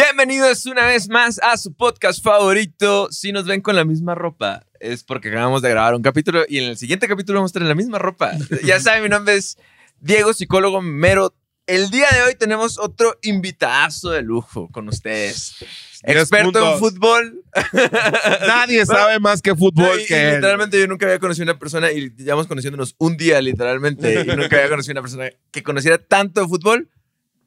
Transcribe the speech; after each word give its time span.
Bienvenidos 0.00 0.66
una 0.66 0.84
vez 0.84 1.08
más 1.08 1.40
a 1.42 1.56
su 1.56 1.72
podcast 1.72 2.22
favorito. 2.22 3.08
Si 3.10 3.32
nos 3.32 3.46
ven 3.46 3.62
con 3.62 3.74
la 3.76 3.86
misma 3.86 4.14
ropa, 4.14 4.66
es 4.78 5.02
porque 5.02 5.30
acabamos 5.30 5.62
de 5.62 5.70
grabar 5.70 5.94
un 5.94 6.02
capítulo 6.02 6.44
y 6.46 6.58
en 6.58 6.64
el 6.64 6.76
siguiente 6.76 7.08
capítulo 7.08 7.38
vamos 7.38 7.52
a 7.52 7.54
tener 7.54 7.66
la 7.68 7.74
misma 7.74 7.98
ropa. 7.98 8.32
ya 8.62 8.78
saben, 8.80 9.02
mi 9.04 9.08
nombre 9.08 9.36
es 9.36 9.56
Diego, 9.98 10.34
psicólogo 10.34 10.82
mero. 10.82 11.34
El 11.66 11.88
día 11.88 12.08
de 12.12 12.20
hoy 12.24 12.34
tenemos 12.34 12.78
otro 12.78 13.16
invitazo 13.22 14.10
de 14.10 14.20
lujo 14.20 14.68
con 14.70 14.86
ustedes. 14.86 15.64
Experto 16.02 16.74
en 16.74 16.78
fútbol. 16.78 17.42
Nadie 18.46 18.84
sabe 18.84 19.18
más 19.18 19.40
que 19.40 19.54
fútbol 19.56 19.98
Y- 20.02 20.04
que 20.04 20.28
él. 20.28 20.34
literalmente 20.34 20.78
yo 20.78 20.86
nunca 20.88 21.06
había 21.06 21.18
conocido 21.20 21.44
una 21.44 21.58
persona 21.58 21.90
y 21.90 22.10
llevamos 22.18 22.46
conociéndonos 22.48 22.94
un 22.98 23.16
día 23.16 23.40
literalmente 23.40 24.12
y 24.12 24.36
nunca 24.36 24.56
había 24.56 24.68
conocido 24.68 24.92
una 24.92 25.00
persona 25.00 25.30
que 25.50 25.62
conociera 25.62 25.96
tanto 25.96 26.42
de 26.42 26.48
fútbol 26.48 26.90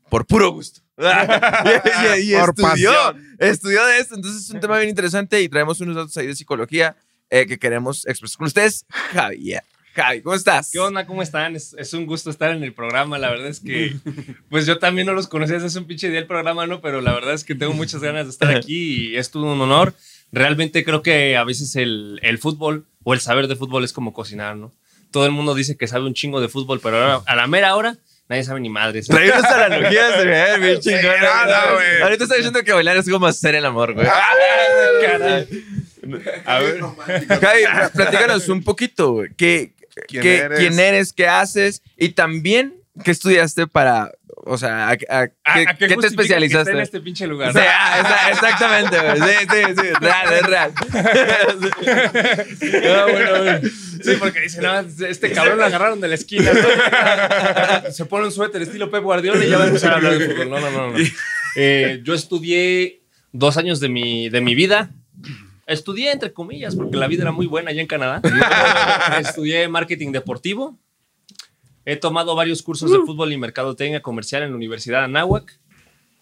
por 0.09 0.25
puro 0.25 0.49
gusto. 0.51 0.81
y, 2.19 2.21
y- 2.21 2.33
y 2.33 2.37
Por 2.39 2.49
estudió, 2.49 2.91
pasión. 2.91 3.35
estudió 3.39 3.85
de 3.85 3.99
esto. 3.99 4.15
Entonces 4.15 4.43
es 4.43 4.49
un 4.49 4.59
tema 4.59 4.77
bien 4.77 4.89
interesante 4.89 5.41
y 5.41 5.49
traemos 5.49 5.79
unos 5.81 5.95
datos 5.95 6.15
ahí 6.17 6.27
de 6.27 6.35
psicología 6.35 6.95
eh, 7.29 7.45
que 7.45 7.57
queremos 7.57 8.05
expresar 8.07 8.37
con 8.37 8.47
ustedes. 8.47 8.85
Javier. 9.13 9.63
Javi, 9.95 10.21
¿cómo 10.21 10.35
estás? 10.35 10.69
¿Qué 10.71 10.79
onda? 10.79 11.05
¿Cómo 11.05 11.21
están? 11.23 11.55
Es, 11.55 11.75
es 11.77 11.93
un 11.93 12.05
gusto 12.05 12.29
estar 12.29 12.51
en 12.51 12.63
el 12.63 12.73
programa. 12.73 13.17
La 13.17 13.29
verdad 13.29 13.47
es 13.47 13.59
que, 13.59 13.95
pues 14.49 14.65
yo 14.65 14.77
también 14.77 15.07
no 15.07 15.13
los 15.13 15.27
conocía 15.27 15.55
desde 15.55 15.67
hace 15.67 15.79
un 15.79 15.85
pinche 15.87 16.09
día 16.09 16.19
el 16.19 16.27
programa, 16.27 16.67
¿no? 16.67 16.79
Pero 16.79 17.01
la 17.01 17.11
verdad 17.13 17.33
es 17.33 17.43
que 17.43 17.55
tengo 17.55 17.73
muchas 17.73 18.01
ganas 18.01 18.25
de 18.25 18.31
estar 18.31 18.55
aquí 18.55 19.09
y 19.11 19.17
es 19.17 19.31
todo 19.31 19.51
un 19.51 19.59
honor. 19.59 19.93
Realmente 20.31 20.83
creo 20.85 21.01
que 21.01 21.35
a 21.37 21.43
veces 21.43 21.75
el, 21.75 22.19
el 22.23 22.37
fútbol 22.37 22.85
o 23.03 23.13
el 23.13 23.19
saber 23.19 23.47
de 23.47 23.55
fútbol 23.55 23.83
es 23.83 23.91
como 23.91 24.13
cocinar, 24.13 24.55
¿no? 24.55 24.71
Todo 25.11 25.25
el 25.25 25.31
mundo 25.31 25.55
dice 25.55 25.75
que 25.75 25.87
sabe 25.87 26.05
un 26.05 26.13
chingo 26.13 26.39
de 26.39 26.49
fútbol, 26.49 26.79
pero 26.81 26.97
ahora, 27.01 27.23
a 27.25 27.35
la 27.35 27.47
mera 27.47 27.75
hora 27.75 27.97
nadie 28.29 28.43
sabe 28.43 28.59
ni 28.61 28.69
madres. 28.69 29.07
Trae 29.07 29.29
unas 29.29 29.43
analogías 29.43 30.17
de 30.19 30.25
bien, 30.25 30.61
bien 30.61 30.79
güey. 30.81 31.01
Ahorita 32.03 32.23
está 32.23 32.35
diciendo 32.35 32.63
que 32.63 32.71
bailar 32.71 32.95
es 32.97 33.09
como 33.09 33.25
hacer 33.27 33.55
el 33.55 33.65
amor, 33.65 33.93
güey. 33.93 34.07
Caray. 35.01 35.47
A 36.45 36.59
ver. 36.59 36.79
Javi, 37.27 37.63
platícanos 37.93 38.47
un 38.49 38.63
poquito, 38.63 39.11
güey. 39.13 39.29
¿Qué, 39.35 39.73
¿Quién 40.07 40.21
qué- 40.23 40.37
eres? 40.37 40.59
quién 40.59 40.79
eres? 40.79 41.11
¿Qué 41.13 41.27
haces? 41.27 41.81
Y 41.97 42.09
también, 42.09 42.75
¿qué 43.03 43.11
estudiaste 43.11 43.67
para, 43.67 44.11
o 44.45 44.57
sea, 44.57 44.87
a, 44.89 44.91
a- 44.91 44.93
¿A- 44.93 44.97
¿qué, 44.97 45.07
a 45.67 45.75
qué 45.75 45.87
qué 45.87 45.95
te 45.95 46.01
que 46.01 46.07
especializaste? 46.07 46.71
esté 46.71 46.77
en 46.77 46.79
este 46.79 46.99
pinche 47.01 47.27
lugar? 47.27 47.51
Sí, 47.53 47.59
ah, 47.61 47.99
exa- 48.01 48.31
exactamente, 48.31 48.97
güey. 48.99 49.17
Sí, 49.17 49.35
sí, 49.51 49.61
sí. 49.81 49.87
Real, 49.99 50.33
es 50.33 50.43
real. 50.43 50.71
Ah, 52.91 53.05
bueno, 53.11 53.29
bueno. 53.43 53.59
Sí, 54.01 54.11
porque 54.19 54.41
dicen, 54.41 54.63
no, 54.63 54.79
este 54.79 55.31
cabrón 55.31 55.57
lo 55.57 55.65
agarraron 55.65 55.99
de 56.01 56.07
la 56.07 56.15
esquina. 56.15 56.51
¿no? 56.53 57.91
Se 57.91 58.05
pone 58.05 58.25
un 58.25 58.31
suéter 58.31 58.61
estilo 58.61 58.89
Pep 58.89 59.03
Guardiola 59.03 59.43
y 59.45 59.49
ya 59.49 59.57
va 59.57 59.63
a 59.65 59.67
empezar 59.67 59.91
a 59.93 59.95
hablar 59.97 60.17
de 60.17 60.29
fútbol. 60.29 60.49
No, 60.49 60.59
no, 60.59 60.71
no. 60.71 60.91
no. 60.91 60.97
Eh, 61.55 62.01
yo 62.03 62.13
estudié 62.13 63.01
dos 63.31 63.57
años 63.57 63.79
de 63.79 63.89
mi, 63.89 64.29
de 64.29 64.39
mi 64.39 64.53
vida. 64.53 64.91
Estudié 65.65 66.11
entre 66.11 66.31
comillas, 66.31 66.75
porque 66.75 66.95
la 66.95 67.07
vida 67.07 67.23
era 67.23 67.31
muy 67.31 67.47
buena 67.47 67.71
allá 67.71 67.81
en 67.81 67.87
Canadá. 67.87 68.21
Estudié 69.19 69.67
marketing 69.67 70.11
deportivo. 70.11 70.77
He 71.85 71.95
tomado 71.95 72.35
varios 72.35 72.61
cursos 72.61 72.91
de 72.91 72.99
fútbol 72.99 73.33
y 73.33 73.37
mercadotecnia 73.37 74.01
comercial 74.01 74.43
en 74.43 74.51
la 74.51 74.55
Universidad 74.55 74.99
de 74.99 75.05
Anáhuac. 75.05 75.59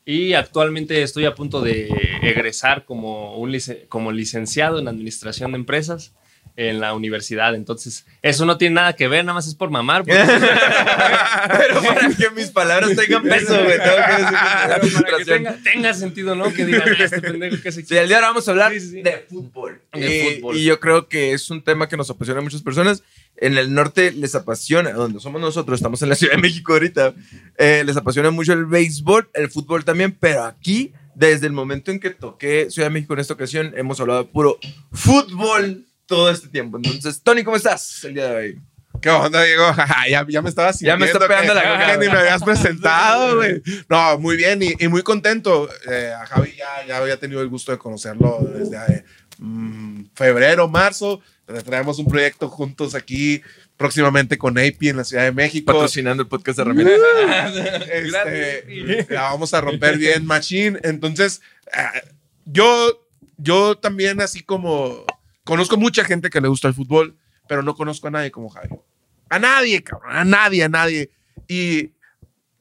Y 0.06 0.32
actualmente 0.34 1.04
estoy 1.04 1.26
a 1.26 1.36
punto 1.36 1.60
de 1.62 1.90
egresar 2.22 2.86
como, 2.86 3.36
un 3.38 3.52
lice- 3.52 3.86
como 3.90 4.14
licenciado 4.14 4.80
en 4.80 4.88
administración 4.88 5.52
de 5.52 5.58
empresas 5.58 6.14
en 6.58 6.80
la 6.82 6.94
universidad. 6.96 7.56
Entonces, 7.56 8.06
eso 8.22 8.46
no 8.46 8.58
tiene 8.58 8.76
nada 8.76 8.94
que 8.94 9.08
ver, 9.08 9.24
nada 9.24 9.36
más 9.36 9.48
es 9.48 9.56
por 9.56 9.70
mamar. 9.70 10.04
porque- 10.04 10.18
Pero 11.58 11.82
para 11.82 12.10
que 12.10 12.30
mis 12.32 12.48
palabras 12.50 12.90
tengan 12.96 13.24
peso, 13.24 13.54
güey, 13.64 13.78
tengo 13.78 13.96
que 13.96 14.12
decir 14.12 14.28
que 14.98 15.02
para 15.02 15.18
que 15.20 15.26
tenga, 15.26 15.58
tenga 15.64 15.94
sentido, 15.94 16.36
¿no? 16.36 16.52
Que 16.52 16.66
digan, 16.66 16.84
"Ah, 16.86 17.04
este 17.04 17.22
pendejo 17.22 17.62
que 17.62 17.72
se 17.72 17.86
Sí, 17.86 17.96
el 17.96 18.08
día 18.08 18.08
de 18.08 18.16
ahora 18.16 18.28
vamos 18.30 18.48
a 18.48 18.52
hablar 18.52 18.74
Sí, 18.74 18.80
sí, 18.82 19.02
de 19.02 19.26
fútbol. 19.30 19.82
De 19.94 20.00
y, 20.34 20.36
fútbol. 20.42 20.58
y 20.58 20.64
yo 20.66 20.80
creo 20.80 21.08
que 21.08 21.32
es 21.34 21.50
un 21.50 21.62
tema 21.64 21.88
que 21.88 21.96
nos 21.96 22.10
apasiona 22.10 22.40
a 22.40 22.44
muchas 22.44 22.62
personas. 22.64 23.04
En 23.38 23.56
el 23.58 23.72
norte 23.74 24.12
les 24.12 24.34
apasiona, 24.34 24.92
donde 24.94 25.20
somos 25.20 25.40
nosotros, 25.40 25.78
estamos 25.78 26.02
en 26.02 26.10
la 26.10 26.16
Ciudad 26.16 26.34
de 26.36 26.42
México 26.42 26.74
ahorita, 26.74 27.14
eh, 27.60 27.84
les 27.86 27.96
apasiona 27.96 28.32
mucho 28.32 28.54
el 28.54 28.66
béisbol, 28.66 29.30
el 29.36 29.52
fútbol 29.52 29.86
también, 29.86 30.12
pero 30.20 30.44
aquí, 30.44 30.92
desde 31.14 31.46
el 31.46 31.54
momento 31.54 31.92
en 31.92 32.00
que 32.00 32.10
toqué 32.10 32.68
Ciudad 32.72 32.88
de 32.88 32.94
México 32.96 33.14
en 33.14 33.20
esta 33.20 33.36
ocasión, 33.36 33.74
hemos 33.78 34.00
hablado 34.00 34.24
de 34.24 34.30
puro 34.30 34.58
fútbol 34.92 35.86
todo 36.08 36.32
este 36.32 36.48
tiempo. 36.48 36.78
Entonces, 36.78 37.22
Tony, 37.22 37.44
¿cómo 37.44 37.58
estás 37.58 38.04
el 38.06 38.16
día 38.16 38.28
de 38.30 38.36
hoy? 38.36 38.60
¿Qué 39.02 39.10
onda, 39.12 39.44
Diego? 39.44 39.64
ya, 40.10 40.26
ya 40.28 40.42
me 40.42 40.50
estaba 40.50 40.72
Ya 40.72 40.98
me 40.98 41.06
está 41.06 41.20
sintiendo 41.20 41.28
pegando 41.28 41.54
que- 41.54 41.68
la 41.68 41.74
coca, 41.74 41.92
que 42.00 42.06
ni 42.08 42.12
me 42.12 42.18
habías 42.20 42.44
presentado, 42.44 43.36
güey. 43.36 43.62
No, 43.90 44.18
muy 44.18 44.36
bien 44.38 44.64
y, 44.64 44.74
y 44.80 44.88
muy 44.88 45.04
contento. 45.04 45.70
Eh, 45.92 46.12
a 46.20 46.26
Javi 46.26 46.56
ya, 46.58 46.88
ya 46.88 46.98
había 46.98 47.20
tenido 47.20 47.42
el 47.42 47.48
gusto 47.50 47.72
de 47.72 47.78
conocerlo 47.78 48.40
desde 48.56 48.78
eh, 48.92 49.06
mm, 49.38 50.06
febrero, 50.16 50.68
marzo. 50.68 51.22
Traemos 51.66 52.00
un 52.00 52.08
proyecto 52.08 52.50
juntos 52.50 52.94
aquí 52.96 53.42
próximamente 53.78 54.38
con 54.38 54.58
AP 54.58 54.82
en 54.82 54.98
la 54.98 55.04
Ciudad 55.04 55.24
de 55.24 55.32
México. 55.32 55.72
Patrocinando 55.72 56.24
el 56.24 56.28
podcast 56.30 56.58
de 56.58 56.62
herramientas. 56.64 57.00
Este, 57.92 59.06
la 59.14 59.22
vamos 59.24 59.54
a 59.54 59.62
romper 59.62 59.98
bien, 59.98 60.26
Machine. 60.26 60.80
Entonces, 60.84 61.42
eh, 61.68 62.02
yo, 62.46 63.08
yo 63.38 63.78
también, 63.78 64.22
así 64.22 64.42
como 64.42 65.06
conozco 65.48 65.78
mucha 65.78 66.04
gente 66.04 66.30
que 66.30 66.42
le 66.42 66.48
gusta 66.48 66.68
el 66.68 66.74
fútbol, 66.76 67.18
pero 67.48 67.64
no 67.64 67.74
conozco 67.76 68.08
a 68.08 68.12
nadie 68.12 68.30
como 68.30 68.50
Javi. 68.50 68.70
A 69.30 69.40
nadie, 69.40 69.84
cabrón, 69.84 70.16
a 70.16 70.24
nadie, 70.24 70.64
a 70.64 70.70
nadie. 70.70 71.10
Y 71.48 71.92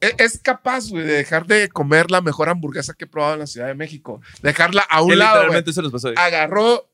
e- 0.01 0.15
es 0.17 0.39
capaz, 0.39 0.89
güey, 0.89 1.05
de 1.05 1.13
dejar 1.13 1.45
de 1.45 1.69
comer 1.69 2.09
la 2.11 2.21
mejor 2.21 2.49
hamburguesa 2.49 2.93
que 2.93 3.05
he 3.05 3.07
probado 3.07 3.33
en 3.35 3.39
la 3.41 3.47
Ciudad 3.47 3.67
de 3.67 3.75
México. 3.75 4.21
Dejarla 4.41 4.81
a 4.89 5.01
un 5.01 5.11
Él 5.11 5.19
lado, 5.19 5.35
literalmente 5.35 5.73
se 5.73 5.81
nos 5.81 5.91
pasó. 5.91 6.07
hoy. 6.09 6.15
Agarró 6.17 6.89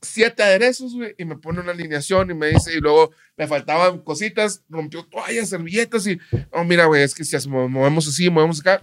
siete 0.00 0.42
aderezos, 0.42 0.94
güey, 0.94 1.14
y 1.18 1.24
me 1.24 1.36
pone 1.36 1.60
una 1.60 1.72
alineación 1.72 2.30
y 2.30 2.34
me 2.34 2.48
dice, 2.48 2.72
y 2.76 2.80
luego 2.80 3.10
me 3.36 3.46
faltaban 3.48 3.98
cositas, 3.98 4.62
rompió 4.68 5.04
toallas, 5.04 5.48
servilletas 5.48 6.06
y, 6.06 6.18
oh, 6.52 6.62
mira, 6.64 6.84
güey, 6.86 7.02
es 7.02 7.14
que 7.14 7.24
si 7.24 7.48
movemos 7.48 8.06
así, 8.06 8.30
movemos 8.30 8.60
acá. 8.60 8.80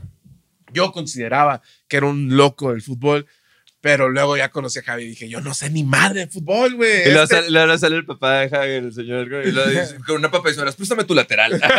Yo 0.74 0.92
consideraba 0.92 1.62
que 1.88 1.96
era 1.98 2.06
un 2.08 2.36
loco 2.36 2.72
del 2.72 2.82
fútbol, 2.82 3.26
pero 3.86 4.10
luego 4.10 4.36
ya 4.36 4.50
conocí 4.50 4.80
a 4.80 4.82
Javi 4.82 5.04
y 5.04 5.08
dije, 5.10 5.30
yo 5.30 5.42
no 5.42 5.54
sé 5.54 5.70
ni 5.70 5.84
madre 5.84 6.22
de 6.22 6.28
fútbol, 6.28 6.74
güey. 6.74 7.04
Y 7.04 7.12
luego 7.12 7.26
Este- 7.26 7.36
sale, 7.36 7.52
luego 7.52 7.78
sale 7.78 7.98
el 7.98 8.06
papá 8.08 8.40
de 8.40 8.50
Javier, 8.50 8.84
el 8.84 8.92
señor, 8.92 9.28
y 9.46 9.52
lo 9.52 9.64
dice 9.68 9.98
con 10.08 10.16
una 10.16 10.32
papa 10.32 10.50
y 10.50 10.56
suelas, 10.56 10.76
préstame 10.76 11.04
tu 11.04 11.14
lateral. 11.14 11.54
una, 11.62 11.70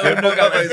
una 0.00 0.22
papa 0.34 0.64
y. 0.64 0.68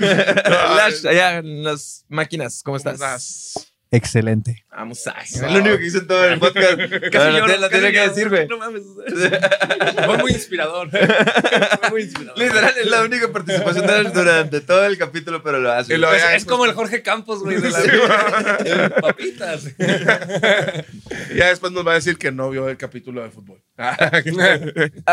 Lash, 0.00 1.06
allá 1.06 1.36
en 1.36 1.64
las 1.64 2.06
máquinas, 2.08 2.62
¿cómo 2.64 2.78
estás? 2.78 2.98
¿Cómo 2.98 3.14
estás? 3.14 3.73
Excelente. 3.94 4.64
Vamos 4.70 5.06
a. 5.06 5.12
Es 5.20 5.40
lo 5.40 5.48
único 5.60 5.78
que 5.78 5.86
hice 5.86 5.98
en 5.98 6.06
todo 6.08 6.24
el 6.24 6.40
podcast. 6.40 6.78
Casi 7.12 7.36
lloro, 7.38 7.56
lo 7.58 7.68
tiene 7.70 7.92
que 7.92 8.00
decir, 8.08 8.28
güey. 8.28 8.48
No 8.48 8.58
mames. 8.58 8.82
Fue 10.06 10.18
muy 10.18 10.32
inspirador. 10.32 10.90
Fue 10.90 11.90
muy 11.90 12.02
inspirador. 12.02 12.36
Literal, 12.38 12.74
es 12.76 12.86
la 12.86 13.02
única 13.02 13.30
participación 13.30 13.86
de 13.86 13.98
él 14.00 14.12
durante 14.12 14.60
todo 14.62 14.84
el 14.84 14.98
capítulo, 14.98 15.42
pero 15.44 15.60
lo 15.60 15.70
hace. 15.70 15.96
Lo- 15.96 16.08
Pues 16.08 16.22
es 16.24 16.28
después- 16.30 16.44
como 16.46 16.64
el 16.66 16.72
Jorge 16.72 17.02
Campos, 17.02 17.40
güey, 17.44 17.60
de 17.60 17.70
la 17.70 17.80
vida. 17.80 18.94
Papitas. 19.00 19.64
Ya 21.36 21.48
después 21.50 21.70
nos 21.72 21.86
va 21.86 21.92
a 21.92 21.94
decir 21.94 22.18
que 22.18 22.32
no 22.32 22.50
vio 22.50 22.68
el 22.68 22.76
capítulo 22.76 23.22
de 23.22 23.30
fútbol. 23.30 23.62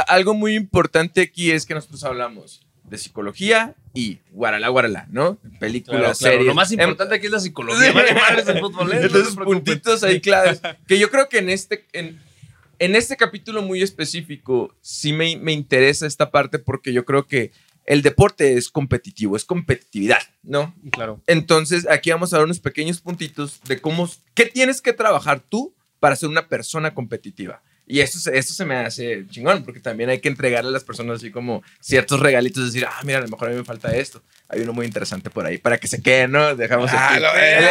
Algo 0.08 0.34
muy 0.34 0.56
importante 0.56 1.22
aquí 1.22 1.52
es 1.52 1.66
que 1.68 1.76
nosotros 1.76 2.04
hablamos 2.04 2.66
de 2.92 2.98
psicología 2.98 3.74
y 3.94 4.20
guaralá, 4.32 4.68
guaralá, 4.68 5.08
¿no? 5.10 5.38
Películas, 5.60 6.00
Claro, 6.02 6.14
claro. 6.20 6.34
series. 6.36 6.46
Lo 6.48 6.54
más 6.54 6.72
Em- 6.72 6.80
importante 6.82 7.16
aquí 7.16 7.26
es 7.26 7.32
la 7.32 7.40
psicología. 7.40 7.88
El 7.88 8.60
fútbol. 8.60 8.92
¿eh? 8.92 8.96
No 9.00 9.06
Entonces, 9.08 9.36
puntitos 9.36 10.04
ahí 10.04 10.20
claves. 10.22 10.62
Que 10.88 11.00
yo 11.00 11.10
creo 11.10 11.30
que 11.30 11.40
en 11.40 11.50
este, 11.50 11.86
en, 11.94 12.20
en 12.80 12.96
este 12.96 13.16
capítulo 13.16 13.62
muy 13.62 13.82
específico 13.82 14.76
sí 14.82 15.14
me, 15.14 15.38
me 15.38 15.54
interesa 15.54 16.06
esta 16.06 16.30
parte 16.32 16.60
porque 16.60 16.92
yo 16.94 17.06
creo 17.06 17.26
que 17.28 17.52
el 17.86 18.02
deporte 18.02 18.58
es 18.58 18.70
competitivo, 18.70 19.36
es 19.38 19.46
competitividad, 19.46 20.22
¿no? 20.44 20.76
Claro. 20.92 21.20
Entonces, 21.28 21.88
aquí 21.90 22.12
vamos 22.12 22.32
a 22.34 22.38
dar 22.38 22.46
unos 22.46 22.60
pequeños 22.60 23.00
puntitos 23.02 23.60
de 23.64 23.80
cómo, 23.82 24.10
qué 24.36 24.46
tienes 24.46 24.82
que 24.82 24.94
trabajar 24.94 25.40
tú 25.40 25.74
para 26.00 26.16
ser 26.16 26.30
una 26.30 26.48
persona 26.48 26.94
competitiva. 26.94 27.62
Y 27.92 28.00
eso, 28.00 28.20
se- 28.20 28.38
eso 28.38 28.54
se 28.54 28.64
me 28.64 28.76
hace 28.78 29.26
chingón, 29.30 29.66
porque 29.66 29.82
también 29.82 30.10
hay 30.10 30.20
que 30.20 30.30
entregarle 30.30 30.70
a 30.70 30.72
las 30.72 30.86
personas 30.86 31.18
así 31.18 31.30
como 31.30 31.62
ciertos 31.82 32.22
regalitos, 32.22 32.66
decir, 32.66 32.86
ah, 32.90 33.02
mira, 33.04 33.18
a 33.18 33.22
lo 33.22 33.28
mejor 33.28 33.50
a 33.50 33.52
mí 33.52 33.58
me 33.58 33.66
falta 33.66 33.94
esto. 33.94 34.22
Hay 34.48 34.62
uno 34.62 34.72
muy 34.72 34.86
interesante 34.86 35.30
por 35.30 35.46
ahí, 35.46 35.58
para 35.58 35.78
que 35.78 35.88
se 35.90 36.02
queden, 36.02 36.32
¿no? 36.32 36.56
Dejamos 36.56 36.90
el 36.90 36.98
Ah, 36.98 37.10
clip- 37.12 37.22
lo- 37.22 37.34
el- 37.36 37.64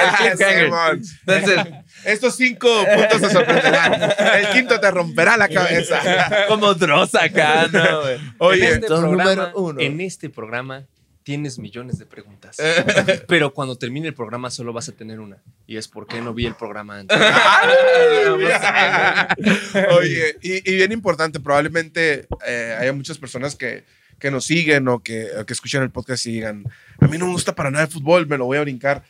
el 0.62 0.72
ah. 0.72 0.93
Entonces, 1.26 1.75
Estos 2.05 2.37
cinco 2.37 2.69
puntos 2.94 3.20
te 3.20 3.31
sorprenderán. 3.31 3.94
El 4.40 4.49
quinto 4.52 4.78
te 4.78 4.90
romperá 4.90 5.37
la 5.38 5.49
cabeza. 5.49 6.00
como 6.49 6.75
Dross 6.75 7.14
acá, 7.14 7.66
¿no? 7.73 8.00
Oye, 8.38 8.66
en 8.69 8.75
este, 8.75 8.87
programa, 8.88 9.25
número 9.34 9.52
uno. 9.58 9.81
en 9.81 10.00
este 10.02 10.28
programa 10.28 10.84
tienes 11.30 11.60
millones 11.60 11.96
de 11.96 12.06
preguntas. 12.06 12.56
Pero 13.28 13.54
cuando 13.54 13.78
termine 13.78 14.08
el 14.08 14.14
programa 14.14 14.50
solo 14.50 14.72
vas 14.72 14.88
a 14.88 14.92
tener 14.92 15.20
una. 15.20 15.36
Y 15.64 15.76
es 15.76 15.86
por 15.86 16.08
qué 16.08 16.20
no 16.20 16.34
vi 16.34 16.44
el 16.44 16.56
programa 16.56 16.98
antes. 16.98 17.16
Oye, 19.92 20.36
y, 20.42 20.68
y 20.68 20.74
bien 20.74 20.90
importante, 20.90 21.38
probablemente 21.38 22.26
eh, 22.44 22.76
haya 22.80 22.92
muchas 22.92 23.18
personas 23.18 23.54
que, 23.54 23.84
que 24.18 24.32
nos 24.32 24.44
siguen 24.44 24.88
o 24.88 25.04
que, 25.04 25.28
o 25.38 25.46
que 25.46 25.52
escuchan 25.52 25.84
el 25.84 25.90
podcast 25.90 26.26
y 26.26 26.32
digan, 26.32 26.64
a 26.98 27.06
mí 27.06 27.16
no 27.16 27.26
me 27.26 27.32
gusta 27.32 27.54
para 27.54 27.70
nada 27.70 27.84
el 27.84 27.92
fútbol, 27.92 28.26
me 28.26 28.36
lo 28.36 28.46
voy 28.46 28.58
a 28.58 28.62
brincar. 28.62 29.04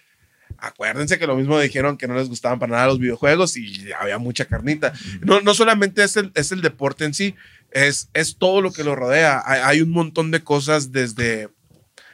Acuérdense 0.59 1.19
que 1.19 1.27
lo 1.27 1.37
mismo 1.37 1.59
dijeron 1.59 1.97
que 1.97 2.07
no 2.07 2.17
les 2.17 2.29
gustaban 2.29 2.59
para 2.59 2.73
nada 2.73 2.89
los 2.89 2.99
videojuegos 2.99 3.57
y 3.57 3.93
había 3.99 4.19
mucha 4.19 4.45
carnita. 4.45 4.93
No, 5.23 5.41
no 5.41 5.55
solamente 5.55 6.05
es 6.05 6.19
el, 6.19 6.33
es 6.35 6.53
el 6.53 6.61
deporte 6.61 7.07
en 7.07 7.15
sí, 7.15 7.35
es, 7.71 8.11
es 8.13 8.37
todo 8.37 8.61
lo 8.61 8.73
que 8.73 8.85
lo 8.85 8.95
rodea. 8.95 9.43
Hay, 9.47 9.63
hay 9.65 9.81
un 9.81 9.91
montón 9.91 10.31
de 10.31 10.45
cosas 10.45 10.93
desde 10.93 11.49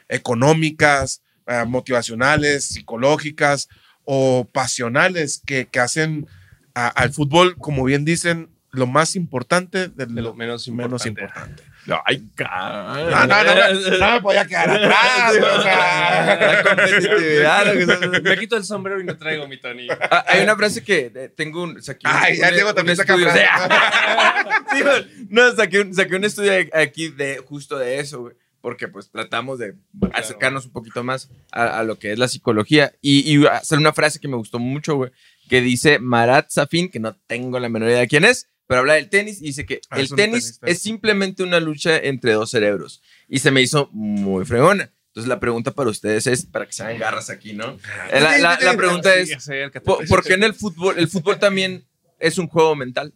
económicas, 0.09 1.21
eh, 1.47 1.63
motivacionales, 1.67 2.65
psicológicas 2.65 3.67
o 4.05 4.47
pasionales 4.51 5.41
que, 5.45 5.67
que 5.67 5.79
hacen 5.79 6.27
a- 6.73 6.87
al 6.89 7.11
fútbol, 7.11 7.55
como 7.57 7.83
bien 7.83 8.05
dicen, 8.05 8.49
lo 8.71 8.85
más 8.85 9.15
importante 9.15 9.87
de, 9.87 10.05
De 10.05 10.21
lo 10.21 10.33
menos 10.35 10.67
importante. 10.67 11.09
importante. 11.09 11.63
Ay, 12.05 12.17
No, 12.17 12.33
cabrón. 12.35 13.09
no, 13.11 13.25
no, 13.27 13.43
no, 13.43 13.97
no 13.97 14.11
me 14.11 14.21
podía 14.21 14.45
quedar 14.45 14.69
atrás. 14.69 15.37
güey, 15.39 15.51
o 15.51 15.61
sea. 15.63 16.35
La 16.35 16.63
competitividad. 16.63 17.65
lo 17.65 17.71
que 17.73 17.85
sea. 17.85 18.21
Me 18.21 18.37
quito 18.37 18.57
el 18.57 18.65
sombrero 18.65 18.99
y 18.99 19.05
me 19.05 19.13
traigo 19.15 19.47
mi 19.47 19.57
Tony. 19.57 19.87
Ah, 19.89 20.25
Hay 20.27 20.43
una 20.43 20.55
frase 20.57 20.83
que 20.83 21.11
eh, 21.15 21.29
tengo 21.35 21.63
un. 21.63 21.81
Saqué 21.81 22.05
un- 22.05 22.13
Ay, 22.13 22.37
ya 22.37 22.49
un- 22.49 22.67
un 22.69 22.75
también 22.75 22.97
saca. 22.97 23.15
Sí, 24.75 24.81
güey. 24.81 25.07
no, 25.29 25.55
saqué 25.55 25.79
un, 25.79 25.93
saqué 25.95 26.15
un 26.15 26.23
estudio 26.25 26.51
aquí 26.73 27.07
de 27.09 27.37
justo 27.37 27.77
de 27.77 27.99
eso, 27.99 28.19
güey. 28.21 28.35
Porque 28.61 28.87
pues 28.87 29.09
tratamos 29.11 29.59
de 29.59 29.75
acercarnos 30.13 30.65
un 30.65 30.71
poquito 30.71 31.03
más 31.03 31.29
a, 31.51 31.79
a 31.79 31.83
lo 31.83 31.97
que 31.99 32.11
es 32.11 32.19
la 32.19 32.27
psicología. 32.27 32.93
Y, 33.01 33.19
y 33.31 33.45
hacer 33.45 33.77
una 33.77 33.93
frase 33.93 34.19
que 34.19 34.27
me 34.27 34.35
gustó 34.35 34.59
mucho, 34.59 34.95
güey. 34.95 35.11
Que 35.47 35.61
dice 35.61 35.99
Marat 35.99 36.49
Safin, 36.49 36.89
que 36.89 36.99
no 36.99 37.15
tengo 37.27 37.59
la 37.59 37.69
menor 37.69 37.89
idea 37.89 37.99
de 37.99 38.07
quién 38.07 38.25
es, 38.25 38.49
pero 38.65 38.79
habla 38.81 38.95
del 38.95 39.09
tenis 39.09 39.41
y 39.41 39.45
dice 39.45 39.65
que 39.65 39.79
Ah, 39.89 39.99
el 39.99 40.09
tenis 40.09 40.59
es 40.63 40.81
simplemente 40.81 41.43
una 41.43 41.59
lucha 41.61 41.97
entre 41.97 42.33
dos 42.33 42.49
cerebros. 42.51 43.01
Y 43.29 43.39
se 43.39 43.51
me 43.51 43.61
hizo 43.61 43.89
muy 43.93 44.43
fregona. 44.45 44.91
Entonces 45.09 45.29
la 45.29 45.39
pregunta 45.39 45.71
para 45.71 45.89
ustedes 45.89 46.27
es, 46.27 46.45
para 46.45 46.65
que 46.65 46.73
se 46.73 46.83
hagan 46.83 46.99
garras 46.99 47.29
aquí, 47.29 47.53
¿no? 47.53 47.77
Eh, 48.11 48.19
La, 48.19 48.37
la- 48.39 48.59
la 48.59 48.75
pregunta 48.75 49.15
es, 49.15 49.33
acércate. 49.35 49.81
¿Por, 49.85 50.05
por 50.07 50.23
qué 50.23 50.33
en 50.33 50.43
el 50.43 50.53
fútbol? 50.53 50.95
El 50.99 51.07
fútbol 51.07 51.39
también 51.39 51.85
es 52.19 52.37
un 52.37 52.47
juego 52.47 52.75
mental. 52.75 53.13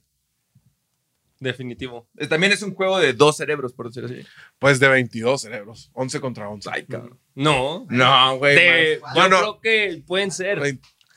Definitivo. 1.42 2.08
Eh, 2.18 2.28
También 2.28 2.54
es 2.54 2.62
un 2.62 2.74
juego 2.76 3.00
de 3.00 3.14
dos 3.14 3.36
cerebros, 3.36 3.74
por 3.74 3.88
decirlo 3.88 4.08
así. 4.10 4.26
Pues 4.60 4.80
de 4.80 4.88
22 4.88 5.42
cerebros, 5.42 5.90
11 5.94 6.22
contra 6.22 6.48
11. 6.48 6.70
Ay, 6.72 6.86
cabrón. 6.86 7.20
No. 7.36 7.86
No, 7.90 8.38
güey. 8.38 8.56
De- 8.56 9.00
yo 9.02 9.08
Bueno, 9.16 9.38
creo 9.40 9.60
que 9.60 10.04
pueden 10.06 10.32
ser. 10.32 10.60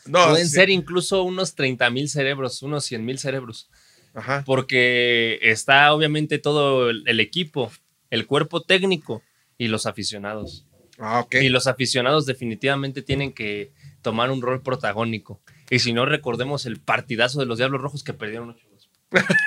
No, 0.07 0.31
pueden 0.31 0.49
sí. 0.49 0.55
ser 0.55 0.71
incluso 0.71 1.23
unos 1.23 1.55
30 1.55 1.89
mil 1.91 2.09
cerebros, 2.09 2.63
unos 2.63 2.85
100 2.87 3.05
mil 3.05 3.19
cerebros. 3.19 3.71
Ajá. 4.15 4.43
Porque 4.47 5.39
está 5.43 5.93
obviamente 5.93 6.39
todo 6.39 6.89
el, 6.89 7.03
el 7.07 7.21
equipo, 7.21 7.71
el 8.11 8.27
cuerpo 8.27 8.63
técnico 8.63 9.23
y 9.59 9.69
los 9.69 9.85
aficionados. 9.87 10.67
Ah, 10.99 11.21
ok. 11.21 11.35
Y 11.43 11.49
los 11.51 11.67
aficionados 11.67 12.25
definitivamente 12.25 13.03
tienen 13.03 13.33
que 13.35 13.73
tomar 14.01 14.31
un 14.31 14.41
rol 14.41 14.63
protagónico. 14.63 15.43
Y 15.69 15.81
si 15.81 15.93
no, 15.93 16.07
recordemos 16.07 16.65
el 16.67 16.81
partidazo 16.81 17.41
de 17.41 17.47
los 17.47 17.59
Diablos 17.59 17.81
Rojos 17.81 18.05
que 18.05 18.13
perdieron 18.13 18.51
8 18.51 18.64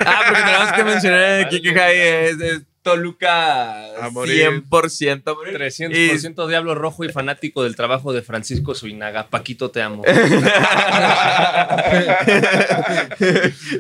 Ah, 0.05 0.21
porque 0.27 0.41
tenemos 0.43 0.71
que 0.73 0.83
mencionar 0.83 1.41
aquí 1.45 1.61
que 1.61 1.73
Jai 1.73 1.97
es, 1.99 2.39
es 2.41 2.61
Toluca 2.81 3.95
A 4.01 4.09
morir. 4.11 4.63
100%. 4.69 5.23
a 5.25 5.33
morir. 5.33 5.57
300% 5.59 6.47
Diablo 6.47 6.73
Rojo 6.73 7.03
y 7.03 7.09
fanático 7.09 7.63
del 7.63 7.75
trabajo 7.75 8.13
de 8.13 8.21
Francisco 8.21 8.73
Suinaga. 8.75 9.27
Paquito, 9.29 9.69
te 9.71 9.81
amo. 9.81 10.03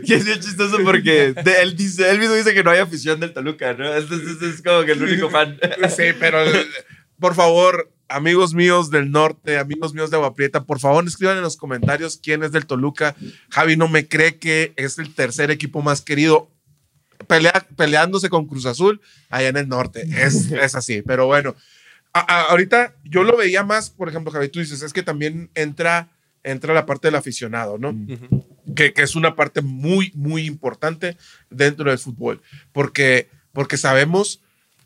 y 0.03 0.13
es 0.13 0.25
bien 0.25 0.39
chistoso 0.39 0.77
porque 0.83 1.33
de- 1.33 1.61
él, 1.61 1.75
dice, 1.75 2.09
él 2.09 2.19
mismo 2.19 2.35
dice 2.35 2.53
que 2.53 2.63
no 2.63 2.71
hay 2.71 2.79
afición 2.79 3.19
del 3.19 3.33
Toluca, 3.33 3.73
¿no? 3.73 3.93
Este 3.93 4.15
es, 4.15 4.61
como 4.61 4.83
que 4.83 4.91
el 4.93 5.01
único 5.03 5.29
fan. 5.29 5.57
Sí, 5.89 6.03
pero 6.19 6.39
por 7.19 7.35
favor, 7.35 7.89
amigos 8.09 8.53
míos 8.53 8.89
del 8.89 9.11
norte, 9.11 9.57
amigos 9.57 9.93
míos 9.93 10.09
de 10.09 10.17
Agua 10.17 10.33
Prieta, 10.35 10.63
por 10.65 10.79
favor 10.79 11.05
escriban 11.07 11.37
en 11.37 11.43
los 11.43 11.57
comentarios 11.57 12.19
quién 12.21 12.43
es 12.43 12.51
del 12.51 12.65
Toluca. 12.65 13.15
Javi 13.49 13.75
no 13.77 13.87
me 13.87 14.07
cree 14.07 14.37
que 14.37 14.73
es 14.77 14.97
el 14.97 15.13
tercer 15.13 15.51
equipo 15.51 15.81
más 15.81 16.01
querido 16.01 16.49
pelea- 17.27 17.67
peleándose 17.75 18.29
con 18.29 18.45
Cruz 18.47 18.65
Azul 18.65 19.01
allá 19.29 19.49
en 19.49 19.57
el 19.57 19.67
norte. 19.67 20.07
Es, 20.09 20.51
es 20.51 20.75
así, 20.75 21.01
pero 21.01 21.25
bueno. 21.25 21.55
A- 22.13 22.19
a- 22.21 22.41
ahorita 22.51 22.95
yo 23.03 23.23
lo 23.23 23.35
veía 23.37 23.63
más, 23.63 23.89
por 23.89 24.09
ejemplo, 24.09 24.31
Javi, 24.31 24.49
tú 24.49 24.59
dices, 24.59 24.81
es 24.81 24.93
que 24.93 25.03
también 25.03 25.49
entra, 25.53 26.09
entra 26.43 26.73
la 26.73 26.85
parte 26.85 27.07
del 27.09 27.15
aficionado, 27.15 27.77
¿no? 27.77 27.95
Que, 28.75 28.93
que 28.93 29.01
es 29.01 29.15
una 29.15 29.35
parte 29.35 29.61
muy, 29.61 30.11
muy 30.15 30.45
importante 30.45 31.17
dentro 31.49 31.89
del 31.89 31.99
fútbol, 31.99 32.41
porque, 32.71 33.29
porque 33.53 33.77
sabemos, 33.77 34.41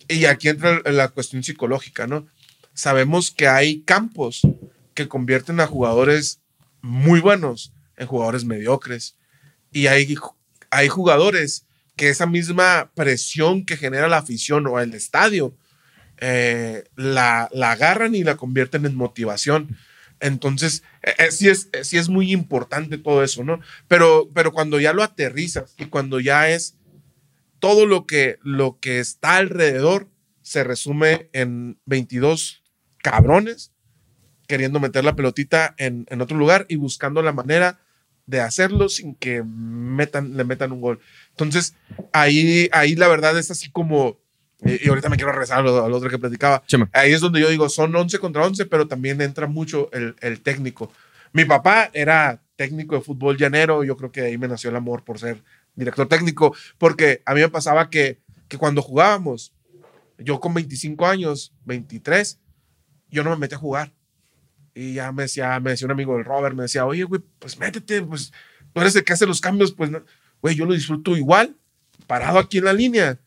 y 0.08 0.26
aquí 0.26 0.50
entra 0.50 0.82
la 0.86 1.08
cuestión 1.10 1.44
psicológica, 1.44 2.08
¿no? 2.08 2.28
Sabemos 2.74 3.32
que 3.32 3.48
hay 3.48 3.82
campos 3.82 4.42
que 4.94 5.08
convierten 5.08 5.60
a 5.60 5.68
jugadores 5.68 6.42
muy 6.82 7.20
buenos 7.20 7.74
en 7.98 8.08
jugadores 8.08 8.46
mediocres, 8.46 9.16
y 9.72 9.88
hay, 9.88 10.16
hay 10.70 10.88
jugadores 10.88 11.66
que 11.96 12.10
esa 12.10 12.26
misma 12.26 12.92
presión 12.96 13.66
que 13.66 13.78
genera 13.78 14.08
la 14.08 14.18
afición 14.18 14.68
o 14.68 14.80
el 14.80 14.94
estadio, 14.94 15.56
eh, 16.18 16.84
la, 16.96 17.50
la 17.54 17.72
agarran 17.72 18.16
y 18.16 18.24
la 18.24 18.38
convierten 18.38 18.86
en 18.86 18.96
motivación. 18.96 19.78
Entonces, 20.20 20.84
eh, 21.02 21.14
eh, 21.18 21.32
sí, 21.32 21.50
es, 21.50 21.70
eh, 21.74 21.84
sí 21.84 21.98
es 21.98 22.10
muy 22.10 22.32
importante 22.32 22.98
todo 22.98 23.24
eso, 23.24 23.44
¿no? 23.44 23.60
Pero, 23.88 24.30
pero 24.34 24.52
cuando 24.52 24.80
ya 24.80 24.94
lo 24.94 25.04
aterrizas 25.04 25.74
y 25.78 25.86
cuando 25.86 26.20
ya 26.20 26.50
es 26.50 26.76
todo 27.60 27.86
lo 27.86 28.06
que, 28.06 28.38
lo 28.44 28.80
que 28.80 29.00
está 29.00 29.38
alrededor, 29.38 30.08
se 30.42 30.64
resume 30.64 31.30
en 31.34 31.80
22 31.86 32.61
cabrones 33.02 33.72
queriendo 34.48 34.80
meter 34.80 35.04
la 35.04 35.16
pelotita 35.16 35.76
en, 35.78 36.06
en 36.10 36.22
otro 36.22 36.38
lugar 36.38 36.66
y 36.68 36.76
buscando 36.76 37.22
la 37.22 37.32
manera 37.32 37.80
de 38.26 38.42
hacerlo 38.42 38.90
sin 38.90 39.16
que 39.16 39.44
metan, 39.44 40.36
le 40.38 40.44
metan 40.44 40.72
un 40.72 40.82
gol. 40.82 41.00
Entonces, 41.30 41.76
ahí, 42.14 42.70
ahí 42.72 42.96
la 42.96 43.08
verdad 43.08 43.38
es 43.38 43.52
así 43.52 43.72
como, 43.72 44.20
eh, 44.66 44.80
y 44.84 44.90
ahorita 44.90 45.10
me 45.10 45.16
quiero 45.16 45.32
regresar 45.32 45.60
a 45.60 45.62
lo, 45.62 45.86
a 45.86 45.90
lo 45.90 45.98
otro 45.98 46.10
que 46.10 46.20
platicaba, 46.20 46.64
Chema. 46.68 46.90
ahí 46.94 47.14
es 47.14 47.22
donde 47.22 47.40
yo 47.40 47.50
digo, 47.50 47.70
son 47.70 47.96
11 47.96 48.20
contra 48.20 48.46
11, 48.46 48.66
pero 48.66 48.88
también 48.88 49.22
entra 49.22 49.48
mucho 49.48 49.90
el, 49.94 50.16
el 50.22 50.42
técnico. 50.42 50.92
Mi 51.34 51.46
papá 51.46 51.90
era 51.94 52.42
técnico 52.58 52.96
de 52.96 53.02
fútbol 53.02 53.38
llanero, 53.38 53.84
yo 53.84 53.96
creo 53.98 54.12
que 54.12 54.22
de 54.22 54.28
ahí 54.28 54.38
me 54.38 54.48
nació 54.48 54.70
el 54.70 54.76
amor 54.76 55.04
por 55.04 55.18
ser 55.18 55.42
director 55.76 56.08
técnico, 56.08 56.54
porque 56.78 57.22
a 57.26 57.34
mí 57.34 57.40
me 57.40 57.50
pasaba 57.50 57.90
que, 57.90 58.20
que 58.50 58.58
cuando 58.58 58.82
jugábamos, 58.82 59.54
yo 60.18 60.40
con 60.40 60.54
25 60.54 61.06
años, 61.06 61.54
23, 61.66 62.41
yo 63.12 63.24
no 63.24 63.30
me 63.32 63.38
metí 63.38 63.56
a 63.56 63.60
jugar. 63.60 63.92
Y 64.74 64.94
ya 64.94 65.12
me 65.12 65.24
decía, 65.24 65.60
me 65.60 65.72
decía 65.72 65.86
un 65.86 65.92
amigo 65.92 66.16
del 66.16 66.26
Robert, 66.26 66.56
me 66.56 66.64
decía, 66.64 66.86
oye, 66.86 67.04
güey, 67.04 67.22
pues 67.40 67.60
métete, 67.60 68.02
pues 68.02 68.32
tú 68.74 68.82
eres 68.82 68.96
el 68.96 69.04
que 69.04 69.14
hace 69.14 69.26
los 69.26 69.42
cambios, 69.42 69.74
pues, 69.74 69.92
no". 69.92 70.04
güey, 70.42 70.56
yo 70.56 70.66
lo 70.66 70.74
disfruto 70.74 71.18
igual, 71.18 71.56
parado 72.08 72.40
aquí 72.40 72.60
en 72.60 72.66
la 72.66 72.74
línea, 72.74 73.20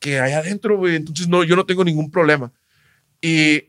que 0.00 0.18
allá 0.18 0.38
adentro, 0.38 0.78
güey, 0.78 0.96
entonces 0.96 1.28
no, 1.28 1.44
yo 1.44 1.54
no 1.54 1.66
tengo 1.66 1.84
ningún 1.84 2.10
problema. 2.10 2.50
Y, 3.20 3.64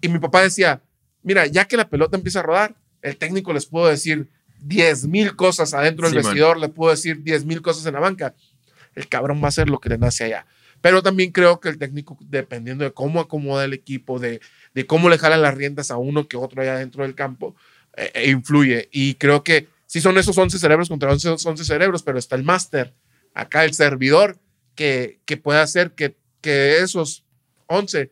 y 0.00 0.08
mi 0.08 0.18
papá 0.18 0.42
decía, 0.42 0.82
mira, 1.22 1.46
ya 1.46 1.66
que 1.66 1.76
la 1.76 1.88
pelota 1.88 2.16
empieza 2.16 2.40
a 2.40 2.42
rodar, 2.42 2.74
el 3.02 3.16
técnico 3.16 3.52
les 3.52 3.66
puedo 3.66 3.86
decir 3.86 4.28
10 4.60 5.06
mil 5.06 5.36
cosas 5.36 5.74
adentro 5.74 6.08
del 6.08 6.18
Simón. 6.18 6.32
vestidor, 6.32 6.58
le 6.58 6.68
puedo 6.68 6.90
decir 6.90 7.22
10 7.22 7.44
mil 7.44 7.62
cosas 7.62 7.86
en 7.86 7.94
la 7.94 8.00
banca. 8.00 8.34
El 8.94 9.08
cabrón 9.08 9.40
va 9.40 9.46
a 9.46 9.48
hacer 9.48 9.68
lo 9.68 9.78
que 9.78 9.90
le 9.90 9.98
nace 9.98 10.24
allá. 10.24 10.46
Pero 10.80 11.02
también 11.02 11.32
creo 11.32 11.60
que 11.60 11.68
el 11.68 11.78
técnico, 11.78 12.18
dependiendo 12.20 12.84
de 12.84 12.92
cómo 12.92 13.20
acomoda 13.20 13.64
el 13.64 13.72
equipo, 13.72 14.18
de, 14.18 14.40
de 14.74 14.86
cómo 14.86 15.08
le 15.08 15.18
jala 15.18 15.36
las 15.36 15.54
riendas 15.54 15.90
a 15.90 15.96
uno 15.96 16.28
que 16.28 16.36
otro 16.36 16.62
allá 16.62 16.76
dentro 16.76 17.04
del 17.04 17.14
campo, 17.14 17.54
eh, 17.96 18.10
eh, 18.14 18.30
influye. 18.30 18.88
Y 18.92 19.14
creo 19.14 19.44
que 19.44 19.68
sí 19.86 20.00
son 20.00 20.18
esos 20.18 20.36
11 20.36 20.58
cerebros 20.58 20.88
contra 20.88 21.12
11, 21.12 21.36
11 21.44 21.64
cerebros, 21.64 22.02
pero 22.02 22.18
está 22.18 22.36
el 22.36 22.42
máster, 22.42 22.92
acá 23.34 23.64
el 23.64 23.74
servidor, 23.74 24.38
que, 24.74 25.20
que 25.24 25.36
puede 25.36 25.60
hacer 25.60 25.92
que, 25.92 26.16
que 26.40 26.78
esos 26.78 27.24
11 27.66 28.10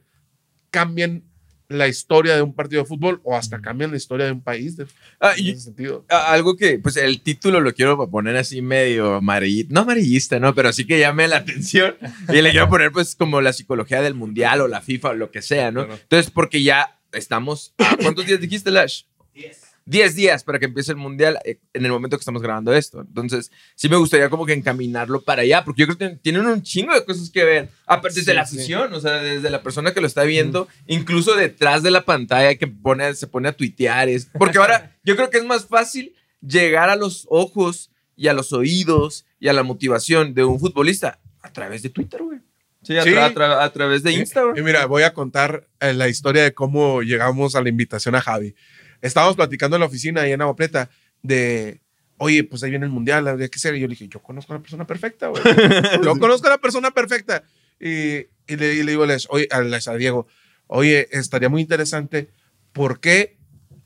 cambien 0.71 1.25
la 1.73 1.89
historia 1.89 2.35
de 2.37 2.43
un 2.43 2.55
partido 2.55 2.83
de 2.83 2.89
fútbol 2.89 3.21
o 3.25 3.37
hasta 3.37 3.61
cambien 3.61 3.91
la 3.91 3.97
historia 3.97 4.27
de 4.27 4.33
un 4.33 4.43
país. 4.43 4.77
de- 4.77 4.87
Ah, 5.21 5.33
en 5.37 5.45
y- 5.47 5.51
ese 5.51 5.61
sentido. 5.61 6.05
algo 6.09 6.57
que, 6.57 6.79
pues 6.79 6.97
el 6.97 7.21
título 7.23 7.61
lo 7.61 7.73
quiero 7.75 8.11
poner 8.11 8.37
así 8.37 8.63
medio 8.63 9.15
amarillista, 9.17 9.73
no 9.75 9.81
amarillista, 9.81 10.39
¿no? 10.41 10.55
Pero 10.55 10.73
sí 10.73 10.87
que 10.87 10.99
llame 10.99 11.29
la 11.29 11.37
atención. 11.39 11.97
Y 12.29 12.41
le 12.43 12.51
quiero 12.51 12.69
poner, 12.69 12.93
pues, 12.93 13.15
como 13.17 13.41
la 13.41 13.53
psicología 13.53 14.01
del 14.03 14.15
mundial 14.15 14.61
o 14.61 14.69
la 14.69 14.81
FIFA 14.81 15.11
o 15.11 15.15
lo 15.15 15.31
que 15.31 15.43
sea, 15.43 15.71
¿no? 15.71 15.87
Claro. 15.87 16.01
Entonces, 16.03 16.31
porque 16.31 16.63
ya 16.63 16.99
estamos. 17.13 17.75
¿a 17.79 17.97
¿Cuántos 17.97 18.27
días 18.27 18.41
dijiste, 18.41 18.71
Lash? 18.71 19.03
10 19.35 19.62
días 19.85 20.45
para 20.45 20.59
que 20.59 20.67
empiece 20.67 20.93
el 20.93 20.97
mundial 20.97 21.39
eh, 21.45 21.59
en 21.73 21.85
el 21.85 21.91
momento 21.91 22.17
que 22.17 22.21
estamos 22.23 22.41
grabando 22.43 22.73
esto. 22.75 23.01
Entonces, 23.01 23.51
sí 23.75 23.89
me 23.89 23.97
gustaría 23.97 24.31
como 24.31 24.47
que 24.47 24.53
encaminarlo 24.53 25.23
para 25.23 25.43
allá, 25.43 25.65
porque 25.65 25.81
yo 25.83 25.87
creo 25.87 25.99
que 25.99 26.17
tienen 26.17 26.47
un 26.47 26.63
chingo 26.63 26.95
de 26.95 27.05
cosas 27.05 27.31
que 27.31 27.45
ver. 27.45 27.69
Aparte, 27.87 28.21
desde 28.21 28.33
Sí, 28.33 28.37
la 28.37 28.47
sí. 28.47 28.57
afición, 28.57 28.93
o 28.95 29.01
sea, 29.01 29.15
desde 29.23 29.51
la 29.51 29.63
persona 29.63 29.93
que 29.93 30.01
lo 30.01 30.07
está 30.07 30.23
viendo, 30.25 30.69
incluso 30.87 31.35
detrás 31.35 31.83
de 31.83 31.91
la 31.91 32.05
pantalla 32.05 32.55
que 32.57 32.67
pone, 32.69 33.15
se 33.15 33.27
pone 33.27 33.49
a 33.49 33.53
tuitear. 33.57 34.09
Es, 34.09 34.29
porque 34.39 34.59
ahora 34.59 34.97
yo 35.05 35.17
creo 35.17 35.31
que 35.31 35.39
es 35.39 35.45
más 35.45 35.67
fácil 35.67 36.15
llegar 36.41 36.89
a 36.91 36.97
los 36.97 37.27
ojos 37.31 37.91
y 38.17 38.29
a 38.29 38.33
los 38.35 38.53
oídos 38.53 39.27
y 39.41 39.49
a 39.49 39.53
la 39.53 39.63
motivación 39.63 40.35
de 40.35 40.45
un 40.45 40.61
futbolista 40.61 41.19
a 41.41 41.53
través 41.53 41.83
de 41.83 41.89
Twitter, 41.91 42.23
güey. 42.23 42.39
Sí, 42.85 42.97
a, 42.99 43.05
Sí. 43.05 43.11
tra- 43.11 43.27
a 43.27 43.33
tra- 43.35 43.63
a 43.63 43.73
través 43.73 44.03
de 44.03 44.11
Insta, 44.13 44.43
bro. 44.43 44.59
Y 44.59 44.63
mira, 44.63 44.87
voy 44.87 45.05
a 45.05 45.15
contar 45.15 45.69
eh, 45.81 45.93
la 45.95 46.09
historia 46.09 46.43
de 46.43 46.53
cómo 46.53 47.03
llegamos 47.03 47.55
a 47.55 47.63
la 47.63 47.69
invitación 47.69 48.17
a 48.17 48.21
Javi. 48.21 48.55
Estábamos 49.03 49.37
platicando 49.37 49.77
en 49.77 49.81
la 49.81 49.87
oficina 49.87 50.23
ahí 50.23 50.33
en 50.33 50.41
Agua 50.41 50.57
Prieta 50.57 50.89
de, 51.23 51.81
oye, 52.17 52.45
pues 52.45 52.63
ahí 52.63 52.71
viene 52.71 52.87
el 52.87 52.93
mundial, 52.93 53.27
habría 53.29 53.49
que 53.49 53.59
ser. 53.59 53.75
Y 53.75 53.81
yo 53.81 53.87
le 53.87 53.93
dije, 53.93 54.09
yo 54.09 54.21
conozco 54.21 54.53
a 54.53 54.57
la 54.57 54.63
persona 54.63 54.87
perfecta, 54.87 55.27
güey. 55.29 55.43
Yo 56.05 56.19
conozco 56.19 56.47
a 56.47 56.51
la 56.51 56.59
persona 56.59 56.91
perfecta. 56.93 57.43
Y, 57.81 58.27
y 58.47 58.57
le, 58.57 58.75
y 58.75 58.83
le 58.83 58.93
digo 58.93 59.03
a 59.03 59.07
Les, 59.07 59.27
oye, 59.29 59.49
a, 59.51 59.61
Les, 59.61 59.89
a 59.89 59.95
Diego, 59.95 60.27
oye, 60.69 61.09
estaría 61.11 61.49
muy 61.49 61.61
interesante, 61.61 62.31
¿por 62.73 63.01
qué 63.01 63.37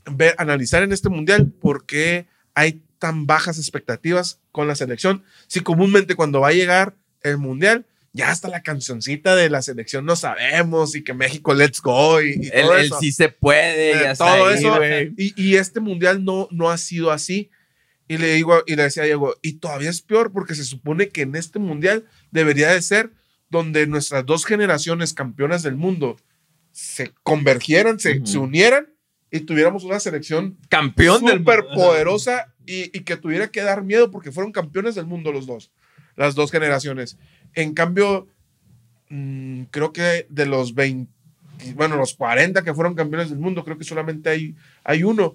ver, 0.05 0.35
analizar 0.39 0.83
en 0.83 0.93
este 0.93 1.09
mundial 1.09 1.51
por 1.51 1.87
qué 1.87 2.27
hay 2.55 2.83
tan 2.99 3.27
bajas 3.27 3.59
expectativas 3.59 4.41
con 4.53 4.69
la 4.69 4.75
selección? 4.75 5.25
Si 5.47 5.61
comúnmente 5.61 6.15
cuando 6.15 6.41
va 6.41 6.49
a 6.49 6.53
llegar 6.53 6.95
el 7.23 7.39
mundial, 7.39 7.87
ya 8.17 8.31
hasta 8.31 8.49
la 8.49 8.63
cancioncita 8.63 9.37
de 9.37 9.51
la 9.51 9.61
selección 9.63 10.05
no 10.07 10.17
sabemos 10.17 10.95
y 10.97 11.05
que 11.05 11.13
México 11.15 11.53
let's 11.55 11.81
go 11.83 12.23
y, 12.23 12.31
y 12.43 12.51
El, 12.53 12.63
todo 12.63 12.77
el 12.77 12.85
eso. 12.87 12.99
sí 13.01 13.13
se 13.13 13.29
puede, 13.29 13.91
Eh, 13.93 14.01
ya 14.03 14.15
todo 14.15 14.47
ahí, 14.47 14.55
eso. 14.59 14.81
Y, 15.17 15.35
y 15.37 15.57
este 15.57 15.81
mundial 15.81 16.25
no, 16.25 16.49
no 16.51 16.71
ha 16.71 16.79
sido 16.79 17.11
así. 17.11 17.51
Y 18.09 18.19
le 18.19 18.35
digo, 18.35 18.63
y 18.67 18.77
le 18.77 18.85
decía 18.85 19.03
a 19.03 19.07
Diego, 19.07 19.35
y 19.43 19.55
todavía 19.55 19.91
es 19.91 20.01
peor 20.01 20.33
porque 20.33 20.55
se 20.55 20.65
supone 20.65 21.09
que 21.09 21.23
en 21.23 21.35
este 21.37 21.59
mundial 21.59 22.07
debería 22.31 22.71
de 22.71 22.81
ser 22.81 23.11
donde 23.51 23.87
nuestras 23.87 24.25
dos 24.25 24.45
generaciones 24.45 25.13
campeonas 25.13 25.63
del 25.63 25.77
mundo 25.77 26.17
se 26.73 27.13
convergieran, 27.23 27.99
se, 27.99 28.19
Ujú. 28.19 28.27
se 28.27 28.39
unieran 28.39 28.89
y 29.31 29.41
tuviéramos 29.41 29.83
una 29.85 29.99
selección 29.99 30.57
Campeón 30.69 31.25
del 31.25 31.39
súper 31.39 31.65
mundo. 31.65 31.75
poderosa 31.75 32.55
y, 32.65 32.97
y 32.97 33.01
que 33.03 33.17
tuviera 33.17 33.49
que 33.49 33.63
dar 33.63 33.83
miedo 33.83 34.11
porque 34.11 34.31
fueron 34.33 34.53
campeones 34.53 34.95
del 34.95 35.07
mundo 35.07 35.33
los 35.33 35.47
dos, 35.47 35.73
las 36.17 36.35
dos 36.35 36.51
generaciones. 36.53 37.19
En 37.57 37.75
cambio, 37.75 38.29
mm, 39.09 39.63
creo 39.71 39.93
que 39.93 40.27
de 40.29 40.47
los 40.47 40.75
20, 40.75 41.11
bueno, 41.75 41.97
los 41.97 42.15
40 42.15 42.63
que 42.63 42.75
fueron 42.75 42.95
campeones 42.95 43.31
del 43.31 43.39
mundo, 43.39 43.65
creo 43.65 43.79
que 43.79 43.85
solamente 43.85 44.29
hay, 44.29 44.55
hay 44.85 45.03
uno. 45.03 45.35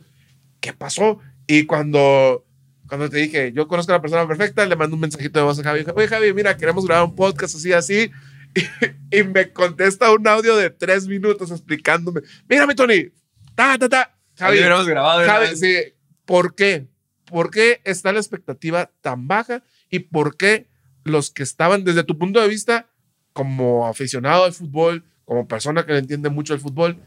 ¿Qué 0.60 0.72
pasó? 0.72 1.20
Y 1.48 1.66
cuando, 1.66 2.46
cuando 2.88 3.10
te 3.10 3.18
dije, 3.18 3.52
yo 3.54 3.68
conozco 3.68 3.92
a 3.92 3.96
la 3.96 4.02
persona 4.02 4.28
perfecta, 4.28 4.66
le 4.66 4.76
mando 4.76 4.96
un 4.96 5.02
mensajito 5.02 5.40
de 5.40 5.46
voz 5.46 5.60
a 5.60 5.64
Javi. 5.64 5.84
Oye, 5.96 6.08
Javi, 6.08 6.32
mira, 6.34 6.56
queremos 6.56 6.86
grabar 6.86 7.10
un 7.10 7.16
podcast 7.16 7.56
así, 7.56 7.74
así. 7.74 8.12
Y, 8.54 9.20
y 9.20 9.24
me 9.24 9.54
contesta 9.54 10.12
un 10.12 10.28
audio 10.28 10.58
de 10.58 10.70
tres 10.70 11.08
minutos 11.08 11.52
explicándome. 11.52 12.20
Mira, 12.50 12.68
mi 12.68 12.76
Tony. 12.76 13.10
Ta, 13.56 13.78
ta, 13.78 13.88
ta. 13.88 14.18
Javi, 14.38 14.58
hubiéramos 14.58 14.88
grabado. 14.88 15.26
Javi, 15.26 15.56
sí, 15.56 15.94
¿por 16.26 16.54
qué? 16.54 16.86
¿Por 17.26 17.50
qué 17.50 17.80
está 17.86 18.12
la 18.12 18.20
expectativa 18.20 18.92
tan 19.00 19.28
baja? 19.28 19.64
¿Y 19.90 20.00
por 20.00 20.36
qué 20.36 20.68
los 21.04 21.32
que 21.32 21.44
estaban, 21.44 21.84
desde 21.84 22.04
tu 22.04 22.18
punto 22.18 22.42
de 22.42 22.48
vista, 22.48 22.88
como 23.34 23.88
aficionado 23.88 24.44
al 24.44 24.54
fútbol, 24.54 25.04
como 25.26 25.48
persona 25.48 25.86
que 25.86 25.94
le 25.94 26.00
entiende 26.00 26.30
mucho 26.30 26.54
el 26.54 26.60
fútbol, 26.60 26.98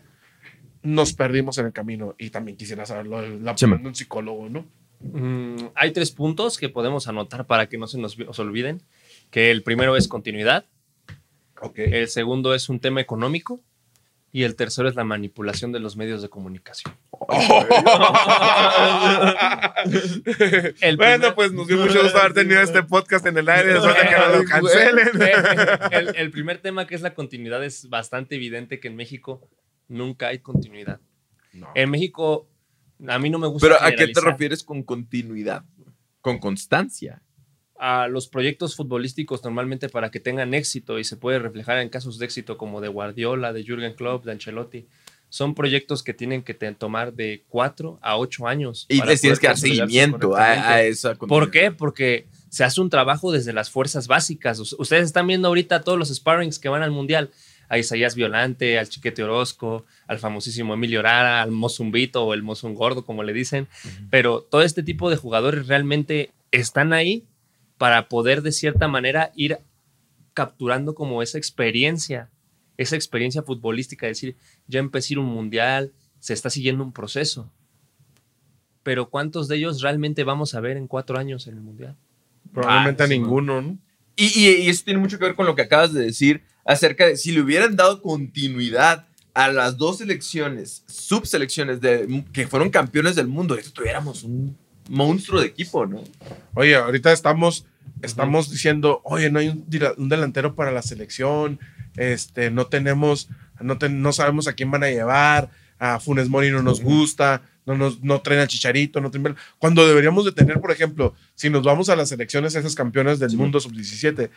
nos 0.82 1.12
perdimos 1.12 1.58
en 1.58 1.66
el 1.66 1.72
camino? 1.72 2.14
Y 2.18 2.30
también 2.30 2.56
quisiera 2.56 2.86
saber 2.86 3.06
lo 3.06 3.20
de 3.20 3.40
la 3.40 3.52
opinión 3.52 3.82
de 3.82 3.88
un 3.88 3.94
psicólogo, 3.94 4.48
¿no? 4.48 4.66
Mm, 5.00 5.68
hay 5.74 5.92
tres 5.92 6.10
puntos 6.10 6.58
que 6.58 6.68
podemos 6.68 7.08
anotar 7.08 7.46
para 7.46 7.68
que 7.68 7.78
no 7.78 7.86
se 7.86 7.98
nos, 7.98 8.18
nos 8.18 8.38
olviden. 8.38 8.82
Que 9.30 9.50
el 9.50 9.62
primero 9.62 9.96
es 9.96 10.08
continuidad, 10.08 10.66
el 11.74 12.08
segundo 12.08 12.54
es 12.54 12.68
un 12.68 12.80
tema 12.80 13.00
económico 13.00 13.60
y 14.34 14.42
el 14.42 14.56
tercero 14.56 14.88
es 14.88 14.96
la 14.96 15.04
manipulación 15.04 15.70
de 15.70 15.78
los 15.78 15.96
medios 15.96 16.20
de 16.20 16.28
comunicación. 16.28 16.92
El 20.80 20.96
bueno, 20.96 21.18
primer- 21.18 21.34
pues 21.36 21.52
nos 21.52 21.68
dio 21.68 21.76
mucho 21.76 22.02
gusto 22.02 22.18
haber 22.18 22.34
tenido 22.34 22.60
este 22.60 22.82
podcast 22.82 23.24
en 23.26 23.38
el 23.38 23.48
aire 23.48 23.74
después 23.74 23.94
de 23.94 24.08
que 24.08 24.16
nos 24.16 24.36
lo 24.38 24.44
cancelen. 24.44 25.08
el, 25.92 26.16
el 26.16 26.30
primer 26.32 26.58
tema 26.58 26.84
que 26.84 26.96
es 26.96 27.00
la 27.02 27.14
continuidad 27.14 27.62
es 27.64 27.88
bastante 27.88 28.34
evidente 28.34 28.80
que 28.80 28.88
en 28.88 28.96
México 28.96 29.48
nunca 29.86 30.26
hay 30.26 30.40
continuidad. 30.40 31.00
No. 31.52 31.68
En 31.76 31.90
México, 31.90 32.48
a 33.06 33.18
mí 33.20 33.30
no 33.30 33.38
me 33.38 33.46
gusta 33.46 33.68
Pero 33.68 33.80
¿a 33.80 33.92
qué 33.92 34.08
te 34.08 34.20
refieres 34.20 34.64
con 34.64 34.82
continuidad? 34.82 35.62
Con 36.20 36.38
constancia. 36.38 37.22
A 37.78 38.06
los 38.08 38.28
proyectos 38.28 38.76
futbolísticos 38.76 39.42
normalmente 39.44 39.88
para 39.88 40.10
que 40.10 40.20
tengan 40.20 40.54
éxito 40.54 40.98
y 40.98 41.04
se 41.04 41.16
puede 41.16 41.38
reflejar 41.38 41.78
en 41.78 41.88
casos 41.88 42.18
de 42.18 42.24
éxito 42.26 42.56
como 42.56 42.80
de 42.80 42.88
Guardiola, 42.88 43.52
de 43.52 43.64
Jürgen 43.64 43.94
Klopp, 43.94 44.24
de 44.24 44.32
Ancelotti. 44.32 44.86
Son 45.28 45.56
proyectos 45.56 46.04
que 46.04 46.14
tienen 46.14 46.44
que 46.44 46.54
tomar 46.54 47.12
de 47.14 47.42
4 47.48 47.98
a 48.00 48.16
8 48.16 48.46
años. 48.46 48.86
Y 48.88 48.98
les 48.98 49.20
tienes 49.20 49.40
que 49.40 49.46
dar 49.48 49.56
seguimiento 49.88 50.36
a, 50.36 50.74
a 50.74 50.82
esa 50.82 51.14
¿Por 51.16 51.50
qué? 51.50 51.70
Porque 51.72 52.26
se 52.50 52.62
hace 52.62 52.80
un 52.80 52.88
trabajo 52.88 53.32
desde 53.32 53.52
las 53.52 53.68
fuerzas 53.68 54.06
básicas. 54.06 54.60
Us- 54.60 54.76
Ustedes 54.78 55.06
están 55.06 55.26
viendo 55.26 55.48
ahorita 55.48 55.80
todos 55.80 55.98
los 55.98 56.14
sparrings 56.14 56.60
que 56.60 56.68
van 56.68 56.82
al 56.84 56.92
Mundial. 56.92 57.30
A 57.68 57.78
Isaías 57.78 58.14
Violante, 58.14 58.78
al 58.78 58.88
Chiquete 58.90 59.24
Orozco, 59.24 59.86
al 60.06 60.18
famosísimo 60.20 60.74
Emilio 60.74 61.00
Rara, 61.02 61.42
al 61.42 61.50
Mozumbito 61.50 62.22
o 62.24 62.34
el 62.34 62.42
Mozum 62.42 62.74
Gordo, 62.74 63.04
como 63.04 63.24
le 63.24 63.32
dicen. 63.32 63.66
Pero 64.10 64.42
todo 64.42 64.62
este 64.62 64.82
tipo 64.84 65.10
de 65.10 65.16
jugadores 65.16 65.66
realmente 65.66 66.30
están 66.52 66.92
ahí 66.92 67.24
para 67.78 68.08
poder 68.08 68.42
de 68.42 68.52
cierta 68.52 68.88
manera 68.88 69.32
ir 69.34 69.58
capturando 70.32 70.94
como 70.94 71.22
esa 71.22 71.38
experiencia, 71.38 72.30
esa 72.76 72.96
experiencia 72.96 73.42
futbolística, 73.42 74.06
decir, 74.06 74.36
ya 74.66 74.80
empecé 74.80 75.08
a 75.08 75.12
ir 75.14 75.18
a 75.18 75.22
un 75.22 75.28
mundial, 75.28 75.92
se 76.20 76.32
está 76.32 76.50
siguiendo 76.50 76.82
un 76.84 76.92
proceso. 76.92 77.50
Pero 78.82 79.08
¿cuántos 79.10 79.48
de 79.48 79.56
ellos 79.56 79.80
realmente 79.80 80.24
vamos 80.24 80.54
a 80.54 80.60
ver 80.60 80.76
en 80.76 80.86
cuatro 80.88 81.18
años 81.18 81.46
en 81.46 81.54
el 81.54 81.60
mundial? 81.60 81.96
Probablemente 82.52 83.02
Ah, 83.02 83.06
a 83.06 83.08
sí, 83.08 83.18
ninguno, 83.18 83.62
¿no? 83.62 83.78
Y, 84.16 84.26
y- 84.26 84.62
y 84.62 84.68
eso 84.68 84.84
tiene 84.84 85.00
mucho 85.00 85.18
que 85.18 85.24
ver 85.24 85.34
con 85.34 85.46
lo 85.46 85.54
que 85.54 85.62
acabas 85.62 85.92
de 85.92 86.02
decir 86.04 86.42
acerca 86.64 87.06
de 87.06 87.16
si 87.16 87.32
le 87.32 87.40
hubieran 87.40 87.76
dado 87.76 88.00
continuidad 88.02 89.06
a 89.32 89.48
las 89.50 89.76
dos 89.76 89.98
selecciones, 89.98 90.84
subselecciones 90.86 91.80
de, 91.80 92.24
que 92.32 92.46
fueron 92.46 92.70
campeones 92.70 93.16
del 93.16 93.26
mundo, 93.26 93.56
esto 93.56 93.72
tuviéramos 93.72 94.22
un 94.22 94.56
monstruo 94.88 95.40
de 95.40 95.46
equipo, 95.46 95.86
¿no? 95.86 96.02
Oye, 96.54 96.74
ahorita 96.76 97.12
estamos, 97.12 97.66
estamos 98.02 98.50
diciendo, 98.50 99.00
oye, 99.04 99.30
no 99.30 99.38
hay 99.38 99.48
un, 99.48 99.64
delantero 100.08 100.54
para 100.54 100.70
la 100.72 100.82
selección, 100.82 101.58
este, 101.96 102.50
no 102.50 102.66
tenemos, 102.66 103.28
no, 103.60 103.78
ten- 103.78 104.02
no 104.02 104.12
sabemos 104.12 104.48
a 104.48 104.52
quién 104.54 104.70
van 104.70 104.84
a 104.84 104.90
llevar, 104.90 105.50
a 105.78 106.00
Funes 106.00 106.28
Mori 106.28 106.50
no 106.50 106.62
nos 106.62 106.80
gusta, 106.80 107.42
no, 107.66 107.76
nos, 107.76 108.00
no 108.02 108.20
traen 108.20 108.40
al 108.42 108.48
Chicharito, 108.48 109.00
no 109.00 109.10
traen... 109.10 109.36
Cuando 109.58 109.86
deberíamos 109.86 110.24
de 110.24 110.32
tener, 110.32 110.60
por 110.60 110.70
ejemplo, 110.70 111.14
si 111.34 111.48
nos 111.50 111.62
vamos 111.62 111.88
a 111.88 111.96
las 111.96 112.10
selecciones, 112.10 112.54
esas 112.54 112.74
campeonas 112.74 113.18
del 113.18 113.30
Sí. 113.30 113.36
mundo 113.36 113.58
sub-17, 113.60 114.28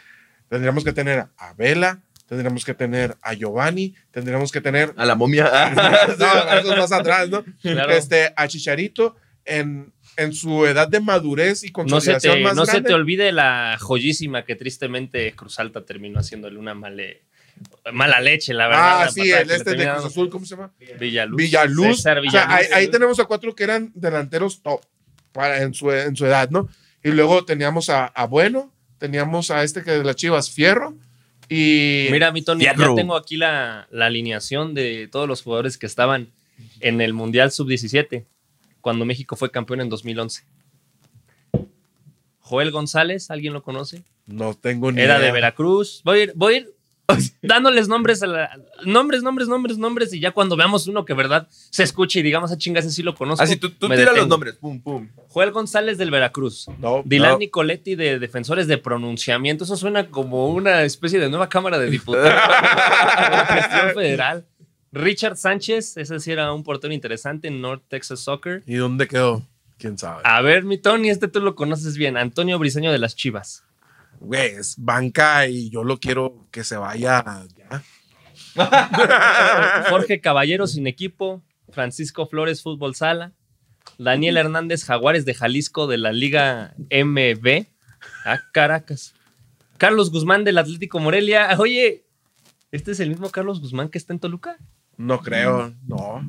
tendríamos 0.49 0.83
que 0.83 0.93
tener 0.93 1.27
a 1.37 1.53
Vela, 1.57 1.99
tendríamos 2.27 2.63
que 2.65 2.73
tener 2.73 3.17
a 3.21 3.33
Giovanni, 3.33 3.95
tendríamos 4.11 4.51
que 4.51 4.61
tener... 4.61 4.93
A 4.97 5.05
la 5.05 5.15
momia. 5.15 5.49
no, 6.19 6.53
eso 6.59 6.73
es 6.73 6.79
más 6.79 6.91
atrás, 6.93 7.29
¿no? 7.29 7.43
Claro. 7.61 7.91
Este, 7.91 8.33
a 8.35 8.47
Chicharito 8.47 9.15
en, 9.45 9.91
en 10.17 10.33
su 10.33 10.65
edad 10.65 10.87
de 10.87 10.99
madurez 10.99 11.63
y 11.63 11.67
No 11.67 11.71
se, 11.71 12.11
consolidación 12.11 12.35
te, 12.35 12.43
más 12.43 12.55
no 12.55 12.65
se 12.65 12.81
te 12.81 12.93
olvide 12.93 13.31
la 13.31 13.77
joyísima 13.79 14.43
que 14.43 14.55
tristemente 14.55 15.31
Cruz 15.33 15.59
Alta 15.59 15.85
terminó 15.85 16.19
haciéndole 16.19 16.57
una 16.57 16.73
male- 16.73 17.21
mala 17.93 18.19
leche, 18.19 18.53
la 18.53 18.67
verdad. 18.67 19.01
Ah, 19.01 19.05
la 19.05 19.11
sí, 19.11 19.31
el 19.31 19.49
este 19.49 19.75
de. 19.75 19.89
Cruz 19.91 20.05
Azul, 20.05 20.29
¿cómo 20.29 20.45
se 20.45 20.55
llama? 20.55 20.71
Villaluz. 20.99 21.37
Villaluz. 21.37 21.97
César 21.97 22.19
O 22.19 22.29
sea, 22.29 22.53
ahí, 22.53 22.65
ahí 22.73 22.87
tenemos 22.89 23.19
a 23.19 23.25
cuatro 23.25 23.55
que 23.55 23.63
eran 23.63 23.91
delanteros 23.95 24.61
top 24.61 24.81
para, 25.31 25.61
en, 25.61 25.73
su, 25.73 25.91
en 25.91 26.15
su 26.15 26.25
edad, 26.25 26.49
¿no? 26.49 26.67
Y 27.03 27.11
luego 27.11 27.45
teníamos 27.45 27.89
a, 27.89 28.05
a 28.05 28.25
Bueno, 28.25 28.71
teníamos 28.97 29.51
a 29.51 29.63
este 29.63 29.83
que 29.83 29.91
de 29.91 30.03
las 30.03 30.15
Chivas, 30.15 30.51
Fierro, 30.51 30.95
y... 31.49 32.07
Mira, 32.11 32.31
mi 32.31 32.41
Tony, 32.41 32.65
ya 32.65 32.73
tengo 32.73 33.15
aquí 33.15 33.37
la, 33.37 33.87
la 33.91 34.07
alineación 34.07 34.73
de 34.73 35.07
todos 35.09 35.27
los 35.27 35.41
jugadores 35.41 35.77
que 35.77 35.85
estaban 35.85 36.29
en 36.81 36.99
el 37.01 37.13
Mundial 37.13 37.51
Sub-17, 37.51 38.25
cuando 38.87 39.03
México 39.03 39.35
fue 39.35 39.51
campeón 39.51 39.81
en 39.81 39.89
2011. 39.89 40.45
Joel 42.39 42.71
González, 42.71 43.29
¿alguien 43.29 43.51
lo 43.51 43.61
conoce? 43.61 44.03
no 44.27 44.53
tengo 44.53 44.93
ni 44.93 45.01
Era 45.01 45.15
idea. 45.17 45.25
de 45.25 45.31
Veracruz. 45.33 45.99
Voy 46.05 46.19
a 46.19 46.23
ir, 46.23 46.31
voy 46.35 46.53
a 46.53 46.57
ir 46.59 46.73
dándoles 47.41 47.89
nombres, 47.89 48.23
a 48.23 48.27
la- 48.27 48.57
nombres, 48.85 49.23
nombres, 49.23 49.49
nombres, 49.49 49.77
nombres, 49.77 50.13
y 50.13 50.21
ya 50.21 50.31
cuando 50.31 50.55
veamos 50.55 50.87
uno 50.87 51.03
que 51.03 51.13
verdad 51.13 51.49
se 51.51 51.83
escuche 51.83 52.21
y 52.21 52.23
digamos, 52.23 52.49
a 52.53 52.57
chingas, 52.57 52.85
ese 52.85 52.95
sí 52.95 53.03
lo 53.03 53.13
conozco. 53.13 53.43
Así 53.43 53.57
tú, 53.57 53.71
tú 53.71 53.89
me 53.89 53.97
tira 53.97 54.13
los 54.13 54.25
nombres. 54.29 54.55
Pum, 54.55 54.79
pum. 54.79 55.09
Joel 55.27 55.51
González 55.51 55.97
del 55.97 56.11
Veracruz. 56.11 56.67
No, 56.79 57.01
Dylan 57.03 57.31
No. 57.33 57.37
Nicoletti 57.39 57.95
de 57.95 58.19
Defensores 58.19 58.67
de 58.67 58.77
Pronunciamiento. 58.77 59.65
Eso 59.65 59.75
suena 59.75 60.07
como 60.07 60.47
una 60.47 60.83
especie 60.83 61.19
de 61.19 61.27
nueva 61.29 61.49
Cámara 61.49 61.77
de 61.77 61.89
Diputados. 61.89 62.31
federal. 63.93 64.45
Richard 64.97 65.37
Sánchez, 65.37 65.97
ese 65.97 66.19
sí 66.19 66.31
era 66.31 66.51
un 66.53 66.63
portero 66.63 66.93
interesante 66.93 67.47
en 67.47 67.61
North 67.61 67.83
Texas 67.87 68.19
Soccer. 68.19 68.63
¿Y 68.65 68.75
dónde 68.75 69.07
quedó? 69.07 69.43
¿Quién 69.77 69.97
sabe? 69.97 70.21
A 70.25 70.41
ver, 70.41 70.63
mi 70.63 70.77
Tony, 70.77 71.09
este 71.09 71.27
tú 71.27 71.39
lo 71.39 71.55
conoces 71.55 71.97
bien. 71.97 72.17
Antonio 72.17 72.57
Briseño 72.57 72.91
de 72.91 72.97
las 72.97 73.15
Chivas. 73.15 73.63
Güey, 74.19 74.55
es 74.55 74.75
banca 74.77 75.47
y 75.47 75.69
yo 75.69 75.83
lo 75.83 75.99
quiero 75.99 76.47
que 76.51 76.63
se 76.63 76.77
vaya 76.77 77.23
ya. 77.55 77.83
Jorge 79.89 80.19
Caballero 80.19 80.65
sin 80.67 80.87
equipo. 80.87 81.43
Francisco 81.69 82.25
Flores 82.25 82.63
Fútbol 82.63 82.95
Sala. 82.95 83.33
Daniel 83.99 84.37
Hernández 84.37 84.83
Jaguares 84.83 85.25
de 85.25 85.35
Jalisco 85.35 85.85
de 85.87 85.97
la 85.97 86.11
Liga 86.11 86.73
MB. 86.89 87.67
Ah, 88.25 88.41
Caracas. 88.51 89.13
Carlos 89.77 90.11
Guzmán 90.11 90.43
del 90.43 90.57
Atlético 90.57 90.99
Morelia. 90.99 91.55
Oye, 91.59 92.07
¿Este 92.71 92.91
es 92.91 92.99
el 92.99 93.09
mismo 93.09 93.29
Carlos 93.29 93.61
Guzmán 93.61 93.89
que 93.89 93.97
está 93.97 94.13
en 94.13 94.19
Toluca? 94.19 94.57
No 94.97 95.19
creo, 95.21 95.73
no. 95.87 96.27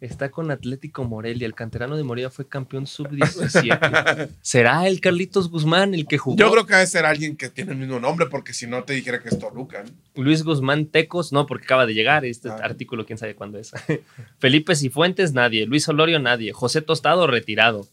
Está 0.00 0.30
con 0.30 0.50
Atlético 0.50 1.04
Morelia. 1.04 1.46
El 1.46 1.54
canterano 1.54 1.94
de 1.94 2.02
Morelia 2.04 2.30
fue 2.30 2.48
campeón 2.48 2.86
sub-17. 2.86 4.30
¿Será 4.40 4.88
el 4.88 4.98
Carlitos 5.00 5.50
Guzmán 5.50 5.92
el 5.92 6.06
que 6.06 6.16
jugó? 6.16 6.38
Yo 6.38 6.50
creo 6.50 6.64
que 6.64 6.72
debe 6.72 6.86
ser 6.86 7.04
alguien 7.04 7.36
que 7.36 7.50
tiene 7.50 7.72
el 7.72 7.78
mismo 7.78 8.00
nombre, 8.00 8.24
porque 8.26 8.54
si 8.54 8.66
no 8.66 8.82
te 8.84 8.94
dijera 8.94 9.22
que 9.22 9.28
es 9.28 9.38
Toluca. 9.38 9.84
¿no? 9.84 9.90
Luis 10.22 10.42
Guzmán 10.42 10.86
Tecos, 10.86 11.32
no, 11.34 11.46
porque 11.46 11.64
acaba 11.66 11.84
de 11.84 11.92
llegar 11.92 12.24
este 12.24 12.48
Ah. 12.48 12.60
artículo, 12.62 13.04
quién 13.04 13.18
sabe 13.18 13.34
cuándo 13.34 13.58
es. 13.58 13.72
Felipe 14.38 14.74
Cifuentes, 14.74 15.34
nadie. 15.34 15.66
Luis 15.66 15.86
Olorio, 15.86 16.18
nadie. 16.18 16.52
José 16.54 16.80
Tostado, 16.80 17.26
retirado. 17.26 17.86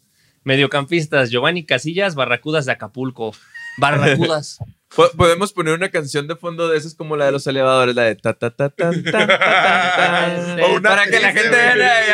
Mediocampistas, 0.45 1.29
Giovanni 1.29 1.65
Casillas, 1.65 2.15
Barracudas 2.15 2.65
de 2.65 2.71
Acapulco. 2.71 3.33
Barracudas. 3.77 4.59
Po- 4.95 5.11
Podemos 5.17 5.51
poner 5.51 5.73
una 5.73 5.89
canción 5.89 6.27
de 6.27 6.35
fondo 6.37 6.69
de 6.69 6.77
esas 6.77 6.95
como 6.95 7.17
la 7.17 7.25
de 7.25 7.31
los 7.33 7.45
elevadores, 7.45 7.93
la 7.93 8.03
de 8.03 8.15
ta 8.15 8.33
ta 8.33 8.49
ta 8.51 8.71
O 10.63 10.75
una 10.75 10.89
para 10.89 11.05
que 11.05 11.19
la 11.19 11.33
gente 11.33 11.57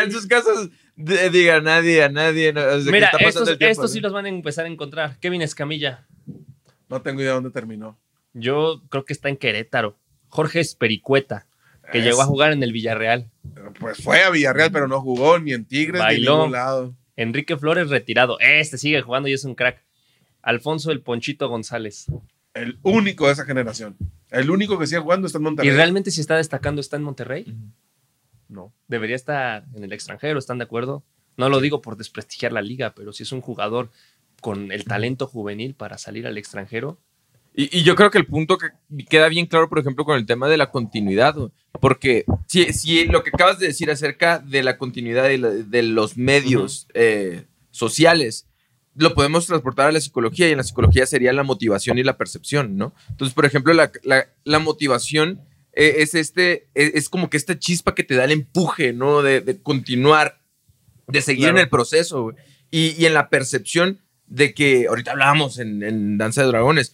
en 0.04 0.12
sus 0.12 0.26
casas 0.26 0.70
diga 0.96 1.58
a 1.58 1.62
nadie, 1.62 2.04
a 2.04 2.10
nadie. 2.10 2.52
Mira, 2.92 3.12
estos, 3.20 3.92
sí 3.92 4.00
los 4.00 4.12
van 4.12 4.26
a 4.26 4.30
empezar 4.30 4.66
a 4.66 4.70
encontrar. 4.70 5.20
Kevin 5.20 5.42
Escamilla. 5.44 6.08
No 6.90 7.02
tengo 7.02 7.22
idea 7.22 7.34
dónde 7.34 7.52
terminó. 7.52 7.98
Yo 8.34 8.82
creo 8.90 9.06
que 9.06 9.14
está 9.14 9.30
en 9.30 9.38
Querétaro. 9.38 9.96
Jorge 10.28 10.60
Espericueta, 10.60 11.46
que 11.92 12.02
llegó 12.02 12.24
a 12.24 12.26
jugar 12.26 12.54
en 12.54 12.64
el 12.64 12.72
Villarreal. 12.74 13.30
Pues 13.80 13.98
fue 14.04 14.24
a 14.24 14.32
Villarreal, 14.32 14.72
pero 14.72 14.88
no 14.88 15.00
jugó 15.00 15.38
ni 15.38 15.54
en 15.54 15.66
Tigres 15.66 16.02
ni 16.10 16.16
en 16.16 16.22
ningún 16.22 16.52
lado. 16.52 16.96
Enrique 17.16 17.56
Flores, 17.56 17.90
retirado. 17.90 18.40
Este 18.40 18.80
sigue 18.80 19.02
jugando 19.04 19.30
y 19.30 19.34
es 19.34 19.46
un 19.46 19.54
crack. 19.54 19.84
Alfonso 20.44 20.92
el 20.92 21.02
Ponchito 21.02 21.50
González. 21.50 22.06
El 22.54 22.78
único 22.84 23.26
de 23.26 23.34
esa 23.34 23.46
generación. 23.46 23.98
El 24.30 24.52
único 24.52 24.78
que 24.78 24.86
sigue 24.86 25.02
jugando 25.02 25.26
está 25.26 25.40
en 25.40 25.44
Monterrey. 25.46 25.72
¿Y 25.72 25.76
realmente 25.76 26.12
si 26.12 26.22
está 26.22 26.38
destacando 26.38 26.80
está 26.82 26.98
en 26.98 27.04
Monterrey? 27.04 27.46
No. 28.48 28.72
Debería 28.88 29.16
estar 29.16 29.66
en 29.74 29.84
el 29.84 29.92
extranjero, 29.94 30.38
¿están 30.38 30.60
de 30.60 30.66
acuerdo? 30.66 31.04
No 31.38 31.50
lo 31.50 31.60
digo 31.60 31.82
por 31.82 31.98
desprestigiar 31.98 32.52
la 32.54 32.62
liga, 32.62 32.94
pero 32.96 33.12
si 33.14 33.24
es 33.24 33.32
un 33.32 33.42
jugador 33.42 33.90
con 34.42 34.72
el 34.72 34.84
talento 34.86 35.26
juvenil 35.26 35.74
para 35.74 35.98
salir 35.98 36.28
al 36.28 36.38
extranjero, 36.38 37.00
Y, 37.56 37.76
y 37.80 37.84
yo 37.84 37.96
creo 37.96 38.10
que 38.12 38.18
el 38.18 38.26
punto 38.26 38.58
que 38.58 38.70
queda 39.10 39.30
bien 39.30 39.46
claro, 39.46 39.70
por 39.70 39.80
ejemplo, 39.80 40.06
con 40.06 40.18
el 40.18 40.26
tema 40.26 40.48
de 40.50 40.58
la 40.58 40.70
continuidad, 40.72 41.36
porque 41.80 42.26
si, 42.48 42.72
si 42.74 43.06
lo 43.06 43.24
que 43.24 43.30
acabas 43.34 43.60
de 43.60 43.68
decir 43.68 43.90
acerca 43.92 44.40
de 44.40 44.62
la 44.64 44.78
continuidad 44.78 45.24
de, 45.24 45.38
la- 45.38 45.50
de 45.50 45.84
los 45.84 46.18
medios 46.18 46.88
eh, 46.94 47.46
sociales, 47.72 48.48
lo 48.96 49.14
podemos 49.14 49.46
transportar 49.48 49.88
a 49.88 49.92
la 49.92 50.00
psicología 50.02 50.48
y 50.48 50.52
en 50.52 50.58
la 50.58 50.64
psicología 50.64 51.06
sería 51.06 51.34
la 51.34 51.44
motivación 51.44 51.98
y 51.98 52.04
la 52.04 52.18
percepción, 52.18 52.78
¿no? 52.78 52.94
Entonces, 53.10 53.34
por 53.34 53.46
ejemplo, 53.46 53.74
la, 53.74 53.92
la- 54.04 54.28
la 54.44 54.60
motivación 54.60 55.42
eh, 55.74 55.96
es, 56.00 56.14
este, 56.14 56.68
es, 56.76 56.92
es 56.94 57.10
como 57.10 57.30
que 57.30 57.38
esta 57.38 57.58
chispa 57.58 57.96
que 57.96 58.04
te 58.04 58.16
da 58.16 58.26
el 58.26 58.32
empuje, 58.32 58.94
¿no? 58.94 59.22
De, 59.24 59.42
de 59.42 59.62
continuar, 59.62 60.40
de 61.08 61.22
seguir 61.22 61.46
Claro. 61.46 61.58
en 61.58 61.64
el 61.64 61.70
proceso. 61.70 62.34
Y, 62.70 62.96
y 63.02 63.06
en 63.06 63.14
la 63.14 63.30
percepción 63.30 64.00
de 64.28 64.54
que, 64.54 64.88
ahorita 64.88 65.12
hablábamos 65.12 65.58
en, 65.60 65.82
en 65.84 66.18
Danza 66.18 66.42
de 66.42 66.48
Dragones, 66.48 66.94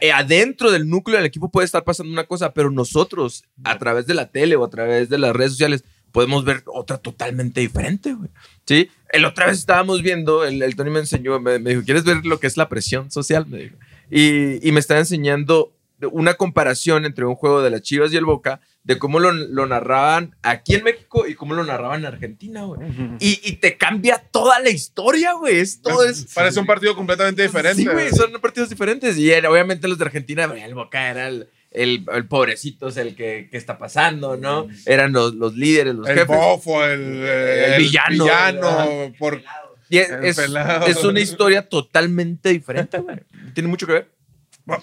eh, 0.00 0.12
adentro 0.12 0.70
del 0.70 0.88
núcleo 0.88 1.16
del 1.16 1.26
equipo 1.26 1.50
puede 1.50 1.64
estar 1.64 1.82
pasando 1.84 2.12
una 2.12 2.24
cosa, 2.24 2.52
pero 2.54 2.70
nosotros, 2.70 3.44
a 3.64 3.78
través 3.78 4.06
de 4.06 4.14
la 4.14 4.30
tele 4.30 4.54
o 4.56 4.64
a 4.64 4.70
través 4.70 5.08
de 5.08 5.18
las 5.18 5.34
redes 5.34 5.52
sociales, 5.52 5.84
podemos 6.12 6.44
ver 6.44 6.62
otra 6.66 6.98
totalmente 6.98 7.60
diferente, 7.60 8.12
güey. 8.14 8.30
¿Sí? 8.66 8.90
El 9.12 9.24
otra 9.26 9.46
vez 9.46 9.58
estábamos 9.58 10.02
viendo, 10.02 10.44
el, 10.44 10.62
el 10.62 10.74
Tony 10.74 10.90
me 10.90 11.00
enseñó, 11.00 11.38
me, 11.38 11.58
me 11.58 11.70
dijo, 11.70 11.82
¿quieres 11.84 12.04
ver 12.04 12.24
lo 12.24 12.40
que 12.40 12.46
es 12.46 12.56
la 12.56 12.68
presión 12.68 13.10
social? 13.10 13.46
Me 13.46 13.58
dijo. 13.58 13.76
Y, 14.10 14.66
y 14.66 14.72
me 14.72 14.80
estaba 14.80 15.00
enseñando 15.00 15.72
una 16.10 16.34
comparación 16.34 17.04
entre 17.04 17.24
un 17.26 17.36
juego 17.36 17.62
de 17.62 17.70
las 17.70 17.82
Chivas 17.82 18.12
y 18.12 18.16
el 18.16 18.24
Boca, 18.24 18.60
de 18.82 18.98
cómo 18.98 19.20
lo, 19.20 19.30
lo 19.30 19.66
narraban 19.66 20.34
aquí 20.42 20.74
en 20.74 20.82
México 20.82 21.28
y 21.28 21.34
cómo 21.34 21.54
lo 21.54 21.62
narraban 21.62 22.00
en 22.00 22.06
Argentina, 22.06 22.62
güey. 22.64 22.80
Y, 23.20 23.38
y 23.44 23.52
te 23.56 23.76
cambia 23.76 24.18
toda 24.32 24.58
la 24.58 24.70
historia, 24.70 25.34
güey. 25.34 25.58
Es 25.58 25.80
todo 25.80 26.02
es... 26.04 26.26
Parece 26.34 26.58
un 26.58 26.66
partido 26.66 26.96
completamente 26.96 27.42
diferente. 27.42 27.80
Sí, 27.82 27.86
güey, 27.88 28.10
son 28.10 28.32
partidos 28.40 28.70
diferentes. 28.70 29.16
Y 29.18 29.30
era- 29.30 29.48
obviamente 29.50 29.86
los 29.86 29.98
de 29.98 30.06
Argentina, 30.06 30.44
el 30.44 30.74
Boca 30.74 31.08
era 31.10 31.28
el, 31.28 31.48
el, 31.74 32.04
el 32.12 32.26
pobrecito, 32.26 32.88
es 32.88 32.96
el 32.96 33.14
que, 33.14 33.48
que 33.50 33.56
está 33.56 33.78
pasando, 33.78 34.36
¿no? 34.36 34.68
Eran 34.86 35.12
los, 35.12 35.34
los 35.34 35.54
líderes, 35.56 35.94
los 35.94 36.06
el 36.08 36.14
jefes. 36.18 36.36
bofo, 36.36 36.84
el, 36.84 37.00
El 37.00 37.72
el 37.74 37.82
villano. 37.82 38.24
villano, 38.24 39.12
por, 39.18 39.42
Y 39.88 39.98
es, 39.98 40.10
el 40.10 40.24
es- 40.24 40.36
pelado. 40.36 40.86
es 40.86 41.02
una 41.04 41.20
historia 41.20 41.68
totalmente 41.68 42.50
diferente, 42.50 42.98
güey. 42.98 43.18
Tiene 43.54 43.68
mucho 43.68 43.86
que 43.86 43.92
ver. 43.94 44.08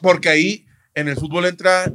porque 0.01 0.29
ahí 0.29 0.65
en 0.95 1.07
el 1.07 1.15
fútbol 1.15 1.45
entra 1.45 1.91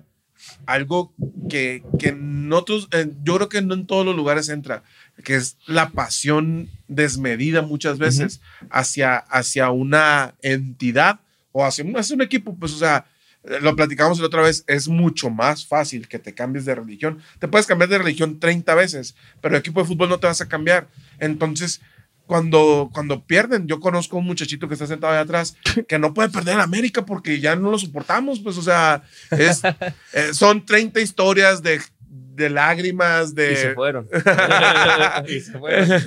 algo 0.67 1.13
que, 1.49 1.83
que 1.99 2.13
no 2.13 2.63
todos- 2.65 2.89
eh, 2.93 3.11
yo 3.23 3.37
creo 3.37 3.49
que 3.49 3.63
no 3.63 3.75
en 3.75 3.87
todos 3.87 4.05
los 4.07 4.15
lugares 4.17 4.49
entra, 4.49 4.83
que 5.23 5.37
es 5.37 5.57
la 5.67 5.91
pasión 5.91 6.69
desmedida 6.89 7.63
muchas 7.63 7.99
veces 7.99 8.41
hacia, 8.71 9.17
hacia 9.17 9.71
una 9.71 10.35
entidad 10.43 11.21
o 11.53 11.65
hacia 11.65 11.85
hacia 11.97 12.17
un 12.17 12.23
equipo, 12.23 12.57
pues 12.57 12.73
o 12.73 12.79
sea, 12.79 13.07
lo 13.61 13.77
platicamos 13.77 14.19
la 14.19 14.27
otra 14.27 14.43
vez, 14.43 14.65
es 14.67 14.89
mucho 14.89 15.31
más 15.31 15.67
fácil 15.67 16.09
que 16.09 16.19
te 16.19 16.35
cambies 16.35 16.65
de 16.65 16.75
religión. 16.75 17.21
Te 17.39 17.49
puedes 17.49 17.67
cambiar 17.67 17.91
de 17.91 17.99
religión 17.99 18.41
30 18.41 18.75
veces, 18.75 19.15
pero 19.41 19.55
el 19.55 19.61
equipo 19.61 19.81
de 19.81 19.87
fútbol 19.87 20.09
no 20.09 20.19
te 20.19 20.27
vas 20.27 20.41
a 20.41 20.49
cambiar. 20.49 20.89
Entonces, 21.19 21.81
cuando, 22.27 22.91
cuando 22.93 23.25
pierden, 23.25 23.67
yo 23.67 23.81
conozco 23.81 24.17
a 24.17 24.21
un 24.21 24.27
muchachito 24.27 24.67
que 24.67 24.75
está 24.75 24.87
sentado 24.87 25.13
ahí 25.13 25.19
atrás 25.19 25.57
que 25.89 25.99
no 25.99 26.15
puede 26.15 26.31
perder 26.31 26.55
en 26.55 26.61
América 26.61 27.05
porque 27.05 27.41
ya 27.41 27.55
no 27.57 27.71
lo 27.71 27.79
soportamos, 27.79 28.41
pues, 28.41 28.57
o 28.57 28.63
sea, 28.63 29.03
es, 29.31 29.63
eh, 30.13 30.33
son 30.33 30.65
30 30.65 31.01
historias 31.01 31.63
de, 31.63 31.81
de 32.09 32.51
lágrimas, 32.51 33.35
de... 33.35 33.53
y 33.53 33.57
se 33.57 33.75
fueron. 33.75 34.09
y 35.29 35.41
se 35.41 35.59
fueron. 35.59 36.03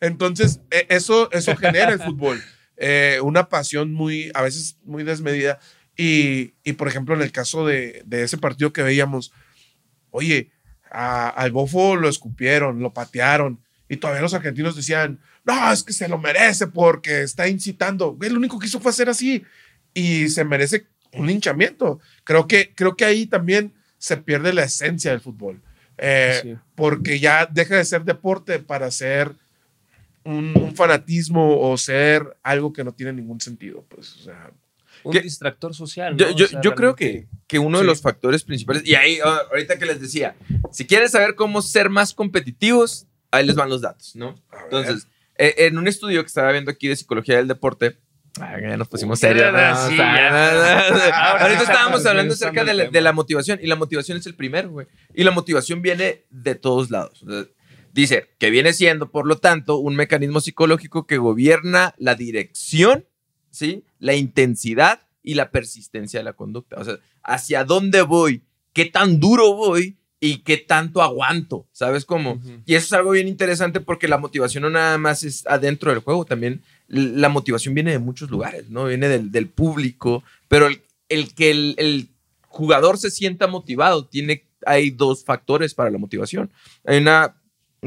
Entonces, 0.00 0.60
e- 0.70 0.86
eso, 0.90 1.30
eso 1.32 1.56
genera 1.56 1.92
el 1.92 1.98
fútbol. 1.98 2.40
Eh, 2.76 3.18
una 3.22 3.48
pasión 3.48 3.92
muy, 3.92 4.30
a 4.34 4.42
veces 4.42 4.76
muy 4.84 5.04
desmedida. 5.04 5.58
Y, 5.96 6.54
y, 6.64 6.72
por 6.74 6.88
ejemplo, 6.88 7.14
en 7.14 7.22
el 7.22 7.32
caso 7.32 7.66
de, 7.66 8.02
de 8.06 8.22
ese 8.22 8.38
partido 8.38 8.72
que 8.72 8.82
veíamos, 8.82 9.32
oye, 10.10 10.50
a- 10.90 11.28
al 11.28 11.52
bofo 11.52 11.96
lo 11.96 12.08
escupieron, 12.08 12.80
lo 12.80 12.92
patearon. 12.92 13.60
Y 13.88 13.98
todavía 13.98 14.22
los 14.22 14.34
argentinos 14.34 14.74
decían, 14.74 15.20
no, 15.44 15.70
es 15.72 15.82
que 15.82 15.92
se 15.92 16.08
lo 16.08 16.16
merece 16.18 16.66
porque 16.66 17.22
está 17.22 17.46
incitando. 17.48 18.16
Lo 18.18 18.36
único 18.36 18.58
que 18.58 18.66
hizo 18.66 18.80
fue 18.80 18.90
hacer 18.90 19.08
así. 19.10 19.42
Y 19.92 20.28
se 20.28 20.44
merece 20.44 20.86
un 21.12 21.26
linchamiento. 21.26 22.00
Creo 22.24 22.46
que, 22.46 22.72
creo 22.74 22.96
que 22.96 23.04
ahí 23.04 23.26
también 23.26 23.74
se 23.98 24.16
pierde 24.16 24.52
la 24.54 24.64
esencia 24.64 25.10
del 25.10 25.20
fútbol. 25.20 25.60
Eh, 25.98 26.40
Sí. 26.42 26.56
Porque 26.74 27.20
ya 27.20 27.44
deja 27.46 27.76
de 27.76 27.84
ser 27.84 28.04
deporte 28.04 28.58
para 28.60 28.90
ser 28.90 29.32
un, 30.24 30.56
un 30.56 30.74
fanatismo 30.74 31.60
o 31.60 31.76
ser 31.76 32.36
algo 32.42 32.72
que 32.72 32.82
no 32.84 32.92
tiene 32.92 33.12
ningún 33.12 33.40
sentido. 33.42 33.84
Pues, 33.90 34.16
o 34.16 34.18
sea, 34.20 34.50
Un 35.04 35.12
distractor 35.12 35.74
social. 35.74 36.16
Yo, 36.16 36.26
¿no? 36.26 36.32
O 36.32 36.36
yo, 36.36 36.46
sea, 36.46 36.60
yo 36.60 36.74
creo 36.74 36.94
que, 36.94 37.28
que 37.46 37.58
uno 37.58 37.78
de 37.78 37.84
los 37.84 38.00
factores 38.00 38.44
principales, 38.44 38.82
y 38.86 38.94
ahí 38.94 39.18
ah, 39.24 39.42
ahorita 39.50 39.78
que 39.78 39.86
les 39.86 40.00
decía, 40.00 40.36
si 40.70 40.86
quieres 40.86 41.12
saber 41.12 41.34
cómo 41.34 41.62
ser 41.62 41.90
más 41.90 42.14
competitivos, 42.14 43.06
ahí 43.30 43.46
les 43.46 43.56
van 43.56 43.68
los 43.68 43.80
datos, 43.80 44.14
¿no? 44.14 44.34
Entonces, 44.64 45.08
eh, 45.36 45.54
en 45.58 45.78
un 45.78 45.88
estudio 45.88 46.22
que 46.22 46.28
estaba 46.28 46.52
viendo 46.52 46.70
aquí 46.70 46.88
de 46.88 46.96
psicología 46.96 47.36
del 47.36 47.48
deporte, 47.48 47.98
ya 48.36 48.76
nos 48.76 48.88
pusimos 48.88 49.18
serios. 49.18 49.52
¿no? 49.52 49.58
Sí, 49.88 49.94
O 49.94 49.96
sea, 49.96 50.14
ya. 50.16 51.30
Ahorita 51.38 51.62
estábamos 51.62 52.06
hablando 52.06 52.34
acerca 52.34 52.64
de 52.64 52.74
la, 52.74 52.82
tema. 52.84 52.92
de 52.92 53.00
la 53.00 53.12
motivación, 53.12 53.58
y 53.62 53.66
la 53.66 53.76
motivación 53.76 54.18
es 54.18 54.26
el 54.26 54.34
primero, 54.34 54.70
güey. 54.70 54.86
Y 55.14 55.24
la 55.24 55.30
motivación 55.30 55.82
viene 55.82 56.24
de 56.30 56.54
todos 56.54 56.90
lados. 56.90 57.24
Dice 57.92 58.30
que 58.38 58.50
viene 58.50 58.72
siendo, 58.72 59.10
por 59.10 59.26
lo 59.26 59.36
tanto, 59.36 59.76
un 59.76 59.96
mecanismo 59.96 60.40
psicológico 60.40 61.06
que 61.06 61.18
gobierna 61.18 61.94
la 61.98 62.14
dirección, 62.14 63.06
¿sí? 63.52 63.84
La 64.00 64.16
intensidad 64.16 65.00
y 65.22 65.34
la 65.34 65.52
persistencia 65.52 66.18
de 66.18 66.24
la 66.24 66.32
conducta. 66.32 66.80
O 66.80 66.84
sea, 66.84 66.98
hacia 67.22 67.64
dónde 67.64 68.02
voy, 68.02 68.42
qué 68.72 68.86
tan 68.86 69.20
duro 69.20 69.54
voy 69.54 69.96
y 70.18 70.38
qué 70.38 70.56
tanto 70.56 71.02
aguanto, 71.02 71.66
¿sabes 71.72 72.04
cómo? 72.04 72.40
Y 72.64 72.74
eso 72.74 72.86
es 72.86 72.92
algo 72.92 73.10
bien 73.10 73.28
interesante 73.28 73.80
porque 73.80 74.08
la 74.08 74.18
motivación 74.18 74.62
no 74.62 74.70
nada 74.70 74.98
más 74.98 75.22
es 75.24 75.46
adentro 75.46 75.90
del 75.90 76.00
juego, 76.00 76.24
también 76.24 76.62
la 76.88 77.28
motivación 77.28 77.74
viene 77.74 77.92
de 77.92 77.98
muchos 77.98 78.30
lugares, 78.30 78.70
¿no? 78.70 78.86
Viene 78.86 79.08
del, 79.08 79.32
del 79.32 79.48
público, 79.48 80.22
pero 80.48 80.66
el, 80.66 80.80
el 81.08 81.34
que 81.34 81.50
el, 81.50 81.74
el 81.78 82.08
jugador 82.46 82.98
se 82.98 83.10
sienta 83.10 83.46
motivado, 83.48 84.04
tiene, 84.06 84.44
hay 84.64 84.90
dos 84.90 85.24
factores 85.24 85.74
para 85.74 85.90
la 85.90 85.98
motivación. 85.98 86.50
Hay 86.84 86.98
una 86.98 87.34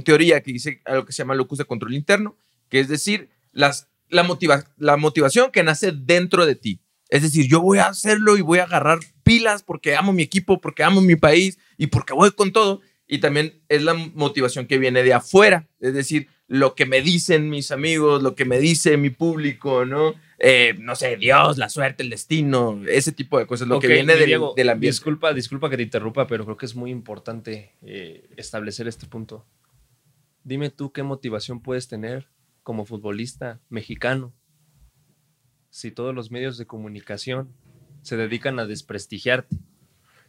teoría 0.03 0.41
que 0.41 0.51
dice 0.51 0.81
algo 0.85 1.05
que 1.05 1.13
se 1.13 1.19
llama 1.19 1.35
locus 1.35 1.59
de 1.59 1.65
control 1.65 1.93
interno, 1.93 2.35
que 2.67 2.79
es 2.81 2.89
decir, 2.89 3.29
las, 3.53 3.87
la, 4.09 4.23
motiva, 4.23 4.63
la 4.77 4.97
motivación 4.97 5.51
que 5.51 5.63
nace 5.63 5.91
dentro 5.91 6.45
de 6.45 6.55
ti. 6.55 6.81
Es 7.09 7.21
decir, 7.21 7.47
yo 7.47 7.61
voy 7.61 7.77
a 7.77 7.87
hacerlo 7.87 8.37
y 8.37 8.41
voy 8.41 8.59
a 8.59 8.63
agarrar 8.63 8.99
pilas 9.23 9.63
porque 9.63 9.95
amo 9.95 10.11
mi 10.11 10.23
equipo, 10.23 10.59
porque 10.59 10.83
amo 10.83 11.01
mi 11.01 11.15
país 11.15 11.59
y 11.77 11.87
porque 11.87 12.13
voy 12.13 12.31
con 12.31 12.51
todo. 12.51 12.81
Y 13.07 13.19
también 13.19 13.61
es 13.69 13.83
la 13.83 13.93
motivación 13.93 14.65
que 14.65 14.79
viene 14.79 15.03
de 15.03 15.13
afuera, 15.13 15.67
es 15.79 15.93
decir, 15.93 16.27
lo 16.47 16.73
que 16.73 16.87
me 16.87 17.01
dicen 17.01 17.49
mis 17.49 17.71
amigos, 17.71 18.23
lo 18.23 18.33
que 18.33 18.45
me 18.45 18.59
dice 18.59 18.97
mi 18.97 19.11
público, 19.11 19.85
¿no? 19.85 20.15
eh, 20.37 20.75
no 20.79 20.95
sé, 20.95 21.15
Dios, 21.17 21.57
la 21.57 21.69
suerte, 21.69 22.03
el 22.03 22.09
destino, 22.09 22.81
ese 22.87 23.11
tipo 23.11 23.39
de 23.39 23.47
cosas, 23.47 23.67
lo 23.67 23.79
que 23.79 23.87
viene 23.87 24.15
del, 24.15 24.25
Diego, 24.25 24.53
del 24.55 24.69
ambiente. 24.69 24.93
Disculpa, 24.93 25.33
disculpa 25.33 25.69
que 25.69 25.77
te 25.77 25.83
interrumpa, 25.83 26.27
pero 26.27 26.43
creo 26.45 26.57
que 26.57 26.65
es 26.65 26.75
muy 26.75 26.91
importante 26.91 27.73
eh, 27.81 28.27
establecer 28.35 28.87
este 28.87 29.07
punto. 29.07 29.45
Dime 30.43 30.69
tú 30.69 30.91
qué 30.91 31.03
motivación 31.03 31.61
puedes 31.61 31.87
tener 31.87 32.27
como 32.65 32.83
futbolista 32.83 33.61
mexicano 33.69 34.33
si 35.69 35.91
todos 35.91 36.15
los 36.15 36.31
medios 36.31 36.57
de 36.57 36.65
comunicación 36.65 37.53
se 38.01 38.17
dedican 38.17 38.59
a 38.59 38.65
desprestigiarte, 38.65 39.55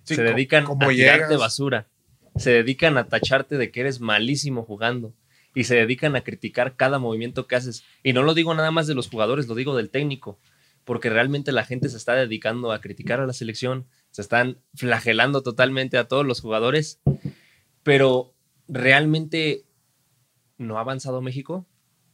Sí, 0.02 0.16
se 0.16 0.22
dedican 0.22 0.64
¿cómo 0.64 0.84
a 0.84 0.88
tirarte 0.90 1.24
llegas? 1.24 1.38
basura, 1.40 1.88
se 2.36 2.50
dedican 2.50 2.98
a 2.98 3.08
tacharte 3.08 3.56
de 3.56 3.70
que 3.70 3.80
eres 3.80 4.00
malísimo 4.00 4.64
jugando 4.64 5.14
y 5.54 5.64
se 5.64 5.76
dedican 5.76 6.14
a 6.14 6.20
criticar 6.20 6.76
cada 6.76 6.98
movimiento 6.98 7.46
que 7.46 7.56
haces. 7.56 7.84
Y 8.02 8.12
no 8.12 8.22
lo 8.22 8.34
digo 8.34 8.52
nada 8.54 8.70
más 8.70 8.86
de 8.86 8.94
los 8.94 9.08
jugadores, 9.08 9.48
lo 9.48 9.54
digo 9.54 9.74
del 9.76 9.88
técnico, 9.88 10.38
porque 10.84 11.10
realmente 11.10 11.52
la 11.52 11.64
gente 11.64 11.88
se 11.88 11.96
está 11.96 12.14
dedicando 12.14 12.70
a 12.70 12.80
criticar 12.80 13.20
a 13.20 13.26
la 13.26 13.32
selección, 13.32 13.86
se 14.10 14.20
están 14.22 14.58
flagelando 14.74 15.42
totalmente 15.42 15.96
a 15.96 16.06
todos 16.06 16.26
los 16.26 16.40
jugadores, 16.40 17.00
pero 17.82 18.34
realmente 18.68 19.64
no 20.58 20.76
ha 20.76 20.80
avanzado 20.80 21.22
México. 21.22 21.66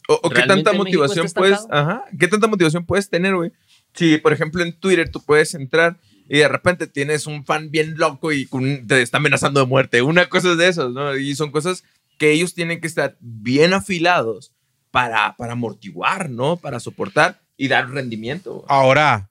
O, 0.08 0.14
o 0.14 0.30
qué 0.30 0.36
¿Realmente 0.36 0.64
tanta 0.64 0.76
motivación 0.76 1.26
puedes, 1.34 1.60
ajá, 1.70 2.04
qué 2.18 2.28
tanta 2.28 2.46
motivación 2.48 2.84
puedes 2.84 3.08
tener, 3.08 3.36
güey. 3.36 3.52
Si, 3.94 4.18
por 4.18 4.32
ejemplo, 4.32 4.62
en 4.62 4.72
Twitter 4.72 5.10
tú 5.10 5.22
puedes 5.22 5.54
entrar 5.54 5.98
y 6.28 6.38
de 6.38 6.48
repente 6.48 6.86
tienes 6.86 7.26
un 7.26 7.44
fan 7.44 7.70
bien 7.70 7.96
loco 7.96 8.32
y 8.32 8.48
te 8.86 9.02
está 9.02 9.18
amenazando 9.18 9.60
de 9.60 9.66
muerte, 9.66 10.02
una 10.02 10.28
cosa 10.28 10.54
de 10.54 10.68
esas, 10.68 10.90
¿no? 10.92 11.16
Y 11.16 11.34
son 11.34 11.50
cosas 11.50 11.84
que 12.18 12.32
ellos 12.32 12.54
tienen 12.54 12.80
que 12.80 12.86
estar 12.86 13.16
bien 13.20 13.74
afilados 13.74 14.54
para, 14.90 15.36
para 15.36 15.52
amortiguar, 15.52 16.30
¿no? 16.30 16.56
Para 16.56 16.80
soportar 16.80 17.40
y 17.56 17.68
dar 17.68 17.90
rendimiento. 17.90 18.64
Ahora, 18.68 19.30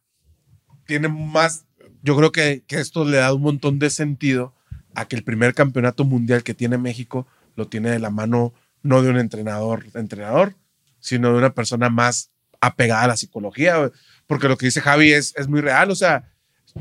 tiene 0.85 1.07
más, 1.07 1.65
yo 2.01 2.15
creo 2.15 2.31
que, 2.31 2.63
que 2.67 2.79
esto 2.79 3.05
le 3.05 3.17
da 3.17 3.33
un 3.33 3.41
montón 3.41 3.79
de 3.79 3.89
sentido 3.89 4.53
a 4.93 5.07
que 5.07 5.15
el 5.15 5.23
primer 5.23 5.53
campeonato 5.53 6.03
mundial 6.03 6.43
que 6.43 6.53
tiene 6.53 6.77
México 6.77 7.27
lo 7.55 7.67
tiene 7.67 7.91
de 7.91 7.99
la 7.99 8.09
mano 8.09 8.53
no 8.83 9.01
de 9.01 9.09
un 9.09 9.17
entrenador, 9.17 9.85
entrenador, 9.93 10.55
sino 11.01 11.31
de 11.33 11.37
una 11.39 11.53
persona 11.53 11.89
más 11.89 12.31
apegada 12.61 13.03
a 13.03 13.07
la 13.07 13.17
psicología, 13.17 13.91
porque 14.27 14.47
lo 14.47 14.55
que 14.57 14.67
dice 14.67 14.79
Javi 14.81 15.11
es, 15.11 15.33
es 15.35 15.47
muy 15.49 15.59
real, 15.59 15.91
o 15.91 15.95
sea, 15.95 16.31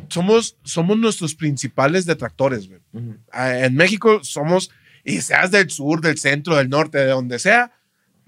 somos, 0.09 0.56
somos 0.62 0.96
nuestros 0.98 1.35
principales 1.35 2.06
detractores, 2.06 2.68
güey. 2.68 2.80
Ah, 3.33 3.59
En 3.59 3.74
México 3.74 4.22
somos, 4.22 4.70
y 5.04 5.20
seas 5.22 5.50
del 5.50 5.68
sur, 5.70 6.00
del 6.00 6.18
centro, 6.18 6.54
del 6.56 6.68
norte, 6.68 6.98
de 6.98 7.06
donde 7.06 7.38
sea, 7.40 7.72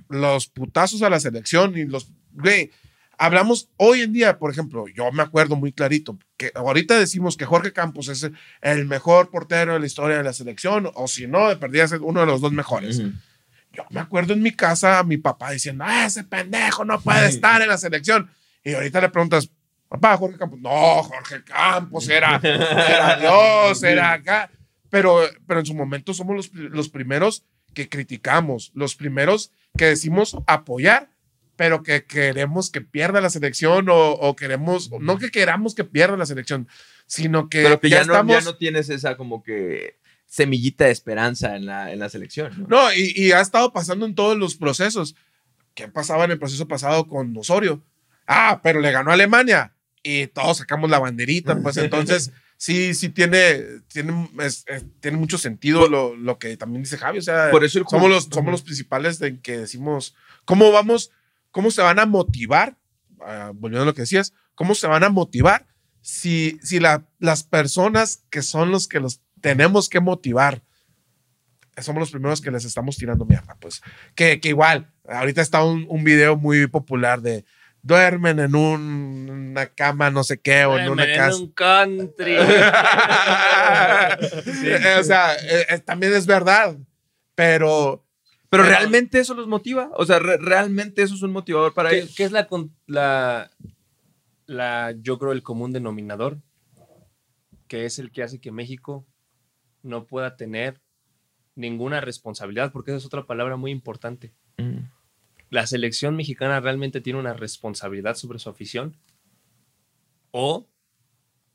los 0.08 0.48
putazos 0.48 1.02
a 1.02 1.10
la 1.10 1.20
selección 1.20 1.76
y 1.78 1.84
los, 1.84 2.10
güey, 2.32 2.70
hablamos 3.18 3.68
hoy 3.76 4.00
en 4.00 4.12
día, 4.12 4.38
por 4.38 4.50
ejemplo, 4.50 4.86
yo 4.88 5.12
me 5.12 5.22
acuerdo 5.22 5.54
muy 5.54 5.72
clarito, 5.72 6.18
que 6.36 6.50
ahorita 6.54 6.98
decimos 6.98 7.36
que 7.36 7.44
Jorge 7.44 7.72
Campos 7.72 8.08
es 8.08 8.28
el- 8.62 8.86
mejor 8.86 9.30
portero 9.30 9.74
de 9.74 9.80
la 9.80 9.86
historia 9.86 10.16
de 10.16 10.24
la 10.24 10.32
selección, 10.32 10.90
o 10.94 11.06
si 11.06 11.26
no, 11.28 11.48
de 11.48 11.56
perdida 11.56 11.84
es 11.84 11.92
uno 11.92 12.20
de 12.20 12.26
los 12.26 12.40
dos 12.40 12.52
mejores. 12.52 12.98
Ujú. 12.98 13.12
Yo 13.72 13.84
me 13.90 14.00
acuerdo 14.00 14.34
en 14.34 14.42
mi 14.42 14.52
casa 14.52 14.98
a 14.98 15.04
mi 15.04 15.16
papá 15.16 15.50
diciendo, 15.50 15.84
ah, 15.86 16.06
ese 16.06 16.24
pendejo 16.24 16.84
no 16.84 17.00
puede 17.00 17.26
estar 17.28 17.62
en 17.62 17.68
la 17.68 17.78
selección. 17.78 18.30
Y 18.62 18.74
ahorita 18.74 19.00
le 19.00 19.08
preguntas, 19.08 19.50
papá, 19.88 20.16
Jorge 20.16 20.38
Campos, 20.38 20.60
no, 20.60 21.02
Jorge 21.02 21.42
Campos 21.44 22.08
era, 22.08 22.40
era 22.42 23.16
Dios, 23.16 23.82
era 23.82 24.12
acá. 24.12 24.50
Pero, 24.90 25.20
pero 25.46 25.60
en 25.60 25.66
su 25.66 25.74
momento 25.74 26.12
somos 26.12 26.36
los, 26.36 26.52
los 26.52 26.88
primeros 26.90 27.44
que 27.72 27.88
criticamos, 27.88 28.70
los 28.74 28.94
primeros 28.94 29.50
que 29.76 29.86
decimos 29.86 30.36
apoyar, 30.46 31.08
pero 31.56 31.82
que 31.82 32.04
queremos 32.04 32.70
que 32.70 32.80
pierda 32.82 33.20
la 33.20 33.30
selección 33.30 33.88
o, 33.88 34.12
o 34.12 34.36
queremos, 34.36 34.90
no 35.00 35.18
que 35.18 35.30
queramos 35.30 35.74
que 35.74 35.84
pierda 35.84 36.16
la 36.16 36.26
selección, 36.26 36.68
sino 37.06 37.48
que, 37.48 37.62
Pero 37.62 37.80
que 37.80 37.88
ya, 37.88 38.04
no, 38.04 38.12
ya 38.12 38.20
estamos... 38.20 38.44
no 38.44 38.56
tienes 38.56 38.90
esa 38.90 39.16
como 39.16 39.42
que 39.42 39.98
semillita 40.32 40.86
de 40.86 40.92
esperanza 40.92 41.56
en 41.56 41.66
la, 41.66 41.92
en 41.92 41.98
la 41.98 42.08
selección. 42.08 42.52
¿no? 42.62 42.66
No, 42.68 42.92
y, 42.94 43.12
y 43.14 43.32
ha 43.32 43.40
estado 43.42 43.70
pasando 43.72 44.06
en 44.06 44.14
todos 44.14 44.38
los 44.38 44.56
procesos. 44.56 45.14
¿Qué 45.74 45.88
pasaba 45.88 46.24
en 46.24 46.30
el 46.30 46.38
proceso 46.38 46.66
pasado 46.66 47.06
con 47.06 47.36
Osorio? 47.36 47.82
Ah, 48.26 48.60
pero 48.62 48.80
le 48.80 48.92
ganó 48.92 49.10
a 49.10 49.14
Alemania 49.14 49.74
y 50.02 50.26
todos 50.28 50.56
sacamos 50.58 50.88
la 50.88 50.98
banderita, 50.98 51.60
pues 51.60 51.76
entonces 51.76 52.32
sí, 52.56 52.94
sí 52.94 53.10
tiene, 53.10 53.60
tiene, 53.88 54.30
es- 54.40 54.64
es- 54.68 54.84
tiene 55.00 55.18
mucho 55.18 55.36
sentido 55.36 55.86
lo, 55.86 56.16
lo 56.16 56.38
que 56.38 56.56
también 56.56 56.82
dice 56.82 56.96
Javi. 56.96 57.18
O 57.18 57.22
sea, 57.22 57.50
Por 57.50 57.62
eso 57.62 57.78
el 57.78 57.84
somos 57.86 58.08
los, 58.08 58.24
somos 58.32 58.52
los 58.52 58.62
principales 58.62 59.18
de 59.18 59.38
que 59.40 59.58
decimos, 59.58 60.14
¿cómo 60.46 60.72
vamos, 60.72 61.10
cómo 61.50 61.70
se 61.70 61.82
van 61.82 61.98
a 61.98 62.06
motivar? 62.06 62.78
Ah, 63.20 63.52
volviendo 63.54 63.82
a 63.82 63.86
lo 63.86 63.94
que 63.94 64.02
decías, 64.02 64.32
¿cómo 64.54 64.74
se 64.74 64.86
van 64.86 65.04
a 65.04 65.10
motivar 65.10 65.66
si, 66.00 66.58
si 66.62 66.80
la- 66.80 67.06
las 67.18 67.42
personas 67.44 68.24
que 68.30 68.40
son 68.42 68.70
los 68.70 68.88
que 68.88 68.98
los 68.98 69.20
tenemos 69.42 69.90
que 69.90 70.00
motivar 70.00 70.62
somos 71.80 72.00
los 72.00 72.10
primeros 72.10 72.40
que 72.42 72.50
les 72.50 72.64
estamos 72.66 72.96
tirando 72.96 73.24
mierda? 73.24 73.56
Pues 73.58 73.80
que, 74.14 74.40
que 74.40 74.50
igual, 74.50 74.92
ahorita 75.08 75.40
está 75.40 75.64
un, 75.64 75.86
un 75.88 76.04
video 76.04 76.36
muy 76.36 76.66
popular 76.66 77.22
de 77.22 77.44
duermen 77.80 78.38
en 78.40 78.54
un- 78.54 79.30
una 79.52 79.66
cama, 79.66 80.10
no 80.10 80.22
sé 80.22 80.38
qué, 80.38 80.66
o 80.66 80.78
en 80.78 80.90
una 80.90 81.04
En 81.04 81.16
casa. 81.16 81.38
un 81.38 81.50
country. 81.52 82.36
Eh, 84.64 84.96
o 85.00 85.04
sea, 85.04 85.34
eh, 85.34 85.66
eh, 85.70 85.78
también 85.80 86.12
es 86.14 86.26
verdad, 86.26 86.76
pero 87.34 88.04
Pero 88.50 88.62
realmente 88.64 89.18
eso 89.18 89.34
los 89.34 89.46
motiva. 89.48 89.90
O 89.94 90.04
sea, 90.04 90.18
re- 90.18 90.36
realmente 90.38 91.02
eso 91.02 91.14
es 91.14 91.22
un 91.22 91.32
motivador 91.32 91.72
para 91.74 91.88
¿Qué, 91.90 91.98
ellos. 92.00 92.14
qué 92.16 92.24
es 92.24 92.32
la, 92.32 92.46
la, 92.86 93.50
la, 94.46 94.94
yo 95.00 95.18
creo, 95.18 95.32
el 95.32 95.42
común 95.42 95.72
denominador? 95.72 96.38
Que 97.66 97.86
es 97.86 97.98
el 97.98 98.12
que 98.12 98.22
hace 98.22 98.40
que 98.40 98.52
México 98.52 99.06
no 99.82 100.06
pueda 100.06 100.36
tener 100.36 100.80
ninguna 101.54 102.00
responsabilidad, 102.00 102.72
porque 102.72 102.90
esa 102.90 102.98
es 102.98 103.06
otra 103.06 103.26
palabra 103.26 103.56
muy 103.56 103.70
importante. 103.70 104.32
Ujú. 104.58 104.82
¿La 105.50 105.66
selección 105.66 106.16
mexicana 106.16 106.60
realmente 106.60 107.00
tiene 107.00 107.18
una 107.18 107.34
responsabilidad 107.34 108.16
sobre 108.16 108.38
su 108.38 108.48
afición? 108.48 108.96
¿O 110.30 110.66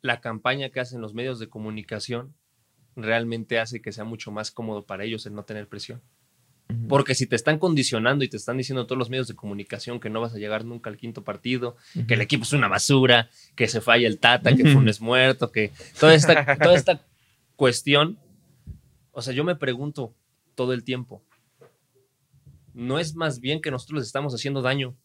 la 0.02 0.22
campaña 0.22 0.70
que 0.70 0.80
hacen 0.80 1.02
los 1.02 1.14
medios 1.14 1.40
de 1.40 1.50
comunicación 1.50 2.36
realmente 2.96 3.60
hace 3.60 3.82
que 3.82 3.92
sea 3.92 4.04
mucho 4.04 4.32
más 4.32 4.52
cómodo 4.52 4.86
para 4.86 5.04
ellos 5.04 5.26
el 5.26 5.34
no 5.34 5.46
tener 5.46 5.68
presión? 5.68 6.02
Porque 6.90 7.16
si 7.16 7.28
te 7.28 7.36
están 7.36 7.60
condicionando 7.60 8.26
y 8.26 8.28
te 8.28 8.36
están 8.36 8.58
diciendo 8.58 8.86
todos 8.86 9.00
los 9.00 9.10
medios 9.10 9.28
de 9.28 9.36
comunicación 9.36 10.00
que 10.02 10.10
no 10.10 10.20
vas 10.20 10.36
a 10.36 10.38
llegar 10.38 10.66
nunca 10.66 10.90
al 10.90 10.98
quinto 10.98 11.24
partido, 11.24 11.78
que 12.08 12.16
el 12.16 12.22
equipo 12.22 12.44
es 12.44 12.52
una 12.52 12.68
basura, 12.68 13.30
que 13.56 13.68
se 13.70 13.80
falla 13.80 14.08
el 14.08 14.20
Tata, 14.20 14.54
que 14.54 14.66
Funes 14.74 15.00
muerto, 15.00 15.52
que 15.52 15.72
toda 15.98 16.14
esta, 16.14 16.58
toda 16.58 16.76
esta 16.76 17.02
cuestión, 17.58 18.18
o 19.12 19.22
sea, 19.22 19.34
yo 19.34 19.44
me 19.44 19.56
pregunto 19.56 20.16
todo 20.56 20.72
el 20.72 20.86
tiempo, 20.86 21.22
¿no 22.74 23.00
es 23.00 23.16
más 23.16 23.42
bien 23.42 23.62
que 23.62 23.72
nosotros 23.72 24.00
les 24.00 24.08
estamos 24.08 24.34
haciendo 24.34 24.62
daño 24.62 24.96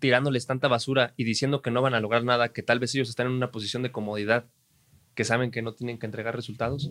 tirándoles 0.00 0.46
tanta 0.46 0.66
basura 0.66 1.12
y 1.16 1.24
diciendo 1.24 1.60
que 1.60 1.70
no 1.70 1.82
van 1.82 1.94
a 1.94 2.00
lograr 2.00 2.24
nada, 2.24 2.52
que 2.52 2.62
tal 2.62 2.78
vez 2.78 2.94
ellos 2.94 3.10
están 3.10 3.26
en 3.26 3.34
una 3.34 3.50
posición 3.50 3.82
de 3.82 3.92
comodidad, 3.92 4.46
que 5.14 5.24
saben 5.24 5.50
que 5.50 5.60
no 5.60 5.74
tienen 5.74 5.98
que 5.98 6.06
entregar 6.06 6.34
resultados? 6.34 6.90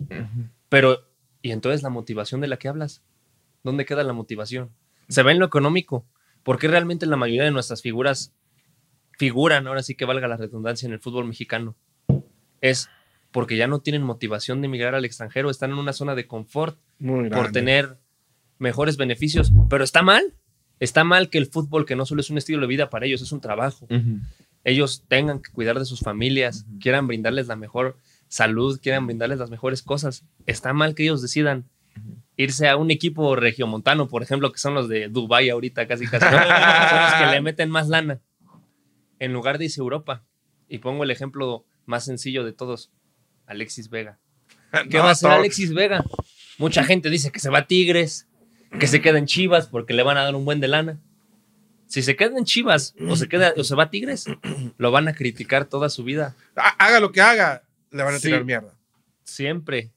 Pero, 0.68 1.08
¿y 1.42 1.50
entonces 1.50 1.82
la 1.82 1.90
motivación 1.90 2.40
de 2.40 2.46
la 2.46 2.56
que 2.56 2.68
hablas? 2.68 3.02
¿Dónde 3.64 3.84
queda 3.84 4.04
la 4.04 4.12
motivación? 4.12 4.70
¿Se 5.08 5.24
ve 5.24 5.32
en 5.32 5.40
lo 5.40 5.46
económico? 5.46 6.06
¿Por 6.44 6.60
qué 6.60 6.68
realmente 6.68 7.04
la 7.06 7.16
mayoría 7.16 7.42
de 7.42 7.50
nuestras 7.50 7.82
figuras 7.82 8.32
figuran, 9.18 9.66
ahora 9.66 9.82
sí 9.82 9.96
que 9.96 10.04
valga 10.04 10.28
la 10.28 10.36
redundancia, 10.36 10.86
en 10.86 10.92
el 10.92 11.00
fútbol 11.00 11.24
mexicano? 11.24 11.74
Es 12.60 12.88
porque 13.30 13.56
ya 13.56 13.66
no 13.66 13.80
tienen 13.80 14.02
motivación 14.02 14.60
de 14.60 14.66
emigrar 14.66 14.94
al 14.94 15.04
extranjero, 15.04 15.50
están 15.50 15.70
en 15.70 15.78
una 15.78 15.92
zona 15.92 16.14
de 16.14 16.26
confort 16.26 16.78
por 17.32 17.52
tener 17.52 17.98
mejores 18.58 18.96
beneficios, 18.96 19.52
pero 19.68 19.84
está 19.84 20.02
mal. 20.02 20.34
Está 20.80 21.04
mal 21.04 21.28
que 21.28 21.38
el 21.38 21.46
fútbol, 21.46 21.84
que 21.84 21.94
no 21.94 22.06
solo 22.06 22.22
es 22.22 22.30
un 22.30 22.38
estilo 22.38 22.60
de 22.62 22.66
vida 22.66 22.88
para 22.88 23.04
ellos, 23.06 23.20
es 23.20 23.32
un 23.32 23.40
trabajo 23.42 23.86
Ujú. 23.90 24.20
ellos 24.64 25.04
tengan 25.08 25.40
que 25.40 25.52
cuidar 25.52 25.78
de 25.78 25.84
sus 25.84 26.00
familias, 26.00 26.64
Ujú. 26.68 26.78
quieran 26.80 27.06
brindarles 27.06 27.48
la 27.48 27.56
mejor 27.56 27.96
salud, 28.28 28.80
quieran 28.80 29.06
brindarles 29.06 29.38
las 29.38 29.50
mejores 29.50 29.82
cosas. 29.82 30.24
Está 30.46 30.72
mal 30.72 30.94
que 30.94 31.02
ellos 31.02 31.20
decidan 31.22 31.66
irse 32.36 32.68
a 32.68 32.76
un 32.76 32.90
equipo 32.90 33.36
regiomontano, 33.36 34.08
por 34.08 34.22
ejemplo, 34.22 34.50
que 34.52 34.58
son 34.58 34.72
los 34.74 34.88
de 34.88 35.08
Dubai 35.08 35.50
ahorita 35.50 35.86
casi 35.86 36.06
casi, 36.06 36.24
son 36.24 36.32
los 36.32 37.14
que 37.14 37.26
le 37.30 37.40
meten 37.42 37.68
más 37.70 37.88
lana, 37.88 38.20
en 39.18 39.32
lugar 39.32 39.58
de 39.58 39.66
irse 39.66 39.80
a 39.80 39.84
Europa. 39.84 40.24
Y 40.68 40.78
pongo 40.78 41.04
el 41.04 41.10
ejemplo 41.10 41.66
más 41.84 42.04
sencillo 42.04 42.44
de 42.44 42.52
todos, 42.52 42.90
Alexis 43.50 43.90
Vega. 43.90 44.18
¿Qué 44.90 44.96
No, 44.98 45.02
va 45.04 45.10
a 45.10 45.12
hacer 45.12 45.30
Alexis 45.30 45.72
Vega? 45.74 46.04
Mucha 46.58 46.84
gente 46.84 47.10
dice 47.10 47.30
que 47.30 47.40
se 47.40 47.50
va 47.50 47.58
a 47.60 47.66
Tigres, 47.66 48.28
que 48.78 48.86
se 48.86 49.00
queda 49.00 49.18
en 49.18 49.26
Chivas 49.26 49.66
porque 49.66 49.94
le 49.94 50.02
van 50.02 50.16
a 50.16 50.22
dar 50.24 50.34
un 50.34 50.44
buen 50.44 50.60
de 50.60 50.68
lana. 50.68 50.98
Si 51.86 52.02
se 52.02 52.14
queda 52.16 52.38
en 52.38 52.44
Chivas 52.44 52.94
o 53.08 53.16
se 53.16 53.28
queda 53.28 53.52
o 53.56 53.64
se 53.64 53.74
va 53.74 53.84
a 53.84 53.90
Tigres, 53.90 54.26
lo 54.78 54.90
van 54.92 55.08
a 55.08 55.14
criticar 55.14 55.64
toda 55.64 55.88
su 55.90 56.04
vida. 56.04 56.36
Ha- 56.54 56.76
Haga 56.86 57.00
lo 57.00 57.10
que 57.12 57.20
haga, 57.20 57.62
le 57.90 58.02
van 58.04 58.14
a 58.14 58.18
Sí. 58.18 58.28
tirar 58.28 58.44
mierda. 58.44 58.74
Siempre. 59.24 59.90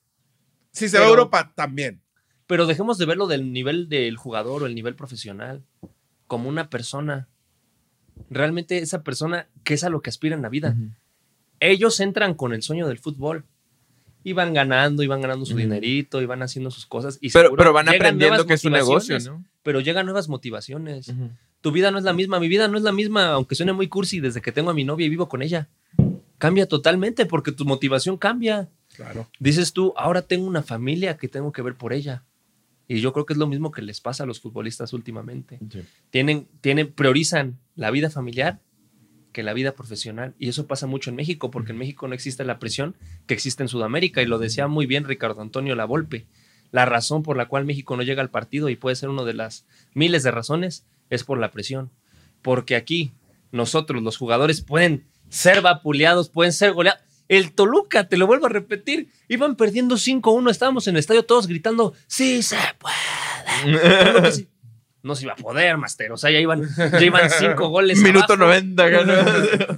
Si 0.72 0.90
se 0.90 0.98
va 0.98 1.06
a 1.06 1.10
Europa, 1.10 1.52
también. 1.56 2.02
Pero 2.48 2.66
dejemos 2.66 2.98
de 2.98 3.06
verlo 3.06 3.28
del 3.28 3.54
nivel 3.54 3.90
del 3.90 4.18
jugador 4.18 4.64
o 4.64 4.66
el 4.66 4.74
nivel 4.76 4.96
profesional, 4.96 5.64
como 6.28 6.50
una 6.50 6.70
persona. 6.70 7.28
realmente 8.30 8.78
esa 8.78 9.02
persona 9.04 9.48
que 9.64 9.74
es 9.74 9.84
a 9.84 9.90
lo 9.90 10.02
que 10.02 10.10
aspira 10.12 10.36
en 10.36 10.42
la 10.44 10.50
vida. 10.50 10.76
Ellos 11.64 12.00
entran 12.02 12.34
con 12.34 12.54
el 12.54 12.62
sueño 12.62 12.88
del 12.88 13.00
fútbol. 13.00 13.46
Y 14.26 14.32
van 14.32 14.54
ganando, 14.54 15.04
y 15.04 15.08
van 15.08 15.22
ganando 15.22 15.46
su 15.46 15.56
dinerito, 15.56 16.22
y 16.22 16.26
van 16.26 16.42
haciendo 16.42 16.72
sus 16.72 16.86
cosas. 16.86 17.18
Y 17.20 17.30
Pero, 17.30 17.56
pero 17.58 17.74
van 17.74 17.90
aprendiendo 17.90 18.46
que 18.46 18.54
es 18.54 18.64
un 18.64 18.72
negocio. 18.72 19.18
Pero 19.64 19.82
llegan 19.82 20.06
nuevas 20.06 20.30
motivaciones. 20.30 21.14
Tu 21.62 21.72
vida 21.72 21.92
no 21.92 21.98
es 21.98 22.04
la 22.04 22.14
misma, 22.14 22.40
mi 22.40 22.48
vida 22.48 22.68
no 22.68 22.78
es 22.78 22.84
la 22.84 22.92
misma, 22.92 23.28
aunque 23.32 23.56
suene 23.56 23.74
muy 23.74 23.88
cursi 23.88 24.20
desde 24.20 24.42
que 24.42 24.52
tengo 24.52 24.70
a 24.70 24.74
mi 24.74 24.84
novia 24.84 25.06
y 25.06 25.10
vivo 25.10 25.28
con 25.28 25.42
ella. 25.42 25.70
Cambia 26.38 26.68
totalmente 26.68 27.26
porque 27.26 27.52
tu 27.52 27.66
motivación 27.66 28.18
cambia. 28.18 28.70
Claro. 28.96 29.30
Dices 29.40 29.74
tú, 29.74 29.94
ahora 29.98 30.22
tengo 30.22 30.46
una 30.46 30.64
familia 30.64 31.18
que 31.18 31.28
tengo 31.28 31.52
que 31.52 31.62
ver 31.62 31.76
por 31.76 31.94
ella. 31.94 32.24
Y 32.88 33.00
yo 33.00 33.14
creo 33.14 33.26
que 33.26 33.34
es 33.34 33.40
lo 33.40 33.48
mismo 33.48 33.72
que 33.72 33.82
les 33.82 34.02
pasa 34.02 34.24
a 34.24 34.26
los 34.26 34.40
futbolistas 34.42 34.94
últimamente. 34.94 35.60
Tienen, 36.12 36.48
tienen, 36.62 36.92
priorizan 36.92 37.60
la 37.76 37.92
vida 37.92 38.10
familiar 38.10 38.60
que 39.34 39.44
la 39.44 39.54
vida 39.54 39.74
profesional. 39.74 40.34
Y 40.40 40.48
eso 40.48 40.68
pasa 40.68 40.88
mucho 40.88 41.10
en 41.10 41.18
México, 41.18 41.52
porque 41.52 41.74
en 41.74 41.78
México 41.78 42.08
no 42.08 42.14
existe 42.14 42.46
la 42.46 42.60
presión 42.60 42.96
que 43.28 43.34
existe 43.34 43.64
en 43.64 43.70
Sudamérica. 43.70 44.22
Y 44.22 44.26
lo 44.26 44.40
decía 44.40 44.68
muy 44.68 44.86
bien 44.86 45.04
Ricardo 45.04 45.42
Antonio 45.42 45.76
Lavolpe. 45.76 46.26
La 46.72 46.86
razón 46.86 47.22
por 47.24 47.36
la 47.36 47.48
cual 47.48 47.66
México 47.66 47.98
no 47.98 48.04
llega 48.04 48.22
al 48.22 48.30
partido, 48.30 48.70
y 48.70 48.78
puede 48.78 48.96
ser 48.96 49.10
una 49.10 49.24
de 49.24 49.34
las 49.34 49.66
miles 49.94 50.24
de 50.24 50.32
razones, 50.32 50.86
es 51.10 51.24
por 51.24 51.38
la 51.38 51.52
presión. 51.52 51.92
Porque 52.42 52.76
aquí 52.76 53.12
nosotros, 53.52 54.02
los 54.02 54.18
jugadores, 54.18 54.62
pueden 54.62 55.06
ser 55.30 55.62
vapuleados, 55.62 56.30
pueden 56.30 56.54
ser 56.54 56.74
goleados. 56.74 57.02
El 57.28 57.54
Toluca, 57.54 58.08
te 58.08 58.18
lo 58.18 58.28
vuelvo 58.28 58.46
a 58.46 58.50
repetir, 58.50 59.10
iban 59.28 59.56
perdiendo 59.56 59.96
5-1, 59.96 60.52
estábamos 60.52 60.88
en 60.88 60.96
el 60.96 61.00
estadio 61.00 61.24
todos 61.24 61.48
gritando, 61.48 61.94
sí 62.08 62.44
se 62.44 62.58
puede. 62.80 64.48
No 65.04 65.16
se 65.16 65.26
iba 65.26 65.34
a 65.34 65.36
poder, 65.36 65.78
Master. 65.78 66.14
O 66.14 66.18
sea, 66.18 66.32
ya 66.32 66.40
iban, 66.40 66.66
ya 66.78 67.02
iban 67.02 67.30
cinco 67.30 67.68
goles. 67.68 68.00
Minuto 68.02 68.34
abajo. 68.34 68.46
90, 68.46 68.90
ganó. 68.90 69.14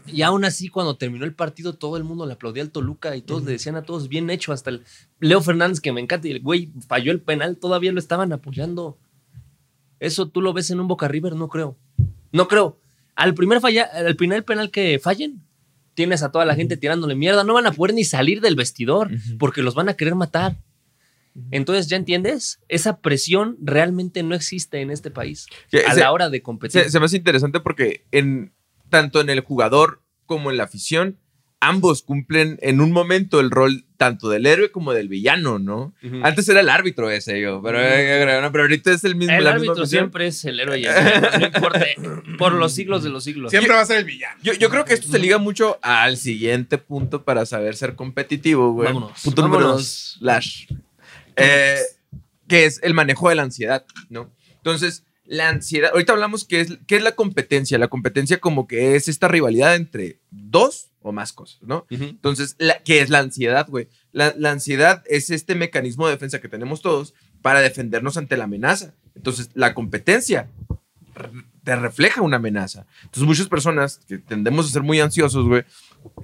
Y 0.05 0.21
aún 0.21 0.45
así, 0.45 0.69
cuando 0.69 0.97
terminó 0.97 1.25
el 1.25 1.33
partido, 1.33 1.73
todo 1.73 1.97
el 1.97 2.03
mundo 2.03 2.27
le 2.27 2.33
aplaudía 2.33 2.61
al 2.61 2.69
Toluca 2.69 3.15
y 3.15 3.23
todos 3.23 3.43
le 3.43 3.53
decían 3.53 3.75
a 3.75 3.81
todos, 3.81 4.07
bien 4.07 4.29
hecho. 4.29 4.53
Hasta 4.53 4.69
el 4.69 4.83
Leo 5.19 5.41
Fernández, 5.41 5.81
que 5.81 5.91
me 5.91 5.99
encanta, 5.99 6.27
y 6.27 6.31
el 6.31 6.41
güey 6.41 6.69
falló 6.88 7.11
el 7.11 7.21
penal, 7.21 7.57
todavía 7.57 7.91
lo 7.91 7.97
estaban 7.97 8.31
apoyando. 8.33 8.99
Eso 9.99 10.27
tú 10.27 10.41
lo 10.41 10.53
ves 10.53 10.69
en 10.69 10.79
un 10.79 10.88
Boca 10.88 11.07
River, 11.07 11.33
no 11.33 11.49
creo. 11.49 11.75
No 12.31 12.47
creo. 12.47 12.77
Al 13.15 13.33
primer, 13.33 13.61
falla, 13.61 13.89
al 13.93 14.15
primer 14.15 14.45
penal 14.45 14.69
que 14.69 14.99
fallen, 14.99 15.41
tienes 15.95 16.21
a 16.21 16.31
toda 16.31 16.45
la 16.45 16.53
gente 16.53 16.77
tirándole 16.77 17.15
mierda. 17.15 17.43
No 17.43 17.55
van 17.55 17.65
a 17.65 17.71
poder 17.71 17.95
ni 17.95 18.03
salir 18.03 18.41
del 18.41 18.55
vestidor 18.55 19.09
porque 19.39 19.63
los 19.63 19.73
van 19.73 19.89
a 19.89 19.95
querer 19.95 20.13
matar. 20.13 20.57
Entonces, 21.52 21.88
¿ya 21.88 21.98
entiendes? 21.98 22.60
Esa 22.69 23.02
presión 23.02 23.58
realmente 23.62 24.24
no 24.24 24.36
existe 24.36 24.82
en 24.82 24.89
este 24.89 25.12
país 25.12 25.48
a 25.88 25.93
se- 25.93 26.00
la 26.00 26.12
hora 26.12 26.30
de 26.30 26.41
competir. 26.41 26.84
Se, 26.84 26.89
se 26.89 27.00
me 27.00 27.06
hace 27.06 27.17
interesante 27.17 27.60
porque 27.60 28.06
en, 28.12 28.54
tanto 28.89 29.19
en 29.21 29.30
el 29.30 29.41
jugador 29.41 30.02
como 30.26 30.50
en 30.50 30.58
la 30.58 30.63
afición, 30.63 31.17
ambos 31.60 32.04
cumplen 32.04 32.58
en 32.62 32.80
un 32.80 32.91
momento 32.91 33.39
el 33.39 33.50
rol 33.52 33.86
tanto 33.98 34.30
del 34.30 34.45
héroe 34.45 34.71
como 34.71 34.93
del 34.93 35.08
villano, 35.08 35.58
¿no? 35.58 35.93
Antes 36.24 36.48
era 36.50 36.60
el 36.60 36.69
árbitro 36.69 37.10
ese, 37.10 37.39
yo, 37.41 37.62
pero, 37.63 37.80
eh, 37.82 38.39
no, 38.41 38.52
pero 38.52 38.63
ahorita 38.65 38.91
es 38.91 39.04
el 39.04 39.15
mismo. 39.15 39.34
El 39.36 39.48
árbitro 39.48 39.86
siempre 39.86 40.28
es 40.28 40.43
el 40.45 40.60
héroe 40.60 40.82
no 41.39 41.45
importa, 41.45 41.86
por 42.38 42.54
los 42.54 42.74
siglos 42.74 43.04
de 43.04 43.10
los 43.10 43.24
siglos. 43.24 43.52
Siempre 43.52 43.74
va 43.74 43.82
a 43.82 43.86
ser 43.86 43.98
el 43.98 44.06
villano. 44.06 44.39
Yo, 44.43 44.54
yo 44.54 44.69
creo 44.69 44.86
que 44.86 44.93
esto 44.93 45.08
se 45.10 45.17
liga 45.19 45.38
mucho 45.38 45.80
al 45.82 46.17
siguiente 46.17 46.78
punto 46.78 47.24
para 47.24 47.45
saber 47.45 47.76
ser 47.76 47.95
competitivo, 47.95 48.71
güey. 48.74 48.88
Vámonos, 48.88 49.21
Punto 49.24 49.41
número 49.41 49.62
vámonos. 49.63 49.82
dos, 49.82 50.17
slash. 50.19 50.67
Eh, 51.36 51.80
que 52.48 52.65
es 52.65 52.80
el 52.84 52.93
manejo 52.93 53.30
de 53.30 53.36
la 53.36 53.43
ansiedad, 53.43 53.86
¿no? 54.10 54.32
Entonces, 54.58 55.04
la 55.26 55.50
ansiedad, 55.50 55.91
ahorita 55.93 56.13
hablamos 56.13 56.45
que 56.45 56.62
es, 56.62 56.78
qué 56.88 56.95
es 56.98 57.04
la 57.04 57.13
competencia. 57.13 57.78
La 57.78 57.88
competencia 57.88 58.39
como 58.39 58.67
que 58.67 58.95
es 58.95 59.08
esta 59.08 59.28
rivalidad 59.28 59.76
entre 59.76 60.19
dos 60.30 60.91
o 61.02 61.12
más 61.12 61.34
cosas, 61.34 61.62
¿no? 61.62 61.86
Entonces, 61.89 62.56
la, 62.58 62.80
¿qué 62.84 63.02
es 63.02 63.10
la 63.10 63.19
ansiedad, 63.19 63.67
güey? 63.69 63.89
La, 64.12 64.34
la 64.38 64.52
ansiedad 64.52 65.04
es 65.08 65.30
este 65.30 65.56
mecanismo 65.56 66.08
de 66.08 66.13
defensa 66.13 66.41
que 66.41 66.50
tenemos 66.50 66.82
todos 66.82 67.13
para 67.41 67.62
defendernos 67.62 68.17
ante 68.17 68.38
la 68.38 68.45
amenaza. 68.45 68.93
Entonces, 69.15 69.50
la 69.54 69.74
competencia 69.74 70.50
te 71.63 71.76
refleja 71.76 72.21
una 72.21 72.38
amenaza. 72.38 72.86
Entonces, 73.04 73.24
muchas 73.24 73.48
personas 73.48 74.00
que 74.08 74.17
tendemos 74.17 74.67
a 74.67 74.71
ser 74.71 74.84
muy 74.84 75.00
ansiosos, 75.00 75.48
güey, 75.48 75.63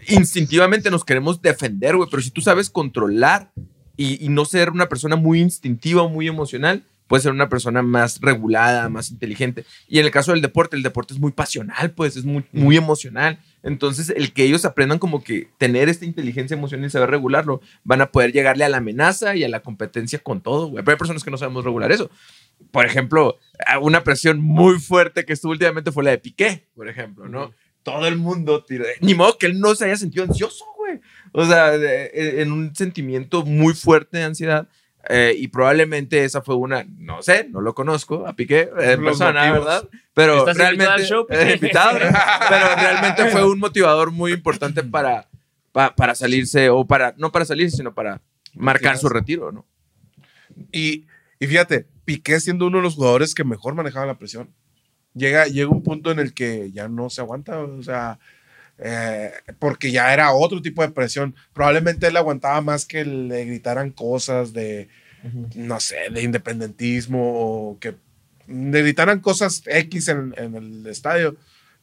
instintivamente 0.08 0.92
nos 0.92 1.04
queremos 1.04 1.42
defender, 1.42 1.96
güey, 1.96 2.10
pero 2.10 2.22
si 2.22 2.32
tú 2.32 2.42
sabes 2.42 2.70
controlar 2.70 3.52
y, 3.98 4.24
y 4.26 4.30
no 4.30 4.46
ser 4.46 4.70
una 4.72 4.88
persona 4.90 5.16
muy 5.16 5.40
instintiva 5.42 6.08
muy 6.08 6.28
emocional, 6.28 6.84
puedes 7.08 7.24
ser 7.24 7.34
una 7.34 7.50
persona 7.50 7.82
más 7.82 8.22
regulada, 8.22 8.88
más 8.88 9.12
inteligente. 9.12 9.66
Y 9.90 10.00
en 10.00 10.06
el 10.06 10.12
caso 10.12 10.32
del 10.32 10.42
deporte, 10.42 10.78
el 10.78 10.84
deporte 10.84 11.14
es 11.14 11.20
muy 11.20 11.34
pasional, 11.34 11.92
pues 11.92 12.16
es 12.16 12.24
muy, 12.24 12.46
muy 12.54 12.78
emocional. 12.78 13.38
Entonces, 13.64 14.12
el 14.16 14.32
que 14.32 14.44
ellos 14.46 14.64
aprendan 14.64 14.98
como 14.98 15.22
que 15.24 15.50
tener 15.58 15.90
esta 15.90 16.06
inteligencia 16.06 16.56
emocional 16.56 16.88
y 16.88 16.90
saber 16.90 17.10
regularlo, 17.10 17.60
van 17.84 18.00
a 18.02 18.12
poder 18.12 18.32
llegarle 18.32 18.64
a 18.64 18.70
la 18.70 18.78
amenaza 18.78 19.36
y 19.36 19.44
a 19.44 19.50
la 19.50 19.60
competencia 19.60 20.20
con 20.20 20.40
todo, 20.42 20.68
güey. 20.68 20.84
Pero 20.86 20.96
hay 20.96 21.00
personas 21.00 21.24
que 21.24 21.32
no 21.32 21.38
sabemos 21.38 21.66
regular 21.66 21.92
eso. 21.92 22.10
Por 22.72 22.86
ejemplo, 22.86 23.38
una 23.82 24.04
presión 24.06 24.40
muy 24.42 24.80
fuerte 24.80 25.26
que 25.26 25.34
estuvo 25.34 25.52
últimamente 25.52 25.92
fue 25.92 26.04
la 26.06 26.12
de 26.12 26.18
Piqué, 26.18 26.66
por 26.76 26.88
ejemplo, 26.88 27.28
¿no? 27.28 27.52
Todo 27.84 28.08
el 28.08 28.16
mundo, 28.18 28.64
tira- 28.64 28.86
ni 29.02 29.16
modo 29.16 29.38
que 29.38 29.48
él 29.48 29.60
no 29.60 29.76
se 29.76 29.86
haya 29.86 29.98
sentido 29.98 30.24
ansioso. 30.24 30.64
O 31.34 31.46
sea, 31.46 31.72
de- 31.78 32.06
e, 32.14 32.42
en 32.42 32.52
un 32.52 32.76
sentimiento 32.76 33.44
muy 33.46 33.74
fuerte 33.74 34.18
de 34.18 34.24
ansiedad. 34.26 34.68
eh, 35.10 35.34
y 35.36 35.48
probablemente 35.48 36.24
esa 36.26 36.44
fue 36.44 36.56
una, 36.56 36.86
no 37.00 37.24
sé, 37.24 37.48
no 37.50 37.60
lo 37.60 37.74
conozco 37.74 38.28
a 38.28 38.34
Piqué 38.36 38.70
eh, 38.78 38.92
en 38.94 39.02
Los 39.04 39.18
persona, 39.18 39.46
motivos. 39.48 39.66
¿verdad? 39.66 39.90
Pero 40.14 40.38
¿Estás 40.48 40.56
invitado 40.56 40.70
realmente, 40.78 40.94
al 40.94 41.10
show, 41.10 41.26
eh, 41.30 41.52
invitado, 41.56 41.94
¿no? 42.00 42.06
pero 42.50 42.66
realmente 42.76 43.26
fue 43.32 43.44
un 43.50 43.58
motivador 43.58 44.12
muy 44.12 44.32
importante 44.32 44.84
para, 44.84 45.28
pa- 45.72 45.96
para 45.96 46.14
salirse, 46.14 46.70
o 46.70 46.86
para, 46.86 47.16
no 47.18 47.32
para 47.32 47.46
salirse, 47.46 47.78
sino 47.78 47.96
para 47.96 48.22
marcar 48.54 48.98
su 49.00 49.10
retiro, 49.10 49.52
¿no? 49.52 49.66
Y, 50.72 51.08
y 51.40 51.48
fíjate, 51.48 51.88
Piqué 52.06 52.40
siendo 52.40 52.68
uno 52.68 52.78
de 52.78 52.84
los 52.84 52.94
jugadores 52.96 53.34
que 53.34 53.44
mejor 53.44 53.74
manejaba 53.74 54.06
la 54.06 54.20
presión. 54.20 54.50
Llega, 55.16 55.46
llega 55.48 55.70
un 55.70 55.82
punto 55.84 56.12
en 56.12 56.20
el 56.20 56.34
que 56.36 56.72
ya 56.72 56.88
no 56.88 57.10
se 57.10 57.22
aguanta, 57.22 57.60
o 57.60 57.82
sea, 57.84 58.20
eh, 58.78 59.32
porque 59.60 59.92
ya 59.92 60.14
era 60.14 60.34
otro 60.34 60.62
tipo 60.62 60.82
de 60.82 60.90
presión. 60.90 61.36
Probablemente 61.54 62.08
él 62.08 62.18
aguantaba 62.18 62.62
más 62.62 62.86
que 62.86 63.06
le 63.06 63.46
gritaran 63.46 63.92
cosas 63.92 64.54
de, 64.54 64.90
no 65.56 65.80
sé, 65.80 66.10
de 66.12 66.24
independentismo 66.24 67.20
o 67.22 67.80
que 67.80 67.96
le 68.48 68.82
gritaran 68.82 69.20
cosas 69.20 69.64
X 69.66 70.08
en, 70.08 70.34
en 70.38 70.56
el 70.56 70.88
estadio, 70.88 71.36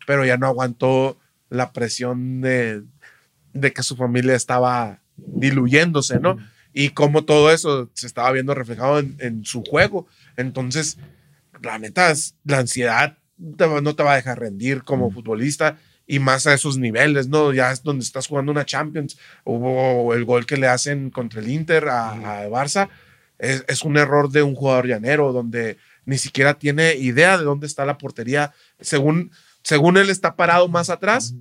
pero 0.06 0.24
ya 0.24 0.36
no 0.36 0.46
aguantó 0.46 1.18
la 1.50 1.72
presión 1.72 2.40
de, 2.40 2.82
de 3.52 3.72
que 3.72 3.82
su 3.82 3.96
familia 3.96 4.34
estaba 4.34 5.00
diluyéndose, 5.16 6.20
¿no? 6.20 6.36
Y 6.72 6.90
cómo 6.90 7.24
todo 7.24 7.50
eso 7.50 7.90
se 7.94 8.06
estaba 8.06 8.30
viendo 8.32 8.54
reflejado 8.54 8.98
en, 8.98 9.16
en 9.18 9.44
su 9.44 9.62
juego. 9.62 10.06
Entonces, 10.36 10.98
la 11.62 11.78
neta, 11.78 12.12
la 12.44 12.58
ansiedad 12.58 13.16
no 13.38 13.94
te 13.94 14.02
va 14.02 14.12
a 14.12 14.16
dejar 14.16 14.38
rendir 14.38 14.82
como 14.82 15.10
futbolista 15.10 15.78
y 16.08 16.18
más 16.18 16.46
a 16.46 16.54
esos 16.54 16.78
niveles, 16.78 17.28
¿no? 17.28 17.52
Ya 17.52 17.70
es 17.70 17.82
donde 17.82 18.02
estás 18.02 18.26
jugando 18.26 18.50
una 18.50 18.64
Champions. 18.64 19.18
Hubo 19.44 20.14
el 20.14 20.24
gol 20.24 20.46
que 20.46 20.56
le 20.56 20.66
hacen 20.66 21.10
contra 21.10 21.40
el 21.40 21.48
Inter 21.48 21.88
a, 21.88 22.12
a 22.12 22.48
Barça. 22.48 22.88
Es, 23.38 23.64
es 23.68 23.82
un 23.82 23.98
error 23.98 24.30
de 24.30 24.42
un 24.42 24.54
jugador 24.54 24.86
llanero 24.86 25.32
donde 25.32 25.76
ni 26.06 26.16
siquiera 26.16 26.58
tiene 26.58 26.94
idea 26.96 27.36
de 27.36 27.44
dónde 27.44 27.66
está 27.66 27.84
la 27.84 27.98
portería. 27.98 28.54
Según, 28.80 29.30
según 29.62 29.98
él 29.98 30.08
está 30.08 30.34
parado 30.34 30.66
más 30.66 30.88
atrás 30.88 31.34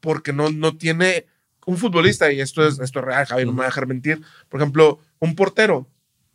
porque 0.00 0.32
no, 0.32 0.50
no 0.50 0.76
tiene 0.76 1.26
un 1.64 1.78
futbolista, 1.78 2.32
y 2.32 2.40
esto 2.40 2.66
es, 2.66 2.80
esto 2.80 2.98
es 2.98 3.04
real, 3.04 3.24
Javi, 3.24 3.44
no 3.44 3.52
me 3.52 3.58
va 3.58 3.64
a 3.64 3.68
dejar 3.68 3.86
mentir. 3.86 4.20
Por 4.48 4.60
ejemplo, 4.60 4.98
un 5.20 5.36
portero 5.36 5.88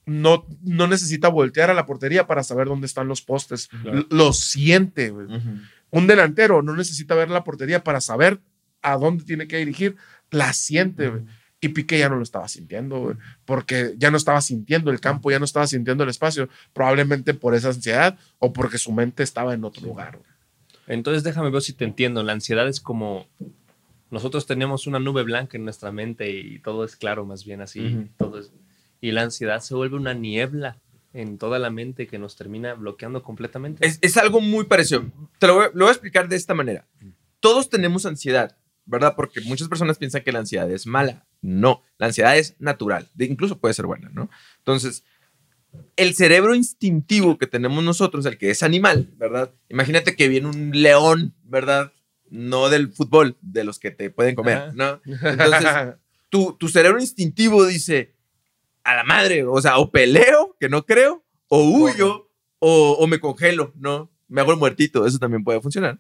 no, 0.06 0.46
no 0.62 0.88
necesita 0.88 1.28
voltear 1.28 1.70
a 1.70 1.74
la 1.74 1.86
portería 1.86 2.26
para 2.28 2.44
saber 2.44 2.68
dónde 2.68 2.88
están 2.88 3.10
los 3.10 3.22
postes. 3.22 3.68
Claro. 3.68 4.06
Lo 4.10 4.32
siente, 4.32 5.10
güey. 5.10 5.28
Un 5.92 6.08
delantero 6.08 6.62
no 6.62 6.76
necesita 6.76 7.16
ver 7.16 7.30
la 7.30 7.44
portería 7.44 7.84
para 7.84 8.02
saber 8.02 8.40
a 8.82 8.98
dónde 8.98 9.24
tiene 9.24 9.48
que 9.48 9.58
dirigir. 9.58 9.96
La 10.32 10.54
siente. 10.54 11.12
Y 11.60 11.70
Piqué 11.70 11.98
ya 11.98 12.10
no 12.10 12.18
lo 12.18 12.24
estaba 12.24 12.48
sintiendo, 12.48 13.18
porque 13.46 13.96
ya 13.98 14.12
no 14.12 14.18
estaba 14.18 14.42
sintiendo 14.42 14.92
el 14.92 15.00
campo, 15.00 15.32
ya 15.32 15.40
no 15.40 15.46
estaba 15.46 15.66
sintiendo 15.66 16.04
el 16.04 16.10
espacio, 16.12 16.50
probablemente 16.72 17.34
por 17.34 17.56
esa 17.56 17.70
ansiedad 17.70 18.18
o 18.38 18.54
porque 18.54 18.78
su 18.78 18.92
mente 18.92 19.24
estaba 19.24 19.56
en 19.56 19.64
otro 19.64 19.84
lugar. 19.88 20.20
Entonces 20.86 21.24
déjame 21.24 21.50
ver 21.50 21.62
si 21.64 21.74
te 21.74 21.84
entiendo. 21.86 22.22
La 22.22 22.34
ansiedad 22.34 22.68
es 22.68 22.80
como 22.80 23.28
nosotros 24.12 24.46
tenemos 24.46 24.86
una 24.88 25.00
nube 25.00 25.24
blanca 25.24 25.58
en 25.58 25.64
nuestra 25.64 25.92
mente 25.92 26.30
y 26.32 26.60
todo 26.60 26.84
es 26.86 26.96
claro, 26.96 27.26
más 27.26 27.44
bien 27.44 27.62
así. 27.62 28.08
Todo 28.18 28.40
es- 28.40 28.52
y 29.02 29.12
la 29.12 29.24
ansiedad 29.24 29.60
se 29.60 29.74
vuelve 29.76 29.96
una 29.98 30.14
niebla 30.14 30.78
en 31.14 31.38
toda 31.38 31.60
la 31.60 31.70
mente 31.70 32.08
que 32.08 32.20
nos 32.20 32.36
termina 32.36 32.74
bloqueando 32.74 33.24
completamente. 33.24 33.86
Es, 33.86 34.00
es 34.02 34.18
algo 34.18 34.42
muy 34.42 34.66
parecido. 34.66 35.06
Te 35.40 35.48
lo 35.48 35.56
voy, 35.56 35.66
lo 35.74 35.86
voy 35.86 35.90
a 35.90 35.92
explicar 35.94 36.28
de 36.30 36.36
esta 36.36 36.54
manera. 36.54 36.86
Todos 37.40 37.70
tenemos 37.70 38.06
ansiedad, 38.06 38.58
¿verdad? 38.86 39.16
Porque 39.16 39.42
muchas 39.42 39.68
personas 39.68 39.98
piensan 39.98 40.24
que 40.24 40.32
la 40.32 40.40
ansiedad 40.40 40.70
es 40.72 40.86
mala. 40.88 41.26
No, 41.42 41.82
la 41.98 42.08
ansiedad 42.08 42.38
es 42.38 42.56
natural. 42.60 43.08
De- 43.14 43.26
incluso 43.26 43.60
puede 43.60 43.74
ser 43.74 43.86
buena, 43.86 44.10
¿no? 44.14 44.30
Entonces, 44.60 45.04
el 45.96 46.16
cerebro 46.16 46.56
instintivo 46.56 47.38
que 47.38 47.48
tenemos 47.48 47.84
nosotros, 47.84 48.26
el 48.26 48.38
que 48.38 48.50
es 48.50 48.64
animal, 48.64 49.12
¿verdad? 49.18 49.54
Imagínate 49.70 50.16
que 50.16 50.28
viene 50.28 50.48
un 50.48 50.72
león 50.74 51.34
¿verdad? 51.44 51.92
No 52.30 52.70
del 52.70 52.92
fútbol, 52.92 53.38
de 53.42 53.64
los 53.64 53.80
que 53.80 53.92
te 53.92 54.10
pueden 54.10 54.36
comer, 54.36 54.58
Ajá. 54.58 54.72
¿no? 54.76 55.02
Entonces, 55.06 55.96
tu, 56.30 56.54
tu 56.60 56.68
cerebro 56.68 57.00
instintivo 57.00 57.66
dice, 57.66 58.14
a 58.88 58.96
la 58.96 59.04
madre, 59.04 59.44
o 59.44 59.62
sea, 59.62 59.78
o 59.80 59.92
peleo, 59.92 60.56
que 60.60 60.70
no 60.70 60.86
creo, 60.86 61.26
o 61.50 61.62
huyo, 61.62 62.32
o, 62.60 62.94
o 62.94 63.08
me 63.08 63.20
congelo, 63.20 63.74
¿no? 63.76 64.10
Me 64.30 64.40
hago 64.40 64.54
el 64.54 64.58
muertito, 64.58 65.06
eso 65.06 65.20
también 65.20 65.44
puede 65.44 65.60
funcionar. 65.60 66.00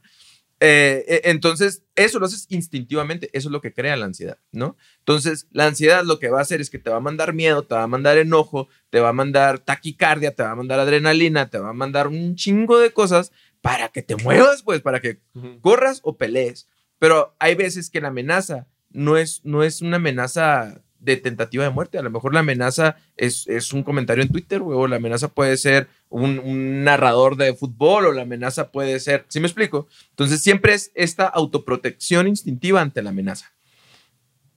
Eh, 0.62 1.04
eh, 1.08 1.21
entonces, 1.26 1.84
eso 1.95 2.17
lo 2.17 2.26
haces 2.26 2.47
instintivamente, 2.50 3.30
eso 3.34 3.50
es 3.50 3.52
lo 3.52 3.60
que 3.60 3.73
crea 3.73 3.97
la 3.97 4.06
ansiedad, 4.06 4.38
¿no? 4.54 4.78
Entonces, 5.00 5.47
la 5.52 5.65
ansiedad 5.65 6.06
lo 6.06 6.17
que 6.17 6.30
va 6.30 6.39
a 6.39 6.43
hacer 6.43 6.62
es 6.62 6.69
que 6.69 6.80
te 6.80 6.89
va 6.89 6.95
a 6.95 7.02
mandar 7.02 7.34
miedo, 7.34 7.63
te 7.63 7.76
va 7.76 7.84
a 7.84 7.88
mandar 7.88 8.17
enojo, 8.17 8.69
te 8.89 9.02
va 9.02 9.10
a 9.10 9.13
mandar 9.13 9.60
taquicardia, 9.60 10.34
te 10.34 10.43
va 10.43 10.52
a 10.52 10.56
mandar 10.56 10.80
adrenalina, 10.80 11.50
te 11.50 11.60
va 11.60 11.69
a 11.69 11.73
mandar 11.73 12.08
un 12.08 12.36
chingo 12.36 12.80
de 12.80 12.91
cosas 12.91 13.34
para 13.62 13.89
que 13.89 14.02
te 14.02 14.15
muevas, 14.15 14.63
pues, 14.63 14.82
para 14.82 15.02
que 15.02 15.19
corras 15.60 16.00
o 16.04 16.15
pelees. 16.15 16.69
Pero 17.00 17.36
hay 17.38 17.56
veces 17.56 17.89
que 17.89 18.00
la 18.00 18.08
amenaza 18.08 18.65
no 18.89 19.17
es, 19.17 19.41
no 19.43 19.62
es 19.63 19.82
una 19.82 19.97
amenaza 19.97 20.82
de 20.99 21.17
tentativa 21.17 21.63
de 21.63 21.69
muerte. 21.69 21.97
A 21.97 22.01
lo 22.01 22.10
mejor 22.10 22.33
la 22.33 22.41
amenaza 22.41 22.97
es, 23.15 23.47
es 23.47 23.73
un 23.73 23.83
comentario 23.83 24.23
en 24.23 24.31
Twitter, 24.31 24.62
güey, 24.62 24.77
o 24.77 24.88
la 24.88 24.97
amenaza 24.97 25.29
puede 25.29 25.57
ser 25.57 25.88
un, 26.10 26.83
narrador 26.83 27.36
de 27.36 27.53
fútbol, 27.53 28.07
o 28.07 28.12
la 28.12 28.23
amenaza 28.23 28.71
puede 28.71 28.99
ser. 28.99 29.25
¿Sí 29.27 29.39
me 29.39 29.47
explico? 29.47 29.88
Entonces 30.10 30.41
siempre 30.41 30.73
es 30.73 30.91
esta 30.95 31.27
autoprotección 31.27 32.27
instintiva 32.27 32.81
ante 32.81 33.01
la 33.01 33.12
amenaza. 33.12 33.53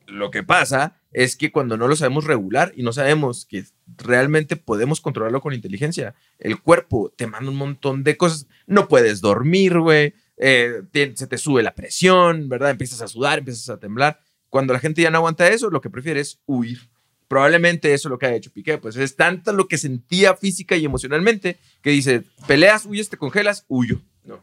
Lo 0.06 0.30
que 0.30 0.42
pasa 0.42 0.96
es 1.12 1.36
que 1.36 1.52
cuando 1.52 1.76
no 1.76 1.86
lo 1.86 1.94
sabemos 1.94 2.24
regular 2.24 2.72
y 2.76 2.82
no 2.82 2.92
sabemos 2.92 3.46
que 3.46 3.64
realmente 3.96 4.56
podemos 4.56 5.00
controlarlo 5.00 5.40
con 5.40 5.54
inteligencia, 5.54 6.14
el 6.38 6.60
cuerpo 6.60 7.12
te 7.16 7.26
manda 7.26 7.50
un 7.50 7.56
montón 7.56 8.02
de 8.02 8.16
cosas. 8.16 8.46
No 8.66 8.88
puedes 8.88 9.20
dormir, 9.20 9.78
güey. 9.78 10.14
eh, 10.36 10.82
se 11.14 11.26
te 11.26 11.38
sube 11.38 11.62
la 11.62 11.74
presión, 11.74 12.48
¿verdad? 12.48 12.70
Empiezas 12.70 13.02
a 13.02 13.08
sudar, 13.08 13.38
empiezas 13.38 13.68
a 13.68 13.78
temblar. 13.78 14.20
Cuando 14.50 14.72
la 14.72 14.80
gente 14.80 15.02
ya 15.02 15.10
no 15.10 15.18
aguanta 15.18 15.48
eso, 15.48 15.70
lo 15.70 15.80
que 15.80 15.90
prefiere 15.90 16.20
es 16.20 16.40
huir. 16.46 16.90
Probablemente 17.28 17.94
eso 17.94 18.08
es 18.08 18.10
lo 18.10 18.18
que 18.18 18.26
ha 18.26 18.34
hecho 18.34 18.52
Piqué. 18.52 18.78
Pues 18.78 18.96
es 18.96 19.14
tanto 19.14 19.52
lo 19.52 19.68
que 19.68 19.78
sentía 19.78 20.34
física 20.34 20.76
y 20.76 20.84
emocionalmente 20.84 21.58
que 21.80 21.90
dice, 21.90 22.24
peleas, 22.48 22.84
huyes, 22.84 23.08
te 23.08 23.16
congelas, 23.16 23.64
huyo. 23.68 24.00
No, 24.24 24.40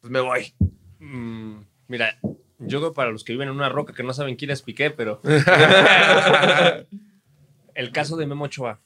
pues 0.00 0.12
me 0.12 0.20
voy. 0.20 0.54
Mm, 1.00 1.56
mira, 1.88 2.18
yo 2.60 2.78
creo 2.78 2.92
para 2.92 3.10
los 3.10 3.24
que 3.24 3.32
viven 3.32 3.48
en 3.48 3.54
una 3.54 3.68
roca 3.68 3.92
que 3.92 4.04
no 4.04 4.12
saben 4.12 4.36
quién 4.36 4.52
es 4.52 4.62
Piqué, 4.62 4.90
pero. 4.90 5.20
el 7.74 7.92
caso 7.92 8.16
de 8.16 8.26
Memo 8.26 8.44
Ochoa. 8.44 8.80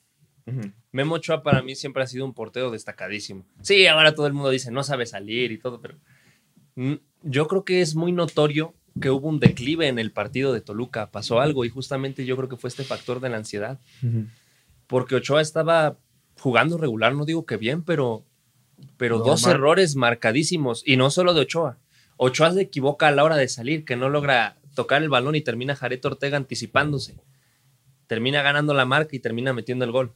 Memo 0.91 1.17
Ochoa 1.17 1.43
para 1.43 1.63
mí 1.63 1.75
siempre 1.75 2.03
ha 2.03 2.07
sido 2.07 2.25
un 2.25 2.33
portero 2.33 2.71
destacadísimo. 2.71 3.45
Sí, 3.61 3.87
ahora 3.87 4.15
todo 4.15 4.27
el 4.27 4.33
mundo 4.33 4.51
dice 4.51 4.71
no 4.71 4.83
sabe 4.83 5.07
salir 5.07 5.53
y 5.53 5.59
todo, 5.59 5.81
pero 5.81 5.97
mm, 6.77 6.95
yo 7.23 7.49
creo 7.49 7.65
que 7.65 7.81
es 7.81 7.95
muy 7.95 8.13
notorio 8.13 8.75
que 9.01 9.11
hubo 9.11 9.29
un 9.29 9.41
declive 9.41 9.89
en 9.89 9.99
el 9.99 10.13
partido 10.13 10.53
de 10.53 10.61
Toluca. 10.61 11.11
Pasó 11.11 11.41
algo 11.41 11.65
y 11.65 11.71
justamente 11.71 12.25
yo 12.25 12.37
creo 12.37 12.49
que 12.49 12.57
fue 12.57 12.69
este 12.69 12.85
factor 12.85 13.21
de 13.21 13.31
la 13.31 13.39
ansiedad. 13.39 13.81
Porque 14.87 15.17
Ochoa 15.17 15.41
estaba 15.41 15.97
jugando 16.39 16.79
regular, 16.79 17.15
no 17.15 17.25
digo 17.25 17.47
que 17.47 17.57
bien, 17.57 17.83
pero, 17.83 18.25
pero 18.97 19.19
dos 19.19 19.47
errores 19.47 19.97
marcadísimos. 19.97 20.83
Y 20.87 20.97
no 20.97 21.11
solo 21.11 21.35
de 21.35 21.43
Ochoa. 21.43 21.79
Ochoa 22.17 22.53
se 22.53 22.63
equivoca 22.63 23.09
a 23.09 23.13
la 23.13 23.25
hora 23.25 23.37
de 23.37 23.49
salir, 23.49 23.85
que 23.85 23.97
no 23.97 24.09
logra 24.09 24.57
tocar 24.75 25.03
el 25.03 25.09
balón 25.09 25.35
y 25.35 25.41
termina 25.41 25.77
Jared 25.77 26.05
Ortega 26.05 26.37
anticipándose. 26.37 27.17
Termina 28.07 28.43
ganando 28.43 28.75
la 28.75 28.85
marca 28.85 29.17
y 29.17 29.21
termina 29.21 29.53
metiendo 29.53 29.85
el 29.85 29.93
gol. 29.93 30.13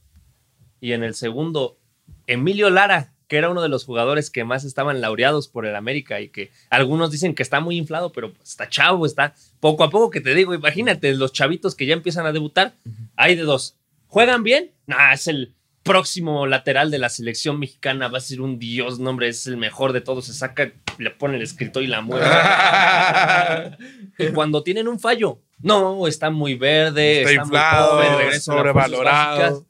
Y 0.79 0.91
en 0.91 1.03
el 1.03 1.15
segundo, 1.15 1.79
Emilio 2.27 2.69
Lara, 2.69 3.13
que 3.27 3.37
era 3.37 3.49
uno 3.49 3.61
de 3.61 3.69
los 3.69 3.85
jugadores 3.85 4.29
que 4.29 4.43
más 4.43 4.63
estaban 4.63 5.01
laureados 5.01 5.47
por 5.47 5.65
el 5.65 5.75
América 5.75 6.21
y 6.21 6.29
que 6.29 6.51
algunos 6.69 7.11
dicen 7.11 7.35
que 7.35 7.43
está 7.43 7.59
muy 7.59 7.77
inflado, 7.77 8.11
pero 8.11 8.33
pues, 8.33 8.49
está 8.49 8.69
chavo, 8.69 9.05
está 9.05 9.33
poco 9.59 9.83
a 9.83 9.89
poco 9.89 10.09
que 10.09 10.21
te 10.21 10.33
digo, 10.33 10.53
imagínate, 10.53 11.13
los 11.15 11.33
chavitos 11.33 11.75
que 11.75 11.85
ya 11.85 11.93
empiezan 11.93 12.25
a 12.25 12.31
debutar, 12.31 12.73
hay 13.15 13.35
de 13.35 13.43
dos. 13.43 13.75
¿Juegan 14.07 14.43
bien? 14.43 14.71
Nah, 14.85 15.13
es 15.13 15.27
el 15.27 15.53
próximo 15.83 16.45
lateral 16.47 16.91
de 16.91 16.99
la 16.99 17.09
selección 17.09 17.59
mexicana, 17.59 18.09
va 18.09 18.17
a 18.17 18.21
ser 18.21 18.41
un 18.41 18.59
dios, 18.59 18.99
nombre, 18.99 19.29
es 19.29 19.47
el 19.47 19.57
mejor 19.57 19.93
de 19.93 20.01
todos, 20.01 20.25
se 20.25 20.33
saca, 20.33 20.71
le 20.97 21.11
pone 21.11 21.37
el 21.37 21.41
escritor 21.41 21.81
y 21.81 21.87
la 21.87 22.01
mueve. 22.01 22.25
y 24.19 24.27
cuando 24.33 24.63
tienen 24.63 24.87
un 24.87 24.99
fallo, 24.99 25.39
no, 25.59 26.07
está 26.07 26.29
muy 26.29 26.55
verde, 26.55 27.19
Está 27.19 27.31
está, 27.31 27.41
inflado, 27.41 28.03
muy 28.03 28.39
sobrevalorado. 28.39 29.65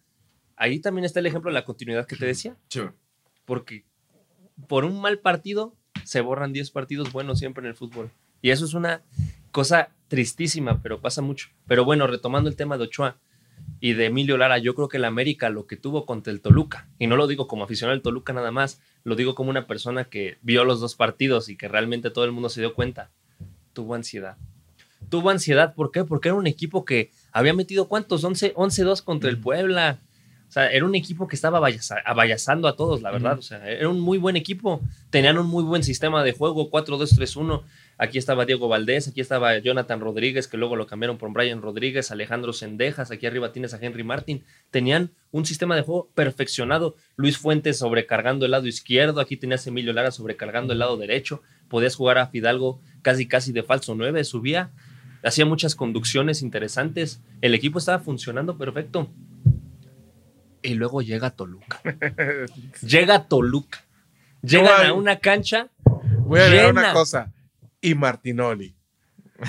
Ahí 0.55 0.79
también 0.79 1.05
está 1.05 1.19
el 1.19 1.27
ejemplo 1.27 1.51
de 1.51 1.53
la 1.53 1.63
continuidad 1.63 2.07
que 2.07 2.15
te 2.15 2.25
decía, 2.25 2.55
porque 3.47 3.85
por 4.67 4.83
un 4.83 4.99
mal 4.99 5.19
partido 5.19 5.73
se 6.03 6.19
borran 6.19 6.51
10 6.51 6.69
partidos 6.71 7.13
buenos 7.13 7.39
siempre 7.39 7.63
en 7.63 7.69
el 7.69 7.75
fútbol. 7.75 8.11
Y 8.41 8.51
eso 8.51 8.65
es 8.65 8.73
una 8.73 9.01
cosa 9.51 9.89
tristísima, 10.09 10.81
pero 10.83 10.99
pasa 10.99 11.21
mucho. 11.21 11.47
Pero 11.65 11.85
bueno, 11.85 12.05
retomando 12.07 12.49
el 12.49 12.57
tema 12.57 12.77
de 12.77 12.83
Ochoa 12.83 13.17
y 13.79 13.93
de 13.93 14.07
Emilio 14.07 14.37
Lara, 14.37 14.57
yo 14.57 14.75
creo 14.75 14.89
que 14.89 14.97
el 14.97 15.05
América 15.05 15.49
lo 15.49 15.65
que 15.65 15.77
tuvo 15.77 16.05
contra 16.05 16.31
el 16.31 16.41
Toluca, 16.41 16.89
y 16.99 17.07
no 17.07 17.15
lo 17.15 17.25
digo 17.25 17.47
como 17.47 17.63
aficionado 17.63 17.95
al 17.95 18.01
Toluca 18.01 18.33
nada 18.33 18.51
más, 18.51 18.81
lo 19.05 19.15
digo 19.15 19.33
como 19.33 19.49
una 19.49 19.65
persona 19.65 20.05
que 20.05 20.37
vio 20.41 20.65
los 20.65 20.81
dos 20.81 20.95
partidos 20.95 21.47
y 21.47 21.55
que 21.55 21.69
realmente 21.69 22.09
todo 22.09 22.25
el 22.25 22.33
mundo 22.33 22.49
se 22.49 22.59
dio 22.59 22.73
cuenta, 22.73 23.11
tuvo 23.71 23.95
ansiedad. 23.95 24.35
Tuvo 25.09 25.29
ansiedad, 25.29 25.73
¿por 25.73 25.91
qué? 25.91 26.03
Porque 26.03 26.27
era 26.27 26.35
un 26.35 26.47
equipo 26.47 26.83
que 26.83 27.11
había 27.31 27.53
metido 27.53 27.87
cuántos, 27.87 28.25
11 28.25 28.55
11-2 28.55 29.03
contra 29.03 29.29
el 29.29 29.39
Puebla. 29.39 29.99
O 30.47 30.51
sea, 30.51 30.71
era 30.71 30.85
un 30.85 30.95
equipo 30.95 31.27
que 31.27 31.35
estaba 31.35 31.59
abayazando 32.05 32.69
a 32.69 32.75
todos, 32.75 33.01
la 33.01 33.11
verdad. 33.11 33.37
O 33.37 33.41
sea, 33.41 33.69
era 33.69 33.89
un 33.89 33.99
muy 33.99 34.17
buen 34.17 34.37
equipo. 34.37 34.81
Tenían 35.09 35.37
un 35.37 35.47
muy 35.47 35.63
buen 35.63 35.83
sistema 35.83 36.23
de 36.23 36.31
juego, 36.31 36.71
4-2-3-1. 36.71 37.63
Aquí 37.97 38.17
estaba 38.17 38.45
Diego 38.45 38.67
Valdés, 38.67 39.07
aquí 39.07 39.19
estaba 39.21 39.57
Jonathan 39.57 39.99
Rodríguez, 39.99 40.47
que 40.47 40.55
luego 40.55 40.75
lo 40.75 40.87
cambiaron 40.87 41.17
por 41.17 41.33
Brian 41.33 41.61
Rodríguez, 41.61 42.11
Alejandro 42.11 42.53
Sendejas, 42.53 43.11
aquí 43.11 43.25
arriba 43.25 43.51
tienes 43.51 43.73
a 43.73 43.79
Henry 43.81 44.03
Martin. 44.03 44.43
Tenían 44.71 45.11
un 45.31 45.45
sistema 45.45 45.75
de 45.75 45.81
juego 45.81 46.09
perfeccionado. 46.13 46.95
Luis 47.17 47.37
Fuentes 47.37 47.79
sobrecargando 47.79 48.45
el 48.45 48.51
lado 48.51 48.67
izquierdo, 48.67 49.19
aquí 49.19 49.35
tenías 49.35 49.65
a 49.65 49.69
Emilio 49.69 49.93
Lara 49.93 50.11
sobrecargando 50.11 50.73
el 50.73 50.79
lado 50.79 50.95
derecho. 50.95 51.41
Podías 51.67 51.95
jugar 51.95 52.19
a 52.19 52.27
Fidalgo 52.27 52.79
casi 53.01 53.27
casi 53.27 53.51
de 53.51 53.63
falso 53.63 53.95
9, 53.95 54.23
subía, 54.23 54.71
hacía 55.23 55.45
muchas 55.45 55.75
conducciones 55.75 56.41
interesantes. 56.41 57.21
El 57.41 57.53
equipo 57.53 57.79
estaba 57.79 57.99
funcionando 57.99 58.57
perfecto. 58.57 59.09
Y 60.67 60.73
luego 60.73 61.01
llega 61.01 61.29
Toluca. 61.29 61.81
llega 62.81 63.27
Toluca. 63.27 63.85
Llegan 64.41 64.85
a 64.85 64.93
una 64.93 65.19
cancha 65.19 65.69
Voy 66.27 66.41
a 66.41 66.45
agregar 66.45 66.71
una 66.71 66.81
Llena. 66.81 66.93
cosa. 66.93 67.33
Y 67.79 67.95
Martinoli. 67.95 68.75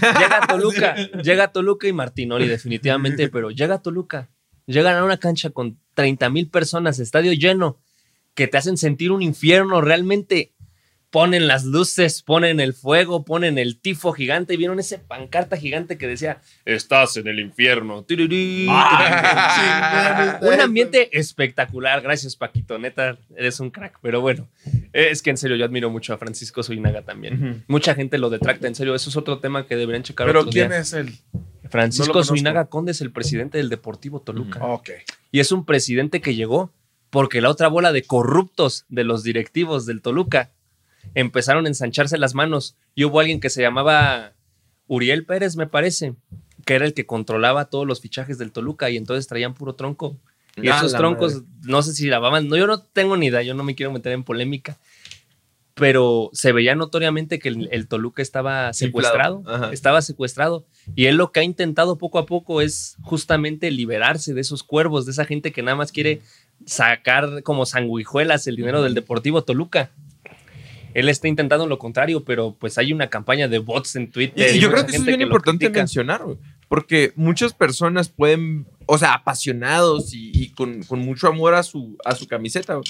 Llega 0.01 0.47
Toluca, 0.47 0.95
llega 1.23 1.49
Toluca 1.51 1.89
y 1.89 1.93
Martinoli 1.93 2.47
definitivamente, 2.47 3.29
pero 3.33 3.51
llega 3.51 3.83
Toluca. 3.83 4.31
Llegan 4.67 4.97
a 4.97 5.05
una 5.05 5.17
cancha 5.17 5.51
con 5.51 5.81
30 5.95 6.31
mil 6.31 6.49
personas, 6.51 7.01
estadio 7.01 7.33
lleno, 7.33 7.81
que 8.35 8.47
te 8.47 8.59
hacen 8.59 8.77
sentir 8.77 9.11
un 9.11 9.23
infierno 9.23 9.81
realmente. 9.81 10.53
Ponen 11.11 11.47
las 11.49 11.65
luces, 11.65 12.23
ponen 12.23 12.61
el 12.61 12.75
fuego, 12.75 13.25
ponen 13.25 13.57
el 13.57 13.81
tifo 13.81 14.13
gigante 14.13 14.53
y 14.53 14.57
vieron 14.59 14.79
ese 14.79 14.99
pancarta 14.99 15.57
gigante 15.57 15.97
que 15.97 16.07
decía, 16.07 16.43
estás 16.67 17.17
en 17.17 17.29
el 17.29 17.39
infierno. 17.41 18.03
Tirirí. 18.05 18.67
un 18.67 20.61
ambiente 20.61 21.09
espectacular. 21.19 22.03
Gracias, 22.03 22.37
Paquito. 22.37 22.79
Neta, 22.79 23.19
eres 23.37 23.59
un 23.61 23.71
crack. 23.71 23.99
Pero 24.03 24.21
bueno, 24.21 24.49
es 24.93 25.23
que 25.23 25.31
en 25.31 25.37
serio 25.39 25.57
yo 25.57 25.65
admiro 25.65 25.89
mucho 25.91 26.13
a 26.13 26.19
Francisco 26.19 26.63
Suinaga 26.63 27.03
también. 27.03 27.65
Mucha 27.69 27.95
gente 27.95 28.19
lo 28.19 28.29
detracta. 28.31 28.67
En 28.69 28.75
serio, 28.75 28.95
eso 28.95 29.09
es 29.11 29.17
otro 29.17 29.39
tema 29.39 29.67
que 29.67 29.77
deberían 29.77 30.03
checar. 30.03 30.27
Pero 30.27 30.41
otro 30.41 30.53
¿quién 30.53 30.69
día. 30.69 30.79
es 30.79 30.93
él? 30.93 31.15
Francisco 31.71 32.19
No. 32.19 32.25
Suinaga 32.25 32.67
Conde 32.67 32.93
es 32.93 33.01
el 33.01 33.13
presidente 33.13 33.59
del 33.59 33.69
Deportivo 33.69 34.21
Toluca. 34.21 34.65
Ok. 34.65 34.91
Y 35.33 35.41
es 35.41 35.53
un 35.53 35.65
presidente 35.65 36.21
que 36.21 36.35
llegó 36.35 36.73
porque 37.11 37.41
la 37.41 37.49
otra 37.51 37.69
bola 37.69 37.93
de 37.93 38.03
corruptos 38.03 38.85
de 38.89 39.05
los 39.05 39.23
directivos 39.23 39.87
del 39.87 40.03
Toluca 40.03 40.51
empezaron 41.15 41.67
a 41.67 41.69
ensancharse 41.69 42.19
las 42.19 42.35
manos 42.35 42.77
y 42.95 43.05
hubo 43.05 43.21
alguien 43.21 43.41
que 43.41 43.51
se 43.51 43.63
llamaba 43.63 44.33
Uriel 44.87 45.25
Pérez, 45.27 45.57
me 45.57 45.67
parece, 45.67 46.15
que 46.65 46.75
era 46.75 46.85
el 46.87 46.95
que 46.95 47.07
controlaba 47.07 47.67
todos 47.67 47.87
los 47.87 48.01
fichajes 48.01 48.39
del 48.39 48.53
Toluca 48.53 48.91
y 48.91 48.97
entonces 48.97 49.27
traían 49.27 49.55
puro 49.55 49.75
tronco. 49.75 50.17
Y 50.61 50.69
Ah, 50.69 50.79
esos 50.79 50.93
troncos, 50.95 51.35
madre. 51.35 51.47
no 51.63 51.83
sé 51.83 51.93
si 51.95 52.09
lavaban, 52.09 52.49
no, 52.49 52.57
yo 52.57 52.67
no 52.67 52.81
tengo 52.83 53.17
ni 53.17 53.27
idea, 53.27 53.43
yo 53.43 53.55
no 53.55 53.63
me 53.65 53.75
quiero 53.77 53.93
meter 53.93 54.13
en 54.13 54.25
polémica, 54.25 54.77
pero 55.75 56.31
se 56.33 56.51
veía 56.51 56.75
notoriamente 56.75 57.39
que 57.39 57.51
el, 57.51 57.69
el 57.71 57.87
Toluca 57.87 58.21
estaba 58.23 58.73
secuestrado, 58.73 59.45
estaba 59.73 60.03
secuestrado, 60.03 60.67
y 60.97 61.05
él 61.07 61.17
lo 61.17 61.31
que 61.31 61.39
ha 61.41 61.45
intentado 61.45 61.97
poco 61.99 62.19
a 62.19 62.27
poco 62.27 62.61
es 62.61 62.97
justamente 63.03 63.71
liberarse 63.71 64.35
de 64.35 64.41
esos 64.41 64.65
cuervos, 64.65 65.07
de 65.07 65.13
esa 65.13 65.25
gente 65.25 65.53
que 65.53 65.63
nada 65.63 65.77
más 65.77 65.93
quiere 65.93 66.23
sacar 66.67 67.45
como 67.45 67.65
sanguijuelas 67.65 68.49
el 68.49 68.57
dinero 68.57 68.83
del 68.83 68.95
Deportivo 68.95 69.45
Toluca. 69.45 69.91
Él 70.95 71.09
está 71.09 71.29
intentando 71.29 71.67
lo 71.67 71.79
contrario, 71.79 72.25
pero 72.25 72.57
pues 72.59 72.79
hay 72.79 72.93
una 72.93 73.09
campaña 73.09 73.49
de 73.49 73.59
bots 73.59 73.97
en 73.97 74.11
Twitter. 74.11 74.55
y 74.55 74.59
yo 74.59 74.71
creo 74.71 74.85
que 74.85 74.93
eso 74.93 75.01
es 75.01 75.07
bien 75.07 75.21
importante 75.21 75.69
mencionar, 75.71 76.23
porque 76.69 77.13
muchas 77.17 77.53
personas 77.53 78.09
pueden, 78.09 78.67
o 78.87 78.99
sea, 78.99 79.15
apasionados 79.15 80.15
y, 80.15 80.31
y 80.35 80.51
con, 80.51 80.83
con 80.83 81.01
mucho 81.01 81.29
amor 81.29 81.55
a 81.55 81.63
su, 81.63 81.97
a 82.05 82.15
su 82.15 82.27
camiseta, 82.27 82.81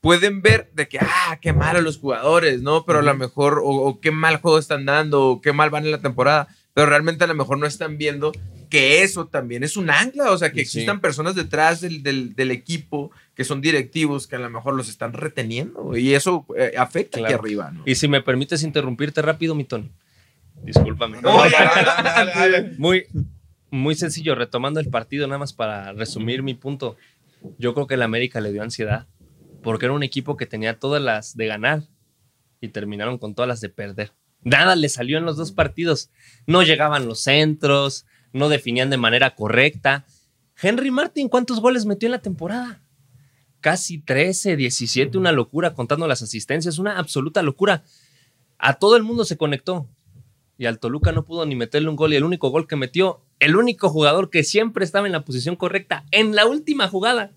pueden 0.00 0.42
ver 0.42 0.70
de 0.72 0.88
que, 0.88 0.98
ah, 0.98 1.38
qué 1.40 1.52
malo 1.52 1.80
los 1.80 1.98
jugadores, 1.98 2.62
¿no? 2.62 2.84
Pero 2.84 3.00
a 3.00 3.02
lo 3.02 3.14
mejor, 3.14 3.60
o, 3.62 4.00
qué 4.00 4.10
mal 4.10 4.40
juego 4.40 4.58
están 4.58 4.86
dando, 4.86 5.26
o 5.26 5.40
qué 5.40 5.52
mal 5.52 5.70
van 5.70 5.84
en 5.84 5.92
la 5.92 6.00
temporada, 6.00 6.48
pero 6.80 6.88
realmente 6.88 7.24
a 7.24 7.26
lo 7.26 7.34
mejor 7.34 7.58
no 7.58 7.66
están 7.66 7.98
viendo 7.98 8.32
que 8.70 9.02
eso 9.02 9.26
también 9.26 9.62
es 9.62 9.76
un 9.76 9.90
ancla, 9.90 10.30
o 10.30 10.38
sea, 10.38 10.50
que 10.50 10.62
existan 10.62 11.02
personas 11.02 11.34
detrás 11.34 11.82
del, 11.82 12.02
del, 12.02 12.50
equipo 12.50 13.10
que 13.34 13.44
son 13.44 13.60
directivos 13.60 14.26
que 14.26 14.36
a 14.36 14.38
lo 14.38 14.48
mejor 14.48 14.72
los 14.72 14.88
están 14.88 15.12
reteniendo 15.12 15.94
y 15.94 16.14
eso 16.14 16.46
eh, 16.56 16.72
afecta 16.78 17.20
aquí 17.20 17.34
arriba, 17.34 17.70
¿no? 17.70 17.82
Y 17.84 17.96
si 17.96 18.08
me 18.08 18.22
permites 18.22 18.62
interrumpirte 18.62 19.20
rápido, 19.20 19.54
mi 19.54 19.64
Tony. 19.64 19.90
Discúlpame. 20.62 21.18
muy, 22.78 23.04
muy 23.70 23.94
sencillo, 23.94 24.34
retomando 24.34 24.80
el 24.80 24.88
partido, 24.88 25.26
nada 25.26 25.38
más 25.38 25.52
para 25.52 25.92
resumir 25.92 26.42
mi 26.42 26.54
punto. 26.54 26.96
Yo 27.58 27.74
creo 27.74 27.86
que 27.86 27.94
el 27.96 28.02
América 28.02 28.40
le 28.40 28.52
dio 28.52 28.62
ansiedad 28.62 29.06
porque 29.62 29.84
era 29.84 29.92
un 29.92 30.02
equipo 30.02 30.38
que 30.38 30.46
tenía 30.46 30.78
todas 30.78 31.02
las 31.02 31.36
de 31.36 31.46
ganar 31.46 31.82
y 32.58 32.68
terminaron 32.68 33.18
con 33.18 33.34
todas 33.34 33.50
las 33.50 33.60
de 33.60 33.68
perder. 33.68 34.12
Nada 34.42 34.76
le 34.76 34.88
salió 34.88 35.18
en 35.18 35.24
los 35.24 35.36
dos 35.36 35.52
partidos. 35.52 36.10
No 36.46 36.62
llegaban 36.62 37.06
los 37.06 37.20
centros, 37.20 38.06
no 38.32 38.48
definían 38.48 38.90
de 38.90 38.96
manera 38.96 39.34
correcta. 39.34 40.06
Henry 40.60 40.90
Martin, 40.90 41.28
¿cuántos 41.28 41.60
goles 41.60 41.86
metió 41.86 42.06
en 42.06 42.12
la 42.12 42.22
temporada? 42.22 42.82
Casi 43.60 43.98
13, 43.98 44.56
17, 44.56 45.18
una 45.18 45.32
locura 45.32 45.74
contando 45.74 46.06
las 46.06 46.22
asistencias, 46.22 46.78
una 46.78 46.98
absoluta 46.98 47.42
locura. 47.42 47.84
A 48.58 48.74
todo 48.74 48.96
el 48.96 49.02
mundo 49.02 49.24
se 49.24 49.36
conectó 49.36 49.88
y 50.60 50.66
al 50.66 50.78
Toluca 50.78 51.12
no 51.12 51.24
pudo 51.24 51.46
ni 51.46 51.56
meterle 51.56 51.88
un 51.88 51.96
gol 51.96 52.12
y 52.12 52.16
el 52.16 52.24
único 52.24 52.50
gol 52.50 52.66
que 52.66 52.76
metió, 52.76 53.22
el 53.38 53.56
único 53.56 53.88
jugador 53.88 54.28
que 54.28 54.44
siempre 54.44 54.84
estaba 54.84 55.06
en 55.06 55.12
la 55.12 55.24
posición 55.24 55.56
correcta 55.56 56.04
en 56.10 56.34
la 56.34 56.46
última 56.46 56.86
jugada, 56.86 57.32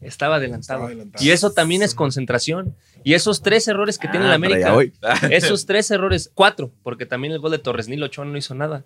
estaba 0.00 0.36
adelantado. 0.36 0.88
Y 1.18 1.30
eso 1.30 1.52
también 1.52 1.82
es 1.82 1.94
concentración. 1.94 2.76
Y 3.04 3.14
esos 3.14 3.42
tres 3.42 3.68
errores 3.68 3.98
que 3.98 4.08
tiene 4.08 4.26
la 4.26 4.32
ah, 4.32 4.36
América, 4.36 4.76
esos 5.30 5.66
tres 5.66 5.90
errores, 5.90 6.30
cuatro, 6.34 6.72
porque 6.82 7.06
también 7.06 7.32
el 7.32 7.38
gol 7.38 7.52
de 7.52 7.58
Torres 7.58 7.88
Nilo 7.88 8.06
Ochoa 8.06 8.24
no 8.24 8.36
hizo 8.36 8.54
nada, 8.54 8.84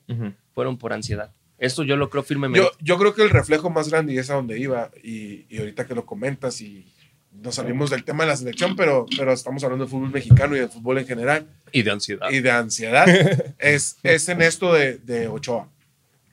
fueron 0.55 0.77
por 0.77 0.93
ansiedad. 0.93 1.33
Esto 1.57 1.83
yo 1.83 1.97
lo 1.97 2.11
creo 2.11 2.23
firmemente. 2.23 2.69
Yo, 2.81 2.99
creo 2.99 3.15
que 3.15 3.23
el 3.23 3.31
reflejo 3.31 3.71
más 3.71 3.89
grande, 3.89 4.13
y 4.13 4.19
es 4.19 4.31
a 4.31 4.35
donde 4.35 4.59
iba, 4.59 4.91
y, 5.03 5.47
ahorita 5.57 5.87
que 5.87 5.95
lo 5.95 6.05
comentas, 6.05 6.61
y 6.61 6.87
nos 7.33 7.57
salimos 7.57 7.91
del 7.91 8.05
tema 8.05 8.25
de 8.25 8.31
la 8.31 8.37
selección, 8.37 8.77
pero, 8.77 9.07
pero 9.17 9.33
estamos 9.33 9.63
hablando 9.65 9.85
de 9.85 9.91
fútbol 9.91 10.11
mexicano 10.11 10.57
y 10.57 10.61
de 10.61 10.69
fútbol 10.69 10.99
en 10.99 11.07
general. 11.07 11.47
Y 11.73 11.83
de 11.83 11.91
ansiedad. 11.91 12.31
Y 12.31 12.41
de 12.41 12.51
ansiedad. 12.51 13.07
es, 13.59 13.99
es 14.03 14.29
en 14.29 14.43
esto 14.43 14.73
de, 14.73 14.99
de 14.99 15.29
Ochoa. 15.29 15.69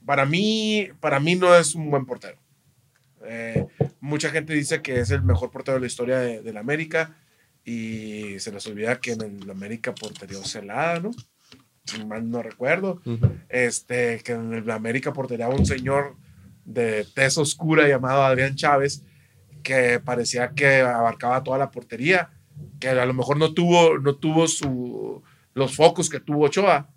Para 0.06 0.26
mí, 0.26 0.90
para 1.00 1.20
mí 1.20 1.36
no 1.36 1.56
es 1.56 1.74
un 1.74 1.90
buen 1.90 2.06
portero. 2.06 2.38
Eh, 3.28 3.66
mucha 4.00 4.30
gente 4.30 4.54
dice 4.54 4.82
que 4.82 5.00
es 5.00 5.10
el 5.12 5.24
mejor 5.24 5.52
portero 5.52 5.76
de 5.76 5.82
la 5.82 5.88
historia 5.88 6.20
de, 6.20 6.54
la 6.54 6.60
América 6.60 7.16
y 7.66 8.40
se 8.40 8.52
les 8.52 8.66
olvida 8.68 9.00
que 9.00 9.14
en 9.14 9.46
la 9.46 9.54
América 9.54 9.94
portería 9.94 10.44
celada, 10.44 11.00
¿no? 11.00 11.12
Si 11.86 12.04
mal 12.06 12.30
no 12.30 12.42
recuerdo. 12.42 13.02
este, 13.50 14.22
que 14.24 14.34
en 14.34 14.66
la 14.66 14.76
América 14.76 15.12
portería 15.12 15.50
un 15.50 15.66
señor 15.66 16.16
de 16.64 17.06
tez 17.14 17.38
oscura 17.38 17.88
llamado 17.88 18.24
Adrián 18.24 18.56
Chávez 18.56 19.04
que 19.66 20.00
parecía 20.00 20.52
que 20.52 20.82
abarcaba 20.82 21.44
toda 21.44 21.58
la 21.58 21.72
portería, 21.72 22.30
que 22.80 22.90
a 22.90 23.06
lo 23.06 23.14
mejor 23.14 23.38
no 23.38 23.54
tuvo, 23.54 23.98
no 23.98 24.16
tuvo 24.16 24.48
su, 24.48 25.24
los 25.56 25.76
focos 25.76 26.10
que 26.10 26.20
tuvo 26.20 26.46
Ochoa, 26.46 26.88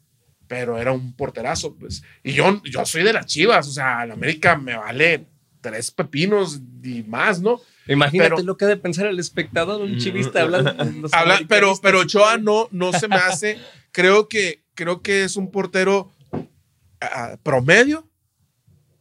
pero 0.46 0.78
era 0.78 0.92
un 0.92 1.14
porterazo, 1.14 1.74
pues. 1.74 2.02
Y 2.22 2.32
yo, 2.32 2.62
yo 2.64 2.84
soy 2.84 3.02
de 3.02 3.14
las 3.14 3.26
Chivas, 3.26 3.66
o 3.66 3.72
sea, 3.72 4.04
la 4.06 4.14
América 4.14 4.56
me 4.56 4.76
vale 4.76 5.26
tres 5.60 5.90
pepinos 5.90 6.60
y 6.84 7.02
más, 7.02 7.40
¿no? 7.40 7.60
Imagínate 7.88 8.42
lo 8.42 8.56
que 8.56 8.66
debe 8.66 8.80
pensar 8.80 9.06
el 9.06 9.18
espectador, 9.18 9.80
un 9.80 9.98
chivista 9.98 10.42
hablando. 10.42 10.74
pero, 11.48 11.74
pero 11.80 12.00
Ochoa 12.00 12.36
no, 12.36 12.68
no 12.70 12.92
se 12.92 13.08
me 13.08 13.16
hace. 13.16 13.58
creo 13.92 14.28
que, 14.28 14.62
creo 14.74 15.02
que 15.02 15.24
es 15.24 15.36
un 15.36 15.50
portero 15.50 16.12
promedio 17.42 18.08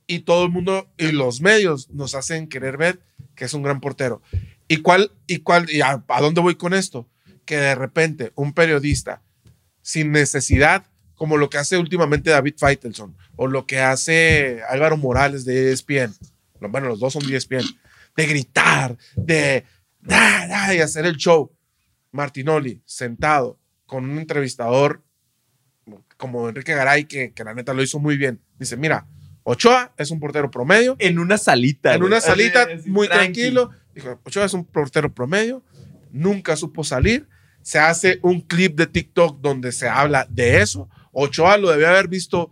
y 0.07 0.19
todo 0.19 0.45
el 0.45 0.51
mundo 0.51 0.87
y 0.97 1.11
los 1.11 1.41
medios 1.41 1.89
nos 1.89 2.15
hacen 2.15 2.47
querer 2.47 2.77
ver 2.77 2.99
que 3.35 3.45
es 3.45 3.53
un 3.53 3.61
gran 3.61 3.79
portero. 3.79 4.21
¿Y 4.67 4.77
cuál, 4.77 5.11
y 5.27 5.39
cuál, 5.39 5.69
y 5.69 5.81
a, 5.81 6.03
dónde 6.19 6.41
voy 6.41 6.55
con 6.55 6.73
esto? 6.73 7.07
Que 7.45 7.57
de 7.57 7.75
repente 7.75 8.31
un 8.35 8.53
periodista 8.53 9.21
sin 9.81 10.11
necesidad, 10.11 10.85
como 11.15 11.37
lo 11.37 11.49
que 11.49 11.57
hace 11.57 11.77
últimamente 11.77 12.29
David 12.29 12.55
Feitelson 12.57 13.15
o 13.35 13.47
lo 13.47 13.65
que 13.65 13.79
hace 13.79 14.61
Álvaro 14.67 14.97
Morales 14.97 15.45
de 15.45 15.71
ESPN, 15.71 16.13
bueno, 16.59 16.87
los 16.87 16.99
dos 16.99 17.13
son 17.13 17.25
10 17.25 17.45
pies, 17.45 17.75
de 18.17 18.25
gritar, 18.25 18.97
de 19.15 19.63
y 20.73 20.79
hacer 20.79 21.05
el 21.05 21.15
show. 21.15 21.53
Martinoli 22.11 22.81
sentado 22.85 23.59
con 23.85 24.09
un 24.09 24.17
entrevistador 24.17 25.03
como 26.17 26.49
Enrique 26.49 26.73
Garay, 26.73 27.05
que, 27.05 27.31
que 27.33 27.43
la 27.43 27.53
neta 27.53 27.73
lo 27.73 27.83
hizo 27.83 27.99
muy 27.99 28.17
bien. 28.17 28.41
Dice, 28.57 28.75
mira, 28.75 29.07
Ochoa 29.43 29.93
es 29.97 30.09
un 30.09 30.19
portero 30.19 30.49
promedio. 30.49 30.95
En 30.99 31.19
una 31.19 31.37
salita. 31.37 31.93
En 31.93 32.03
una 32.03 32.19
salita, 32.19 32.67
muy 32.85 33.07
tranquilo. 33.07 33.69
Dijo, 33.93 34.19
Ochoa 34.23 34.45
es 34.45 34.53
un 34.53 34.65
portero 34.65 35.13
promedio, 35.13 35.63
nunca 36.11 36.55
supo 36.55 36.83
salir. 36.83 37.29
Se 37.61 37.77
hace 37.77 38.19
un 38.23 38.41
clip 38.41 38.75
de 38.75 38.87
TikTok 38.87 39.39
donde 39.41 39.71
se 39.71 39.87
habla 39.87 40.25
de 40.29 40.61
eso. 40.61 40.89
Ochoa 41.11 41.57
lo 41.57 41.69
debió 41.69 41.87
haber 41.87 42.07
visto 42.07 42.51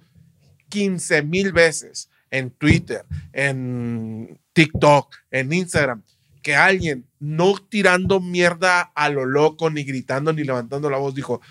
15 0.70 1.24
mil 1.24 1.54
veces 1.54 2.10
en 2.32 2.52
Twitter, 2.52 3.06
en 3.34 4.40
TikTok, 4.54 5.16
en 5.32 5.54
Instagram, 5.54 6.04
que 6.42 6.56
alguien 6.56 7.06
no 7.20 7.56
tirando 7.58 8.20
mierda 8.20 8.82
a 8.82 9.10
lo 9.10 9.26
loco, 9.26 9.70
ni 9.70 9.84
gritando, 9.84 10.32
ni 10.32 10.44
levantando 10.44 10.90
la 10.90 10.98
voz, 10.98 11.16
dijo, 11.16 11.42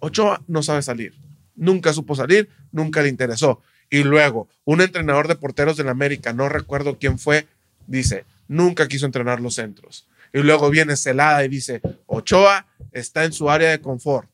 Ochoa 0.00 0.42
no 0.46 0.62
sabe 0.62 0.82
salir. 0.82 1.14
Nunca 1.54 1.92
supo 1.92 2.14
salir, 2.14 2.48
nunca 2.72 3.02
le 3.02 3.08
interesó. 3.08 3.60
Y 3.90 4.04
luego, 4.04 4.48
un 4.64 4.80
entrenador 4.80 5.28
de 5.28 5.36
porteros 5.36 5.76
de 5.76 5.84
la 5.84 5.90
América, 5.90 6.32
no 6.32 6.48
recuerdo 6.48 6.98
quién 6.98 7.18
fue, 7.18 7.46
dice, 7.86 8.24
nunca 8.46 8.88
quiso 8.88 9.06
entrenar 9.06 9.40
los 9.40 9.54
centros. 9.54 10.06
Y 10.32 10.38
luego 10.38 10.70
viene 10.70 10.96
Celada 10.96 11.44
y 11.44 11.48
dice, 11.48 11.80
Ochoa 12.06 12.66
está 12.92 13.24
en 13.24 13.32
su 13.32 13.50
área 13.50 13.70
de 13.70 13.80
confort. 13.80 14.28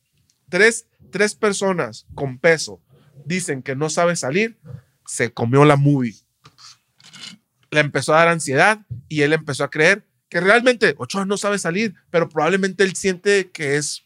Tres, 0.49 0.86
tres 1.11 1.34
personas 1.34 2.07
con 2.14 2.38
peso 2.38 2.80
dicen 3.24 3.62
que 3.62 3.76
no 3.76 3.90
sabe 3.90 4.16
salir 4.16 4.57
se 5.07 5.32
comió 5.32 5.64
la 5.64 5.76
movie. 5.76 6.16
Le 7.70 7.80
empezó 7.80 8.14
a 8.14 8.18
dar 8.18 8.28
ansiedad 8.28 8.80
y 9.09 9.22
él 9.22 9.32
empezó 9.32 9.64
a 9.64 9.70
creer 9.70 10.07
que 10.28 10.40
realmente 10.40 10.94
Ochoa 10.98 11.24
no 11.24 11.36
sabe 11.36 11.59
salir, 11.59 11.94
pero 12.11 12.28
probablemente 12.28 12.82
él 12.84 12.96
siente 12.96 13.50
que 13.50 13.76
es 13.76 14.05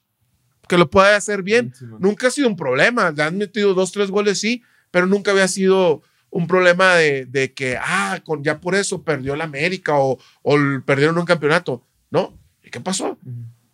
que 0.69 0.79
lo 0.79 0.91
puede 0.91 1.15
hacer 1.15 1.43
bien. 1.43 1.73
nunca 1.99 2.29
ha 2.29 2.31
sido 2.31 2.49
un 2.49 2.57
problema. 2.57 3.11
Le 3.11 3.23
han 3.23 3.39
metido 3.39 3.75
dos, 3.75 3.91
tres 3.91 4.11
goles, 4.11 4.39
sí, 4.39 4.63
pero 4.91 5.07
nunca 5.07 5.31
había 5.31 5.49
sido 5.49 6.03
un 6.31 6.47
problema 6.47 6.95
de, 6.95 7.53
que, 7.57 7.79
ah, 7.81 8.21
con, 8.25 8.45
ya 8.45 8.61
por 8.61 8.75
eso 8.75 9.03
perdió 9.03 9.35
la 9.35 9.45
América 9.45 9.95
o, 9.97 10.19
o 10.43 10.57
perdieron 10.85 11.19
un 11.19 11.25
campeonato. 11.25 11.87
No. 12.11 12.39
¿Y 12.63 12.71
qué 12.71 12.81
pasó? 12.81 13.19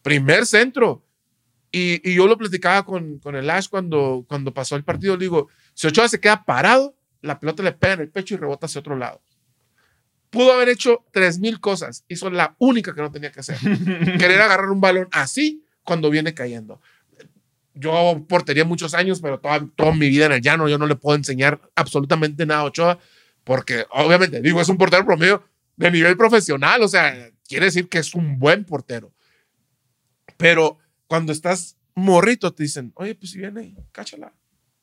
Primer 0.02 0.46
centro. 0.46 1.04
Y, 1.72 2.08
y, 2.08 2.14
yo 2.14 2.28
lo 2.28 2.38
platicaba 2.38 2.84
con, 2.84 3.18
con 3.18 3.34
el 3.34 3.50
Ash 3.50 3.68
cuando, 3.68 4.24
cuando 4.28 4.54
pasó 4.54 4.76
el 4.76 4.84
partido. 4.84 5.16
Le 5.16 5.24
digo, 5.24 5.48
si 5.74 5.88
Ochoa 5.88 6.08
se 6.08 6.20
queda 6.20 6.44
parado, 6.44 6.96
la 7.24 7.40
pelota 7.40 7.62
le 7.62 7.72
pega 7.72 7.94
en 7.94 8.00
el 8.00 8.10
pecho 8.10 8.34
y 8.34 8.36
rebota 8.36 8.66
hacia 8.66 8.80
otro 8.80 8.96
lado. 8.96 9.22
Pudo 10.30 10.52
haber 10.52 10.68
hecho 10.68 11.04
tres 11.10 11.38
mil 11.38 11.60
cosas. 11.60 12.04
Hizo 12.08 12.28
la 12.30 12.54
única 12.58 12.94
que 12.94 13.00
no 13.00 13.10
tenía 13.10 13.32
que 13.32 13.40
hacer. 13.40 13.56
Querer 14.18 14.40
agarrar 14.40 14.70
un 14.70 14.80
balón 14.80 15.08
así 15.12 15.64
cuando 15.82 16.10
viene 16.10 16.34
cayendo. 16.34 16.80
Yo 17.72 18.24
portería 18.28 18.64
muchos 18.64 18.94
años, 18.94 19.20
pero 19.20 19.40
toda, 19.40 19.66
toda 19.74 19.92
mi 19.92 20.08
vida 20.08 20.26
en 20.26 20.32
el 20.32 20.40
llano 20.40 20.68
yo 20.68 20.78
no 20.78 20.86
le 20.86 20.96
puedo 20.96 21.16
enseñar 21.16 21.60
absolutamente 21.74 22.46
nada 22.46 22.60
a 22.60 22.64
Ochoa, 22.64 22.98
porque 23.42 23.84
obviamente, 23.90 24.40
digo, 24.40 24.60
es 24.60 24.68
un 24.68 24.76
portero 24.76 25.04
promedio 25.04 25.42
de 25.76 25.90
nivel 25.90 26.16
profesional, 26.16 26.82
o 26.82 26.88
sea, 26.88 27.30
quiere 27.48 27.66
decir 27.66 27.88
que 27.88 27.98
es 27.98 28.14
un 28.14 28.38
buen 28.38 28.64
portero. 28.64 29.12
Pero 30.36 30.78
cuando 31.06 31.32
estás 31.32 31.76
morrito, 31.94 32.52
te 32.52 32.62
dicen, 32.62 32.92
oye, 32.94 33.14
pues 33.14 33.32
si 33.32 33.38
viene, 33.38 33.74
cáchala. 33.92 34.32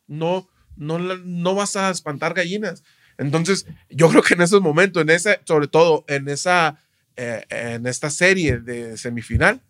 No, 0.08 0.50
no, 0.76 0.98
no 1.00 1.56
vas 1.56 1.76
a 1.76 1.90
espantar 1.90 2.34
gallinas. 2.34 2.84
Entonces, 3.18 3.66
yo 3.90 4.10
creo 4.10 4.24
que 4.24 4.34
en 4.34 4.42
esos 4.42 4.62
momentos, 4.62 5.02
en 5.02 5.10
ese, 5.10 5.40
sobre 5.46 5.68
todo 5.68 6.06
en 6.08 6.28
esa, 6.28 6.80
eh, 7.16 7.44
en 7.50 7.86
esta 7.86 8.10
serie 8.10 8.60
de 8.60 8.98
semifinal, 8.98 9.62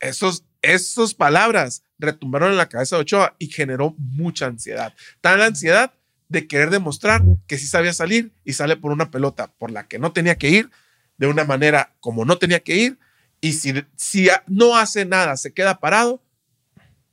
esos, 0.00 0.44
esos 0.62 1.14
palabras 1.14 1.84
retumbaron 1.98 2.50
en 2.50 2.56
la 2.56 2.68
cabeza 2.68 2.96
de 2.96 3.02
Ochoa 3.02 3.36
y 3.38 3.48
generó 3.48 3.94
mucha 3.98 4.46
ansiedad. 4.46 4.94
Tan 5.20 5.40
ansiedad 5.40 5.94
de 6.28 6.46
querer 6.46 6.70
demostrar 6.70 7.22
que 7.46 7.58
sí 7.58 7.66
sabía 7.66 7.92
salir 7.92 8.32
y 8.44 8.54
sale 8.54 8.76
por 8.76 8.92
una 8.92 9.10
pelota 9.10 9.52
por 9.58 9.70
la 9.70 9.86
que 9.86 9.98
no 9.98 10.12
tenía 10.12 10.36
que 10.36 10.48
ir, 10.48 10.70
de 11.18 11.26
una 11.26 11.44
manera 11.44 11.94
como 12.00 12.24
no 12.24 12.38
tenía 12.38 12.60
que 12.60 12.76
ir, 12.76 12.98
y 13.40 13.52
si, 13.54 13.74
si 13.96 14.28
no 14.46 14.76
hace 14.76 15.04
nada, 15.04 15.36
se 15.36 15.52
queda 15.52 15.80
parado, 15.80 16.22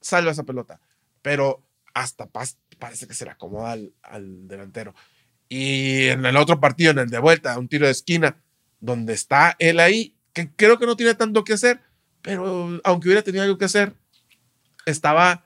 salva 0.02 0.32
esa 0.32 0.44
pelota. 0.44 0.80
Pero 1.22 1.64
hasta 2.02 2.28
parece 2.80 3.08
que 3.08 3.14
se 3.14 3.26
le 3.26 3.32
acomoda 3.32 3.78
al, 4.04 4.48
delantero. 4.48 4.94
Y 5.50 6.08
en 6.08 6.26
el 6.26 6.38
otro 6.38 6.60
partido, 6.60 6.92
en 6.92 7.00
el 7.00 7.10
de 7.10 7.20
vuelta, 7.20 7.58
un 7.58 7.68
tiro 7.68 7.86
de 7.86 7.92
esquina, 7.92 8.38
donde 8.80 9.14
está 9.14 9.56
él 9.60 9.80
ahí, 9.80 10.16
que 10.34 10.50
creo 10.56 10.80
que 10.80 10.86
no 10.86 10.96
tiene 10.96 11.16
tanto 11.16 11.44
que 11.44 11.54
hacer, 11.54 11.82
pero 12.22 12.80
aunque 12.84 13.08
hubiera 13.08 13.24
tenido 13.24 13.44
algo 13.44 13.58
que 13.58 13.66
hacer, 13.66 13.94
estaba, 14.86 15.46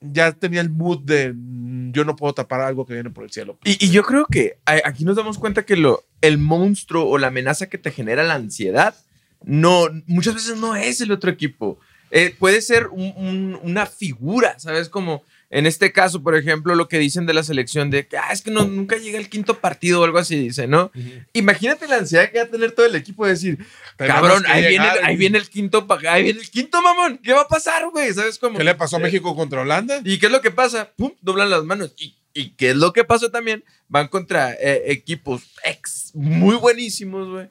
ya 0.00 0.32
tenía 0.32 0.60
el 0.60 0.70
mood 0.70 1.00
de 1.04 1.32
mm, 1.34 1.92
yo 1.92 2.04
no 2.04 2.16
puedo 2.16 2.34
tapar 2.34 2.60
algo 2.60 2.84
que 2.84 2.94
viene 2.94 3.10
por 3.10 3.24
el 3.24 3.30
cielo. 3.30 3.58
Y, 3.64 3.90
yo 3.90 4.02
creo 4.02 4.26
que 4.26 4.58
aquí 4.66 5.04
nos 5.04 5.16
damos 5.16 5.38
cuenta 5.38 5.64
que 5.64 5.76
lo, 5.76 6.04
el 6.20 6.36
monstruo 6.38 7.06
o 7.08 7.16
la 7.18 7.28
amenaza 7.28 7.68
que 7.68 7.78
te 7.78 7.90
genera 7.90 8.24
la 8.24 8.34
ansiedad, 8.34 8.94
no, 9.42 9.86
muchas 10.06 10.34
veces 10.34 10.58
no 10.58 10.76
es 10.76 11.00
el 11.00 11.12
otro 11.12 11.30
equipo. 11.30 11.78
Eh, 12.10 12.34
puede 12.38 12.60
ser 12.60 12.88
un- 12.88 13.14
un- 13.16 13.60
una 13.62 13.86
figura, 13.86 14.58
¿sabes? 14.58 14.88
Como 14.88 15.22
en 15.50 15.66
este 15.66 15.92
caso, 15.92 16.22
por 16.22 16.36
ejemplo, 16.36 16.74
lo 16.74 16.88
que 16.88 16.98
dicen 16.98 17.24
de 17.24 17.32
la 17.32 17.42
selección 17.42 17.90
de 17.90 18.06
que 18.06 18.18
ah, 18.18 18.32
es 18.32 18.42
que 18.42 18.50
no, 18.50 18.64
nunca 18.64 18.96
llega 18.98 19.18
el 19.18 19.28
quinto 19.30 19.60
partido 19.60 20.00
o 20.00 20.04
algo 20.04 20.18
así, 20.18 20.36
dice, 20.38 20.66
¿no? 20.66 20.90
Imagínate 21.32 21.88
la 21.88 21.96
ansiedad 21.96 22.30
que 22.30 22.38
va 22.38 22.44
a 22.44 22.48
tener 22.48 22.72
todo 22.72 22.84
el 22.86 22.94
equipo 22.94 23.24
de 23.24 23.32
decir, 23.32 23.58
cabrón, 23.96 24.44
ahí 24.46 24.60
viene, 24.68 24.84
llegar. 24.84 24.98
ahí 25.04 25.16
viene 25.16 25.38
el 25.38 25.48
quinto, 25.48 25.86
ahí 26.08 26.22
viene 26.24 26.40
el 26.40 26.50
quinto, 26.50 26.82
mamón, 26.82 27.18
¿qué 27.18 27.32
va 27.32 27.42
a 27.42 27.48
pasar, 27.48 27.88
güey? 27.90 28.12
¿Sabes 28.12 28.38
cómo? 28.38 28.58
¿Qué 28.58 28.64
le 28.64 28.74
pasó 28.74 28.96
a 28.96 28.98
México 29.00 29.34
contra 29.34 29.62
Holanda? 29.62 30.00
¿Y 30.04 30.18
qué 30.18 30.26
es 30.26 30.32
lo 30.32 30.42
que 30.42 30.50
pasa? 30.50 30.90
Pum, 30.96 31.12
doblan 31.22 31.48
las 31.48 31.64
manos. 31.64 31.94
¿Y, 31.96 32.14
y 32.34 32.50
qué 32.50 32.70
es 32.70 32.76
lo 32.76 32.92
que 32.92 33.04
pasó 33.04 33.30
también? 33.30 33.64
Van 33.88 34.08
contra 34.08 34.52
eh, 34.52 34.82
equipos 34.92 35.42
ex 35.64 36.10
muy 36.14 36.56
buenísimos, 36.56 37.26
güey. 37.28 37.48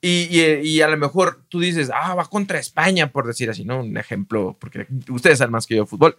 Y, 0.00 0.28
y- 0.30 0.60
y 0.68 0.80
a 0.82 0.88
lo 0.88 0.96
mejor 0.96 1.42
tú 1.48 1.60
dices, 1.60 1.90
ah, 1.94 2.14
va 2.14 2.26
contra 2.28 2.58
España, 2.58 3.10
por 3.12 3.26
decir 3.26 3.48
así, 3.50 3.64
¿no? 3.64 3.80
Un 3.80 3.96
ejemplo, 3.96 4.56
porque 4.60 4.86
ustedes 5.08 5.38
saben 5.38 5.52
más 5.52 5.66
que 5.66 5.76
yo 5.76 5.82
de 5.82 5.86
fútbol. 5.88 6.18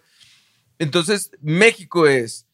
Entonces, 0.78 1.30
México 1.40 2.06
es, 2.06 2.46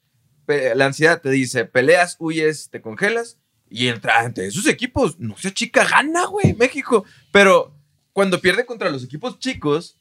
la 0.47 0.87
ansiedad 0.87 1.21
te 1.21 1.31
dice, 1.31 1.65
peleas, 1.65 2.17
huyes, 2.19 2.71
te 2.71 2.81
congelas. 2.81 3.39
Y 3.71 3.89
entra 3.89 4.25
entre 4.25 4.47
esos 4.47 4.67
equipos, 4.69 5.19
no 5.19 5.37
se 5.37 5.53
chica, 5.53 5.85
gana, 5.85 6.27
güey, 6.27 6.55
México. 6.55 7.05
Pero 7.33 7.75
cuando 8.13 8.41
pierde 8.41 8.67
contra 8.67 8.91
los 8.91 9.03
equipos 9.03 9.39
chicos, 9.39 9.97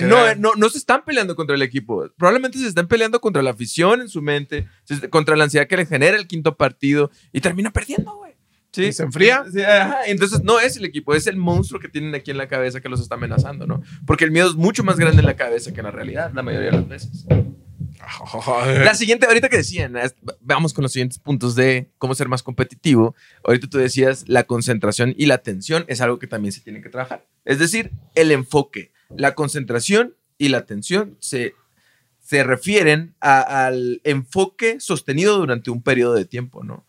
no, 0.00 0.34
no, 0.36 0.52
no 0.56 0.68
se 0.68 0.78
están 0.78 1.04
peleando 1.04 1.34
contra 1.34 1.56
el 1.56 1.62
equipo. 1.62 2.08
Probablemente 2.16 2.58
se 2.58 2.68
están 2.68 2.86
peleando 2.86 3.20
contra 3.20 3.42
la 3.42 3.50
afición 3.50 4.00
en 4.00 4.08
su 4.08 4.22
mente, 4.22 4.68
contra 5.10 5.36
la 5.36 5.44
ansiedad 5.44 5.66
que 5.66 5.76
le 5.76 5.86
genera 5.86 6.16
el 6.16 6.26
quinto 6.26 6.56
partido 6.56 7.10
y 7.32 7.40
termina 7.40 7.70
perdiendo, 7.72 8.16
güey. 8.16 8.34
¿Sí? 8.70 8.84
¿Y 8.84 8.92
se 8.92 9.02
enfría? 9.02 9.44
Sí, 9.50 9.62
ajá. 9.62 10.04
Entonces 10.06 10.42
no 10.44 10.60
es 10.60 10.76
el 10.76 10.84
equipo, 10.84 11.14
es 11.14 11.26
el 11.26 11.36
monstruo 11.36 11.80
que 11.80 11.88
tienen 11.88 12.14
aquí 12.14 12.30
en 12.30 12.36
la 12.36 12.48
cabeza 12.48 12.80
que 12.80 12.88
los 12.88 13.00
está 13.00 13.14
amenazando, 13.16 13.66
¿no? 13.66 13.82
Porque 14.06 14.24
el 14.24 14.30
miedo 14.30 14.48
es 14.48 14.54
mucho 14.54 14.84
más 14.84 14.98
grande 14.98 15.20
en 15.20 15.26
la 15.26 15.36
cabeza 15.36 15.72
que 15.72 15.80
en 15.80 15.86
la 15.86 15.90
realidad, 15.90 16.32
la 16.34 16.42
mayoría 16.42 16.70
de 16.70 16.76
las 16.76 16.88
veces. 16.88 17.26
La 18.84 18.94
siguiente, 18.94 19.26
ahorita 19.26 19.48
que 19.48 19.58
decían, 19.58 19.94
vamos 20.40 20.72
con 20.72 20.82
los 20.82 20.92
siguientes 20.92 21.18
puntos 21.18 21.54
de 21.54 21.90
cómo 21.98 22.14
ser 22.14 22.28
más 22.28 22.42
competitivo. 22.42 23.14
Ahorita 23.44 23.68
tú 23.68 23.78
decías, 23.78 24.28
la 24.28 24.44
concentración 24.44 25.14
y 25.16 25.26
la 25.26 25.34
atención 25.34 25.84
es 25.88 26.00
algo 26.00 26.18
que 26.18 26.26
también 26.26 26.52
se 26.52 26.60
tiene 26.60 26.80
que 26.80 26.88
trabajar. 26.88 27.26
Es 27.44 27.58
decir, 27.58 27.92
el 28.14 28.30
enfoque, 28.32 28.92
la 29.10 29.34
concentración 29.34 30.14
y 30.36 30.48
la 30.48 30.58
atención 30.58 31.16
se, 31.20 31.54
se 32.20 32.44
refieren 32.44 33.14
al 33.20 34.00
enfoque 34.04 34.80
sostenido 34.80 35.38
durante 35.38 35.70
un 35.70 35.82
periodo 35.82 36.14
de 36.14 36.24
tiempo, 36.24 36.62
¿no? 36.62 36.86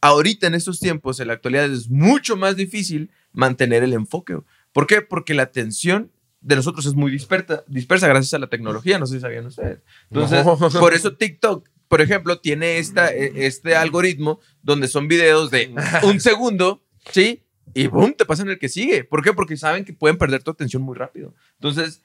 Ahorita 0.00 0.48
en 0.48 0.54
estos 0.54 0.80
tiempos, 0.80 1.20
en 1.20 1.28
la 1.28 1.34
actualidad, 1.34 1.70
es 1.70 1.88
mucho 1.88 2.36
más 2.36 2.56
difícil 2.56 3.10
mantener 3.32 3.84
el 3.84 3.92
enfoque. 3.92 4.36
¿Por 4.72 4.86
qué? 4.88 5.00
Porque 5.00 5.32
la 5.32 5.44
atención 5.44 6.10
de 6.42 6.56
nosotros 6.56 6.84
es 6.86 6.94
muy 6.94 7.10
dispersa, 7.10 7.64
dispersa 7.68 8.08
gracias 8.08 8.34
a 8.34 8.38
la 8.38 8.48
tecnología, 8.48 8.98
no 8.98 9.06
sé 9.06 9.14
si 9.14 9.20
sabían 9.20 9.46
ustedes. 9.46 9.78
Entonces, 10.10 10.44
No. 10.44 10.58
por 10.80 10.92
eso 10.94 11.14
TikTok, 11.14 11.68
por 11.88 12.00
ejemplo, 12.00 12.40
tiene 12.40 12.78
esta, 12.78 13.12
e- 13.12 13.46
este 13.46 13.76
algoritmo 13.76 14.40
donde 14.62 14.88
son 14.88 15.08
videos 15.08 15.50
de 15.50 15.74
un 16.02 16.20
segundo, 16.20 16.82
¿sí? 17.10 17.42
Y 17.74 17.86
boom, 17.86 18.14
te 18.14 18.24
pasan 18.26 18.48
el 18.50 18.58
que 18.58 18.68
sigue. 18.68 19.04
¿Por 19.04 19.22
qué? 19.22 19.32
Porque 19.32 19.56
saben 19.56 19.84
que 19.84 19.92
pueden 19.94 20.18
perder 20.18 20.42
tu 20.42 20.50
atención 20.50 20.82
muy 20.82 20.94
rápido. 20.96 21.34
Entonces, 21.54 22.02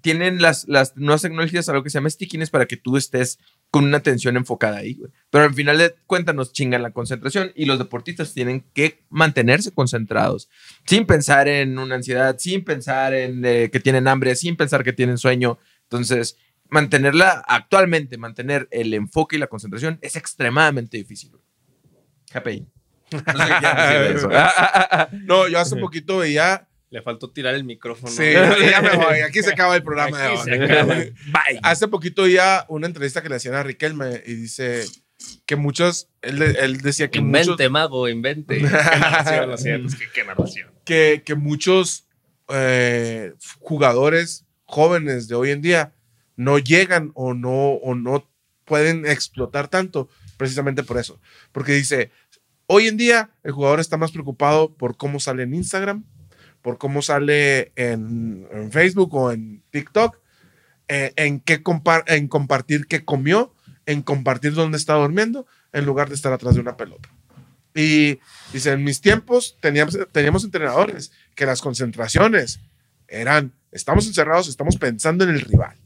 tienen 0.00 0.40
las, 0.40 0.68
las 0.68 0.96
nuevas 0.96 1.22
tecnologías 1.22 1.68
algo 1.68 1.82
que 1.82 1.90
se 1.90 1.98
llama 1.98 2.10
stickiness 2.10 2.50
para 2.50 2.66
que 2.66 2.76
tú 2.76 2.96
estés 2.96 3.38
con 3.70 3.84
una 3.84 3.98
atención 3.98 4.36
enfocada 4.36 4.78
ahí, 4.78 4.94
güey. 4.94 5.10
Pero 5.30 5.44
al 5.44 5.54
final 5.54 5.78
de 5.78 5.94
cuentas 6.06 6.34
nos 6.34 6.52
chingan 6.52 6.82
la 6.82 6.92
concentración 6.92 7.52
y 7.54 7.64
los 7.64 7.78
deportistas 7.78 8.32
tienen 8.32 8.64
que 8.72 9.02
mantenerse 9.08 9.72
concentrados, 9.72 10.48
sin 10.86 11.06
pensar 11.06 11.48
en 11.48 11.78
una 11.78 11.96
ansiedad, 11.96 12.36
sin 12.38 12.64
pensar 12.64 13.14
en 13.14 13.44
eh, 13.44 13.70
que 13.70 13.80
tienen 13.80 14.08
hambre, 14.08 14.36
sin 14.36 14.56
pensar 14.56 14.84
que 14.84 14.92
tienen 14.92 15.18
sueño. 15.18 15.58
Entonces, 15.82 16.36
mantenerla 16.68 17.44
actualmente, 17.46 18.18
mantener 18.18 18.68
el 18.70 18.94
enfoque 18.94 19.36
y 19.36 19.38
la 19.38 19.46
concentración 19.46 19.98
es 20.02 20.16
extremadamente 20.16 20.96
difícil. 20.96 21.32
KPI. 22.32 22.66
No 23.12 23.18
sé 23.20 23.24
qué 23.24 23.58
quieran 23.60 23.76
decir 23.76 24.00
de 24.00 24.14
eso. 24.14 24.30
No, 25.26 25.48
yo 25.48 25.60
hace 25.60 25.76
poquito 25.76 26.18
veía. 26.18 26.68
Le 26.96 27.02
faltó 27.02 27.28
tirar 27.30 27.54
el 27.54 27.62
micrófono. 27.64 28.10
Sí, 28.10 28.32
ya 28.32 28.80
me 28.80 28.96
voy. 28.96 29.18
Aquí 29.20 29.42
se 29.42 29.50
acaba 29.50 29.76
el 29.76 29.82
programa 29.82 30.18
de 30.18 30.28
hoy. 30.28 30.38
se 30.42 30.54
acaba. 30.54 30.94
Bye. 30.94 31.60
Hace 31.62 31.88
poquito 31.88 32.22
veía 32.22 32.64
una 32.68 32.86
entrevista 32.86 33.22
que 33.22 33.28
le 33.28 33.34
hacían 33.36 33.54
a 33.54 33.62
Riquelme 33.62 34.22
y 34.24 34.32
dice 34.32 34.82
que 35.44 35.56
muchos. 35.56 36.08
Él, 36.22 36.40
él 36.40 36.78
decía 36.80 37.10
que 37.10 37.18
Invente, 37.18 37.50
muchos. 37.50 37.70
mago, 37.70 38.08
invente. 38.08 38.56
Qué 38.60 38.62
narración, 38.70 39.50
lo 39.50 39.58
siento, 39.58 39.88
es 39.88 39.94
que 39.96 40.06
qué 40.10 40.24
narración. 40.24 40.70
que, 40.86 41.22
que 41.22 41.34
muchos 41.34 42.06
eh, 42.48 43.34
jugadores 43.60 44.46
jóvenes 44.64 45.28
de 45.28 45.34
hoy 45.34 45.50
en 45.50 45.60
día 45.60 45.92
no 46.34 46.58
llegan 46.58 47.12
o 47.14 47.34
no, 47.34 47.72
o 47.72 47.94
no 47.94 48.26
pueden 48.64 49.04
explotar 49.04 49.68
tanto 49.68 50.08
precisamente 50.38 50.82
por 50.82 50.96
eso. 50.96 51.20
Porque 51.52 51.72
dice, 51.72 52.10
hoy 52.66 52.88
en 52.88 52.96
día 52.96 53.28
el 53.44 53.52
jugador 53.52 53.80
está 53.80 53.98
más 53.98 54.12
preocupado 54.12 54.72
por 54.74 54.96
cómo 54.96 55.20
sale 55.20 55.42
en 55.42 55.52
Instagram, 55.52 56.06
por 56.66 56.78
cómo 56.78 57.00
sale 57.00 57.70
en, 57.76 58.48
en 58.50 58.72
Facebook 58.72 59.14
o 59.14 59.30
en 59.30 59.62
TikTok, 59.70 60.18
eh, 60.88 61.12
en, 61.14 61.38
qué 61.38 61.62
compar- 61.62 62.02
en 62.08 62.26
compartir 62.26 62.88
qué 62.88 63.04
comió, 63.04 63.54
en 63.86 64.02
compartir 64.02 64.52
dónde 64.52 64.76
está 64.76 64.94
durmiendo, 64.94 65.46
en 65.72 65.84
lugar 65.86 66.08
de 66.08 66.16
estar 66.16 66.32
atrás 66.32 66.56
de 66.56 66.60
una 66.62 66.76
pelota. 66.76 67.08
Y 67.72 68.18
dice, 68.52 68.72
en 68.72 68.82
mis 68.82 69.00
tiempos 69.00 69.56
teníamos, 69.60 69.96
teníamos 70.10 70.42
entrenadores 70.42 71.12
que 71.36 71.46
las 71.46 71.60
concentraciones 71.62 72.58
eran, 73.06 73.52
estamos 73.70 74.08
encerrados, 74.08 74.48
estamos 74.48 74.76
pensando 74.76 75.22
en 75.22 75.30
el 75.30 75.42
rival. 75.42 75.76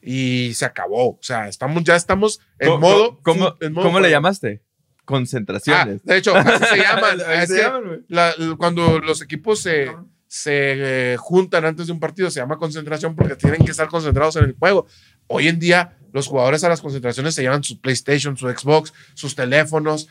Y 0.00 0.54
se 0.54 0.64
acabó. 0.64 1.08
O 1.14 1.18
sea, 1.22 1.48
estamos, 1.48 1.82
ya 1.82 1.96
estamos 1.96 2.38
en 2.60 2.68
¿Cómo- 2.68 2.78
modo... 2.88 3.18
¿Cómo, 3.24 3.56
en 3.60 3.72
modo 3.72 3.86
cómo 3.86 3.98
le 3.98 4.10
llamaste? 4.10 4.62
Concentraciones. 5.08 6.00
Ah, 6.00 6.00
de 6.04 6.16
hecho, 6.18 6.36
así 6.36 6.64
se 6.66 6.76
llaman. 6.76 7.18
Así 7.26 7.54
se 7.54 7.62
la- 8.08 8.34
cuando 8.58 8.98
los 8.98 9.22
equipos 9.22 9.58
se, 9.60 9.90
se 10.26 11.12
eh, 11.14 11.16
juntan 11.18 11.64
antes 11.64 11.86
de 11.86 11.94
un 11.94 11.98
partido, 11.98 12.30
se 12.30 12.40
llama 12.40 12.58
concentración 12.58 13.16
porque 13.16 13.34
tienen 13.34 13.64
que 13.64 13.70
estar 13.70 13.88
concentrados 13.88 14.36
en 14.36 14.44
el 14.44 14.52
juego. 14.52 14.86
Hoy 15.26 15.48
en 15.48 15.58
día, 15.58 15.96
los 16.12 16.26
jugadores 16.26 16.62
a 16.62 16.68
las 16.68 16.82
concentraciones 16.82 17.34
se 17.34 17.40
llevan 17.40 17.64
su 17.64 17.80
PlayStation, 17.80 18.36
su 18.36 18.48
Xbox, 18.50 18.92
sus 19.14 19.34
teléfonos 19.34 20.08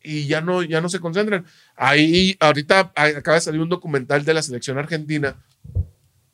y 0.00 0.28
ya 0.28 0.40
no, 0.42 0.62
ya 0.62 0.80
no 0.80 0.88
se 0.88 1.00
concentran. 1.00 1.44
Ahí, 1.74 2.36
ahorita 2.38 2.92
a- 2.94 3.04
acaba 3.04 3.34
de 3.34 3.40
salir 3.40 3.60
un 3.60 3.68
documental 3.68 4.24
de 4.24 4.32
la 4.34 4.42
selección 4.42 4.78
argentina. 4.78 5.36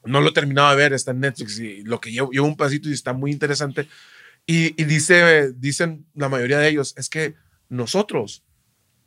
No 0.05 0.21
lo 0.21 0.29
he 0.29 0.33
terminado 0.35 0.69
de 0.69 0.77
ver, 0.77 0.93
está 0.93 1.13
en 1.13 1.21
Netflix 1.21 1.59
y 1.61 1.83
lo 1.83 1.99
que 1.99 2.13
llevo, 2.13 2.31
llevo 2.31 2.47
un 2.47 2.59
pasito 2.59 2.91
y 2.91 2.93
está 2.93 3.15
muy 3.15 3.31
interesante. 3.33 3.89
Y, 4.47 4.79
y 4.79 4.85
dice, 4.85 5.53
dicen 5.57 6.05
la 6.15 6.29
mayoría 6.29 6.59
de 6.59 6.69
ellos, 6.69 6.93
es 6.99 7.09
que 7.09 7.43
nosotros 7.75 8.43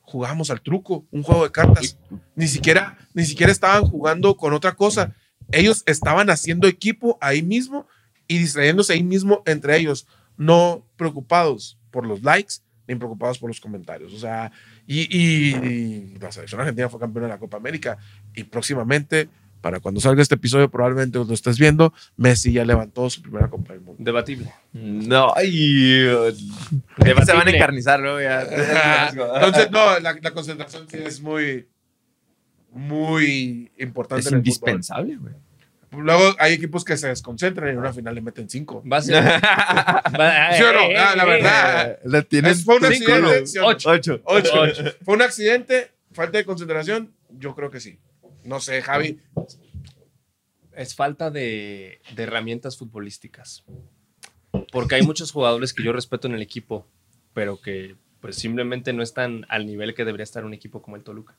jugábamos 0.02 0.50
al 0.52 0.62
truco, 0.62 1.06
un 1.12 1.24
juego 1.24 1.44
de 1.44 1.52
cartas. 1.52 1.98
Ni 2.36 2.48
siquiera, 2.48 2.98
ni 3.14 3.26
siquiera 3.26 3.52
estaban 3.52 3.84
jugando 3.86 4.38
con 4.38 4.54
otra 4.54 4.74
cosa. 4.76 5.14
Ellos 5.52 5.84
estaban 5.86 6.30
haciendo 6.30 6.68
equipo 6.68 7.18
ahí 7.22 7.42
mismo 7.42 7.88
y 8.28 8.38
distrayéndose 8.38 8.94
ahí 8.94 9.04
mismo 9.04 9.42
entre 9.46 9.78
ellos, 9.78 10.08
no 10.38 10.86
preocupados 10.98 11.78
por 11.92 12.06
los 12.06 12.22
likes 12.24 12.56
ni 12.88 12.96
preocupados 12.96 13.38
por 13.38 13.50
los 13.50 13.60
comentarios. 13.60 14.14
O 14.14 14.20
sea, 14.20 14.52
y, 14.86 15.02
y- 15.18 15.56
y 15.56 16.18
la 16.20 16.32
selección 16.32 16.62
argentina 16.62 16.88
fue 16.90 17.00
campeona 17.00 17.28
de 17.28 17.34
la 17.34 17.40
Copa 17.40 17.58
América 17.58 17.98
y 18.34 18.44
próximamente, 18.46 19.28
para 19.62 19.80
cuando 19.80 20.00
salga 20.00 20.22
este 20.22 20.36
episodio, 20.36 20.70
probablemente 20.70 21.18
lo 21.20 21.34
estés 21.34 21.58
viendo, 21.60 21.94
Messi 22.16 22.52
ya 22.54 22.64
levantó 22.66 23.10
su 23.10 23.22
primera 23.22 23.50
Copa 23.50 23.74
del 23.74 23.82
Mundo. 23.82 24.02
Debatible. 24.04 24.52
No, 24.74 25.34
ay. 25.36 26.06
Se 27.26 27.34
van 27.34 27.48
a 27.48 27.52
encarnizar, 27.52 28.00
¿no? 28.00 28.22
Ya. 28.22 28.42
Entonces, 29.12 29.72
no, 29.72 30.00
la, 30.00 30.18
la 30.22 30.32
concentración 30.32 30.88
sí 30.90 30.98
es 31.04 31.22
muy, 31.22 31.68
muy 32.72 33.72
importante. 33.78 34.22
es 34.22 34.28
en 34.28 34.34
el 34.36 34.38
indispensable, 34.40 35.16
güey. 35.18 35.34
Luego 35.92 36.36
hay 36.38 36.54
equipos 36.54 36.84
que 36.84 36.98
se 36.98 37.08
desconcentran 37.08 37.70
y 37.70 37.72
en 37.72 37.78
una 37.78 37.94
final 37.94 38.14
le 38.14 38.22
meten 38.22 38.50
cinco. 38.50 38.84
Va 38.92 38.98
a 38.98 39.02
ser. 39.02 39.24
¿Sí 40.58 40.64
o 40.64 40.74
no? 40.74 40.82
eh, 40.82 40.98
Ah, 40.98 41.14
la 41.16 41.24
eh, 41.24 41.28
verdad. 41.28 41.92
eh, 42.04 42.28
Es- 42.52 42.66
fue 42.66 42.76
un 42.76 42.82
cinco, 42.92 43.12
accidente. 43.14 43.40
¿no? 43.42 43.48
¿sí 43.48 43.58
o 43.58 43.62
no? 43.62 43.68
Ocho. 43.70 43.90
Ocho. 43.90 44.22
Ocho. 44.26 44.84
¿Fue 45.04 45.16
un 45.16 45.22
accidente? 45.22 45.92
¿Falta 46.12 46.38
de 46.40 46.46
concentración? 46.46 47.14
Yo 47.40 47.56
creo 47.56 47.72
que 47.72 47.80
sí. 47.80 48.00
No 48.48 48.62
sé, 48.62 48.82
Javi. 48.82 49.20
Es 50.72 50.96
falta 50.96 51.30
de, 51.30 52.00
herramientas 52.16 52.78
futbolísticas. 52.78 53.66
Porque 54.72 54.96
hay 54.96 55.02
muchos 55.02 55.34
jugadores 55.34 55.74
que 55.74 55.84
yo 55.84 55.92
respeto 55.92 56.30
en 56.30 56.34
el 56.34 56.42
equipo, 56.42 56.88
pero 57.34 57.60
que 57.60 57.98
pues 58.22 58.38
simplemente 58.38 58.94
no 58.94 59.04
están 59.04 59.46
al 59.50 59.66
nivel 59.66 59.94
que 59.94 60.06
debería 60.06 60.24
estar 60.24 60.46
un 60.46 60.54
equipo 60.54 60.82
como 60.82 60.96
el 60.96 61.04
Toluca. 61.04 61.36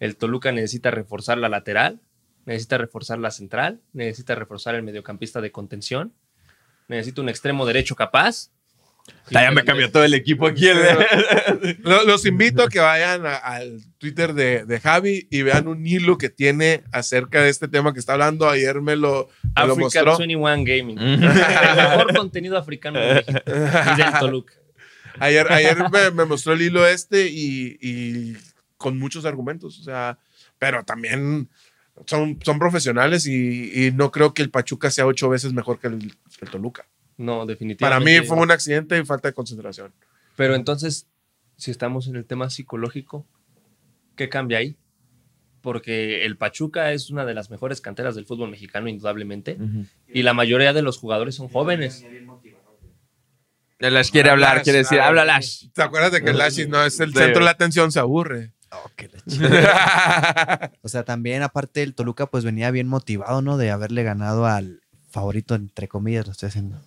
El 0.00 0.16
Toluca 0.16 0.50
necesita 0.50 0.90
reforzar 0.90 1.36
la 1.36 1.50
lateral, 1.50 2.00
necesita 2.46 2.78
reforzar 2.78 3.18
la 3.18 3.30
central, 3.30 3.82
necesita 3.92 4.34
reforzar 4.34 4.76
el 4.76 4.82
mediocampista 4.82 5.42
de 5.42 5.52
contención, 5.52 6.14
necesita 6.88 7.20
un 7.20 7.28
extremo 7.28 7.66
derecho 7.66 7.96
capaz. 7.96 8.50
Ya 9.30 9.50
me 9.50 9.64
cambió 9.64 9.90
todo 9.90 10.04
el 10.04 10.14
equipo 10.14 10.46
aquí. 10.46 10.66
Lo- 11.82 12.04
Los 12.04 12.24
invito 12.26 12.62
a 12.62 12.68
que 12.68 12.78
vayan 12.80 13.26
a- 13.26 13.36
al 13.36 13.80
Twitter 13.98 14.34
de, 14.34 14.64
de 14.64 14.80
Javi 14.80 15.26
y 15.30 15.42
vean 15.42 15.66
un 15.68 15.84
hilo 15.86 16.16
que 16.18 16.28
tiene 16.30 16.84
acerca 16.92 17.42
de 17.42 17.48
este 17.50 17.66
tema 17.68 17.92
que 17.92 17.98
está 18.00 18.12
hablando. 18.12 18.48
Ayer 18.48 18.80
me 18.80 18.94
lo, 18.96 19.28
me 19.42 19.66
lo 19.66 19.72
Africa 19.72 20.04
mostró. 20.04 20.18
21 20.18 20.64
Gaming. 20.64 20.98
el 20.98 21.18
mejor 21.20 22.16
contenido 22.16 22.56
africano 22.56 23.00
de 23.00 23.14
México. 23.14 23.40
Y 23.46 23.96
del 24.02 24.12
Toluca. 24.20 24.54
Ayer, 25.18 25.50
ayer 25.50 25.76
me, 25.90 26.10
me 26.10 26.24
mostró 26.24 26.52
el 26.52 26.62
hilo 26.62 26.86
este 26.86 27.26
y, 27.28 27.78
y 27.80 28.36
con 28.76 28.98
muchos 28.98 29.24
argumentos. 29.24 29.78
O 29.80 29.82
sea, 29.82 30.18
pero 30.58 30.84
también 30.84 31.48
son, 32.06 32.38
son 32.44 32.58
profesionales 32.58 33.26
y, 33.26 33.86
y 33.86 33.90
no 33.92 34.10
creo 34.10 34.34
que 34.34 34.42
el 34.42 34.50
Pachuca 34.50 34.90
sea 34.90 35.06
ocho 35.06 35.28
veces 35.28 35.52
mejor 35.52 35.78
que 35.80 35.86
el, 35.88 36.12
el 36.42 36.50
Toluca. 36.50 36.86
No, 37.18 37.38
Para 37.38 37.46
definitivamente. 37.46 38.20
mí 38.20 38.26
fue 38.26 38.36
un 38.38 38.50
accidente 38.50 38.98
y 38.98 39.04
falta 39.04 39.28
de 39.28 39.34
concentración. 39.34 39.92
Pero 40.36 40.54
entonces, 40.54 41.06
si 41.56 41.70
estamos 41.70 42.08
en 42.08 42.16
el 42.16 42.26
tema 42.26 42.50
psicológico, 42.50 43.26
¿qué 44.16 44.28
cambia 44.28 44.58
ahí? 44.58 44.76
Porque 45.62 46.24
el 46.24 46.36
Pachuca 46.36 46.92
es 46.92 47.10
una 47.10 47.24
de 47.24 47.34
las 47.34 47.50
mejores 47.50 47.80
canteras 47.80 48.14
del 48.14 48.26
fútbol 48.26 48.50
mexicano, 48.50 48.88
indudablemente. 48.88 49.56
Y 50.06 50.22
la 50.22 50.34
mayoría 50.34 50.72
de 50.72 50.82
los 50.82 50.98
jugadores 50.98 51.34
son 51.34 51.48
jóvenes. 51.48 52.04
Lash 53.78 54.10
quiere 54.10 54.30
hablar, 54.30 54.56
Lash, 54.56 54.64
quiere 54.64 54.78
decir, 54.80 55.00
habla 55.00 55.24
Lash. 55.24 55.68
¿Te 55.72 55.82
acuerdas 55.82 56.12
de 56.12 56.22
que 56.22 56.30
el 56.30 56.38
Lashi 56.38 56.66
no 56.66 56.82
es 56.84 56.98
el 57.00 57.12
Sí. 57.12 57.18
centro 57.18 57.40
de 57.40 57.44
la 57.46 57.50
atención? 57.50 57.92
Se 57.92 57.98
aburre. 57.98 58.52
O 60.82 60.88
sea, 60.88 61.04
también 61.04 61.42
aparte 61.42 61.82
el 61.82 61.94
Toluca 61.94 62.26
pues 62.26 62.44
venía 62.44 62.70
bien 62.70 62.88
motivado, 62.88 63.42
¿no? 63.42 63.56
De 63.56 63.70
haberle 63.70 64.02
ganado 64.02 64.46
al 64.46 64.82
favorito, 65.10 65.54
entre 65.54 65.88
comillas, 65.88 66.26
lo 66.26 66.32
estoy 66.32 66.48
haciendo. 66.48 66.80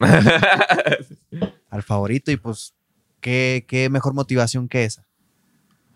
al 1.70 1.82
favorito 1.82 2.30
y 2.30 2.36
pues, 2.36 2.74
¿qué, 3.20 3.64
qué 3.68 3.88
mejor 3.90 4.14
motivación 4.14 4.68
que 4.68 4.84
esa? 4.84 5.06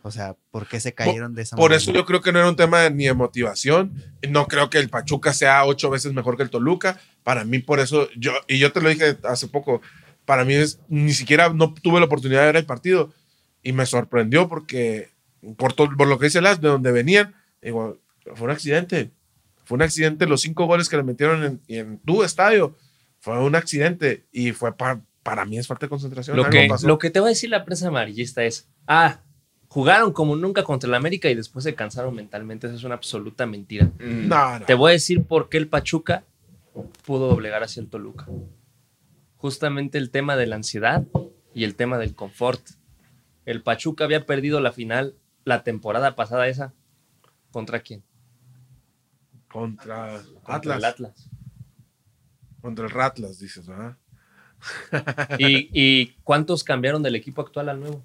O 0.02 0.10
sea, 0.10 0.34
¿por 0.50 0.66
qué 0.66 0.80
se 0.80 0.94
cayeron 0.94 1.34
de 1.34 1.42
esa 1.42 1.56
Por 1.56 1.64
manera? 1.70 1.76
eso 1.82 1.92
yo 1.92 2.06
creo 2.06 2.22
que 2.22 2.32
no 2.32 2.38
era 2.38 2.48
un 2.48 2.56
tema 2.56 2.88
ni 2.88 3.04
de 3.04 3.12
motivación. 3.12 3.92
No 4.30 4.46
creo 4.46 4.70
que 4.70 4.78
el 4.78 4.88
Pachuca 4.88 5.34
sea 5.34 5.64
ocho 5.66 5.90
veces 5.90 6.14
mejor 6.14 6.38
que 6.38 6.42
el 6.42 6.48
Toluca. 6.50 6.98
Para 7.22 7.44
mí, 7.44 7.58
por 7.58 7.80
eso, 7.80 8.08
yo, 8.16 8.32
y 8.48 8.58
yo 8.58 8.72
te 8.72 8.80
lo 8.80 8.88
dije 8.88 9.18
hace 9.24 9.46
poco, 9.48 9.82
para 10.24 10.46
mí 10.46 10.54
es, 10.54 10.80
ni 10.88 11.12
siquiera 11.12 11.50
no 11.50 11.74
tuve 11.74 12.00
la 12.00 12.06
oportunidad 12.06 12.40
de 12.40 12.46
ver 12.46 12.56
el 12.56 12.64
partido. 12.66 13.12
Y 13.62 13.72
me 13.74 13.84
sorprendió 13.84 14.48
porque, 14.48 15.10
por, 15.58 15.74
todo- 15.74 15.94
por 15.94 16.08
lo 16.08 16.18
que 16.18 16.26
dice 16.26 16.40
Las, 16.40 16.62
de 16.62 16.68
donde 16.68 16.92
venían, 16.92 17.34
digo, 17.60 17.98
fue 18.36 18.46
un 18.46 18.52
accidente. 18.52 19.10
Fue 19.66 19.74
un 19.76 19.82
accidente 19.82 20.24
los 20.26 20.40
cinco 20.40 20.64
goles 20.64 20.88
que 20.88 20.96
le 20.96 21.02
metieron 21.02 21.44
en, 21.44 21.60
en 21.68 21.98
tu 21.98 22.24
estadio. 22.24 22.74
Fue 23.20 23.38
un 23.38 23.54
accidente 23.54 24.26
y 24.32 24.52
fue 24.52 24.76
pa- 24.76 25.00
para 25.22 25.44
mí 25.44 25.58
es 25.58 25.66
falta 25.66 25.86
de 25.86 25.90
concentración. 25.90 26.36
Lo 26.36 26.48
que, 26.50 26.66
pasó. 26.68 26.86
lo 26.88 26.98
que 26.98 27.10
te 27.10 27.20
va 27.20 27.26
a 27.26 27.28
decir 27.28 27.50
la 27.50 27.64
prensa 27.64 27.88
amarillista 27.88 28.42
es, 28.44 28.68
ah, 28.86 29.20
jugaron 29.68 30.12
como 30.12 30.34
nunca 30.36 30.64
contra 30.64 30.88
el 30.88 30.94
América 30.94 31.28
y 31.30 31.34
después 31.34 31.62
se 31.62 31.74
cansaron 31.74 32.14
mentalmente. 32.14 32.66
Eso 32.66 32.76
es 32.76 32.84
una 32.84 32.94
absoluta 32.96 33.46
mentira. 33.46 33.90
No, 33.98 34.58
no. 34.58 34.66
Te 34.66 34.74
voy 34.74 34.90
a 34.90 34.92
decir 34.92 35.22
por 35.24 35.48
qué 35.48 35.58
el 35.58 35.68
Pachuca 35.68 36.24
pudo 37.04 37.28
doblegar 37.28 37.62
hacia 37.62 37.80
el 37.82 37.88
Toluca. 37.88 38.26
Justamente 39.36 39.98
el 39.98 40.10
tema 40.10 40.36
de 40.36 40.46
la 40.46 40.56
ansiedad 40.56 41.04
y 41.54 41.64
el 41.64 41.74
tema 41.76 41.98
del 41.98 42.14
confort. 42.14 42.60
El 43.44 43.62
Pachuca 43.62 44.04
había 44.04 44.26
perdido 44.26 44.60
la 44.60 44.72
final 44.72 45.14
la 45.44 45.62
temporada 45.62 46.16
pasada 46.16 46.48
esa. 46.48 46.72
¿Contra 47.50 47.80
quién? 47.80 48.02
Contra 49.48 50.20
Contra 50.42 50.54
Atlas. 50.54 50.78
el 50.78 50.84
Atlas. 50.84 51.29
Contra 52.60 52.84
el 52.84 52.90
Ratlas, 52.90 53.38
dices, 53.38 53.66
¿verdad? 53.66 53.96
¿Y, 55.38 55.70
y 55.72 56.16
cuántos 56.24 56.64
cambiaron 56.64 57.02
del 57.02 57.14
equipo 57.14 57.40
actual 57.42 57.68
al 57.68 57.80
nuevo? 57.80 58.04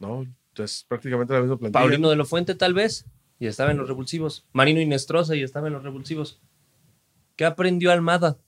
No, 0.00 0.26
es 0.56 0.84
prácticamente 0.88 1.32
la 1.32 1.40
misma 1.40 1.58
plantilla. 1.58 1.80
Paulino 1.80 2.10
de 2.10 2.16
la 2.16 2.24
Fuente 2.24 2.54
tal 2.54 2.74
vez, 2.74 3.06
y 3.42 3.48
estaba 3.48 3.72
en 3.72 3.78
los 3.78 3.88
revulsivos. 3.88 4.44
Marino 4.52 4.80
Inestrosa 4.80 5.34
y 5.34 5.42
estaba 5.42 5.66
en 5.66 5.72
los 5.72 5.82
revulsivos. 5.82 6.40
¿Qué 7.34 7.44
aprendió 7.44 7.90
Almada? 7.90 8.38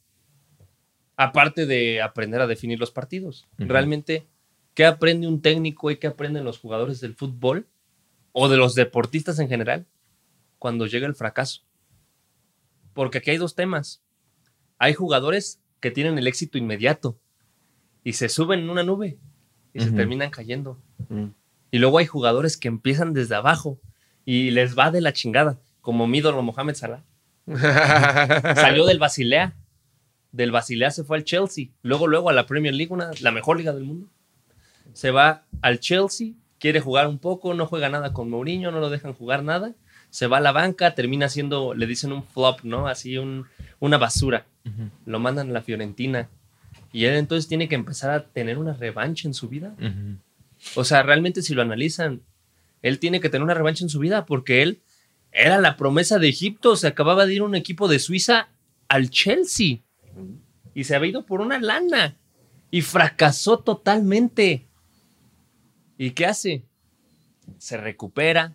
Aparte 1.16 1.66
de 1.66 2.00
aprender 2.00 2.40
a 2.40 2.46
definir 2.46 2.78
los 2.78 2.92
partidos. 2.92 3.48
Realmente, 3.58 4.28
¿qué 4.74 4.84
aprende 4.84 5.26
un 5.26 5.42
técnico 5.42 5.90
y 5.90 5.96
qué 5.96 6.06
aprenden 6.06 6.44
los 6.44 6.60
jugadores 6.60 7.00
del 7.00 7.16
fútbol 7.16 7.66
o 8.30 8.48
de 8.48 8.56
los 8.56 8.76
deportistas 8.76 9.40
en 9.40 9.48
general 9.48 9.84
cuando 10.60 10.86
llega 10.86 11.08
el 11.08 11.16
fracaso? 11.16 11.62
Porque 12.92 13.18
aquí 13.18 13.32
hay 13.32 13.38
dos 13.38 13.56
temas. 13.56 14.00
Hay 14.78 14.94
jugadores 14.94 15.60
que 15.80 15.90
tienen 15.90 16.18
el 16.18 16.26
éxito 16.26 16.58
inmediato 16.58 17.18
y 18.02 18.14
se 18.14 18.28
suben 18.28 18.60
en 18.60 18.70
una 18.70 18.82
nube 18.82 19.18
y 19.72 19.80
se 19.80 19.90
terminan 19.90 20.30
cayendo. 20.30 20.78
Mm. 21.08 21.28
Y 21.70 21.78
luego 21.78 21.98
hay 21.98 22.06
jugadores 22.06 22.56
que 22.56 22.68
empiezan 22.68 23.12
desde 23.12 23.34
abajo 23.34 23.80
y 24.24 24.50
les 24.50 24.78
va 24.78 24.90
de 24.90 25.00
la 25.00 25.12
chingada, 25.12 25.58
como 25.80 26.06
mi 26.06 26.18
ídolo 26.18 26.42
Mohamed 26.42 26.74
Salah. 26.74 27.04
Salió 28.54 28.86
del 28.86 28.98
Basilea. 28.98 29.56
Del 30.32 30.50
Basilea 30.50 30.90
se 30.90 31.04
fue 31.04 31.16
al 31.16 31.24
Chelsea. 31.24 31.66
Luego, 31.82 32.06
luego 32.06 32.30
a 32.30 32.32
la 32.32 32.46
Premier 32.46 32.74
League, 32.74 32.92
una, 32.92 33.10
la 33.20 33.30
mejor 33.30 33.58
liga 33.58 33.72
del 33.72 33.84
mundo. 33.84 34.08
Se 34.92 35.10
va 35.10 35.44
al 35.62 35.80
Chelsea, 35.80 36.32
quiere 36.58 36.80
jugar 36.80 37.08
un 37.08 37.18
poco, 37.18 37.54
no 37.54 37.66
juega 37.66 37.88
nada 37.88 38.12
con 38.12 38.30
Mourinho, 38.30 38.70
no 38.70 38.80
lo 38.80 38.90
dejan 38.90 39.12
jugar 39.12 39.42
nada. 39.42 39.74
Se 40.10 40.26
va 40.26 40.38
a 40.38 40.40
la 40.40 40.52
banca, 40.52 40.94
termina 40.94 41.28
siendo, 41.28 41.74
le 41.74 41.86
dicen 41.86 42.12
un 42.12 42.22
flop, 42.22 42.60
¿no? 42.62 42.86
Así 42.86 43.18
un, 43.18 43.46
una 43.80 43.98
basura. 43.98 44.46
Lo 45.06 45.18
mandan 45.18 45.50
a 45.50 45.52
la 45.52 45.62
Fiorentina. 45.62 46.28
Y 46.92 47.04
él 47.04 47.16
entonces 47.16 47.48
tiene 47.48 47.68
que 47.68 47.74
empezar 47.74 48.10
a 48.10 48.24
tener 48.24 48.58
una 48.58 48.72
revancha 48.72 49.28
en 49.28 49.34
su 49.34 49.48
vida. 49.48 49.74
O 50.74 50.84
sea, 50.84 51.02
realmente 51.02 51.42
si 51.42 51.54
lo 51.54 51.62
analizan, 51.62 52.22
él 52.82 52.98
tiene 52.98 53.20
que 53.20 53.28
tener 53.28 53.44
una 53.44 53.54
revancha 53.54 53.84
en 53.84 53.90
su 53.90 53.98
vida 53.98 54.26
porque 54.26 54.62
él 54.62 54.80
era 55.32 55.60
la 55.60 55.76
promesa 55.76 56.18
de 56.18 56.28
Egipto. 56.28 56.76
Se 56.76 56.86
acababa 56.86 57.26
de 57.26 57.34
ir 57.34 57.42
un 57.42 57.54
equipo 57.54 57.88
de 57.88 57.98
Suiza 57.98 58.48
al 58.88 59.10
Chelsea 59.10 59.78
y 60.74 60.84
se 60.84 60.94
había 60.94 61.10
ido 61.10 61.26
por 61.26 61.40
una 61.40 61.58
lana 61.58 62.16
y 62.70 62.82
fracasó 62.82 63.58
totalmente. 63.58 64.66
¿Y 65.96 66.10
qué 66.10 66.26
hace? 66.26 66.64
Se 67.58 67.76
recupera, 67.76 68.54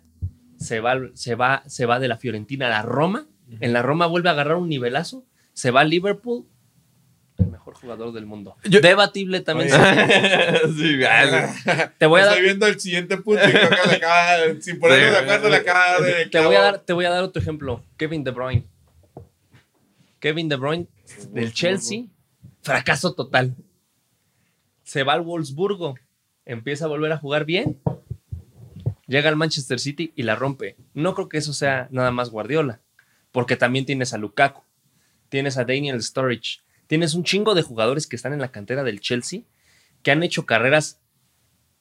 se 0.58 0.80
va, 0.82 1.00
se 1.14 1.36
va, 1.36 1.64
se 1.68 1.86
va 1.86 2.00
de 2.00 2.08
la 2.08 2.18
Fiorentina 2.18 2.68
a 2.68 2.70
la 2.70 2.82
Roma. 2.82 3.28
En 3.62 3.74
la 3.74 3.82
Roma 3.82 4.06
vuelve 4.08 4.30
a 4.30 4.34
agarrar 4.34 4.58
un 4.58 4.70
nivelazo, 4.70 5.26
se 5.60 5.72
va 5.72 5.82
a 5.82 5.84
Liverpool. 5.84 6.46
El 7.38 7.48
mejor 7.48 7.74
jugador 7.76 8.14
del 8.14 8.26
mundo. 8.26 8.56
Yo- 8.64 8.80
Debatible 8.80 9.42
también. 9.42 9.70
sí, 10.78 10.98
vale. 11.02 11.50
Te 11.98 12.06
voy 12.06 12.22
a 12.22 12.30
Estoy 12.30 12.44
viendo 12.44 12.66
el 12.66 12.80
siguiente 12.80 13.18
punto 13.18 13.42
y 13.46 13.52
creo 13.52 13.70
que 13.70 13.90
le 13.90 13.96
acaba, 13.98 14.38
sin 14.62 14.80
ponernos 14.80 15.12
de 15.12 15.18
acuerdo, 15.18 15.50
le 15.50 15.56
acaba 15.58 16.00
de. 16.00 16.26
te 16.28 16.40
voy 16.40 16.56
a 16.56 16.62
dar, 16.62 16.80
te 16.80 16.94
voy 16.94 17.04
a 17.04 17.10
dar 17.10 17.24
otro 17.24 17.42
ejemplo. 17.42 17.84
Kevin 17.98 18.24
De 18.24 18.32
Bruyne. 18.32 18.66
Kevin 20.20 20.48
De 20.48 20.56
Bruyne 20.56 20.88
del 21.32 21.52
Chelsea, 21.54 22.06
fracaso 22.62 23.14
total. 23.14 23.56
Se 24.84 25.04
va 25.04 25.12
al 25.14 25.22
Wolfsburgo, 25.22 25.96
empieza 26.46 26.86
a 26.86 26.88
volver 26.88 27.12
a 27.12 27.18
jugar 27.18 27.44
bien, 27.44 27.80
llega 29.08 29.28
al 29.30 29.36
Manchester 29.36 29.80
City 29.80 30.14
y 30.16 30.24
la 30.24 30.36
rompe. 30.36 30.78
No 30.94 31.14
creo 31.16 31.28
que 31.28 31.38
eso 31.38 31.52
sea 31.54 31.90
nada 31.92 32.12
más 32.12 32.30
Guardiola, 32.30 32.80
porque 33.32 33.56
también 33.58 33.86
tienes 33.86 34.14
a 34.14 34.18
Lukaku, 34.18 34.64
tienes 35.30 35.58
a 35.58 35.64
Daniel 35.66 36.02
Sturridge, 36.04 36.62
tienes 36.88 37.14
un 37.14 37.24
chingo 37.24 37.56
de 37.56 37.62
jugadores 37.62 38.08
que 38.08 38.16
están 38.16 38.34
en 38.34 38.40
la 38.42 38.52
cantera 38.52 38.84
del 38.84 39.00
Chelsea 39.00 39.42
que 40.04 40.12
han 40.12 40.24
hecho 40.24 40.46
carreras 40.46 41.00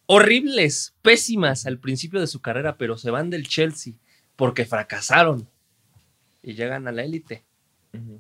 horribles, 0.07 0.95
pésimas 1.03 1.67
al 1.67 1.79
principio 1.79 2.21
de 2.21 2.27
su 2.27 2.41
carrera, 2.41 2.77
pero 2.77 2.97
se 2.97 3.11
van 3.11 3.31
del 3.31 3.47
Chelsea 3.47 3.95
porque 4.37 4.65
fracasaron 4.65 5.49
y 6.43 6.55
llegan 6.55 6.89
a 6.89 6.93
la 6.93 7.05
élite. 7.05 7.45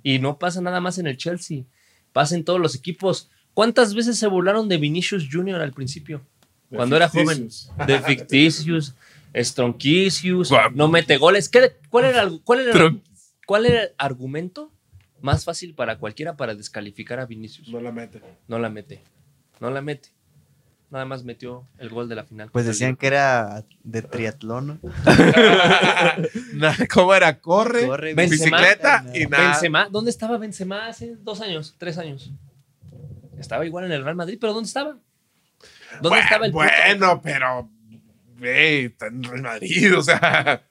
Y 0.02 0.18
no 0.18 0.38
pasa 0.38 0.60
nada 0.60 0.80
más 0.80 0.98
en 0.98 1.06
el 1.06 1.16
Chelsea, 1.16 1.64
pasa 2.12 2.34
en 2.34 2.44
todos 2.44 2.60
los 2.60 2.74
equipos. 2.74 3.30
¿Cuántas 3.54 3.94
veces 3.94 4.18
se 4.18 4.26
burlaron 4.26 4.68
de 4.68 4.76
Vinicius 4.78 5.28
Jr. 5.30 5.60
al 5.60 5.72
principio? 5.72 6.22
Cuando 6.70 6.96
era 6.96 7.08
joven. 7.08 7.48
De 7.86 8.00
ficticius, 8.00 8.94
Stronquicius, 9.34 10.50
Guau. 10.50 10.70
no 10.74 10.88
mete 10.88 11.16
goles. 11.16 11.48
¿Qué- 11.48 11.76
cuál, 11.90 12.06
era, 12.06 12.28
¿Cuál 13.46 13.66
era 13.66 13.82
el 13.84 13.90
argumento 13.98 14.70
más 15.20 15.44
fácil 15.44 15.74
para 15.74 15.98
cualquiera 15.98 16.36
para 16.36 16.54
descalificar 16.54 17.20
a 17.20 17.26
Vinicius? 17.26 17.68
No 17.68 17.80
la 17.80 17.92
mete. 17.92 18.20
No 18.46 18.58
la 18.58 18.68
mete. 18.68 19.02
No 19.60 19.70
la 19.70 19.82
mete. 19.82 20.10
Nada 20.90 21.04
más 21.04 21.22
metió 21.22 21.68
el 21.76 21.90
gol 21.90 22.08
de 22.08 22.14
la 22.14 22.24
final. 22.24 22.50
Pues 22.50 22.64
el 22.64 22.72
decían 22.72 22.96
que 22.96 23.08
era 23.08 23.66
de 23.84 24.00
triatlón, 24.00 24.80
¿Cómo 26.90 27.14
era? 27.14 27.38
Corre, 27.40 27.86
Corre, 27.86 28.14
Benzema. 28.14 28.56
bicicleta 28.56 29.04
y 29.12 29.26
nada. 29.26 29.50
Benzema, 29.50 29.88
¿dónde 29.90 30.10
estaba 30.10 30.38
Benzema 30.38 30.86
hace 30.86 31.16
dos 31.16 31.42
años, 31.42 31.74
tres 31.76 31.98
años? 31.98 32.32
Estaba 33.38 33.66
igual 33.66 33.84
en 33.84 33.92
el 33.92 34.02
Real 34.02 34.16
Madrid, 34.16 34.38
pero 34.40 34.54
¿dónde 34.54 34.66
estaba? 34.66 34.96
¿Dónde 36.00 36.08
bueno, 36.08 36.24
estaba 36.24 36.46
el 36.46 36.52
puto? 36.52 36.64
Bueno, 36.64 37.20
pero 37.22 37.70
está 38.40 39.08
en 39.08 39.22
Real 39.24 39.42
Madrid, 39.42 39.94
o 39.94 40.02
sea. 40.02 40.62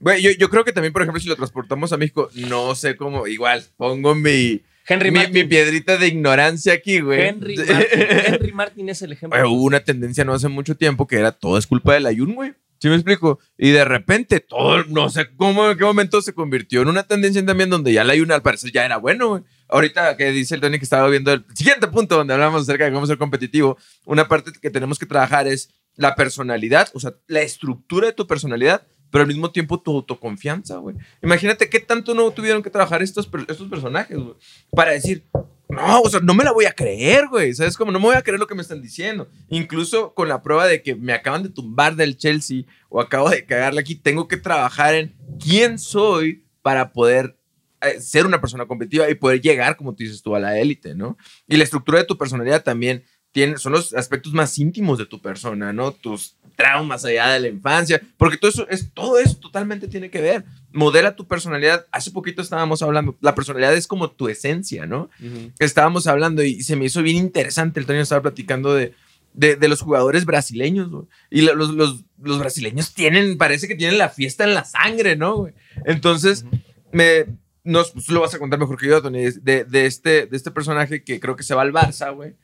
Güey, 0.00 0.22
yo, 0.22 0.30
yo 0.32 0.48
creo 0.48 0.64
que 0.64 0.72
también, 0.72 0.92
por 0.92 1.02
ejemplo, 1.02 1.20
si 1.20 1.28
lo 1.28 1.36
transportamos 1.36 1.92
a 1.92 1.96
México, 1.96 2.30
no 2.34 2.74
sé 2.74 2.96
cómo, 2.96 3.26
igual, 3.26 3.62
pongo 3.76 4.14
mi, 4.14 4.62
Henry 4.86 5.10
mi, 5.10 5.26
mi 5.28 5.44
piedrita 5.44 5.96
de 5.96 6.08
ignorancia 6.08 6.72
aquí, 6.72 7.00
güey. 7.00 7.28
Henry 7.28 7.56
Martin. 7.68 8.08
Henry 8.26 8.52
Martin 8.52 8.88
es 8.88 9.02
el 9.02 9.12
ejemplo. 9.12 9.38
Güey, 9.38 9.52
hubo 9.52 9.62
una 9.62 9.80
tendencia 9.80 10.24
no 10.24 10.32
hace 10.32 10.48
mucho 10.48 10.74
tiempo 10.76 11.06
que 11.06 11.16
era 11.16 11.32
todo 11.32 11.58
es 11.58 11.66
culpa 11.66 11.94
del 11.94 12.06
Ayun, 12.06 12.34
güey. 12.34 12.54
¿Sí 12.78 12.88
me 12.88 12.94
explico? 12.94 13.38
Y 13.58 13.70
de 13.70 13.84
repente 13.84 14.40
todo, 14.40 14.82
no 14.84 15.10
sé 15.10 15.26
cómo, 15.36 15.70
en 15.70 15.76
qué 15.76 15.84
momento 15.84 16.22
se 16.22 16.32
convirtió 16.32 16.80
en 16.80 16.88
una 16.88 17.02
tendencia 17.02 17.44
también 17.44 17.68
donde 17.68 17.92
ya 17.92 18.02
el 18.02 18.10
Ayun 18.10 18.32
al 18.32 18.40
parecer 18.40 18.72
ya 18.72 18.86
era 18.86 18.96
bueno, 18.96 19.28
güey. 19.28 19.42
Ahorita 19.68 20.16
que 20.16 20.32
dice 20.32 20.54
el 20.54 20.62
Tony 20.62 20.78
que 20.78 20.84
estaba 20.84 21.06
viendo 21.08 21.30
el 21.32 21.44
siguiente 21.54 21.86
punto 21.88 22.16
donde 22.16 22.32
hablamos 22.32 22.62
acerca 22.62 22.86
de 22.86 22.92
cómo 22.92 23.06
ser 23.06 23.18
competitivo, 23.18 23.76
una 24.06 24.26
parte 24.26 24.50
que 24.60 24.70
tenemos 24.70 24.98
que 24.98 25.06
trabajar 25.06 25.46
es 25.46 25.68
la 25.94 26.14
personalidad, 26.14 26.88
o 26.94 27.00
sea, 27.00 27.14
la 27.26 27.42
estructura 27.42 28.06
de 28.06 28.14
tu 28.14 28.26
personalidad, 28.26 28.86
pero 29.10 29.22
al 29.22 29.28
mismo 29.28 29.50
tiempo 29.50 29.80
tu 29.80 29.96
autoconfianza, 29.96 30.76
güey. 30.76 30.96
Imagínate 31.22 31.68
qué 31.68 31.80
tanto 31.80 32.14
no 32.14 32.30
tuvieron 32.30 32.62
que 32.62 32.70
trabajar 32.70 33.02
estos, 33.02 33.28
estos 33.48 33.68
personajes, 33.68 34.16
güey, 34.16 34.34
para 34.70 34.92
decir, 34.92 35.24
no, 35.70 36.00
o 36.00 36.10
sea, 36.10 36.20
no 36.20 36.34
me 36.34 36.44
la 36.44 36.52
voy 36.52 36.64
a 36.64 36.72
creer, 36.72 37.28
güey. 37.28 37.54
¿Sabes? 37.54 37.76
Como 37.76 37.92
no 37.92 38.00
me 38.00 38.06
voy 38.06 38.16
a 38.16 38.22
creer 38.22 38.40
lo 38.40 38.46
que 38.46 38.54
me 38.54 38.62
están 38.62 38.82
diciendo. 38.82 39.28
Incluso 39.48 40.14
con 40.14 40.28
la 40.28 40.42
prueba 40.42 40.66
de 40.66 40.82
que 40.82 40.96
me 40.96 41.12
acaban 41.12 41.42
de 41.42 41.48
tumbar 41.48 41.94
del 41.96 42.16
Chelsea 42.16 42.64
o 42.88 43.00
acabo 43.00 43.30
de 43.30 43.46
cagarle 43.46 43.80
aquí, 43.80 43.94
tengo 43.94 44.26
que 44.26 44.36
trabajar 44.36 44.94
en 44.94 45.14
quién 45.38 45.78
soy 45.78 46.44
para 46.62 46.92
poder 46.92 47.38
eh, 47.82 48.00
ser 48.00 48.26
una 48.26 48.40
persona 48.40 48.66
competitiva 48.66 49.08
y 49.08 49.14
poder 49.14 49.40
llegar, 49.40 49.76
como 49.76 49.94
tú 49.94 50.02
dices 50.02 50.22
tú, 50.22 50.34
a 50.34 50.40
la 50.40 50.58
élite, 50.58 50.94
¿no? 50.94 51.16
Y 51.46 51.56
la 51.56 51.64
estructura 51.64 51.98
de 51.98 52.04
tu 52.04 52.18
personalidad 52.18 52.62
también 52.62 53.04
tiene, 53.32 53.58
son 53.58 53.72
los 53.72 53.94
aspectos 53.94 54.32
más 54.32 54.58
íntimos 54.58 54.98
de 54.98 55.06
tu 55.06 55.20
persona, 55.20 55.72
¿no? 55.72 55.92
Tus 55.92 56.36
traumas 56.56 57.04
allá 57.04 57.28
de 57.30 57.40
la 57.40 57.48
infancia, 57.48 58.00
porque 58.18 58.36
todo 58.36 58.50
eso, 58.50 58.68
es, 58.68 58.92
todo 58.92 59.18
eso 59.18 59.36
totalmente 59.36 59.88
tiene 59.88 60.10
que 60.10 60.20
ver. 60.20 60.44
Modela 60.72 61.16
tu 61.16 61.26
personalidad. 61.26 61.86
Hace 61.92 62.10
poquito 62.10 62.42
estábamos 62.42 62.82
hablando, 62.82 63.16
la 63.20 63.34
personalidad 63.34 63.74
es 63.74 63.86
como 63.86 64.10
tu 64.10 64.28
esencia, 64.28 64.84
¿no? 64.86 65.08
Ujú. 65.20 65.52
estábamos 65.58 66.06
hablando 66.06 66.42
y 66.42 66.62
se 66.62 66.76
me 66.76 66.84
hizo 66.86 67.02
bien 67.02 67.16
interesante. 67.16 67.80
El 67.80 67.86
Toño 67.86 68.00
estaba 68.00 68.20
platicando 68.22 68.74
de, 68.74 68.94
de, 69.32 69.56
de 69.56 69.68
los 69.68 69.80
jugadores 69.80 70.24
brasileños, 70.26 70.90
güey. 70.90 71.04
Y 71.30 71.42
lo- 71.42 71.54
los, 71.54 71.70
los, 71.70 72.04
los 72.22 72.38
brasileños 72.38 72.92
tienen, 72.94 73.38
parece 73.38 73.68
que 73.68 73.74
tienen 73.76 73.96
la 73.96 74.08
fiesta 74.10 74.44
en 74.44 74.54
la 74.54 74.64
sangre, 74.64 75.16
¿no, 75.16 75.36
güey? 75.36 75.54
Entonces, 75.86 76.44
me. 76.92 77.26
Nos, 77.62 77.90
pues, 77.92 78.06
tú 78.06 78.14
lo 78.14 78.20
vas 78.22 78.34
a 78.34 78.38
contar 78.38 78.58
mejor 78.58 78.78
que 78.78 78.86
yo, 78.88 79.02
Tony, 79.02 79.22
de, 79.42 79.64
de, 79.64 79.86
este, 79.86 80.26
de 80.26 80.36
este 80.36 80.50
personaje 80.50 81.04
que 81.04 81.20
creo 81.20 81.36
que 81.36 81.42
se 81.42 81.54
va 81.54 81.60
al 81.62 81.72
Barça, 81.72 82.14
güey. 82.14 82.34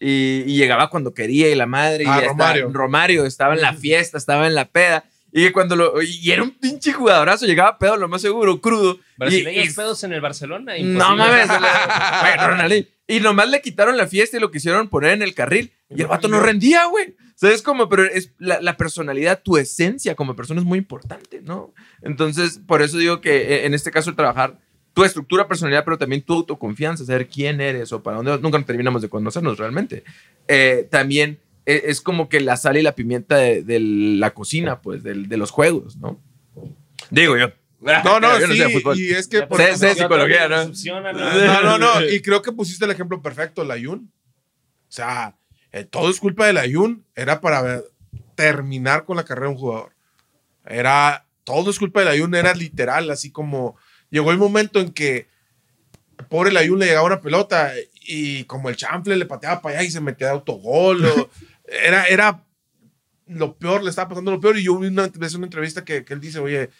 Y, 0.00 0.42
y 0.46 0.56
llegaba 0.56 0.90
cuando 0.90 1.14
quería 1.14 1.48
y 1.50 1.54
la 1.54 1.66
madre. 1.66 2.04
Ah, 2.06 2.18
y 2.18 2.22
ya 2.22 2.28
Romario. 2.28 2.66
Estaba, 2.66 2.84
Romario 2.84 3.24
estaba 3.26 3.54
en 3.54 3.60
la 3.62 3.72
fiesta, 3.74 4.18
estaba 4.18 4.46
en 4.46 4.54
la 4.54 4.66
peda. 4.66 5.04
Y 5.32 5.42
que 5.46 5.52
cuando 5.52 5.74
lo. 5.76 6.00
Y 6.02 6.30
era 6.30 6.42
un 6.42 6.50
pinche 6.52 6.92
jugadorazo, 6.92 7.46
llegaba 7.46 7.78
pedo, 7.78 7.96
lo 7.96 8.08
más 8.08 8.22
seguro, 8.22 8.60
crudo. 8.60 8.94
y- 8.94 9.00
Brasileños 9.16 9.66
y, 9.66 9.72
pedos 9.72 10.04
en 10.04 10.12
el 10.12 10.20
Barcelona. 10.20 10.74
no 10.80 11.16
mames. 11.16 11.48
Bueno. 12.22 12.86
Y 13.06 13.20
nomás 13.20 13.50
le 13.50 13.60
quitaron 13.60 13.96
la 13.96 14.06
fiesta 14.06 14.36
y 14.36 14.40
lo 14.40 14.50
quisieron 14.50 14.88
poner 14.88 15.12
en 15.12 15.22
el 15.22 15.34
carril. 15.34 15.72
Y 15.90 16.00
el 16.02 16.06
vato 16.06 16.28
no 16.28 16.40
rendía, 16.40 16.86
güey. 16.86 17.16
¿Sabes 17.34 17.62
cómo? 17.62 17.88
Pero 17.88 18.04
es 18.04 18.32
la, 18.38 18.60
la 18.62 18.76
personalidad, 18.76 19.42
tu 19.42 19.58
esencia 19.58 20.14
como 20.14 20.36
persona 20.36 20.60
es 20.60 20.66
muy 20.66 20.78
importante, 20.78 21.42
¿no? 21.42 21.74
Entonces, 22.00 22.60
por 22.66 22.80
eso 22.80 22.96
digo 22.96 23.20
que 23.20 23.36
eh, 23.36 23.66
en 23.66 23.74
este 23.74 23.90
caso 23.90 24.08
el 24.08 24.16
trabajar 24.16 24.58
tu 24.94 25.04
estructura, 25.04 25.46
personalidad, 25.48 25.84
pero 25.84 25.98
también 25.98 26.22
tu 26.22 26.32
autoconfianza, 26.34 27.04
saber 27.04 27.28
quién 27.28 27.60
eres 27.60 27.92
o 27.92 28.02
para 28.02 28.16
dónde 28.16 28.30
vas. 28.30 28.40
Nunca 28.40 28.62
terminamos 28.64 29.02
de 29.02 29.08
conocernos 29.08 29.58
realmente. 29.58 30.04
Eh, 30.48 30.86
también 30.90 31.40
eh, 31.66 31.82
es 31.86 32.00
como 32.00 32.28
que 32.28 32.40
la 32.40 32.56
sal 32.56 32.76
y 32.76 32.82
la 32.82 32.94
pimienta 32.94 33.36
de, 33.36 33.62
de 33.62 33.80
la 33.80 34.32
cocina, 34.32 34.80
pues, 34.80 35.02
del- 35.02 35.28
de, 35.28 35.36
los 35.36 35.50
juegos, 35.50 35.96
¿no? 35.96 36.20
Digo 37.10 37.36
yo. 37.36 37.48
No, 37.80 38.20
no, 38.20 38.38
Yo 38.40 38.46
sí, 38.46 38.56
sé 38.56 38.64
de 38.68 38.70
fútbol. 38.70 38.98
y 38.98 39.10
es 39.10 39.28
que 39.28 39.42
por 39.42 39.60
Sé- 39.60 39.76
sé 39.76 39.94
psicología, 39.94 40.48
¿no? 40.48 40.64
No, 40.64 41.62
no, 41.62 41.78
no, 41.78 42.02
y 42.06 42.20
creo 42.22 42.40
que 42.40 42.52
pusiste 42.52 42.84
el 42.84 42.90
ejemplo 42.92 43.20
perfecto, 43.20 43.64
la 43.64 43.74
Ayun. 43.74 44.10
O 44.88 44.92
sea, 44.94 45.36
eh, 45.72 45.84
todo 45.84 46.08
es 46.08 46.20
culpa 46.20 46.46
de 46.46 46.52
la 46.52 46.60
Ayun, 46.62 47.04
era 47.16 47.40
para 47.40 47.60
ver- 47.62 47.84
terminar 48.36 49.04
con 49.04 49.16
la 49.16 49.24
carrera 49.24 49.48
de 49.48 49.52
un 49.54 49.58
jugador. 49.58 49.90
Era, 50.64 51.26
todo 51.44 51.70
es 51.70 51.78
culpa 51.78 52.00
de 52.00 52.06
la 52.06 52.12
Ayun, 52.12 52.34
era 52.34 52.54
literal, 52.54 53.10
así 53.10 53.30
como 53.30 53.76
llegó 54.14 54.30
el 54.30 54.38
momento 54.38 54.80
en 54.80 54.90
que 54.92 55.26
pobre 56.28 56.52
la 56.52 56.60
Ayun 56.60 56.78
le 56.78 56.86
llegaba 56.86 57.06
una 57.06 57.20
pelota 57.20 57.72
y 58.06 58.44
como 58.44 58.68
el 58.68 58.76
chanfle 58.76 59.16
le 59.16 59.26
pateaba 59.26 59.60
para 59.60 59.78
allá 59.78 59.88
y 59.88 59.90
se 59.90 60.00
metía 60.00 60.28
de 60.28 60.32
autogol. 60.34 61.04
o- 61.04 61.30
era, 61.64 62.04
era 62.04 62.42
lo 63.26 63.56
peor, 63.56 63.82
le 63.82 63.90
estaba 63.90 64.08
pasando 64.10 64.30
lo 64.30 64.40
peor. 64.40 64.56
Y 64.58 64.64
yo 64.64 64.78
vi 64.78 64.88
una, 64.88 65.08
vez 65.08 65.34
una 65.34 65.46
entrevista 65.46 65.84
que, 65.84 66.04
que 66.04 66.14
él 66.14 66.20
dice, 66.20 66.38
oye, 66.38 66.70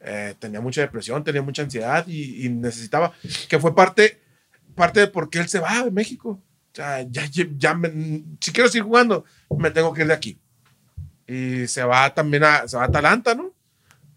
eh, 0.00 0.34
tenía 0.38 0.60
mucha 0.60 0.80
depresión, 0.82 1.24
tenía 1.24 1.42
mucha 1.42 1.62
ansiedad 1.62 2.06
y, 2.06 2.44
y 2.44 2.48
necesitaba, 2.48 3.12
que 3.48 3.58
fue 3.58 3.74
parte, 3.74 4.20
parte 4.74 5.00
de 5.00 5.06
por 5.08 5.30
qué 5.30 5.38
él 5.38 5.48
se 5.48 5.60
va 5.60 5.84
de 5.84 5.90
México. 5.90 6.30
O 6.72 6.74
sea, 6.74 7.02
ya, 7.02 7.24
ya, 7.26 7.46
ya 7.56 7.74
me- 7.74 8.22
si 8.40 8.52
quiero 8.52 8.68
seguir 8.68 8.84
jugando, 8.84 9.24
me 9.58 9.70
tengo 9.70 9.92
que 9.94 10.02
ir 10.02 10.08
de 10.08 10.14
aquí. 10.14 10.38
Y 11.26 11.66
se 11.68 11.82
va 11.84 12.12
también 12.12 12.44
a, 12.44 12.66
se 12.68 12.76
va 12.76 12.82
a 12.82 12.86
Atalanta, 12.86 13.34
¿no? 13.34 13.51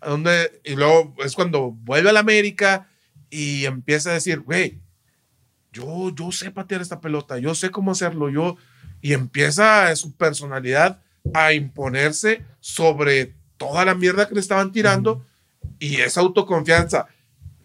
Donde, 0.06 0.62
y 0.64 0.76
luego 0.76 1.16
es 1.24 1.34
cuando 1.34 1.72
vuelve 1.72 2.10
a 2.10 2.14
la 2.14 2.20
América 2.20 2.88
y 3.30 3.66
empieza 3.66 4.12
a 4.12 4.14
decir, 4.14 4.42
güey, 4.42 4.80
yo, 5.74 6.14
yo 6.16 6.32
sé 6.32 6.52
patear 6.52 6.82
esta 6.82 7.02
pelota, 7.02 7.38
yo 7.40 7.56
sé 7.56 7.72
cómo 7.72 7.92
hacerlo, 7.92 8.30
yo, 8.30 8.56
y 9.02 9.14
empieza 9.14 9.94
su 9.96 10.16
personalidad 10.16 11.02
a 11.34 11.54
imponerse 11.54 12.46
sobre 12.60 13.34
toda 13.58 13.84
la 13.84 13.96
mierda 13.96 14.28
que 14.28 14.36
le 14.36 14.42
estaban 14.42 14.72
tirando 14.72 15.26
y 15.80 15.98
esa 15.98 16.22
autoconfianza 16.22 17.08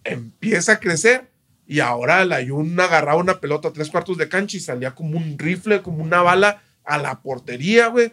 empieza 0.03 0.73
a 0.73 0.81
crecer 0.81 1.31
y 1.67 1.81
ahora 1.81 2.25
la 2.25 2.37
Ayun 2.37 2.79
agarraba 2.81 3.21
una 3.21 3.39
pelota 3.39 3.69
a 3.69 3.73
tres 3.73 3.91
cuartos 3.91 4.19
de 4.19 4.29
cancha 4.29 4.57
y 4.57 4.61
salía 4.61 4.95
como 4.95 5.17
un 5.17 5.39
rifle, 5.39 5.83
como 5.83 6.03
una 6.03 6.23
bala 6.23 6.63
a 6.85 6.99
la 6.99 7.21
portería, 7.23 7.87
güey. 7.89 8.13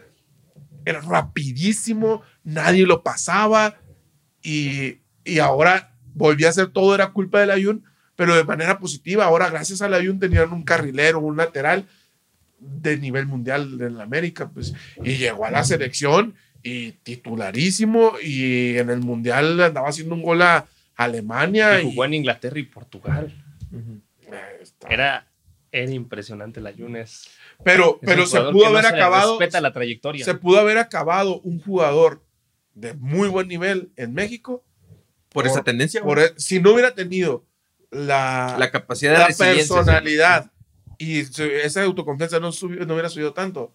Era 0.84 1.00
rapidísimo, 1.00 2.22
nadie 2.44 2.86
lo 2.86 3.02
pasaba 3.02 3.76
y, 4.48 5.00
y 5.24 5.38
ahora 5.40 5.92
volvía 6.14 6.48
a 6.48 6.52
ser 6.52 6.68
todo, 6.68 6.94
era 6.94 7.12
culpa 7.12 7.40
del 7.40 7.50
Ayun, 7.50 7.84
pero 8.16 8.34
de 8.34 8.44
manera 8.44 8.78
positiva. 8.78 9.24
Ahora, 9.24 9.50
gracias 9.50 9.82
al 9.82 9.94
Ayun, 9.94 10.18
tenían 10.18 10.52
un 10.52 10.62
carrilero, 10.62 11.20
un 11.20 11.36
lateral 11.36 11.86
de 12.58 12.96
nivel 12.98 13.26
mundial 13.26 13.78
en 13.80 13.98
la 13.98 14.04
América, 14.04 14.50
pues, 14.52 14.74
y 15.04 15.16
llegó 15.16 15.44
a 15.44 15.50
la 15.50 15.64
selección 15.64 16.34
y 16.62 16.92
titularísimo 16.92 18.14
y 18.22 18.78
en 18.78 18.90
el 18.90 19.00
mundial 19.00 19.60
andaba 19.60 19.88
haciendo 19.88 20.14
un 20.14 20.22
gol 20.22 20.42
a 20.42 20.66
Alemania. 20.96 21.80
Y 21.80 21.84
jugó 21.84 22.04
en 22.04 22.14
Inglaterra 22.14 22.58
y 22.58 22.64
Portugal. 22.64 23.32
Era, 24.88 25.28
era 25.70 25.92
impresionante 25.92 26.60
la 26.60 26.72
Yunes. 26.72 27.28
pero 27.62 28.00
pero 28.02 28.26
se 28.26 28.40
pudo 28.40 28.66
haber 28.66 28.86
acabado, 28.86 29.38
Respeta 29.38 29.60
la 29.60 29.72
trayectoria. 29.72 30.24
se 30.24 30.34
pudo 30.34 30.58
haber 30.58 30.78
acabado 30.78 31.40
un 31.40 31.60
jugador 31.60 32.22
de 32.80 32.94
muy 32.94 33.28
buen 33.28 33.48
nivel 33.48 33.90
en 33.96 34.14
México 34.14 34.64
Por, 35.30 35.46
esa 35.46 35.62
tendencia, 35.62 36.02
por 36.02 36.20
si 36.36 36.60
no 36.60 36.72
hubiera 36.72 36.94
tenido 36.94 37.44
la, 37.90 38.56
la 38.58 38.70
capacidad 38.70 39.12
de 39.12 39.18
la 39.18 39.26
resiliencia, 39.28 39.64
sí. 39.64 39.74
personalidad 39.74 40.50
y 40.98 41.20
esa 41.20 41.82
autoconfianza 41.82 42.40
no, 42.40 42.50
subi- 42.52 42.84
no 42.86 42.94
hubiera 42.94 43.08
subido 43.08 43.32
tanto, 43.32 43.72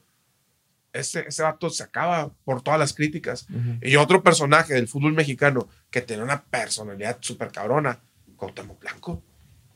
ese, 0.92 1.26
ese 1.28 1.42
vato 1.42 1.70
se 1.70 1.84
acaba 1.84 2.34
por 2.44 2.62
todas 2.62 2.80
las 2.80 2.94
críticas. 2.94 3.48
Y 3.82 3.96
otro 3.96 4.22
personaje 4.22 4.74
del 4.76 4.88
fútbol 4.88 5.14
mexicano 5.14 5.68
que 5.90 6.02
tenía 6.02 6.24
una 6.24 6.44
personalidad 6.44 7.18
súper 7.22 7.52
cabrona, 7.52 8.02
Cuauhtémoc 8.36 8.80
Blanco. 8.80 9.24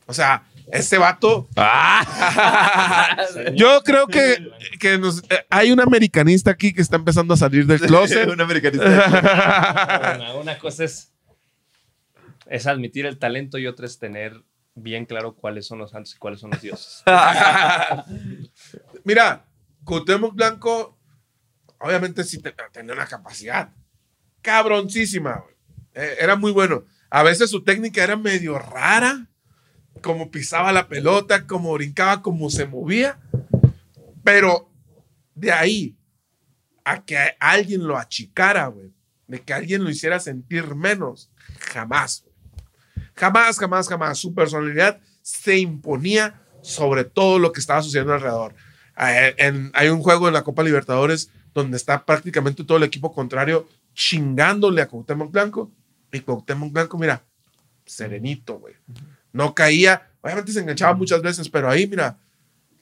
O 0.08 0.14
sea, 0.14 0.42
ese 0.72 0.98
vato... 0.98 1.48
Yo 3.54 3.82
creo 3.84 4.06
que, 4.06 4.50
que 4.80 4.98
nos- 4.98 5.22
eh, 5.30 5.46
hay 5.50 5.70
un 5.70 5.80
americanista 5.80 6.50
aquí 6.50 6.72
que 6.72 6.82
está 6.82 6.96
empezando 6.96 7.34
a 7.34 7.36
salir 7.36 7.66
del 7.66 7.80
closet. 7.80 8.28
Un 8.28 8.40
americanista. 8.40 10.14
Una, 10.16 10.34
una 10.34 10.58
cosa 10.58 10.84
es, 10.84 11.12
es 12.46 12.66
admitir 12.66 13.06
el 13.06 13.18
talento 13.18 13.58
y 13.58 13.66
otra 13.66 13.86
es 13.86 13.98
tener 13.98 14.42
bien 14.74 15.06
claro 15.06 15.34
cuáles 15.34 15.66
son 15.66 15.78
los 15.78 15.90
santos 15.90 16.14
y 16.14 16.18
cuáles 16.18 16.40
son 16.40 16.50
los 16.50 16.62
dioses. 16.62 17.02
Mira, 19.04 19.44
Cuauhtémoc 19.84 20.34
Blanco, 20.34 20.98
obviamente 21.78 22.24
sí 22.24 22.38
te- 22.40 22.54
tenía 22.72 22.92
una 22.94 23.06
capacidad 23.06 23.70
cabroncísima. 24.42 25.44
Eh, 25.94 26.16
era 26.20 26.36
muy 26.36 26.52
bueno. 26.52 26.84
A 27.10 27.22
veces 27.22 27.50
su 27.50 27.64
técnica 27.64 28.04
era 28.04 28.16
medio 28.16 28.58
rara, 28.58 29.26
como 30.00 30.30
pisaba 30.30 30.72
la 30.72 30.88
pelota, 30.88 31.46
como 31.46 31.72
brincaba, 31.74 32.22
como 32.22 32.50
se 32.50 32.66
movía. 32.66 33.18
Pero 34.24 34.70
de 35.34 35.52
ahí 35.52 35.96
a 36.84 37.04
que 37.04 37.18
alguien 37.38 37.86
lo 37.86 37.98
achicara, 37.98 38.66
güey, 38.68 38.92
de 39.26 39.42
que 39.42 39.52
alguien 39.52 39.84
lo 39.84 39.90
hiciera 39.90 40.18
sentir 40.20 40.74
menos, 40.74 41.30
jamás. 41.58 42.24
Jamás, 43.14 43.58
jamás, 43.58 43.88
jamás. 43.88 44.18
Su 44.18 44.34
personalidad 44.34 45.00
se 45.22 45.58
imponía 45.58 46.42
sobre 46.62 47.04
todo 47.04 47.38
lo 47.38 47.52
que 47.52 47.60
estaba 47.60 47.82
sucediendo 47.82 48.14
alrededor. 48.14 48.54
Eh, 48.98 49.70
hay 49.74 49.88
un 49.88 50.02
juego 50.02 50.28
en 50.28 50.34
la 50.34 50.44
Copa 50.44 50.62
Libertadores 50.62 51.30
donde 51.54 51.76
está 51.76 52.04
prácticamente 52.04 52.64
todo 52.64 52.78
el 52.78 52.84
equipo 52.84 53.12
contrario 53.12 53.68
chingándole 53.94 54.80
a 54.80 54.88
Cuauhtémoc 54.88 55.30
Blanco. 55.30 55.72
Y 56.12 56.20
Cuauhtémoc 56.20 56.72
Blanco, 56.72 56.98
mira, 56.98 57.24
serenito, 57.84 58.58
güey. 58.58 58.74
No 59.32 59.54
caía, 59.54 60.10
obviamente 60.20 60.52
se 60.52 60.60
enganchaba 60.60 60.94
muchas 60.94 61.22
veces, 61.22 61.48
pero 61.48 61.70
ahí, 61.70 61.86
mira, 61.86 62.18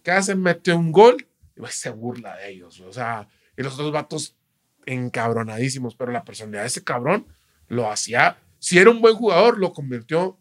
¿qué 0.03 0.11
hace? 0.11 0.35
Mete 0.35 0.73
un 0.73 0.93
gol 0.93 1.27
y 1.57 1.61
güey, 1.61 1.73
se 1.73 1.91
burla 1.91 2.37
de 2.37 2.51
ellos. 2.51 2.81
O 2.81 2.93
sea, 2.93 3.29
y 3.57 3.63
los 3.63 3.77
dos 3.77 3.93
vatos 3.93 4.37
encabronadísimos, 4.85 5.95
pero 5.97 6.13
la 6.13 6.25
personalidad 6.25 6.63
de 6.63 6.69
ese 6.69 6.85
cabrón 6.85 7.27
lo 7.69 7.91
hacía. 7.91 8.39
Si 8.59 8.79
era 8.79 8.91
un 8.91 9.01
buen 9.01 9.17
jugador, 9.17 9.59
lo 9.59 9.73
convirtió 9.73 10.39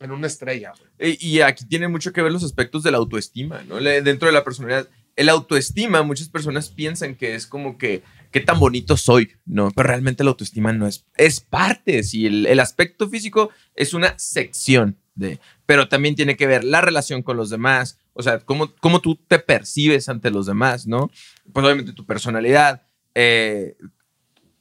en 0.00 0.10
una 0.10 0.26
estrella. 0.26 0.72
güey. 0.98 1.16
Y, 1.20 1.40
aquí 1.40 1.64
tiene 1.66 1.88
mucho 1.88 2.12
que 2.12 2.22
ver 2.22 2.32
los 2.32 2.44
aspectos 2.44 2.82
de 2.82 2.90
la 2.90 2.98
autoestima, 2.98 3.62
¿no? 3.62 3.76
Dentro 3.80 4.26
de 4.26 4.32
la 4.32 4.44
personalidad. 4.44 4.88
El 5.16 5.28
autoestima, 5.28 6.02
muchas 6.02 6.28
personas 6.28 6.68
piensan 6.68 7.16
que 7.16 7.34
es 7.34 7.48
como 7.48 7.76
que, 7.76 8.04
qué 8.30 8.40
tan 8.40 8.60
bonito 8.60 8.96
soy, 8.96 9.32
¿no? 9.46 9.72
Pero 9.72 9.88
realmente 9.88 10.22
la 10.22 10.30
autoestima 10.30 10.72
no 10.72 10.86
es, 10.86 11.06
es 11.16 11.40
parte, 11.40 12.04
sí, 12.04 12.26
el, 12.26 12.46
el 12.46 12.60
aspecto 12.60 13.08
físico 13.08 13.50
es 13.74 13.94
una 13.94 14.16
sección 14.16 14.96
de, 15.18 15.40
pero 15.66 15.88
también 15.88 16.14
tiene 16.14 16.36
que 16.36 16.46
ver 16.46 16.64
la 16.64 16.80
relación 16.80 17.22
con 17.22 17.36
los 17.36 17.50
demás, 17.50 17.98
o 18.14 18.22
sea, 18.22 18.38
cómo, 18.38 18.72
cómo 18.80 19.00
tú 19.00 19.16
te 19.16 19.38
percibes 19.38 20.08
ante 20.08 20.30
los 20.30 20.46
demás, 20.46 20.86
¿no? 20.86 21.10
Pues 21.52 21.64
obviamente 21.64 21.92
tu 21.92 22.06
personalidad, 22.06 22.82
eh, 23.14 23.76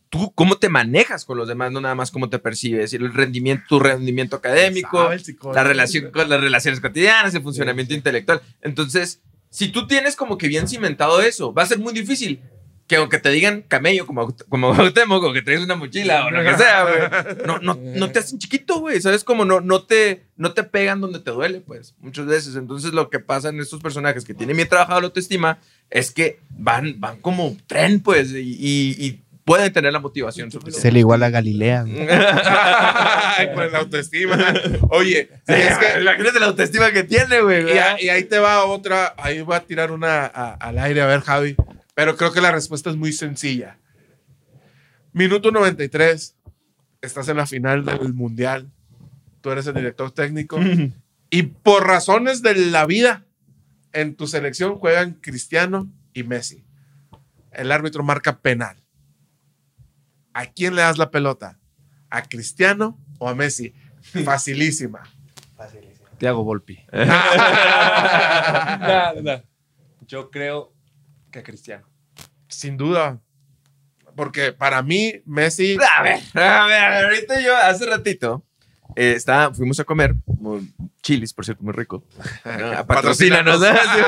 tú 0.09 0.33
cómo 0.33 0.55
te 0.55 0.69
manejas 0.69 1.25
con 1.25 1.37
los 1.37 1.47
demás, 1.47 1.71
no 1.71 1.79
nada 1.79 1.95
más 1.95 2.11
cómo 2.11 2.29
te 2.29 2.39
percibes, 2.39 2.93
el 2.93 3.13
rendimiento, 3.13 3.63
tu 3.69 3.79
rendimiento 3.79 4.35
académico, 4.35 5.09
la 5.53 5.63
relación 5.63 6.11
con 6.11 6.27
las 6.27 6.41
relaciones 6.41 6.81
cotidianas, 6.81 7.35
el 7.35 7.43
funcionamiento 7.43 7.93
intelectual. 7.93 8.41
Entonces, 8.61 9.21
si 9.49 9.69
tú 9.69 9.85
tienes 9.87 10.15
como 10.15 10.37
que 10.37 10.47
bien 10.47 10.67
cimentado 10.67 11.21
eso, 11.21 11.53
va 11.53 11.63
a 11.63 11.67
ser 11.67 11.79
muy 11.79 11.93
difícil 11.93 12.41
que 12.87 12.95
aunque 12.95 13.19
te 13.19 13.29
digan 13.31 13.63
camello 13.67 14.05
como, 14.07 14.33
como 14.49 14.73
Cuauhtémoc, 14.73 15.21
o 15.23 15.33
que 15.33 15.41
traes 15.41 15.59
una 15.61 15.75
mochila 15.75 16.25
o 16.25 16.31
lo 16.31 16.41
que 16.41 16.57
sea, 16.57 16.83
güey, 16.83 17.45
no, 17.45 17.59
no, 17.59 17.77
no 17.81 18.11
te 18.11 18.19
hacen 18.19 18.39
chiquito, 18.39 18.79
güey, 18.79 19.01
¿sabes? 19.01 19.23
Como 19.25 19.43
no, 19.43 19.59
no, 19.59 19.83
te, 19.83 20.23
no 20.37 20.53
te 20.53 20.63
pegan 20.63 21.01
donde 21.01 21.19
te 21.19 21.31
duele, 21.31 21.59
pues, 21.59 21.95
muchas 21.99 22.25
veces. 22.27 22.55
Entonces, 22.55 22.93
lo 22.93 23.09
que 23.09 23.19
pasa 23.19 23.49
en 23.49 23.59
estos 23.59 23.81
personajes 23.81 24.23
que 24.23 24.33
tienen 24.33 24.55
bien 24.55 24.69
trabajado 24.69 25.01
la 25.01 25.07
autoestima 25.07 25.59
es 25.89 26.11
que 26.11 26.39
van, 26.49 26.95
van 26.99 27.19
como 27.19 27.57
tren, 27.67 27.99
pues, 27.99 28.31
y, 28.31 28.37
y- 28.39 28.95
y 28.97 29.21
pueden 29.43 29.71
tener 29.71 29.91
la 29.93 29.99
motivación 29.99 30.49
Se 30.51 30.57
suficiente. 30.57 30.91
le 30.91 30.99
iguala 30.99 31.25
a 31.27 31.29
Galilea. 31.29 31.83
con 31.83 31.97
la 33.71 33.77
autoestima. 33.79 34.37
Oye, 34.89 35.29
Sí, 35.47 35.53
es 35.53 35.77
que 35.77 36.01
imagínate 36.01 36.39
la 36.39 36.47
autoestima 36.47 36.91
que 36.91 37.03
tiene, 37.03 37.41
güey. 37.41 37.65
Y, 38.01 38.09
ahí 38.09 38.23
te 38.25 38.39
va 38.39 38.65
otra, 38.65 39.13
ahí 39.17 39.41
voy 39.41 39.55
a 39.55 39.61
tirar 39.61 39.91
una 39.91 40.25
a- 40.25 40.53
al 40.55 40.79
aire, 40.79 41.01
a 41.01 41.05
ver, 41.05 41.21
Javi. 41.21 41.55
Pero 41.97 42.15
creo 42.15 42.31
que 42.31 42.41
la 42.41 42.51
respuesta 42.51 42.91
es 42.91 42.95
muy 42.95 43.11
sencilla. 43.11 43.79
Minuto 45.13 45.49
93, 45.49 46.37
estás 47.01 47.27
en 47.27 47.37
la 47.37 47.47
final 47.47 47.85
del 47.85 48.13
Mundial, 48.13 48.71
tú 49.41 49.49
eres 49.49 49.65
el 49.65 49.73
director 49.73 50.11
técnico, 50.11 50.59
y 51.31 51.41
por 51.41 51.87
razones 51.87 52.43
de 52.43 52.53
la 52.53 52.85
vida, 52.85 53.25
en 53.93 54.15
tu 54.15 54.27
selección 54.27 54.75
juegan 54.75 55.13
Cristiano 55.13 55.91
y 56.13 56.21
Messi. 56.21 56.63
El 57.51 57.71
árbitro 57.71 58.03
marca 58.03 58.41
penal. 58.41 58.77
¿A 60.33 60.45
quién 60.45 60.75
le 60.75 60.83
das 60.83 60.99
la 60.99 61.09
pelota? 61.09 61.57
¿A 62.11 62.21
Cristiano 62.21 63.03
o 63.17 63.27
a 63.27 63.33
Messi? 63.33 63.73
Facilísima. 64.23 65.01
Te 66.19 66.27
hago 66.27 66.43
Volpi. 66.43 66.77
Yo 70.05 70.29
creo 70.29 70.76
que 71.31 71.43
Cristiano. 71.43 71.87
Sin 72.47 72.77
duda. 72.77 73.19
Porque 74.15 74.51
para 74.51 74.81
mí, 74.81 75.21
Messi. 75.25 75.77
A 75.97 76.01
ver, 76.01 76.19
a 76.33 76.65
ver, 76.65 77.05
ahorita 77.05 77.39
yo 77.41 77.55
hace 77.55 77.85
ratito 77.85 78.43
eh, 78.95 79.13
estaba, 79.15 79.53
fuimos 79.53 79.79
a 79.79 79.83
comer, 79.83 80.15
chilis, 81.03 81.33
por 81.33 81.45
cierto, 81.45 81.63
muy 81.63 81.73
rico. 81.73 82.03
No, 82.45 82.87
patrocínanos. 82.87 83.59
¿no? 83.59 83.67
Sí, 83.73 84.01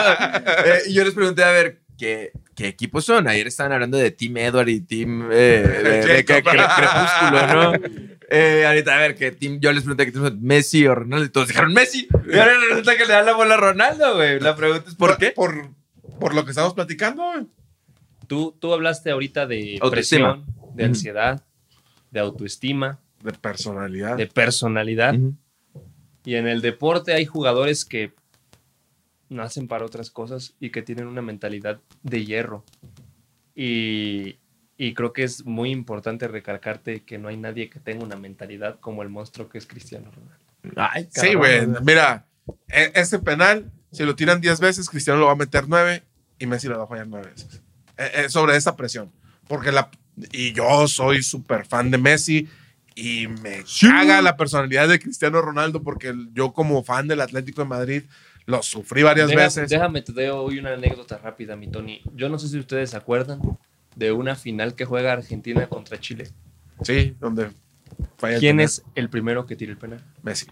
eh, 0.65 0.79
y 0.87 0.93
yo 0.93 1.03
les 1.03 1.13
pregunté, 1.13 1.43
a 1.43 1.51
ver, 1.51 1.81
¿qué, 1.97 2.31
qué 2.55 2.67
equipos 2.69 3.05
son? 3.05 3.27
Ayer 3.27 3.45
estaban 3.45 3.71
hablando 3.71 3.97
de 3.97 4.09
Team 4.09 4.37
Edward 4.37 4.69
y 4.69 4.81
Team 4.81 5.29
eh, 5.31 5.35
de, 5.83 6.07
de- 6.15 6.25
que- 6.25 6.33
Jacob. 6.41 6.53
cre- 6.53 6.75
Crepúsculo, 6.75 7.53
¿no? 7.53 8.09
Eh, 8.31 8.65
ahorita, 8.65 8.95
a 8.95 8.99
ver, 8.99 9.15
¿qué 9.15 9.31
team? 9.31 9.59
Yo 9.59 9.71
les 9.73 9.83
pregunté 9.83 10.05
qué 10.05 10.11
team 10.11 10.23
son, 10.23 10.41
Messi 10.43 10.85
o 10.87 10.93
Ronaldo, 10.95 11.25
y 11.25 11.29
todos 11.29 11.47
dijeron 11.47 11.73
Messi. 11.73 12.07
Y 12.31 12.37
ahora 12.37 12.53
resulta 12.69 12.95
que 12.97 13.05
le 13.05 13.13
dan 13.13 13.25
la 13.25 13.33
bola 13.33 13.55
a 13.55 13.57
Ronaldo, 13.57 14.15
güey. 14.15 14.39
La 14.39 14.55
pregunta 14.55 14.85
es, 14.87 14.95
¿por 14.95 15.17
qué? 15.17 15.31
Por, 15.31 15.69
por 16.19 16.33
lo 16.35 16.43
que 16.45 16.51
estamos 16.51 16.73
platicando. 16.73 17.23
güey. 17.23 17.47
Tú, 18.27 18.55
tú 18.59 18.73
hablaste 18.73 19.09
ahorita 19.11 19.47
de 19.47 19.79
Autoestima. 19.81 20.35
presión, 20.43 20.45
de 20.75 20.83
Ujú. 20.83 20.89
ansiedad, 20.91 21.43
de 22.11 22.19
autoestima, 22.19 22.99
De 23.23 23.31
personalidad. 23.33 24.17
de 24.17 24.27
personalidad. 24.27 25.15
Ujú. 25.15 25.35
Y 26.25 26.35
en 26.35 26.47
el 26.47 26.61
deporte 26.61 27.13
hay 27.13 27.25
jugadores 27.25 27.85
que 27.85 28.13
nacen 29.29 29.67
para 29.67 29.85
otras 29.85 30.09
cosas 30.11 30.53
y 30.59 30.69
que 30.71 30.81
tienen 30.81 31.07
una 31.07 31.21
mentalidad 31.21 31.79
de 32.03 32.25
hierro. 32.25 32.63
Y, 33.55 34.37
y 34.77 34.93
creo 34.93 35.11
que 35.13 35.23
es 35.23 35.45
muy 35.45 35.71
importante 35.71 36.27
recalcarte 36.27 37.01
que 37.03 37.17
no 37.17 37.27
hay 37.29 37.37
nadie 37.37 37.69
que 37.69 37.79
tenga 37.79 38.03
una 38.05 38.15
mentalidad 38.15 38.79
como 38.79 39.01
el 39.03 39.09
monstruo 39.09 39.49
que 39.49 39.57
es 39.57 39.65
Cristiano 39.65 40.11
Ronaldo. 40.11 40.45
Ay, 40.75 41.07
sí, 41.11 41.33
güey. 41.35 41.65
Mira, 41.83 42.25
e- 42.67 42.91
ese 42.95 43.19
penal, 43.19 43.71
si 43.91 44.03
lo 44.03 44.15
tiran 44.15 44.39
10 44.41 44.59
veces, 44.59 44.89
Cristiano 44.89 45.19
lo 45.19 45.25
va 45.27 45.33
a 45.33 45.35
meter 45.35 45.65
9 45.67 46.03
y 46.39 46.45
Messi 46.47 46.67
lo 46.67 46.77
va 46.77 46.85
a 46.85 46.87
fallar 46.87 47.07
9 47.07 47.27
veces. 47.35 47.61
Eh, 47.97 48.11
eh, 48.25 48.29
sobre 48.29 48.55
esa 48.55 48.75
presión. 48.75 49.11
Porque 49.47 49.71
la. 49.71 49.89
Y 50.31 50.53
yo 50.53 50.87
soy 50.87 51.21
súper 51.23 51.65
fan 51.65 51.91
de 51.91 51.97
Messi 51.97 52.47
y 52.95 53.27
me 53.27 53.63
caga 53.81 54.21
la 54.21 54.35
personalidad 54.35 54.87
de 54.89 54.99
Cristiano 54.99 55.41
Ronaldo 55.41 55.81
porque 55.83 56.13
yo, 56.33 56.51
como 56.53 56.83
fan 56.83 57.07
del 57.07 57.21
Atlético 57.21 57.61
de 57.61 57.67
Madrid, 57.67 58.03
lo 58.45 58.61
sufrí 58.63 59.03
varias 59.03 59.29
Deja- 59.29 59.43
veces. 59.43 59.69
Déjame 59.69 60.01
te 60.01 60.11
doy 60.11 60.25
hoy 60.27 60.59
una 60.59 60.73
anécdota 60.73 61.17
rápida, 61.17 61.55
mi 61.55 61.67
Tony. 61.69 62.01
Yo 62.15 62.27
no 62.29 62.37
sé 62.39 62.49
si 62.49 62.57
ustedes 62.59 62.89
se 62.89 62.97
acuerdan 62.97 63.39
de 63.95 64.11
una 64.11 64.35
final 64.35 64.75
que 64.75 64.85
juega 64.85 65.13
Argentina 65.13 65.67
contra 65.67 65.99
Chile. 65.99 66.29
Sí, 66.83 67.15
donde 67.19 67.49
falla 68.17 68.39
¿Quién 68.39 68.59
es 68.59 68.83
el 68.95 69.09
primero 69.09 69.45
que 69.45 69.55
tira 69.55 69.71
el 69.71 69.77
penal? 69.77 70.03
Messi. 70.23 70.47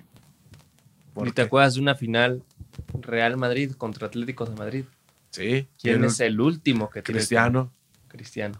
¿Por 1.14 1.26
¿Ni 1.26 1.32
te 1.32 1.42
acuerdas 1.42 1.74
de 1.76 1.82
una 1.82 1.96
final 1.96 2.44
Real 3.02 3.38
Madrid 3.38 3.72
contra 3.72 4.08
Atlético 4.08 4.46
de 4.46 4.56
Madrid? 4.56 4.86
Sí. 5.38 5.68
¿Quién 5.80 6.04
es 6.04 6.20
el 6.20 6.42
último 6.42 6.90
que 6.90 7.02
tira 7.02 7.18
el 7.18 7.20
Cristiano. 7.20 7.72
Cristiano. 8.08 8.60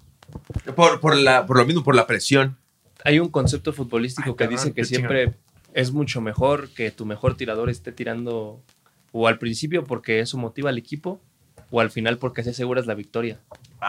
Por, 0.76 1.00
por, 1.00 1.16
la, 1.16 1.46
por 1.46 1.58
lo 1.58 1.66
mismo, 1.66 1.84
por 1.84 1.96
la 1.96 2.06
presión. 2.06 2.58
Hay 3.04 3.20
un 3.20 3.30
concepto 3.30 3.74
futbolístico 3.74 4.30
Ay, 4.30 4.36
que 4.36 4.44
cabrón, 4.44 4.58
dice 4.58 4.74
que 4.74 4.86
siempre 4.86 5.34
es 5.74 5.92
mucho 5.92 6.22
mejor 6.22 6.70
que 6.70 6.92
tu 6.92 7.06
mejor 7.06 7.36
tirador 7.36 7.70
esté 7.70 7.92
tirando 7.92 8.62
o 9.12 9.28
al 9.28 9.40
principio 9.40 9.84
porque 9.86 10.20
eso 10.20 10.38
motiva 10.38 10.70
al 10.70 10.78
equipo 10.78 11.20
o 11.72 11.80
al 11.82 11.90
final 11.90 12.18
porque 12.18 12.42
así 12.42 12.52
aseguras 12.52 12.86
la 12.86 12.94
victoria. 12.94 13.40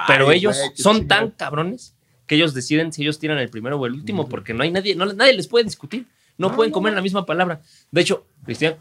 Pero 0.07 0.33
ellos 0.33 0.57
son 0.75 1.09
tan 1.09 1.31
cabrones 1.31 1.95
que 2.27 2.37
ellos 2.37 2.55
deciden 2.55 2.93
si 2.93 3.03
ellos 3.03 3.19
tiran 3.19 3.39
el 3.39 3.51
primero 3.51 3.79
o 3.79 3.87
el 3.87 3.95
último 3.95 4.29
porque 4.29 4.55
no 4.55 4.63
hay 4.63 4.71
nadie, 4.71 4.95
no, 4.95 5.07
nadie 5.07 5.35
les 5.35 5.49
puede 5.49 5.65
discutir. 5.65 6.07
No, 6.37 6.51
No, 6.51 6.57
pueden 6.57 6.71
no, 6.71 6.75
comer 6.75 6.93
no. 6.93 6.97
la 6.97 7.03
misma 7.03 7.27
palabra. 7.27 7.63
De 7.91 8.01
hecho, 8.01 8.27
Cristian, 8.45 8.77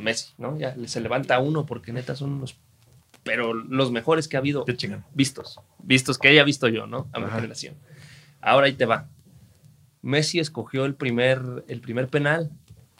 Messi, 0.00 0.32
¿no? 0.36 0.58
Ya 0.58 0.76
se 0.86 1.00
levanta 1.00 1.38
uno 1.38 1.64
porque 1.64 1.92
neta 1.92 2.14
son 2.14 2.40
los, 2.40 2.56
pero 3.24 3.54
los 3.54 3.90
mejores 3.90 4.28
que 4.28 4.36
ha 4.36 4.40
habido 4.40 4.64
vistos, 5.14 5.60
vistos 5.82 6.18
que 6.18 6.28
haya 6.28 6.44
visto 6.44 6.68
yo, 6.68 6.86
¿no? 6.86 7.08
A 7.12 7.18
mi 7.18 7.26
Ajá. 7.26 7.36
generación. 7.36 7.74
Ahora 8.40 8.66
ahí 8.66 8.74
te 8.74 8.86
va. 8.86 9.08
Messi 10.02 10.38
escogió 10.38 10.84
el 10.84 10.94
primer, 10.94 11.64
el 11.68 11.80
primer 11.80 12.08
penal 12.08 12.50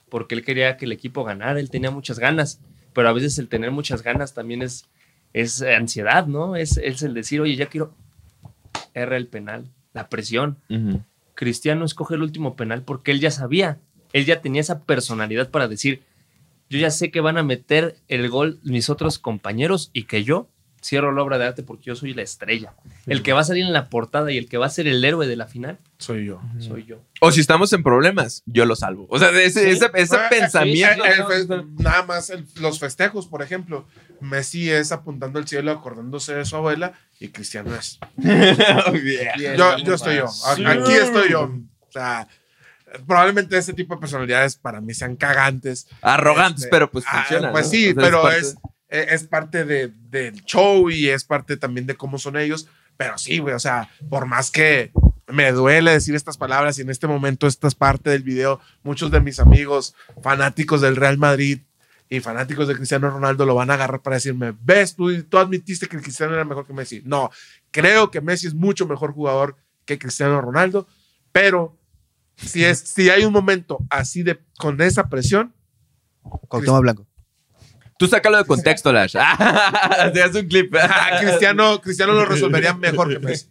porque 0.09 0.35
él 0.35 0.45
quería 0.45 0.77
que 0.77 0.85
el 0.85 0.93
equipo 0.93 1.25
ganara, 1.25 1.61
él 1.61 1.71
tenía 1.71 1.91
muchas 1.91 2.19
ganas, 2.19 2.61
pero 2.93 3.09
a 3.09 3.13
veces 3.13 3.39
el 3.39 3.49
tener 3.49 3.71
muchas 3.71 4.03
ganas 4.03 4.35
también 4.35 4.63
es, 4.63 4.87
es 5.33 5.63
ansiedad, 5.63 6.27
¿no? 6.27 6.57
Es, 6.57 6.77
es 6.79 7.03
el 7.03 7.15
decir, 7.15 7.41
oye, 7.41 7.57
ya 7.57 7.67
quiero, 7.67 7.95
erra 8.95 9.17
el 9.17 9.27
penal, 9.27 9.67
la 9.93 10.09
presión. 10.09 10.57
Ujú. 10.69 11.03
Cristiano 11.35 11.85
escoge 11.85 12.15
el 12.15 12.23
último 12.23 12.57
penal 12.57 12.83
porque 12.83 13.13
él 13.13 13.21
ya 13.21 13.31
sabía, 13.31 13.79
él 14.13 14.25
ya 14.25 14.41
tenía 14.41 14.61
esa 14.61 14.81
personalidad 14.81 15.51
para 15.51 15.69
decir, 15.69 16.03
yo 16.71 16.79
ya 16.79 16.91
sé 16.91 17.11
que 17.11 17.21
van 17.21 17.39
a 17.39 17.43
meter 17.43 17.97
el 18.09 18.29
gol 18.29 18.61
mis 18.63 18.91
otros 18.91 19.19
compañeros 19.19 19.91
y 19.93 20.05
que 20.05 20.25
yo 20.25 20.49
cierro 20.81 21.11
la 21.11 21.23
obra 21.25 21.39
de 21.39 21.45
arte 21.47 21.63
porque 21.65 21.87
yo 21.87 21.97
soy 21.97 22.15
la 22.15 22.23
estrella. 22.23 22.73
El 23.07 23.23
que 23.25 23.33
va 23.33 23.41
a 23.41 23.45
salir 23.45 23.65
en 23.65 23.73
la 23.73 23.89
portada 23.91 24.31
y 24.31 24.39
el 24.39 24.49
que 24.49 24.59
va 24.59 24.67
a 24.67 24.71
ser 24.71 24.87
el 24.87 25.05
héroe 25.05 25.27
de 25.27 25.35
la 25.35 25.47
final 25.49 25.79
Soy 25.99 26.25
yo. 26.27 26.41
soy 26.61 26.85
yo. 26.85 27.01
O 27.21 27.33
si 27.33 27.41
estamos 27.41 27.73
en 27.73 27.83
problemas, 27.83 28.45
yo 28.47 28.65
lo 28.65 28.77
salvo. 28.77 29.07
O 29.11 29.19
sea, 29.19 29.31
ese, 29.31 29.65
Sí. 29.65 29.71
ese, 29.71 29.91
ese 29.95 30.17
Ah, 30.17 30.29
pensamiento. 30.31 31.05
el- 31.05 31.33
el 31.33 31.47
fe- 31.49 31.65
nada 31.79 32.05
más 32.05 32.31
el- 32.31 32.47
los 32.61 32.79
festejos, 32.79 33.27
por 33.27 33.43
ejemplo. 33.43 33.87
Messi 34.21 34.71
es 34.71 34.93
apuntando 34.93 35.39
al 35.41 35.49
cielo, 35.49 35.73
acordándose 35.73 36.35
de 36.35 36.45
su 36.45 36.55
abuela, 36.57 36.93
y 37.19 37.29
Cristiano 37.29 37.75
es. 37.75 37.99
Yeah. 39.05 39.57
Yo, 39.57 39.79
yo 39.79 39.95
estoy 39.95 40.17
yo. 40.17 40.27
Aquí 40.67 40.93
estoy 40.93 41.31
yo. 41.31 41.43
O 41.43 41.93
sea, 41.93 42.29
probablemente 43.07 43.57
ese 43.57 43.73
tipo 43.75 43.95
de 43.95 44.01
personalidades 44.01 44.57
para 44.57 44.81
mí 44.81 44.95
sean 44.95 45.17
cagantes. 45.17 45.89
Arrogantes, 46.03 46.65
Este, 46.65 46.71
pero 46.71 46.91
pues 46.91 47.05
ah, 47.09 47.19
funciona. 47.25 47.53
Pues 47.53 47.67
¿no? 47.67 47.71
sí, 47.71 47.91
O 47.91 47.95
sea, 47.95 48.03
pero 48.03 48.23
parte 48.23 48.39
es, 48.41 48.57
es 48.89 49.25
parte 49.25 49.65
de- 49.65 49.89
del 50.09 50.43
show 50.45 50.91
y 50.91 51.09
es 51.09 51.25
parte 51.25 51.57
también 51.57 51.87
de 51.87 51.95
cómo 51.97 52.19
son 52.19 52.37
ellos. 52.37 52.69
Pero 52.97 53.17
sí, 53.19 53.39
güey, 53.39 53.55
o 53.55 53.61
sea, 53.61 53.89
por 54.09 54.27
más 54.27 54.51
que 54.51 54.91
me 55.29 55.53
duele 55.53 55.93
decir 55.93 56.15
estas 56.15 56.37
palabras 56.37 56.79
y 56.79 56.83
en 56.83 56.91
este 56.91 57.07
momento 57.07 57.47
esta 57.47 57.69
es 57.69 57.75
parte 57.75 58.11
del 58.11 58.23
video, 58.25 58.61
muchos 58.83 59.11
de 59.11 59.21
mis 59.21 59.39
amigos 59.39 59.95
fanáticos 60.23 60.81
del 60.81 60.97
Real 60.97 61.19
Madrid 61.19 61.61
y 62.09 62.21
fanáticos 62.21 62.67
de 62.67 62.75
Cristiano 62.75 63.11
Ronaldo 63.11 63.45
lo 63.47 63.55
van 63.55 63.71
a 63.71 63.75
agarrar 63.75 64.01
para 64.01 64.17
decirme, 64.17 64.55
ves, 64.63 64.97
tú, 64.97 65.23
tú 65.25 65.37
admitiste 65.39 65.87
que 65.87 66.01
Cristiano 66.01 66.33
era 66.35 66.45
mejor 66.45 66.67
que 66.67 66.73
Messi. 66.73 67.03
No, 67.05 67.31
creo 67.71 68.11
que 68.11 68.21
Messi 68.23 68.47
es 68.49 68.55
mucho 68.55 68.87
mejor 68.89 69.13
jugador 69.13 69.57
que 69.85 69.99
Cristiano 69.99 70.41
Ronaldo, 70.41 70.89
pero 71.31 71.78
si, 72.39 72.65
es, 72.65 72.79
si 72.81 73.11
hay 73.11 73.25
un 73.25 73.33
momento 73.33 73.79
así 73.91 74.23
de 74.23 74.41
con 74.59 74.81
esa 74.81 75.09
presión, 75.09 75.55
Cuauhtémoc 76.23 76.81
Blanco. 76.81 77.07
Tú 77.99 78.07
sácalo 78.07 78.39
de 78.39 78.45
contexto, 78.45 78.93
Lash. 78.93 79.13
Te 80.13 80.23
haces 80.23 80.43
un 80.43 80.49
clip. 80.49 80.75
ah, 80.81 81.19
Cristiano, 81.21 81.81
Cristiano 81.81 82.13
lo 82.13 82.25
resolvería 82.25 82.73
mejor 82.75 83.09
que 83.09 83.19
Messi. 83.19 83.49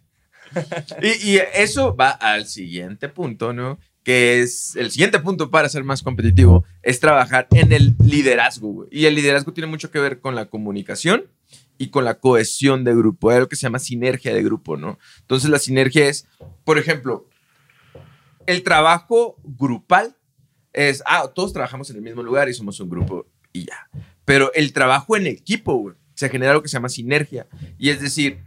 Y, 1.02 1.32
y 1.32 1.42
eso 1.54 1.96
va 1.96 2.12
al 2.12 2.48
siguiente 2.48 3.10
punto, 3.10 3.52
¿no? 3.52 3.78
Que 4.04 4.42
es 4.42 4.78
el 4.78 4.90
siguiente 4.90 5.20
punto 5.20 5.52
para 5.52 5.68
ser 5.68 5.84
más 5.84 6.02
competitivo, 6.02 6.64
es 6.82 7.02
trabajar 7.02 7.48
en 7.52 7.74
el 7.74 7.96
liderazgo. 8.00 8.88
Y 8.90 9.06
el 9.06 9.16
liderazgo 9.16 9.52
tiene 9.52 9.68
mucho 9.68 9.92
que 9.92 10.00
ver 10.00 10.22
con 10.22 10.34
la 10.34 10.46
comunicación 10.46 11.26
y 11.78 11.90
con 11.90 12.06
la 12.06 12.20
cohesión 12.20 12.86
de 12.86 12.96
grupo. 12.96 13.30
Hay 13.30 13.36
algo 13.38 13.50
que 13.50 13.58
se 13.58 13.64
llama 13.64 13.80
sinergia 13.80 14.34
de 14.34 14.44
grupo, 14.44 14.78
¿no? 14.78 14.98
Entonces 15.20 15.50
la 15.50 15.60
sinergia 15.60 16.08
es, 16.08 16.26
por 16.64 16.78
ejemplo, 16.78 17.28
el 18.48 18.64
trabajo 18.64 19.38
grupal 19.44 20.16
es, 20.74 21.04
ah, 21.06 21.32
todos 21.34 21.54
trabajamos 21.54 21.90
en 21.92 21.98
el 21.98 22.02
mismo 22.02 22.24
lugar 22.24 22.50
y 22.50 22.54
somos 22.54 22.80
un 22.80 22.90
grupo 22.90 23.28
y 23.54 23.66
ya. 23.66 23.90
Pero 24.26 24.52
el 24.54 24.74
trabajo 24.74 25.16
en 25.16 25.28
equipo, 25.28 25.76
güey, 25.76 25.96
se 26.16 26.30
genera 26.30 26.54
lo 26.54 26.62
que 26.64 26.68
se 26.70 26.74
llama 26.78 26.90
sinergia. 26.90 27.48
Y 27.78 27.90
es 27.90 28.02
decir, 28.02 28.40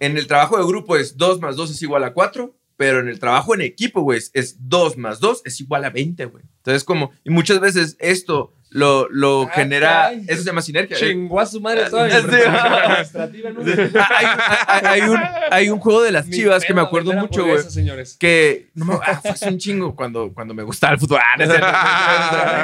en 0.00 0.16
el 0.18 0.26
trabajo 0.26 0.58
de 0.58 0.64
grupo 0.64 0.96
es 0.96 1.16
2 1.16 1.40
más 1.40 1.56
2 1.56 1.70
es 1.70 1.82
igual 1.82 2.04
a 2.04 2.12
4, 2.12 2.54
pero 2.76 3.00
en 3.00 3.08
el 3.08 3.18
trabajo 3.18 3.54
en 3.54 3.60
equipo, 3.62 4.02
güey, 4.02 4.18
es- 4.18 4.30
es 4.34 4.68
2 4.68 4.96
más 4.96 5.20
2 5.20 5.42
es 5.44 5.60
igual 5.60 5.84
a 5.84 5.90
20, 5.90 6.24
güey. 6.26 6.44
Entonces, 6.58 6.84
como, 6.84 7.10
y 7.24 7.30
muchas 7.30 7.60
veces 7.60 7.96
esto 8.00 8.54
lo, 8.72 9.08
lo 9.10 9.42
Ah, 9.42 9.50
genera, 9.54 9.88
caray. 9.88 10.24
eso 10.28 10.38
se 10.42 10.44
llama 10.44 10.62
sinergia. 10.62 10.96
Chingó 10.96 11.40
a 11.40 11.46
su 11.46 11.60
madre 11.60 11.88
toda 11.90 12.08
Sí. 12.10 12.26
preparación 12.26 12.54
administrativa, 12.56 13.50
¿no? 13.50 13.60
hay, 13.62 14.26
hay- 14.66 15.00
hay 15.00 15.08
un, 15.08 15.18
hay 15.50 15.68
un 15.68 15.78
juego 15.78 16.02
de 16.02 16.12
las 16.12 16.26
Mi 16.26 16.36
chivas 16.36 16.64
que 16.64 16.72
me 16.74 16.80
acuerdo 16.80 17.12
mucho, 17.12 17.44
güey. 17.44 17.58
Que 18.18 18.70
no 18.74 18.84
me, 18.86 18.94
ah, 18.94 19.20
fue 19.20 19.30
hace 19.30 19.48
un 19.48 19.58
chingo 19.58 19.94
cuando, 19.94 20.32
cuando 20.32 20.54
me 20.54 20.62
gustaba 20.62 20.94
el 20.94 20.98
fútbol. 20.98 21.20
Ah, 21.22 21.36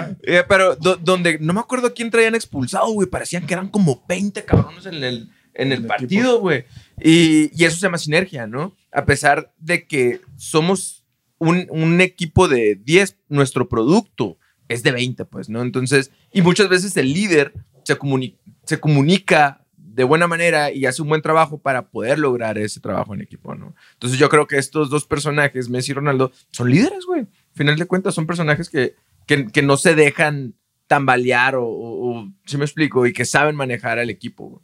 no. 0.08 0.16
Eh, 0.22 0.44
pero 0.48 0.76
do- 0.76 0.96
donde 0.96 1.38
no 1.38 1.52
me 1.52 1.60
acuerdo 1.60 1.92
quién 1.94 2.10
traían 2.10 2.34
expulsado, 2.34 2.88
güey. 2.92 3.08
Parecían 3.08 3.46
que 3.46 3.54
eran 3.54 3.68
como 3.68 4.04
20 4.08 4.44
cabrones 4.44 4.86
en 4.86 4.94
el, 4.94 5.30
en 5.54 5.72
el 5.72 5.80
el 5.80 5.86
partido, 5.86 6.40
güey. 6.40 6.64
Y, 7.00 7.50
y 7.60 7.64
eso 7.64 7.76
se 7.76 7.82
llama 7.82 7.98
sinergia, 7.98 8.46
¿no? 8.46 8.74
A 8.92 9.04
pesar 9.04 9.52
de 9.58 9.86
que 9.86 10.20
somos 10.36 11.04
un, 11.38 11.66
un 11.70 12.00
equipo 12.00 12.48
de 12.48 12.78
10, 12.82 13.16
nuestro 13.28 13.68
producto 13.68 14.38
es 14.68 14.82
de 14.82 14.92
20, 14.92 15.24
pues, 15.24 15.48
¿no? 15.48 15.62
Entonces, 15.62 16.10
y 16.32 16.42
muchas 16.42 16.68
veces 16.68 16.96
el 16.96 17.12
líder 17.12 17.52
se, 17.84 17.98
comuni- 17.98 18.36
se 18.64 18.78
comunica 18.80 19.64
de 19.76 20.04
buena 20.04 20.28
manera 20.28 20.70
y 20.70 20.86
hace 20.86 21.02
un 21.02 21.08
buen 21.08 21.22
trabajo 21.22 21.58
para 21.58 21.88
poder 21.90 22.18
lograr 22.20 22.56
ese 22.58 22.78
trabajo 22.80 23.14
en 23.14 23.20
equipo, 23.20 23.54
¿no? 23.54 23.74
Entonces 23.94 24.18
yo 24.18 24.28
creo 24.28 24.46
que 24.46 24.56
estos 24.58 24.90
dos 24.90 25.04
personajes, 25.06 25.68
Messi 25.68 25.90
y 25.90 25.94
Ronaldo, 25.94 26.30
son 26.52 26.70
líderes, 26.70 27.04
güey. 27.04 27.26
Final 27.54 27.76
de 27.76 27.86
cuentas 27.86 28.14
son 28.14 28.26
personajes 28.26 28.68
que, 28.70 28.94
que, 29.26 29.46
que 29.48 29.62
no 29.62 29.76
se 29.76 29.94
dejan 29.96 30.54
tambalear 30.86 31.56
o, 31.56 31.64
o, 31.66 32.18
o, 32.20 32.32
si 32.46 32.56
me 32.56 32.64
explico, 32.64 33.06
y 33.06 33.12
que 33.12 33.24
saben 33.24 33.56
manejar 33.56 33.98
al 33.98 34.08
equipo, 34.08 34.48
güey. 34.48 34.62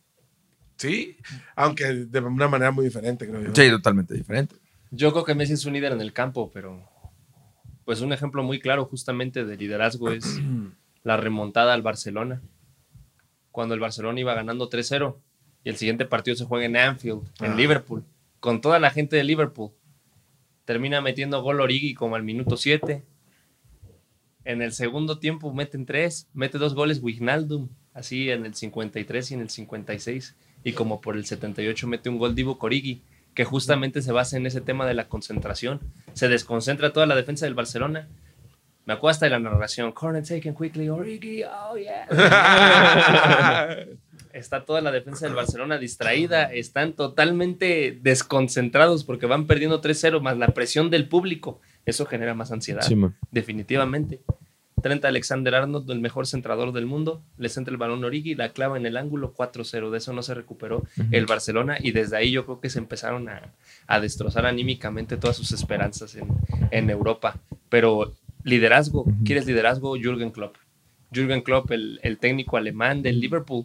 Sí, 0.76 1.16
aunque 1.57 1.84
de 1.84 2.18
una 2.20 2.48
manera 2.48 2.70
muy 2.70 2.84
diferente, 2.84 3.26
creo 3.28 3.42
yo. 3.42 3.52
Sí, 3.55 3.70
totalmente 3.70 4.14
diferente. 4.14 4.57
Yo 4.90 5.12
creo 5.12 5.24
que 5.24 5.34
Messi 5.34 5.55
es 5.55 5.64
un 5.64 5.72
líder 5.72 5.92
en 5.92 6.00
el 6.00 6.12
campo, 6.12 6.50
pero 6.52 6.88
pues 7.85 8.01
un 8.01 8.12
ejemplo 8.12 8.43
muy 8.43 8.61
claro 8.61 8.85
justamente 8.87 9.45
de 9.45 9.57
liderazgo 9.57 10.11
es 10.11 10.41
la 11.03 11.16
remontada 11.16 11.74
al 11.74 11.82
Barcelona. 11.82 12.41
Cuando 13.53 13.74
el 13.74 13.80
Barcelona 13.80 14.18
iba 14.20 14.35
ganando 14.35 14.68
3-0 14.68 15.16
y 15.64 15.68
el 15.68 15.76
siguiente 15.76 16.05
partido 16.07 16.37
se 16.37 16.45
juega 16.45 16.66
en 16.66 16.76
Anfield, 16.76 17.22
en 17.41 17.53
Ah. 17.53 17.55
Liverpool, 17.55 18.05
con 18.41 18.61
toda 18.61 18.78
la 18.78 18.91
gente 18.91 19.16
de 19.16 19.24
Liverpool. 19.24 19.70
Termina 20.64 21.01
metiendo 21.01 21.43
gol 21.43 21.61
Origi 21.61 21.95
como 21.95 22.16
al 22.16 22.22
minuto 22.22 22.57
7. 22.57 23.03
En 24.47 24.61
el 24.62 24.72
segundo 24.72 25.18
tiempo 25.18 25.53
meten 25.55 25.87
tres, 25.87 26.28
mete 26.35 26.59
dos 26.59 26.74
goles 26.74 27.01
Wijnaldum, 27.03 27.68
así 27.95 28.30
en 28.30 28.45
el 28.45 28.55
53 28.55 29.30
y 29.30 29.35
en 29.35 29.41
el 29.41 29.51
56. 29.51 30.35
Y 30.64 30.72
como 30.72 31.01
por 31.01 31.16
el 31.16 31.24
78 31.24 31.87
mete 31.87 32.09
un 32.09 32.18
gol 32.18 32.35
Divo 32.35 32.59
Corigi, 32.59 33.03
que 33.35 33.45
justamente 33.45 34.03
se 34.03 34.12
basa 34.12 34.37
en 34.37 34.47
ese 34.47 34.61
tema 34.61 34.87
de 34.87 34.95
la 34.95 35.09
concentración. 35.09 35.80
Se 36.12 36.28
desconcentra 36.28 36.93
toda 36.93 37.07
la 37.07 37.16
defensa 37.16 37.47
del 37.47 37.55
Barcelona. 37.55 38.09
Me 38.87 38.93
acuerdo 38.93 39.12
hasta 39.12 39.26
de 39.26 39.30
la 39.30 39.39
narración. 39.39 39.93
Corner 39.93 40.22
taken 40.22 40.55
quickly, 40.55 40.89
Origi, 40.89 41.43
oh 41.45 41.76
yeah. 41.76 42.07
Está 44.32 44.64
toda 44.64 44.80
la 44.80 44.91
defensa 44.91 45.26
del 45.26 45.35
Barcelona 45.35 45.78
distraída. 45.78 46.53
Están 46.53 46.93
totalmente 46.95 47.99
desconcentrados 48.03 49.05
porque 49.05 49.26
van 49.26 49.47
perdiendo 49.47 49.80
3-0 49.80 50.20
más 50.20 50.37
la 50.37 50.49
presión 50.49 50.91
del 50.91 51.09
público. 51.09 51.61
Eso 51.87 52.05
genera 52.07 52.35
más 52.35 52.51
ansiedad 52.51 52.85
definitivamente. 53.30 54.20
30 54.85 55.09
Alexander 55.09 55.55
Arnold, 55.55 55.91
el 55.91 56.01
mejor 56.01 56.26
centrador 56.26 56.70
del 56.70 56.85
mundo, 56.85 57.22
le 57.39 57.49
centra 57.49 57.72
el 57.72 57.78
balón 57.78 58.05
a 58.05 58.07
Origi, 58.07 58.35
la 58.35 58.51
clava 58.51 58.76
en 58.76 58.85
el 58.85 58.99
ángulo 58.99 59.35
4-0. 59.35 59.89
De 59.89 59.97
eso 59.97 60.12
no 60.12 60.22
se 60.22 60.35
recuperó 60.35 60.85
el 61.11 61.24
Barcelona 61.24 61.78
y 61.80 61.93
desde 61.93 62.18
ahí 62.18 62.30
yo 62.30 62.45
creo 62.45 62.61
que 62.61 62.68
se 62.68 62.80
empezaron 62.80 63.30
a, 63.30 63.55
a 63.87 64.01
destrozar 64.01 64.45
anímicamente 64.45 65.16
todas 65.16 65.39
sus 65.39 65.53
esperanzas 65.53 66.16
en, 66.16 66.28
en 66.70 66.91
Europa. 66.91 67.41
Pero 67.70 68.12
liderazgo. 68.43 69.07
¿quieres 69.24 69.47
liderazgo? 69.47 69.97
Jürgen 69.97 70.30
Klopp. 70.30 70.57
Jürgen 71.11 71.41
Klopp, 71.41 71.70
el, 71.70 71.99
el 72.03 72.18
técnico 72.18 72.59
alemán 72.59 73.01
del 73.01 73.20
Liverpool. 73.20 73.64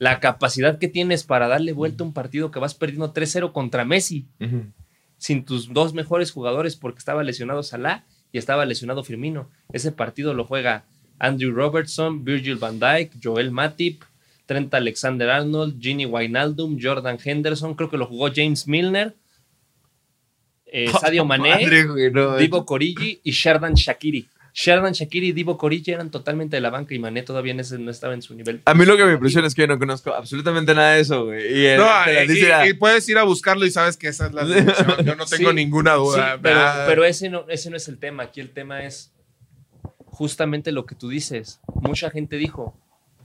La 0.00 0.18
capacidad 0.18 0.80
que 0.80 0.88
tienes 0.88 1.22
para 1.22 1.46
darle 1.46 1.74
vuelta 1.74 2.02
a 2.02 2.08
un 2.08 2.12
partido 2.12 2.50
que 2.50 2.58
vas 2.58 2.74
perdiendo 2.74 3.14
3-0 3.14 3.52
contra 3.52 3.84
Messi 3.84 4.26
sin 5.16 5.44
tus 5.44 5.72
dos 5.72 5.94
mejores 5.94 6.32
jugadores 6.32 6.74
porque 6.74 6.98
estaba 6.98 7.22
lesionado 7.22 7.62
Salah 7.62 8.04
y 8.36 8.38
estaba 8.38 8.66
lesionado 8.66 9.02
Firmino. 9.02 9.48
Ese 9.72 9.92
partido 9.92 10.34
lo 10.34 10.44
juega 10.44 10.84
Andrew 11.18 11.54
Robertson, 11.54 12.22
Virgil 12.22 12.56
van 12.56 12.78
Dijk, 12.78 13.12
Joel 13.22 13.50
Matip, 13.50 14.02
Trent 14.44 14.74
Alexander-Arnold, 14.74 15.80
Ginny 15.80 16.04
Wijnaldum, 16.04 16.78
Jordan 16.78 17.16
Henderson, 17.24 17.74
creo 17.74 17.88
que 17.88 17.96
lo 17.96 18.04
jugó 18.04 18.28
James 18.30 18.68
Milner, 18.68 19.14
eh, 20.66 20.92
Sadio 21.00 21.24
Mané, 21.24 21.48
Madre, 21.48 21.84
güey, 21.84 22.10
no, 22.10 22.36
Divo 22.36 22.66
Corigi 22.66 23.20
y 23.24 23.30
Sherdan 23.30 23.72
Shakiri. 23.72 24.28
Sherdan 24.58 24.94
Shakiri 24.94 25.28
y 25.28 25.32
Divo 25.32 25.58
Corigi 25.58 25.90
eran 25.90 26.10
totalmente 26.10 26.56
de 26.56 26.62
la 26.62 26.70
banca 26.70 26.94
y 26.94 26.98
Mané 26.98 27.22
todavía 27.22 27.52
en 27.52 27.60
ese 27.60 27.78
no 27.78 27.90
estaba 27.90 28.14
en 28.14 28.22
su 28.22 28.34
nivel. 28.34 28.62
A 28.64 28.72
mí 28.72 28.86
lo 28.86 28.96
que 28.96 29.04
me 29.04 29.12
impresiona 29.12 29.46
es 29.46 29.54
que 29.54 29.60
yo 29.62 29.66
no 29.66 29.78
conozco 29.78 30.14
absolutamente 30.14 30.74
nada 30.74 30.92
de 30.94 31.00
eso, 31.02 31.26
güey. 31.26 31.44
Y, 31.46 31.76
No, 31.76 31.86
y- 32.26 32.66
y, 32.66 32.70
y 32.70 32.72
puedes 32.72 33.06
ir 33.10 33.18
a 33.18 33.24
buscarlo 33.24 33.66
y 33.66 33.70
sabes 33.70 33.98
que 33.98 34.08
esa 34.08 34.28
es 34.28 34.32
la 34.32 34.42
solución. 34.46 35.04
Yo 35.04 35.14
no 35.14 35.26
tengo 35.26 35.50
Sí, 35.50 35.54
ninguna 35.56 35.92
Sí, 35.92 35.98
duda. 35.98 36.38
pero, 36.40 36.60
pero 36.86 37.04
ese, 37.04 37.28
no, 37.28 37.44
ese 37.50 37.68
no 37.68 37.76
es 37.76 37.86
el 37.88 37.98
tema. 37.98 38.22
Aquí 38.22 38.40
el 38.40 38.48
tema 38.48 38.82
es 38.82 39.12
justamente 40.06 40.72
lo 40.72 40.86
que 40.86 40.94
tú 40.94 41.08
dices. 41.10 41.60
Mucha 41.82 42.08
gente 42.10 42.36
dijo, 42.36 42.80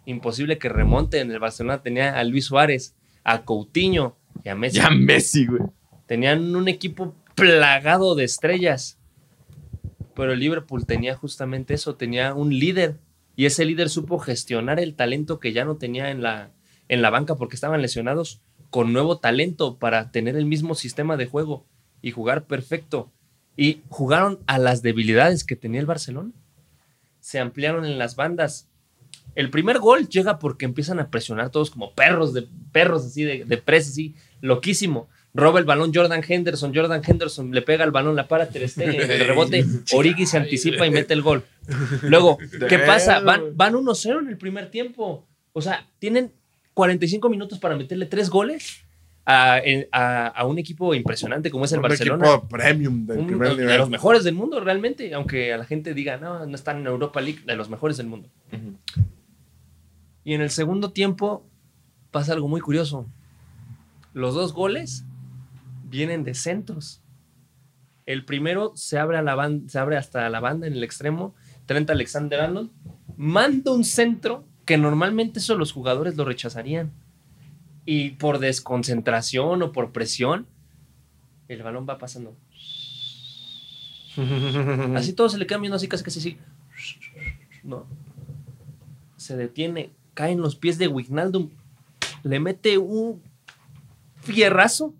imposible 0.05 0.57
que 0.57 0.67
remonte. 0.67 1.19
En 1.19 1.31
el 1.31 1.39
Barcelona 1.39 1.81
tenía 1.81 2.19
a 2.19 2.23
Luis 2.25 2.45
Suárez, 2.45 2.93
a 3.23 3.43
Coutinho 3.45 4.17
y 4.43 4.49
a 4.49 4.55
Messi. 4.55 4.77
ya 4.79 4.89
Messi, 4.89 5.45
güey. 5.45 5.61
Tenían 6.07 6.53
un 6.57 6.67
equipo 6.67 7.15
plagado 7.35 8.15
de 8.15 8.25
estrellas. 8.25 8.97
Pero 10.15 10.33
el 10.33 10.39
Liverpool 10.39 10.85
tenía 10.85 11.15
justamente 11.15 11.73
eso, 11.73 11.95
tenía 11.95 12.33
un 12.33 12.57
líder. 12.57 12.99
Y 13.35 13.45
ese 13.45 13.65
líder 13.65 13.89
supo 13.89 14.19
gestionar 14.19 14.79
el 14.79 14.95
talento 14.95 15.39
que 15.39 15.53
ya 15.53 15.65
no 15.65 15.77
tenía 15.77 16.11
en 16.11 16.21
la, 16.21 16.51
en 16.89 17.01
la 17.01 17.09
banca 17.09 17.35
porque 17.35 17.55
estaban 17.55 17.81
lesionados 17.81 18.41
con 18.69 18.93
nuevo 18.93 19.19
talento 19.19 19.77
para 19.77 20.11
tener 20.11 20.35
el 20.35 20.45
mismo 20.45 20.75
sistema 20.75 21.17
de 21.17 21.25
juego 21.25 21.65
y 22.01 22.11
jugar 22.11 22.45
perfecto. 22.45 23.11
Y 23.55 23.81
jugaron 23.89 24.39
a 24.47 24.57
las 24.57 24.81
debilidades 24.81 25.43
que 25.43 25.55
tenía 25.55 25.79
el 25.79 25.85
Barcelona. 25.85 26.31
Se 27.19 27.39
ampliaron 27.39 27.85
en 27.85 27.97
las 27.97 28.15
bandas. 28.15 28.69
El 29.35 29.49
primer 29.49 29.79
gol 29.79 30.07
llega 30.09 30.39
porque 30.39 30.65
empiezan 30.65 30.99
a 30.99 31.09
presionar 31.09 31.51
todos 31.51 31.69
como 31.69 31.93
perros 31.93 32.33
de 32.33 32.47
perros 32.71 33.05
así 33.05 33.23
de, 33.23 33.57
presa, 33.57 33.89
así, 33.89 34.15
loquísimo. 34.41 35.07
Roba 35.33 35.59
el 35.59 35.65
balón 35.65 35.93
Jordan 35.93 36.21
Henderson, 36.27 36.73
Jordan 36.75 37.01
Henderson 37.05 37.51
le 37.51 37.61
pega 37.61 37.85
el 37.85 37.91
balón, 37.91 38.15
la 38.17 38.27
para 38.27 38.49
Ter 38.49 38.67
Stegen, 38.67 38.99
en 38.99 39.11
el 39.11 39.27
rebote, 39.27 39.65
Origi 39.93 40.25
se 40.25 40.37
anticipa 40.37 40.85
y 40.85 40.91
mete 40.91 41.13
el 41.13 41.21
gol. 41.21 41.43
Luego, 42.01 42.37
¿qué 42.67 42.79
pasa? 42.79 43.19
Van, 43.21 43.55
van 43.55 43.73
1-0 43.75 44.19
en 44.19 44.27
el 44.27 44.37
primer 44.37 44.69
tiempo. 44.69 45.25
O 45.53 45.61
sea, 45.61 45.87
tienen 45.99 46.31
45 46.73 47.29
minutos 47.29 47.59
para 47.59 47.75
meterle 47.77 48.05
tres 48.07 48.29
goles 48.29 48.81
a, 49.25 49.59
a- 49.93 50.27
a 50.27 50.45
un 50.45 50.57
equipo 50.59 50.93
impresionante 50.95 51.49
como 51.51 51.63
es 51.63 51.71
el 51.71 51.77
un 51.79 51.83
Barcelona. 51.83 52.27
equipo 52.27 52.47
premium 52.49 53.05
del 53.05 53.19
Un- 53.19 53.27
primer 53.27 53.49
de 53.55 53.55
nivel. 53.63 53.77
los 53.77 53.89
mejores 53.89 54.23
del 54.25 54.33
mundo, 54.35 54.59
realmente. 54.59 55.13
Aunque 55.13 55.53
a 55.53 55.57
la 55.57 55.63
gente 55.65 55.93
diga, 55.93 56.17
no, 56.17 56.45
no 56.45 56.55
están 56.55 56.79
en 56.79 56.87
Europa 56.87 57.21
League, 57.21 57.39
de 57.45 57.55
los 57.55 57.69
mejores 57.69 57.95
del 57.97 58.07
mundo. 58.07 58.27
Y 60.23 60.33
en 60.33 60.41
el 60.41 60.49
segundo 60.49 60.91
tiempo 60.91 61.45
pasa 62.11 62.33
algo 62.33 62.47
muy 62.47 62.61
curioso. 62.61 63.07
Los 64.13 64.33
dos 64.33 64.53
goles 64.53 65.05
vienen 65.91 66.23
de 66.23 66.33
centros. 66.33 67.01
El 68.07 68.25
primero 68.25 68.71
se 68.75 68.97
abre, 68.97 69.17
a 69.17 69.21
la 69.21 69.59
se 69.67 69.77
abre 69.77 69.97
hasta 69.97 70.27
la 70.29 70.39
banda 70.39 70.65
en 70.65 70.73
el 70.73 70.83
extremo. 70.83 71.35
Trent 71.67 71.89
Alexander 71.89 72.39
Arnold 72.39 72.71
manda 73.17 73.71
un 73.71 73.83
centro 73.83 74.43
que 74.65 74.77
normalmente 74.77 75.39
eso 75.39 75.55
los 75.55 75.71
jugadores 75.71 76.15
lo 76.15 76.25
rechazarían. 76.25 76.91
Y 77.85 78.11
por 78.11 78.39
desconcentración 78.39 79.61
o 79.61 79.71
por 79.71 79.91
presión, 79.91 80.47
el 81.47 81.61
balón 81.61 81.85
va 81.87 81.97
pasando. 81.97 82.35
Así 84.95 85.13
todos 85.13 85.33
se 85.33 85.37
le 85.37 85.47
quedan 85.47 85.61
viendo 85.61 85.77
así, 85.77 85.87
casi 85.87 86.03
casi 86.03 86.19
así. 86.19 86.37
No. 87.63 87.85
Se 89.15 89.37
detiene, 89.37 89.91
cae 90.13 90.31
en 90.31 90.41
los 90.41 90.55
pies 90.55 90.77
de 90.77 90.87
Wijnaldum, 90.87 91.49
le 92.23 92.39
mete 92.39 92.77
un 92.77 93.21
fierrazo 94.21 94.93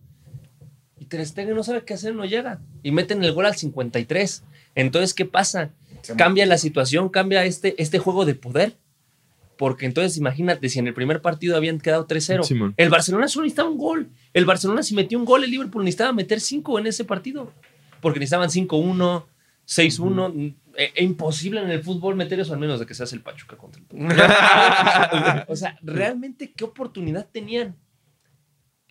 Ter 1.11 1.25
Stegen 1.25 1.55
no 1.55 1.63
sabe 1.63 1.83
qué 1.83 1.93
hacer, 1.93 2.15
no 2.15 2.23
llega. 2.23 2.61
Y 2.83 2.91
meten 2.91 3.21
el 3.21 3.33
gol 3.33 3.45
al 3.45 3.55
53. 3.55 4.43
Entonces, 4.75 5.13
¿qué 5.13 5.25
pasa? 5.25 5.71
Cambia 6.17 6.45
la 6.45 6.57
situación, 6.57 7.09
cambia 7.09 7.43
este, 7.43 7.75
este 7.81 7.99
juego 7.99 8.23
de 8.23 8.33
poder. 8.33 8.77
Porque 9.57 9.85
entonces, 9.85 10.17
imagínate, 10.17 10.69
si 10.69 10.79
en 10.79 10.87
el 10.87 10.93
primer 10.93 11.21
partido 11.21 11.57
habían 11.57 11.79
quedado 11.79 12.07
3-0, 12.07 12.43
Simón. 12.43 12.73
el 12.77 12.89
Barcelona 12.89 13.27
solo 13.27 13.43
necesitaba 13.43 13.69
un 13.69 13.77
gol. 13.77 14.09
El 14.33 14.45
Barcelona, 14.45 14.83
si 14.83 14.95
metió 14.95 15.19
un 15.19 15.25
gol, 15.25 15.43
el 15.43 15.51
Liverpool 15.51 15.83
necesitaba 15.83 16.13
meter 16.13 16.39
5 16.39 16.79
en 16.79 16.87
ese 16.87 17.03
partido. 17.03 17.51
Porque 17.99 18.19
necesitaban 18.19 18.49
5-1, 18.49 19.25
6-1. 19.67 20.55
Es 20.77 21.01
imposible 21.03 21.61
en 21.61 21.69
el 21.69 21.83
fútbol 21.83 22.15
meter 22.15 22.39
eso, 22.39 22.53
al 22.53 22.59
menos 22.59 22.79
de 22.79 22.85
que 22.85 22.93
seas 22.93 23.11
el 23.11 23.19
Pachuca 23.19 23.57
contra 23.57 23.81
el 23.81 23.87
Puebla. 23.87 25.45
O 25.49 25.57
sea, 25.57 25.77
realmente, 25.81 26.53
¿qué 26.55 26.63
oportunidad 26.63 27.27
tenían? 27.29 27.75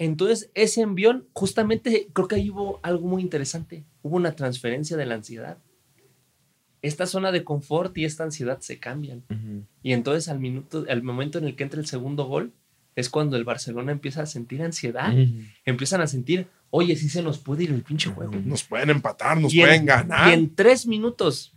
Entonces, 0.01 0.51
ese 0.55 0.80
envión, 0.80 1.26
justamente, 1.34 2.09
creo 2.14 2.26
que 2.26 2.36
ahí 2.36 2.48
hubo 2.48 2.80
algo 2.82 3.07
muy 3.07 3.20
interesante. 3.20 3.84
Hubo 4.03 4.16
una 4.16 4.32
transferencia 4.34 4.96
de 4.96 5.05
la 5.05 5.16
ansiedad. 5.16 5.59
Esta 6.80 7.05
zona 7.05 7.30
de 7.32 7.44
confort 7.44 7.96
y 7.98 8.07
esta 8.07 8.24
ansiedad 8.24 8.61
se 8.61 8.78
cambian. 8.78 9.22
Y 9.82 9.92
entonces, 9.92 10.30
al, 10.30 10.40
minuto, 10.40 10.86
al 10.88 11.03
momento 11.03 11.36
en 11.36 11.44
el 11.44 11.55
que 11.55 11.64
entra 11.64 11.78
el 11.78 11.86
segundo 11.86 12.24
gol, 12.24 12.51
es 12.96 13.11
cuando 13.11 13.36
el 13.36 13.44
Barcelona 13.44 13.92
empieza 13.92 14.22
a 14.22 14.26
sentir 14.26 14.62
ansiedad. 14.62 15.12
Empiezan 15.66 16.01
a 16.01 16.07
sentir, 16.07 16.46
oye, 16.70 16.96
sí 16.96 17.11
se 17.11 17.22
nos 17.22 17.36
puede 17.36 17.64
ir 17.64 17.70
el 17.70 17.82
pinche 17.82 18.09
juego. 18.09 18.32
Nos 18.46 18.64
pueden 18.64 18.88
empatar, 18.88 19.38
nos 19.38 19.53
Y 19.53 19.61
en- 19.61 19.66
pueden 19.66 19.84
ganar. 19.84 20.30
Y 20.30 20.32
en 20.32 20.55
tres 20.55 20.86
minutos, 20.86 21.53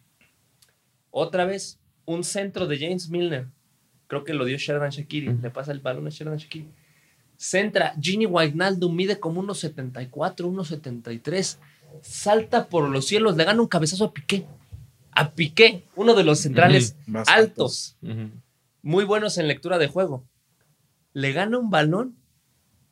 otra 1.11 1.45
vez, 1.45 1.79
un 2.03 2.25
centro 2.25 2.67
de 2.67 2.77
James 2.77 3.07
Milner. 3.09 3.47
Creo 4.07 4.25
que 4.25 4.33
lo 4.33 4.43
dio 4.43 4.57
Sheridan 4.57 4.89
Shakiri. 4.89 5.33
Le 5.41 5.49
pasa 5.49 5.71
el 5.71 5.79
balón 5.79 6.07
a 6.07 6.09
Sheridan 6.09 6.37
Shakiri. 6.39 6.67
Centra, 7.43 7.93
Gini 7.99 8.25
Wijnaldum 8.25 8.95
mide 8.95 9.19
como 9.19 9.43
1.74, 9.43 10.09
1.73. 10.11 11.57
Salta 12.01 12.67
por 12.67 12.87
los 12.89 13.05
cielos, 13.05 13.35
le 13.35 13.43
gana 13.43 13.61
un 13.61 13.67
cabezazo 13.67 14.05
a 14.05 14.13
Piqué. 14.13 14.45
A 15.11 15.31
Piqué, 15.31 15.83
uno 15.97 16.13
de 16.13 16.23
los 16.23 16.39
centrales 16.39 16.95
Más 17.05 17.27
altos, 17.27 17.97
muy 18.81 19.03
buenos 19.03 19.37
en 19.37 19.47
lectura 19.49 19.77
de 19.77 19.87
juego. 19.87 20.25
Le 21.11 21.33
gana 21.33 21.59
un 21.59 21.69
balón, 21.69 22.15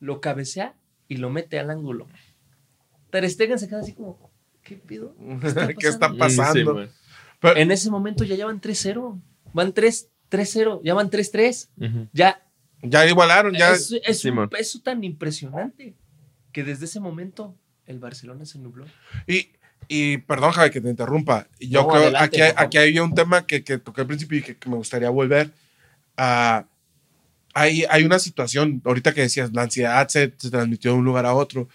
lo 0.00 0.20
cabecea 0.20 0.74
y 1.08 1.16
lo 1.16 1.30
mete 1.30 1.58
al 1.58 1.70
ángulo. 1.70 2.06
Ter 3.10 3.28
Stegen 3.30 3.58
se 3.58 3.68
queda 3.68 3.80
así 3.80 3.94
como, 3.94 4.30
¿qué 4.62 4.76
pido? 4.76 5.16
¿Qué 5.78 5.88
está 5.88 6.12
pasando? 6.12 6.18
pasando? 6.18 6.74
güey. 6.74 6.88
Pero- 7.40 7.56
En 7.56 7.72
ese 7.72 7.90
momento 7.90 8.22
ya 8.24 8.36
llevan 8.36 8.60
3-0. 8.60 9.18
Van 9.54 9.72
3 9.72 10.08
3-0, 10.30 10.80
ya 10.84 10.94
van 10.94 11.10
3-3. 11.10 11.68
Ya 12.12 12.46
ya 12.82 13.06
igualaron, 13.06 13.54
ya. 13.54 13.72
es, 13.72 13.92
es 14.04 14.24
un 14.24 14.48
peso 14.48 14.80
tan 14.80 15.02
impresionante 15.04 15.94
que 16.52 16.64
desde 16.64 16.84
ese 16.84 17.00
momento 17.00 17.56
el 17.86 17.98
Barcelona 17.98 18.44
se 18.44 18.58
nubló. 18.58 18.84
Y, 19.26 19.50
y 19.88 20.18
perdón, 20.18 20.52
Javi, 20.52 20.70
que 20.70 20.80
te 20.80 20.90
interrumpa. 20.90 21.48
Yo 21.58 21.82
No, 21.82 21.88
creo 21.88 22.02
adelante, 22.02 22.42
aquí, 22.42 22.54
aquí 22.56 22.78
había 22.78 23.02
un 23.02 23.14
tema 23.14 23.46
que, 23.46 23.64
que 23.64 23.78
toqué 23.78 24.02
al 24.02 24.06
principio 24.06 24.38
y 24.38 24.42
que, 24.42 24.56
que 24.56 24.68
me 24.68 24.76
gustaría 24.76 25.10
volver. 25.10 25.50
a 26.16 26.66
hay, 27.54 27.84
hay 27.90 28.04
una 28.04 28.18
situación, 28.18 28.80
ahorita 28.84 29.12
que 29.12 29.22
decías, 29.22 29.52
la 29.52 29.62
ansiedad 29.62 30.08
se, 30.08 30.32
se 30.36 30.50
transmitió 30.50 30.92
de 30.92 30.98
un 30.98 31.04
lugar 31.04 31.26
a 31.26 31.34
otro, 31.34 31.68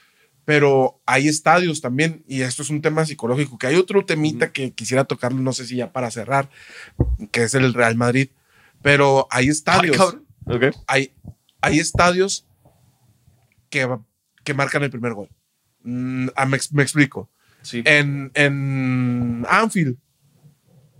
pero 0.45 0.99
hay 1.05 1.27
estadios 1.27 1.81
también, 1.81 2.23
y 2.27 2.41
esto 2.41 2.63
es 2.63 2.69
un 2.69 2.81
tema 2.81 3.05
psicológico, 3.05 3.57
que 3.57 3.67
hay 3.67 3.75
otro 3.75 4.05
temita 4.05 4.51
que 4.51 4.71
quisiera 4.71 5.03
tocarlo, 5.03 5.39
no 5.39 5.53
sé 5.53 5.65
si 5.65 5.75
ya 5.75 5.91
para 5.91 6.09
cerrar, 6.09 6.49
que 7.31 7.43
es 7.43 7.53
el 7.53 7.73
Real 7.73 7.95
Madrid, 7.95 8.29
pero 8.81 9.27
hay 9.29 9.49
estadios, 9.49 10.17
Ok. 10.49 10.75
hay, 10.87 11.13
hay 11.61 11.79
estadios 11.79 12.45
que, 13.69 13.87
que 14.43 14.53
marcan 14.53 14.83
el 14.83 14.89
primer 14.89 15.13
gol. 15.13 15.29
Mm, 15.83 16.27
ah, 16.35 16.45
me, 16.45 16.57
ex- 16.57 16.71
me 16.73 16.83
explico. 16.83 17.29
Sí. 17.61 17.81
En, 17.85 18.31
en 18.33 19.45
Anfield, 19.49 19.97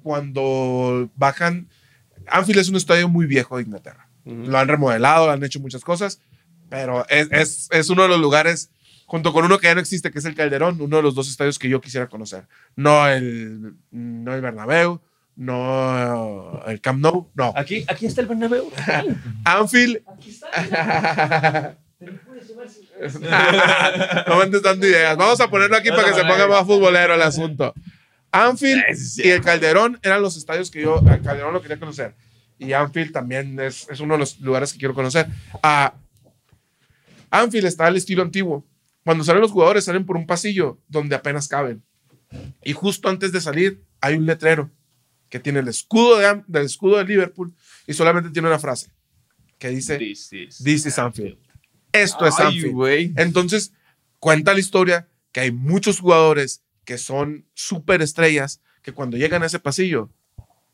cuando 0.04 1.10
bajan, 1.16 1.70
Anfield 2.28 2.60
es 2.60 2.70
un 2.70 2.76
estadio 2.76 3.10
muy 3.10 3.26
viejo 3.26 3.58
de 3.58 3.64
Inglaterra. 3.64 4.10
Lo 4.26 4.58
han 4.58 4.68
remodelado, 4.68 5.32
han 5.32 5.42
hecho 5.44 5.62
muchas 5.62 5.84
cosas, 5.86 6.20
pero 6.70 7.08
es, 7.08 7.30
es, 7.32 7.70
es 7.72 7.90
uno 7.90 8.04
de 8.04 8.10
los 8.10 8.20
lugares, 8.20 8.72
junto 9.06 9.32
con 9.32 9.46
uno 9.46 9.58
que 9.58 9.68
ya 9.68 9.76
no 9.76 9.80
existe, 9.80 10.12
que 10.12 10.20
es 10.20 10.26
el 10.26 10.36
Calderón, 10.36 10.82
uno 10.82 10.98
de 10.98 11.04
los 11.04 11.16
dos 11.16 11.30
estadios 11.30 11.58
que 11.58 11.70
yo 11.70 11.80
quisiera 11.80 12.08
conocer. 12.10 12.46
No 12.76 13.08
el, 13.08 13.76
no 13.92 14.34
el 14.36 14.42
Bernabéu, 14.42 15.02
no 15.38 16.64
el 16.66 16.82
Camp 16.82 17.00
Nou, 17.00 17.30
no. 17.36 17.54
Aquí, 17.56 17.86
aquí 17.88 18.08
está 18.08 18.22
el 18.22 18.28
Bernabéu. 18.28 18.70
Anfield 19.46 20.02
Aquí 20.08 20.32
está. 20.32 21.78
No 24.28 24.38
me 24.38 24.44
andes 24.44 24.62
dando 24.62 24.88
ideas. 24.88 25.16
Vamos 25.18 25.40
a 25.40 25.50
ponerlo 25.50 25.78
aquí 25.78 25.90
para 25.90 26.06
que 26.06 26.14
se 26.16 26.22
ponga 26.22 26.48
más 26.48 26.66
futbolero 26.66 27.14
el 27.14 27.22
asunto. 27.22 27.74
Anfield 28.32 28.84
y 29.18 29.30
el 29.30 29.42
Calderón 29.42 30.00
eran 30.02 30.22
los 30.22 30.36
estadios 30.36 30.70
que 30.72 30.82
yo, 30.82 31.00
el 31.00 31.22
Calderón 31.22 31.54
lo 31.54 31.62
quería 31.62 31.80
conocer. 31.80 32.16
Y 32.58 32.74
Anfield 32.74 33.12
también 33.12 33.60
es, 33.60 33.88
es 33.90 34.00
uno 34.00 34.16
de 34.16 34.20
los 34.20 34.40
lugares 34.40 34.74
que 34.74 34.80
quiero 34.80 34.96
conocer. 34.96 35.28
Ah, 35.62 35.94
Anfield 37.30 37.68
está 37.68 37.86
al 37.86 37.98
estilo 37.98 38.24
antiguo. 38.24 38.66
Cuando 39.04 39.24
salen 39.24 39.42
los 39.42 39.52
jugadores, 39.52 39.86
salen 39.86 40.06
por 40.06 40.18
un 40.18 40.26
pasillo 40.26 40.80
donde 40.88 41.16
apenas 41.16 41.48
caben. 41.48 41.84
Y 42.64 42.74
justo 42.74 43.10
antes 43.10 43.32
de 43.32 43.42
salir, 43.42 43.84
hay 44.02 44.16
un 44.16 44.26
letrero 44.26 44.72
que 45.30 45.40
tiene 45.40 45.60
el 45.60 45.68
escudo 45.68 46.18
de, 46.18 46.44
del 46.48 46.66
escudo 46.66 46.98
de 46.98 47.06
Liverpool 47.06 47.54
y 47.86 47.94
solamente 47.94 48.30
tiene 48.30 48.48
una 48.48 48.60
frase 48.60 48.92
que 49.58 49.70
dice: 49.70 49.98
This 49.98 50.34
is- 50.34 50.64
This 50.64 50.86
is 50.86 51.00
Anfield. 51.00 51.38
Esto 51.92 52.26
es 52.28 52.36
Anfield. 52.48 52.74
Entonces, 53.18 53.74
cuenta 54.20 54.54
la 54.54 54.60
historia 54.60 55.08
que 55.32 55.40
hay 55.42 55.52
muchos 55.52 56.00
jugadores 56.00 56.64
que 56.86 56.98
son 56.98 57.46
súper 57.54 58.02
estrellas 58.02 58.62
que 58.82 58.94
cuando 58.94 59.18
llegan 59.18 59.44
a 59.44 59.48
ese 59.48 59.60
pasillo 59.60 60.10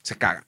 se 0.04 0.18
cagan. 0.18 0.46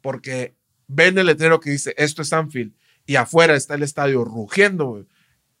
Porque 0.00 0.56
ven 0.88 1.18
el 1.18 1.26
letrero 1.26 1.60
que 1.60 1.70
dice 1.70 1.94
esto 1.98 2.22
es 2.22 2.32
Anfield 2.32 2.72
y 3.06 3.16
afuera 3.16 3.54
está 3.54 3.74
el 3.74 3.82
estadio 3.82 4.24
rugiendo 4.24 5.06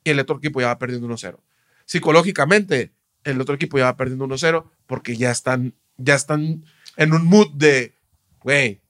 y 0.04 0.10
el 0.10 0.20
otro 0.20 0.36
equipo 0.38 0.60
ya 0.60 0.68
va 0.68 0.78
perdiendo 0.78 1.08
1-0. 1.08 1.38
Psicológicamente, 1.84 2.92
el 3.24 3.40
otro 3.40 3.54
equipo 3.54 3.78
ya 3.78 3.84
va 3.84 3.96
perdiendo 3.96 4.26
1-0 4.26 4.64
porque 4.86 5.16
ya 5.16 5.30
están, 5.30 5.74
ya 5.96 6.14
están 6.14 6.64
en 6.96 7.12
un 7.12 7.24
mood 7.26 7.48
de, 7.54 7.94
güey, 8.40 8.80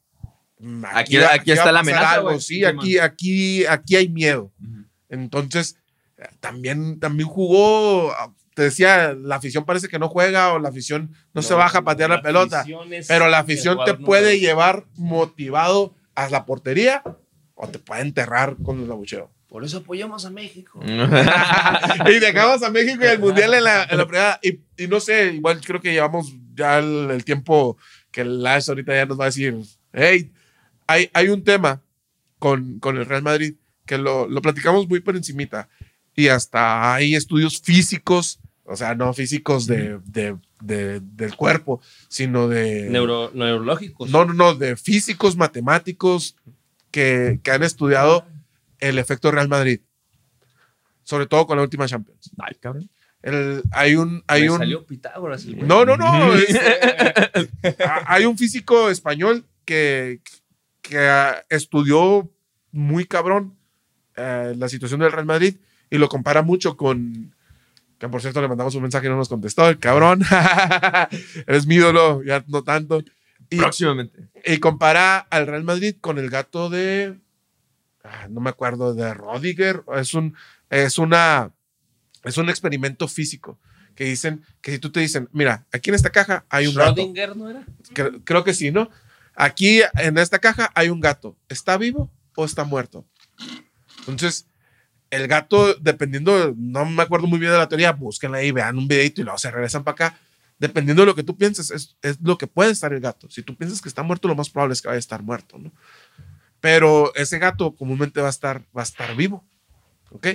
Aquí- 0.95 1.19
aquí 1.19 1.51
va 1.51 1.55
está 1.57 1.71
la 1.73 1.81
amenaza, 1.81 2.13
algo, 2.15 2.29
güey. 2.29 2.41
Sí, 2.41 2.65
aquí, 2.65 2.99
aquí, 2.99 3.67
aquí 3.67 3.97
hay 3.97 4.09
miedo. 4.09 4.53
Entonces, 5.09 5.77
eh, 6.19 6.25
también, 6.41 6.99
también 6.99 7.29
jugó, 7.29 8.13
te 8.55 8.63
decía, 8.63 9.15
la 9.15 9.37
afición 9.37 9.65
parece 9.67 9.89
que 9.89 9.99
no 9.99 10.09
juega 10.09 10.55
o 10.55 10.59
la 10.59 10.71
afición 10.71 11.15
no, 11.35 11.43
se 11.43 11.53
baja 11.55 11.79
a 11.81 11.85
patear 11.85 12.09
la, 12.11 12.23
pelota, 12.23 12.61
afición 12.61 12.93
es 12.95 13.07
pero 13.07 13.29
la 13.29 13.39
afición 13.39 13.79
te 13.85 13.95
puede 13.95 14.33
número- 14.33 14.41
llevar 14.41 14.85
motivado 14.95 15.95
a 16.15 16.31
la 16.31 16.47
portería 16.47 17.03
o 17.55 17.69
te 17.69 17.79
puede 17.79 18.01
enterrar 18.03 18.57
con 18.63 18.83
el 18.83 18.91
abucheo. 18.91 19.31
Por 19.49 19.63
eso 19.65 19.79
apoyamos 19.79 20.25
a 20.25 20.31
México. 20.31 20.81
y 20.85 22.19
dejamos 22.19 22.63
a 22.63 22.71
México 22.71 23.05
y 23.05 23.07
el 23.09 23.19
mundial 23.19 23.55
en 23.55 23.65
la, 23.65 23.85
en 23.85 23.99
la 23.99 24.07
primera. 24.07 24.41
Y, 24.43 24.61
y 24.77 24.87
no 24.89 25.01
sé, 25.01 25.35
igual 25.35 25.61
creo 25.61 25.81
que 25.81 25.93
llevamos 25.93 26.33
ya 26.55 26.79
el, 26.79 27.11
el 27.11 27.25
tiempo 27.25 27.77
que 28.17 28.23
el 28.23 28.43
Lash 28.43 28.71
ahorita 28.71 28.95
ya 28.95 29.05
nos 29.05 29.21
va 29.21 29.25
a 29.25 29.27
decir: 29.27 29.55
hey, 29.93 30.33
hay, 30.87 31.11
hay 31.13 31.29
un 31.29 31.45
tema 31.45 31.83
con, 32.39 32.79
con 32.81 32.97
el 32.97 33.05
Real 33.05 33.23
Madrid 33.23 33.57
que 33.85 33.99
lo, 33.99 34.27
lo 34.27 34.41
platicamos 34.41 34.89
muy 34.89 35.01
por 35.01 35.17
encimita 35.17 35.69
y 36.15 36.29
hasta 36.29 36.95
hay 36.95 37.15
estudios 37.15 37.61
físicos, 37.61 38.41
o 38.65 38.75
sea, 38.75 38.95
no 38.95 39.13
físicos 39.13 39.67
de, 39.67 39.99
de- 40.07 40.39
de- 40.63 41.01
del 41.01 41.37
cuerpo, 41.37 41.83
sino 42.09 42.49
de. 42.49 42.89
Neuro- 42.89 43.31
neurológicos. 43.35 44.09
No, 44.09 44.25
no, 44.25 44.33
no, 44.33 44.55
de 44.55 44.77
físicos, 44.77 45.37
matemáticos 45.37 46.37
que, 46.91 47.39
que 47.43 47.51
han 47.51 47.63
estudiado 47.63 48.25
el 48.79 48.99
efecto 48.99 49.31
Real 49.31 49.49
Madrid. 49.49 49.81
Sobre 51.03 51.27
todo 51.27 51.47
con 51.47 51.59
la 51.59 51.63
última 51.65 51.87
Champions. 51.87 52.31
Ay, 52.39 52.55
cabrón. 52.59 52.89
El- 53.27 53.63
hay 53.73 53.97
un. 53.97 54.23
Hay 54.29 54.43
Me 54.43 54.51
un 54.51 54.59
salió 54.59 54.87
Pitágoras. 54.87 55.45
el 55.45 55.57
güey. 55.57 55.67
no, 55.69 55.85
no, 55.85 55.97
no. 55.97 56.35
es- 56.35 56.59
ah, 57.85 58.05
hay 58.07 58.25
un 58.25 58.39
físico 58.39 58.89
español 58.91 59.45
que, 59.65 60.21
que 60.83 60.99
ah, 60.99 61.45
estudió 61.49 62.31
muy 62.73 63.05
cabrón 63.05 63.57
eh, 64.17 64.55
la 64.57 64.69
situación 64.69 65.01
del 65.01 65.13
Real 65.13 65.27
Madrid 65.27 65.57
y 65.91 65.99
lo 65.99 66.09
compara 66.09 66.43
mucho 66.43 66.77
con, 66.77 67.35
Que 67.99 68.09
por 68.09 68.21
cierto 68.21 68.41
le 68.43 68.49
mandamos 68.49 68.75
un 68.75 68.83
mensaje 68.83 69.07
y 69.07 69.11
no 69.11 69.17
nos 69.17 69.29
contestó, 69.29 69.69
el 69.69 69.79
cabrón. 69.79 70.21
Eres 71.47 71.67
mi 71.67 71.77
ídolo, 71.77 72.23
ya 72.23 72.45
no 72.49 72.63
tanto. 72.63 73.03
Y, 73.51 73.57
Próximamente. 73.59 74.29
y 74.45 74.59
compara 74.59 75.19
al 75.19 75.47
Real 75.47 75.65
Madrid 75.65 75.97
con 76.01 76.19
el 76.19 76.31
gato 76.31 76.69
de. 76.71 77.17
ah, 78.05 78.27
no 78.29 78.41
me 78.41 78.51
acuerdo, 78.51 78.95
de 78.95 79.15
Rodiger. 79.15 79.83
Es 79.97 80.15
un, 80.15 80.35
es 80.71 80.99
una. 80.99 81.51
Es 82.27 82.37
un 82.37 82.49
experimento 82.51 83.09
físico. 83.09 83.59
Que 83.95 84.05
dicen 84.05 84.45
que 84.61 84.73
si 84.73 84.79
tú 84.79 84.93
te 84.93 85.01
dicen, 85.01 85.29
mira, 85.33 85.65
aquí 85.73 85.89
en 85.89 85.95
esta 85.95 86.11
caja 86.11 86.45
hay 86.51 86.67
un 86.67 86.75
gato. 86.75 87.01
Schrödinger, 87.01 87.35
¿no 87.35 87.49
era? 87.49 87.65
Cre- 87.95 88.21
creo 88.25 88.45
que 88.45 88.53
sí, 88.53 88.71
¿no? 88.71 88.91
Aquí 89.35 89.81
en 89.95 90.19
esta 90.19 90.39
caja 90.39 90.71
hay 90.75 90.91
un 90.91 91.01
gato. 91.01 91.35
¿Está 91.49 91.79
vivo 91.79 92.11
o 92.35 92.45
está 92.45 92.65
muerto? 92.65 93.07
Entonces, 94.01 94.47
el 95.11 95.27
gato, 95.29 95.75
dependiendo, 95.77 96.53
no 96.57 96.85
me 96.85 97.03
acuerdo 97.03 97.27
muy 97.27 97.39
bien 97.39 97.53
de 97.53 97.59
la 97.59 97.69
teoría, 97.69 97.93
búsquenla 97.93 98.39
ahí, 98.39 98.51
vean 98.51 98.77
un 98.77 98.87
videito 98.89 99.21
y 99.21 99.25
luego 99.25 99.39
se 99.39 99.51
regresan 99.51 99.83
para 99.85 99.93
acá. 99.95 100.19
Dependiendo 100.59 101.03
de 101.03 101.07
lo 101.07 101.15
que 101.15 101.23
tú 101.23 101.37
pienses, 101.37 101.71
es, 101.71 101.97
es 102.03 102.19
lo 102.23 102.37
que 102.39 102.47
puede 102.47 102.71
estar 102.73 102.93
el 102.93 103.01
gato. 103.01 103.29
Si 103.31 103.43
tú 103.43 103.57
piensas 103.57 103.81
que 103.83 103.89
está 103.89 104.03
muerto, 104.03 104.27
lo 104.29 104.35
más 104.35 104.49
probable 104.51 104.73
es 104.75 104.83
que 104.83 104.89
vaya 104.89 104.97
a 104.97 104.99
estar 104.99 105.23
muerto, 105.23 105.59
¿no? 105.59 105.71
Pero 106.61 107.15
ese 107.15 107.39
gato 107.39 107.75
comúnmente 107.77 108.21
va 108.21 108.27
a 108.29 108.31
estar, 108.31 108.63
va 108.77 108.81
a 108.81 108.85
estar 108.85 109.15
vivo, 109.15 109.45
¿ok? 110.11 110.27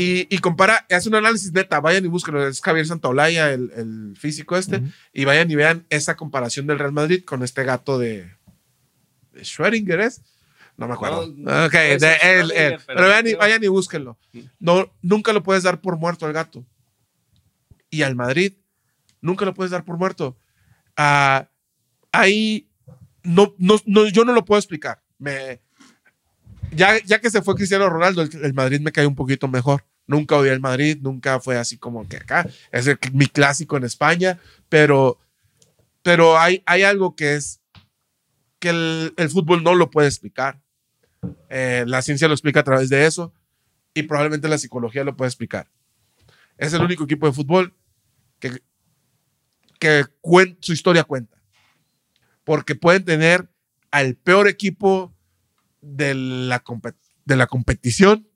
Y, 0.00 0.26
y 0.30 0.38
compara, 0.38 0.86
hace 0.88 1.10
un 1.10 1.14
análisis 1.16 1.52
neta, 1.52 1.78
vayan 1.80 2.04
y 2.04 2.08
búsquenlo, 2.08 2.46
es 2.46 2.62
Javier 2.62 2.86
Santaolalla, 2.86 3.52
el, 3.52 3.70
el 3.76 4.16
físico 4.16 4.56
este, 4.56 4.82
y 5.12 5.26
vayan 5.26 5.50
y 5.50 5.56
vean 5.56 5.84
esa 5.90 6.16
comparación 6.16 6.66
del 6.66 6.78
Real 6.78 6.92
Madrid 6.92 7.22
con 7.22 7.42
este 7.42 7.64
gato 7.64 7.98
de, 7.98 8.32
de 9.32 9.42
Schrödinger, 9.42 10.00
¿es? 10.00 10.22
No 10.78 10.88
me 10.88 10.94
acuerdo. 10.94 11.30
No, 11.36 11.66
ok, 11.66 11.72
de 11.72 12.16
él, 12.22 12.52
pero 12.56 12.78
Pero 12.86 13.02
vean 13.02 13.26
y, 13.26 13.34
vayan 13.34 13.62
y 13.62 13.68
búsquenlo. 13.68 14.18
No, 14.58 14.90
nunca 15.02 15.34
lo 15.34 15.42
puedes 15.42 15.64
dar 15.64 15.82
por 15.82 15.98
muerto 15.98 16.24
al 16.24 16.32
gato. 16.32 16.64
Y 17.90 18.00
al 18.00 18.16
Madrid, 18.16 18.54
nunca 19.20 19.44
lo 19.44 19.52
puedes 19.52 19.70
dar 19.70 19.84
por 19.84 19.98
muerto. 19.98 20.38
Ah, 20.96 21.50
ahí, 22.12 22.70
no, 23.22 23.54
no, 23.58 23.76
no, 23.84 24.08
yo 24.08 24.24
no 24.24 24.32
lo 24.32 24.46
puedo 24.46 24.58
explicar. 24.58 25.02
Me, 25.18 25.60
ya, 26.72 26.98
ya 27.04 27.20
que 27.20 27.28
se 27.28 27.42
fue 27.42 27.54
Cristiano 27.54 27.90
Ronaldo, 27.90 28.22
el, 28.22 28.30
el 28.42 28.54
Madrid 28.54 28.80
me 28.80 28.92
cae 28.92 29.06
un 29.06 29.14
poquito 29.14 29.46
mejor. 29.48 29.84
Nunca 30.10 30.36
odié 30.36 30.50
al 30.50 30.58
Madrid, 30.60 30.98
nunca 31.00 31.38
fue 31.38 31.56
así 31.56 31.78
como 31.78 32.08
que 32.08 32.16
acá. 32.16 32.48
Es 32.72 32.86
el- 32.88 32.98
mi 33.12 33.26
clásico 33.26 33.76
en 33.76 33.84
España, 33.84 34.40
pero, 34.68 35.20
pero 36.02 36.36
hay, 36.36 36.62
hay 36.66 36.82
algo 36.82 37.14
que 37.14 37.36
es 37.36 37.60
que 38.58 38.70
el, 38.70 39.14
el 39.16 39.30
fútbol 39.30 39.62
no 39.62 39.74
lo 39.76 39.88
puede 39.90 40.08
explicar. 40.08 40.60
Eh, 41.48 41.84
la 41.86 42.02
ciencia 42.02 42.26
lo 42.26 42.34
explica 42.34 42.60
a 42.60 42.64
través 42.64 42.88
de 42.88 43.06
eso 43.06 43.32
y 43.94 44.02
probablemente 44.02 44.48
la 44.48 44.58
psicología 44.58 45.04
lo 45.04 45.16
puede 45.16 45.28
explicar. 45.28 45.68
Es 46.58 46.72
el 46.72 46.82
único 46.82 47.04
equipo 47.04 47.26
de 47.26 47.32
fútbol 47.32 47.72
que, 48.40 48.62
que 49.78 50.04
cuen- 50.22 50.58
su 50.60 50.72
historia 50.72 51.04
cuenta. 51.04 51.36
Porque 52.42 52.74
pueden 52.74 53.04
tener 53.04 53.48
al 53.92 54.16
peor 54.16 54.48
equipo 54.48 55.14
de 55.80 56.14
la, 56.14 56.62
de 57.24 57.36
la 57.36 57.46
competición 57.46 58.26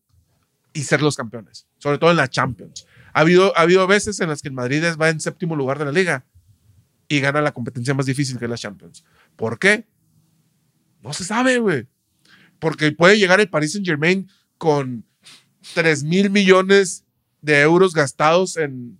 y 0.74 0.82
ser 0.82 1.00
los 1.00 1.16
campeones, 1.16 1.66
sobre 1.78 1.96
todo 1.96 2.10
en 2.10 2.18
la 2.18 2.28
Champions. 2.28 2.86
Ha 3.14 3.20
habido, 3.20 3.56
ha 3.56 3.62
habido 3.62 3.86
veces 3.86 4.20
en 4.20 4.28
las 4.28 4.42
que 4.42 4.48
el 4.48 4.54
Madrid 4.54 4.84
va 5.00 5.08
en 5.08 5.20
séptimo 5.20 5.56
lugar 5.56 5.78
de 5.78 5.86
la 5.86 5.92
liga 5.92 6.26
y 7.08 7.20
gana 7.20 7.40
la 7.40 7.54
competencia 7.54 7.94
más 7.94 8.06
difícil 8.06 8.38
que 8.38 8.44
es 8.44 8.50
la 8.50 8.58
Champions. 8.58 9.04
¿Por 9.36 9.58
qué? 9.58 9.86
No 11.00 11.12
se 11.12 11.24
sabe, 11.24 11.58
güey. 11.58 11.86
Porque 12.58 12.92
puede 12.92 13.18
llegar 13.18 13.40
el 13.40 13.48
Paris 13.48 13.72
Saint 13.72 13.86
Germain 13.86 14.28
con 14.58 15.06
3 15.74 16.02
mil 16.02 16.30
millones 16.30 17.04
de 17.40 17.60
euros 17.60 17.94
gastados 17.94 18.56
en, 18.56 18.98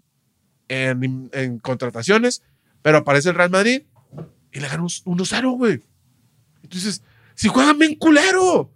en, 0.69 1.31
en 1.33 1.59
contrataciones, 1.59 2.43
pero 2.83 2.99
aparece 2.99 3.31
el 3.31 3.35
Real 3.35 3.51
Madrid 3.51 3.83
y 4.53 4.61
le 4.61 4.69
gana 4.69 4.83
un 4.83 4.89
1-0, 4.89 5.57
güey. 5.57 5.83
Entonces, 6.63 7.03
si 7.35 7.49
juegan 7.49 7.79
bien 7.79 7.97
culero 7.97 8.73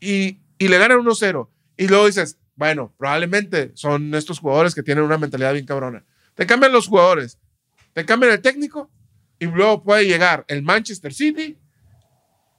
y, 0.00 0.40
y 0.58 0.68
le 0.68 0.78
ganan 0.78 0.98
1-0, 0.98 1.48
y 1.76 1.88
luego 1.88 2.06
dices, 2.06 2.38
bueno, 2.56 2.94
probablemente 2.96 3.72
son 3.74 4.14
estos 4.14 4.38
jugadores 4.38 4.74
que 4.74 4.82
tienen 4.82 5.04
una 5.04 5.18
mentalidad 5.18 5.52
bien 5.52 5.66
cabrona. 5.66 6.04
Te 6.34 6.46
cambian 6.46 6.72
los 6.72 6.86
jugadores, 6.88 7.38
te 7.92 8.04
cambian 8.04 8.32
el 8.32 8.40
técnico, 8.42 8.90
y 9.38 9.46
luego 9.46 9.82
puede 9.82 10.06
llegar 10.06 10.44
el 10.48 10.62
Manchester 10.62 11.12
City 11.12 11.58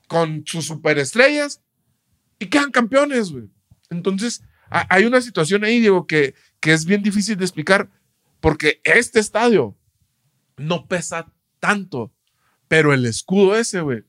con 0.07 0.43
sus 0.45 0.65
superestrellas 0.65 1.61
y 2.39 2.47
quedan 2.47 2.71
campeones, 2.71 3.31
güey. 3.31 3.49
Entonces, 3.89 4.43
ha- 4.69 4.85
hay 4.93 5.05
una 5.05 5.21
situación 5.21 5.63
ahí, 5.63 5.79
Diego, 5.79 6.05
que, 6.05 6.35
que 6.59 6.73
es 6.73 6.85
bien 6.85 7.01
difícil 7.01 7.37
de 7.37 7.45
explicar 7.45 7.89
porque 8.39 8.81
este 8.83 9.19
estadio 9.19 9.75
no 10.57 10.87
pesa 10.87 11.31
tanto, 11.59 12.13
pero 12.67 12.93
el 12.93 13.05
escudo 13.05 13.55
ese, 13.57 13.81
güey, 13.81 14.03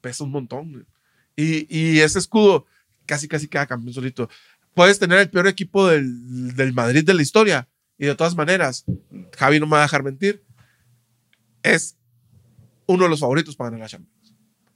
pesa 0.00 0.24
un 0.24 0.30
montón. 0.30 0.86
Y, 1.36 1.66
y 1.68 2.00
ese 2.00 2.18
escudo 2.18 2.66
casi, 3.06 3.28
casi 3.28 3.48
queda 3.48 3.66
campeón 3.66 3.94
solito. 3.94 4.28
Puedes 4.74 4.98
tener 4.98 5.18
el 5.18 5.30
peor 5.30 5.46
equipo 5.46 5.86
del, 5.88 6.54
del 6.56 6.72
Madrid 6.72 7.04
de 7.04 7.14
la 7.14 7.22
historia 7.22 7.68
y 7.96 8.06
de 8.06 8.14
todas 8.14 8.34
maneras, 8.34 8.84
Javi 9.36 9.60
no 9.60 9.66
me 9.66 9.72
va 9.72 9.80
a 9.80 9.82
dejar 9.82 10.02
mentir, 10.02 10.44
es 11.62 11.96
uno 12.86 13.04
de 13.04 13.10
los 13.10 13.20
favoritos 13.20 13.56
para 13.56 13.70
ganar 13.70 13.84
la 13.84 13.88
Champions 13.88 14.14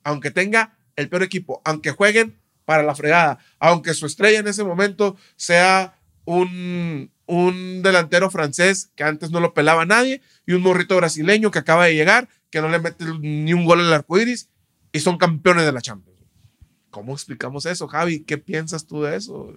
aunque 0.08 0.30
tenga 0.30 0.74
el 0.96 1.08
peor 1.10 1.22
equipo, 1.22 1.60
aunque 1.64 1.90
jueguen 1.90 2.40
para 2.64 2.82
la 2.82 2.94
fregada, 2.94 3.38
aunque 3.58 3.92
su 3.92 4.06
estrella 4.06 4.38
en 4.38 4.48
ese 4.48 4.64
momento 4.64 5.16
sea 5.36 5.98
un, 6.24 7.10
un 7.26 7.82
delantero 7.82 8.30
francés 8.30 8.90
que 8.94 9.04
antes 9.04 9.30
no 9.30 9.40
lo 9.40 9.52
pelaba 9.52 9.84
nadie 9.84 10.22
y 10.46 10.52
un 10.52 10.62
morrito 10.62 10.96
brasileño 10.96 11.50
que 11.50 11.58
acaba 11.58 11.84
de 11.84 11.94
llegar, 11.94 12.28
que 12.50 12.62
no 12.62 12.70
le 12.70 12.78
mete 12.78 13.04
ni 13.20 13.52
un 13.52 13.66
gol 13.66 13.80
al 13.80 13.92
arco 13.92 14.18
iris 14.18 14.48
y 14.90 15.00
son 15.00 15.18
campeones 15.18 15.66
de 15.66 15.72
la 15.72 15.82
Champions. 15.82 16.07
¿Cómo 16.90 17.12
explicamos 17.12 17.66
eso, 17.66 17.86
Javi? 17.86 18.24
¿Qué 18.24 18.38
piensas 18.38 18.86
tú 18.86 19.02
de 19.02 19.16
eso? 19.16 19.54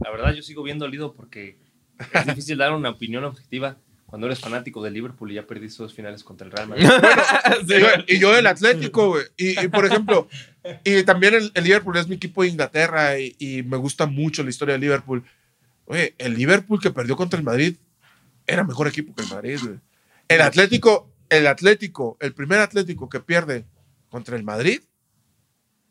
La 0.00 0.10
verdad, 0.10 0.32
yo 0.34 0.42
sigo 0.42 0.62
viendo 0.62 0.88
Lido 0.88 1.14
porque 1.14 1.58
es 2.12 2.26
difícil 2.26 2.58
dar 2.58 2.72
una 2.72 2.90
opinión 2.90 3.24
objetiva 3.24 3.76
cuando 4.06 4.26
eres 4.26 4.40
fanático 4.40 4.82
de 4.82 4.90
Liverpool 4.90 5.30
y 5.30 5.34
ya 5.34 5.46
perdiste 5.46 5.82
dos 5.82 5.92
finales 5.92 6.24
contra 6.24 6.46
el 6.46 6.52
Real 6.52 6.68
Madrid. 6.68 6.88
Sí. 7.66 7.74
Y 7.74 7.80
yo, 7.80 7.86
y 8.06 8.18
yo 8.18 8.32
del 8.32 8.46
Atlético, 8.46 9.08
güey. 9.08 9.24
Y, 9.36 9.60
y, 9.60 9.68
por 9.68 9.84
ejemplo, 9.84 10.28
y 10.84 11.02
también 11.02 11.34
el, 11.34 11.52
el 11.54 11.64
Liverpool 11.64 11.96
es 11.96 12.08
mi 12.08 12.16
equipo 12.16 12.42
de 12.42 12.48
Inglaterra 12.48 13.18
y, 13.18 13.36
y 13.38 13.62
me 13.62 13.76
gusta 13.76 14.06
mucho 14.06 14.42
la 14.42 14.50
historia 14.50 14.74
de 14.74 14.80
Liverpool. 14.80 15.24
Oye, 15.84 16.14
el 16.18 16.34
Liverpool 16.34 16.80
que 16.80 16.90
perdió 16.90 17.16
contra 17.16 17.38
el 17.38 17.44
Madrid 17.44 17.76
era 18.46 18.64
mejor 18.64 18.88
equipo 18.88 19.14
que 19.14 19.22
el 19.22 19.28
Madrid, 19.28 19.58
güey. 19.62 19.78
El 20.28 20.40
Atlético, 20.40 21.10
el 21.28 21.46
Atlético, 21.46 22.16
el 22.20 22.32
primer 22.32 22.60
Atlético 22.60 23.08
que 23.08 23.20
pierde 23.20 23.66
contra 24.08 24.36
el 24.36 24.44
Madrid 24.44 24.80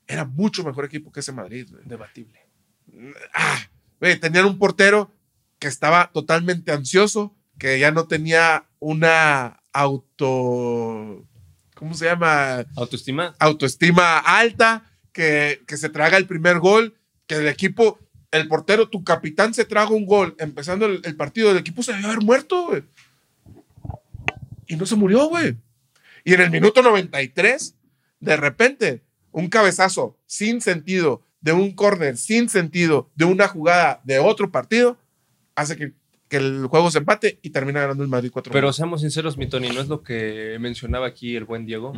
era 0.08 0.26
mucho 0.26 0.64
mejor 0.64 0.86
equipo 0.86 1.12
que 1.12 1.20
ese 1.20 1.32
Madrid, 1.32 1.68
güey. 1.70 1.84
Debatible. 1.86 2.40
Ah, 3.34 3.60
güey, 4.00 4.20
tenían 4.20 4.46
un 4.46 4.58
portero 4.58 5.12
que 5.60 5.68
estaba 5.68 6.12
totalmente 6.14 6.72
ansioso, 6.72 7.36
que 7.60 7.78
ya 7.80 7.92
no 7.92 8.08
tenía 8.08 8.66
una 8.80 9.60
auto. 9.74 11.26
¿Cómo 11.76 11.94
se 11.94 12.06
llama? 12.06 12.66
Autoestima. 12.76 13.36
Autoestima 13.40 14.20
alta, 14.20 14.90
que, 15.12 15.62
que 15.68 15.78
se 15.78 15.90
traga 15.90 16.18
el 16.18 16.26
primer 16.26 16.60
gol, 16.60 16.96
que 17.28 17.36
el 17.36 17.48
equipo, 17.48 18.00
el 18.32 18.48
portero, 18.48 18.90
tu 18.90 19.04
capitán 19.04 19.54
se 19.54 19.66
traga 19.66 19.92
un 19.92 20.06
gol 20.06 20.36
empezando 20.40 20.86
el, 20.86 21.02
el 21.04 21.16
partido, 21.16 21.52
el 21.52 21.58
equipo 21.58 21.84
se 21.84 21.92
debió 21.92 22.08
haber 22.08 22.24
muerto, 22.24 22.68
güey. 22.68 22.84
Y 24.68 24.76
no 24.76 24.86
se 24.86 24.96
murió, 24.96 25.28
güey. 25.28 25.58
Y 26.24 26.34
en 26.34 26.42
el 26.42 26.52
minuto 26.52 26.82
93, 26.82 27.77
de 28.20 28.38
repente, 28.38 29.04
un 29.32 29.50
cabezazo 29.50 30.18
sin 30.26 30.62
sentido, 30.62 31.22
de 31.42 31.54
un 31.54 31.74
córner 31.74 32.18
sin 32.18 32.50
sentido, 32.50 33.10
de 33.16 33.26
una 33.26 33.48
jugada 33.48 34.02
de 34.04 34.20
otro 34.20 34.52
partido, 34.52 34.98
hace 35.56 35.78
que, 35.78 35.94
que 36.28 36.38
el 36.38 36.68
juego 36.68 36.92
se 36.92 37.00
empate 37.00 37.40
y 37.42 37.52
termina 37.52 37.82
ganando 37.82 38.04
el 38.04 38.10
Madrid 38.10 38.32
4 38.32 38.52
Pero 38.52 38.74
seamos 38.74 39.02
sinceros, 39.02 39.38
mi 39.38 39.48
Tony, 39.48 39.70
no 39.70 39.82
es 39.82 39.88
lo 39.88 40.04
que 40.04 40.58
mencionaba 40.60 41.08
aquí 41.08 41.36
el 41.36 41.46
buen 41.46 41.66
Diego, 41.66 41.94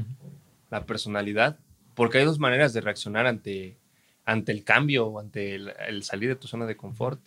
la 0.70 0.86
personalidad, 0.86 1.58
porque 1.96 2.20
hay 2.20 2.26
dos 2.26 2.40
maneras 2.40 2.74
de 2.74 2.82
reaccionar 2.82 3.26
ante, 3.28 3.78
ante 4.26 4.52
el 4.52 4.64
cambio 4.64 5.08
o 5.08 5.20
ante 5.20 5.56
el, 5.56 5.74
el 5.88 6.04
salir 6.04 6.30
de 6.30 6.36
tu 6.36 6.48
zona 6.48 6.66
de 6.66 6.78
confort. 6.78 7.20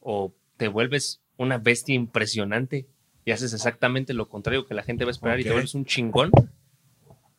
O 0.00 0.34
te 0.56 0.68
vuelves 0.68 1.22
una 1.36 1.58
bestia 1.58 1.94
impresionante 1.94 2.86
y 3.24 3.32
haces 3.32 3.54
exactamente 3.54 4.12
lo 4.12 4.28
contrario 4.28 4.66
que 4.66 4.74
la 4.74 4.82
gente 4.82 5.04
va 5.04 5.10
a 5.10 5.12
esperar 5.12 5.40
y 5.40 5.44
te 5.44 5.50
vuelves 5.52 5.74
un 5.74 5.84
chingón, 5.84 6.30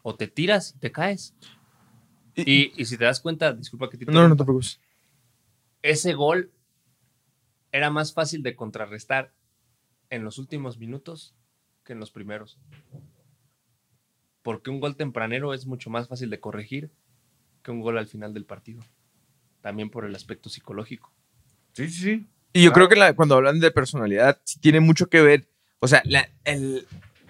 o 0.08 0.16
te 0.16 0.28
tiras 0.28 0.76
y 0.76 0.80
te 0.80 0.92
caes. 0.92 1.34
Y- 2.36 2.44
Y, 2.52 2.74
y 2.78 2.86
si 2.86 2.96
te 2.96 3.06
das 3.06 3.20
cuenta, 3.20 3.54
disculpa 3.54 3.90
que 3.90 3.98
te 3.98 4.06
No, 4.06 4.28
no 4.30 4.36
te 4.36 4.44
preocupes. 4.44 4.80
ese 5.82 6.14
gol 6.14 6.52
era 7.72 7.90
más 7.90 8.14
fácil 8.14 8.44
de 8.44 8.56
contrarrestar 8.56 9.34
en 10.12 10.24
los 10.24 10.38
últimos 10.38 10.78
minutos 10.78 11.34
que 11.84 11.94
en 11.94 12.00
los 12.00 12.12
primeros. 12.12 12.60
Porque 14.44 14.70
un 14.70 14.80
gol 14.80 14.96
tempranero 14.96 15.54
es 15.56 15.66
mucho 15.66 15.90
más 15.90 16.08
fácil 16.08 16.30
de 16.30 16.40
corregir 16.40 16.92
que 17.64 17.72
un 17.72 17.82
gol 17.82 17.98
al 17.98 18.06
final 18.08 18.32
del 18.34 18.46
partido. 18.46 18.84
También 19.62 19.90
por 19.90 20.06
el 20.06 20.14
aspecto 20.16 20.50
psicológico. 20.50 21.12
Sí, 21.74 21.88
sí, 21.90 22.02
sí. 22.04 22.28
Y 22.54 22.64
yo 22.64 22.72
Claro. 22.72 22.74
creo 22.74 22.90
que 22.90 22.96
la- 23.00 23.16
cuando 23.16 23.36
hablan 23.36 23.60
de 23.60 23.72
personalidad, 23.72 24.40
sí 24.44 24.60
tiene 24.60 24.80
mucho 24.82 25.08
que 25.08 25.22
ver. 25.22 25.48
O 25.80 25.88
sea, 25.88 26.04
la- 26.06 26.30
el, 26.44 26.86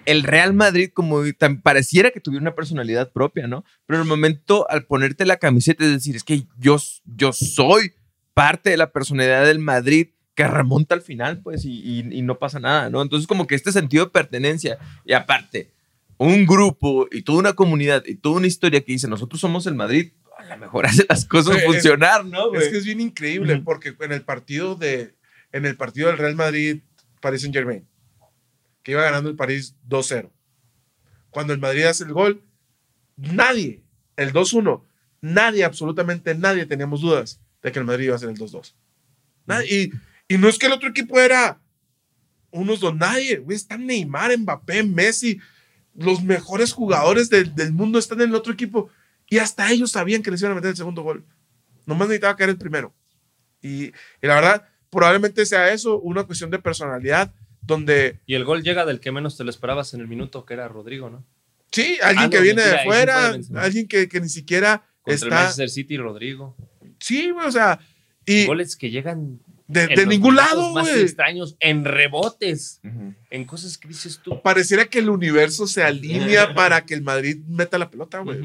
el 0.06 0.22
Real 0.22 0.54
Madrid, 0.54 0.90
como 0.94 1.22
tan, 1.34 1.60
pareciera 1.60 2.10
que 2.10 2.20
tuviera 2.20 2.40
una 2.42 2.54
personalidad 2.54 3.12
propia, 3.12 3.46
¿no? 3.46 3.64
Pero 3.86 3.98
en 3.98 4.02
el 4.04 4.08
momento, 4.08 4.66
al 4.70 4.84
ponerte 4.86 5.26
la 5.26 5.36
camiseta, 5.36 5.84
es 5.84 5.90
decir, 5.92 6.16
es 6.16 6.24
que 6.24 6.44
yo, 6.58 6.78
yo 7.04 7.32
soy 7.32 7.92
parte 8.34 8.70
de 8.70 8.76
la 8.76 8.92
personalidad 8.92 9.44
del 9.44 9.58
Madrid 9.58 10.08
que 10.34 10.46
remonta 10.46 10.94
al 10.94 11.02
final, 11.02 11.40
pues, 11.42 11.64
y, 11.64 11.80
y- 11.80 12.18
y 12.18 12.22
no 12.22 12.38
pasa 12.38 12.60
nada, 12.60 12.88
¿no? 12.90 13.02
Entonces, 13.02 13.26
como 13.26 13.46
que 13.46 13.54
este 13.54 13.72
sentido 13.72 14.04
de 14.06 14.10
pertenencia, 14.10 14.78
y 15.04 15.12
aparte, 15.14 15.70
un 16.18 16.46
grupo 16.46 17.08
y 17.10 17.22
toda 17.22 17.38
una 17.38 17.52
comunidad 17.54 18.02
y 18.06 18.14
toda 18.16 18.36
una 18.36 18.46
historia 18.46 18.80
que 18.82 18.92
dice, 18.92 19.08
nosotros 19.08 19.40
somos 19.40 19.66
el 19.66 19.74
Madrid, 19.74 20.12
a 20.38 20.44
lo 20.44 20.58
mejor 20.58 20.86
hace 20.86 21.04
las 21.08 21.24
cosas 21.24 21.56
es- 21.56 21.64
funcionar, 21.64 22.24
¿no? 22.24 22.52
Es 22.54 22.68
que 22.68 22.76
es 22.78 22.84
bien 22.84 23.00
increíble 23.00 23.54
porque 23.64 23.94
en 23.98 24.12
el 24.12 24.22
partido 24.22 24.74
de 24.76 25.14
en 25.52 25.64
el 25.64 25.76
partido 25.76 26.08
del 26.08 26.18
Real 26.18 26.34
Madrid 26.36 26.80
Paris 27.20 27.40
Saint 27.40 27.54
Germain 27.54 27.86
que 28.86 28.92
iba 28.92 29.02
ganando 29.02 29.28
el 29.28 29.34
París 29.34 29.74
2-0 29.88 30.30
cuando 31.30 31.52
el 31.52 31.58
Madrid 31.58 31.82
hace 31.86 32.04
el 32.04 32.12
gol 32.12 32.40
nadie 33.16 33.82
el 34.16 34.32
2-1 34.32 34.80
nadie 35.20 35.64
absolutamente 35.64 36.36
nadie 36.36 36.66
teníamos 36.66 37.00
dudas 37.00 37.40
de 37.62 37.72
que 37.72 37.80
el 37.80 37.84
Madrid 37.84 38.04
iba 38.04 38.12
a 38.14 38.16
hacer 38.16 38.28
el 38.28 38.36
2-2 38.38 38.74
Nadie- 39.46 39.90
y, 40.28 40.34
y 40.34 40.38
no 40.38 40.48
es 40.48 40.56
que 40.56 40.66
el 40.66 40.72
otro 40.72 40.88
equipo 40.88 41.18
era 41.18 41.60
unos 42.52 42.78
dos 42.78 42.94
nadie 42.94 43.38
güey 43.38 43.56
están 43.56 43.86
Neymar 43.86 44.38
Mbappé 44.38 44.84
Messi 44.84 45.40
los 45.94 46.22
mejores 46.22 46.72
jugadores 46.72 47.28
del, 47.28 47.56
del 47.56 47.72
mundo 47.72 47.98
están 47.98 48.20
en 48.20 48.28
el 48.28 48.34
otro 48.36 48.52
equipo 48.52 48.88
y 49.28 49.38
hasta 49.38 49.68
ellos 49.72 49.90
sabían 49.90 50.22
que 50.22 50.30
les 50.30 50.40
iban 50.42 50.52
a 50.52 50.54
meter 50.54 50.70
el 50.70 50.76
segundo 50.76 51.02
gol. 51.02 51.24
Nomás 51.86 52.06
necesitaba 52.06 52.36
caer 52.36 52.50
el 52.50 52.58
primero. 52.58 52.94
Y, 53.60 53.86
y 53.86 53.92
la 54.20 54.36
verdad, 54.36 54.68
probablemente 54.88 55.44
sea 55.44 55.72
eso, 55.72 55.98
una 55.98 56.22
cuestión 56.22 56.48
de 56.50 56.60
personalidad, 56.60 57.34
donde 57.66 58.18
Y 58.26 58.34
el 58.34 58.44
gol 58.44 58.62
llega 58.62 58.84
del 58.86 59.00
que 59.00 59.12
menos 59.12 59.36
te 59.36 59.44
lo 59.44 59.50
esperabas 59.50 59.92
en 59.94 60.00
el 60.00 60.08
minuto, 60.08 60.44
que 60.44 60.54
era 60.54 60.68
Rodrigo, 60.68 61.10
¿no? 61.10 61.24
sí, 61.72 61.98
alguien 62.02 62.18
Ah, 62.18 62.24
no, 62.24 62.30
que 62.30 62.40
viene 62.40 62.62
mentira, 62.62 62.78
de 62.78 62.84
fuera, 62.84 63.38
alguien 63.62 63.88
que, 63.88 64.08
que 64.08 64.20
ni 64.20 64.28
siquiera 64.28 64.78
Contra 65.02 65.12
el 65.12 65.14
está. 65.14 65.34
Manchester 65.34 65.68
City, 65.70 65.96
Rodrigo. 65.98 66.56
Sí, 66.98 67.30
güey, 67.30 67.46
o 67.46 67.52
sea, 67.52 67.78
y 68.24 68.46
Goles 68.46 68.76
que 68.76 68.90
llegan 68.90 69.40
de, 69.68 69.88
de 69.88 70.06
ningún 70.06 70.36
lado, 70.36 70.72
más 70.72 70.88
güey. 70.88 71.02
extraños, 71.02 71.56
en 71.60 71.84
rebotes, 71.84 72.80
en 73.30 73.44
cosas 73.44 73.76
que 73.78 73.88
dices 73.88 74.20
tú. 74.22 74.40
Pareciera 74.42 74.86
que 74.86 75.00
el 75.00 75.10
universo 75.10 75.66
se 75.66 75.82
alinea 75.82 76.54
para 76.54 76.84
que 76.86 76.94
el 76.94 77.02
Madrid 77.02 77.38
meta 77.48 77.78
la 77.78 77.90
pelota, 77.90 78.20
güey. 78.20 78.40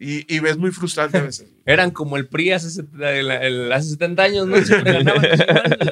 Y, 0.00 0.34
y 0.34 0.40
ves 0.40 0.56
muy 0.56 0.70
frustrante 0.72 1.18
a 1.18 1.22
veces. 1.22 1.46
Eran 1.66 1.90
como 1.92 2.16
el 2.16 2.26
PRI 2.26 2.52
hace, 2.52 2.80
el- 3.00 3.30
el- 3.30 3.72
hace 3.72 3.90
70 3.90 4.22
años, 4.22 4.46
¿no? 4.48 4.56
Ganaban, 4.82 5.22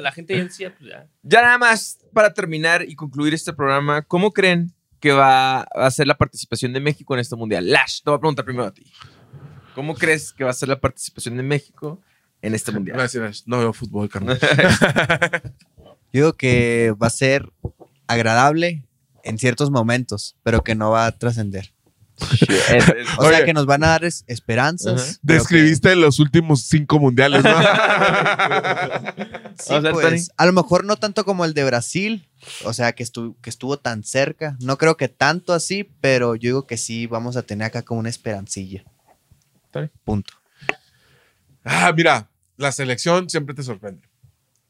la 0.01 0.11
gente 0.11 0.35
ya 0.35 0.43
decía, 0.43 0.75
pues 0.75 0.89
ya. 0.89 1.07
Ya 1.23 1.41
nada 1.43 1.57
más 1.59 1.99
para 2.11 2.33
terminar 2.33 2.83
y 2.87 2.95
concluir 2.95 3.33
este 3.33 3.53
programa, 3.53 4.01
¿cómo 4.01 4.31
creen 4.31 4.73
que 4.99 5.11
va 5.13 5.61
a 5.61 5.91
ser 5.91 6.07
la 6.07 6.17
participación 6.17 6.73
de 6.73 6.79
México 6.81 7.13
en 7.13 7.19
este 7.21 7.35
mundial? 7.37 7.69
Lash, 7.69 8.01
te 8.03 8.09
voy 8.09 8.17
a 8.17 8.19
preguntar 8.19 8.43
primero 8.43 8.65
a 8.65 8.73
ti. 8.73 8.91
¿Cómo 9.75 9.93
crees 9.95 10.33
que 10.33 10.43
va 10.43 10.49
a 10.49 10.53
ser 10.53 10.67
la 10.67 10.79
participación 10.81 11.37
de 11.37 11.43
México 11.43 12.01
en 12.41 12.55
este 12.55 12.71
mundial? 12.73 12.97
Gracias, 12.97 13.43
no 13.47 13.59
veo 13.59 13.71
fútbol, 13.71 14.09
carnal. 14.09 14.37
Yo 16.11 16.21
digo 16.23 16.33
que 16.33 16.93
va 17.01 17.07
a 17.07 17.11
ser 17.11 17.49
agradable 18.07 18.83
en 19.23 19.37
ciertos 19.37 19.69
momentos, 19.69 20.35
pero 20.43 20.63
que 20.63 20.73
no 20.75 20.89
va 20.91 21.05
a 21.05 21.11
trascender. 21.17 21.73
Es- 22.69 22.89
es- 22.89 23.07
O 23.17 23.21
sea, 23.23 23.37
Oye. 23.37 23.45
que 23.45 23.53
nos 23.53 23.65
van 23.65 23.83
a 23.83 23.87
dar 23.89 24.03
es- 24.05 24.23
esperanzas. 24.27 25.19
Describiste 25.21 25.95
los 25.95 26.19
últimos 26.19 26.63
cinco 26.63 26.99
mundiales, 26.99 27.43
¿no? 27.43 27.49
sí, 29.57 29.73
O 29.73 29.81
sea, 29.81 29.91
pues, 29.91 30.31
a 30.37 30.45
lo 30.45 30.53
mejor 30.53 30.85
no 30.85 30.95
tanto 30.97 31.25
como 31.25 31.45
el 31.45 31.53
de 31.53 31.63
Brasil, 31.63 32.27
o 32.63 32.73
sea, 32.73 32.93
que, 32.93 33.03
estu- 33.03 33.35
que 33.41 33.49
estuvo 33.49 33.77
tan 33.77 34.03
cerca. 34.03 34.57
No 34.61 34.77
creo 34.77 34.97
que 34.97 35.07
tanto 35.07 35.53
así, 35.53 35.89
pero 36.01 36.35
yo 36.35 36.49
digo 36.49 36.67
que 36.67 36.77
sí 36.77 37.07
vamos 37.07 37.37
a 37.37 37.41
tener 37.43 37.65
acá 37.67 37.81
como 37.83 37.99
una 37.99 38.09
esperancilla. 38.09 38.83
Está 39.65 39.79
bien. 39.81 39.91
Punto. 40.03 40.33
Ah, 41.63 41.91
mira, 41.95 42.29
la 42.57 42.71
selección 42.71 43.29
siempre 43.29 43.53
te 43.55 43.63
sorprende. 43.63 44.01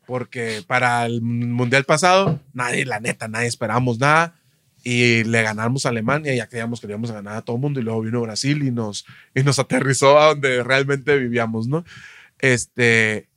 Porque 0.06 0.64
para 0.66 1.06
el 1.06 1.22
mundial 1.22 1.84
pasado, 1.86 2.40
nadie, 2.52 2.84
la 2.86 3.00
neta, 3.00 3.28
nadie 3.28 3.48
esperábamos 3.48 4.00
nada. 4.00 4.34
Y 4.90 5.24
le 5.24 5.44
ganamos 5.44 5.86
a 5.86 5.90
Alemania, 5.90 6.34
ya 6.34 6.48
creíamos 6.48 6.80
que 6.80 6.88
le 6.88 6.94
íbamos 6.94 7.12
a 7.12 7.16
ganar 7.16 7.36
a 7.36 7.42
todo 7.42 7.58
el 7.58 7.62
mundo. 7.62 7.80
Y 7.80 7.84
luego 7.84 8.02
vino 8.02 8.22
Brasil 8.22 8.64
y 8.64 8.72
nos, 8.72 9.06
y 9.36 9.44
nos 9.44 9.60
aterrizó 9.60 10.20
a 10.20 10.28
donde 10.30 10.64
realmente 10.64 11.18
vivíamos, 11.18 11.68
¿no? 11.68 11.84
Este. 12.40 13.28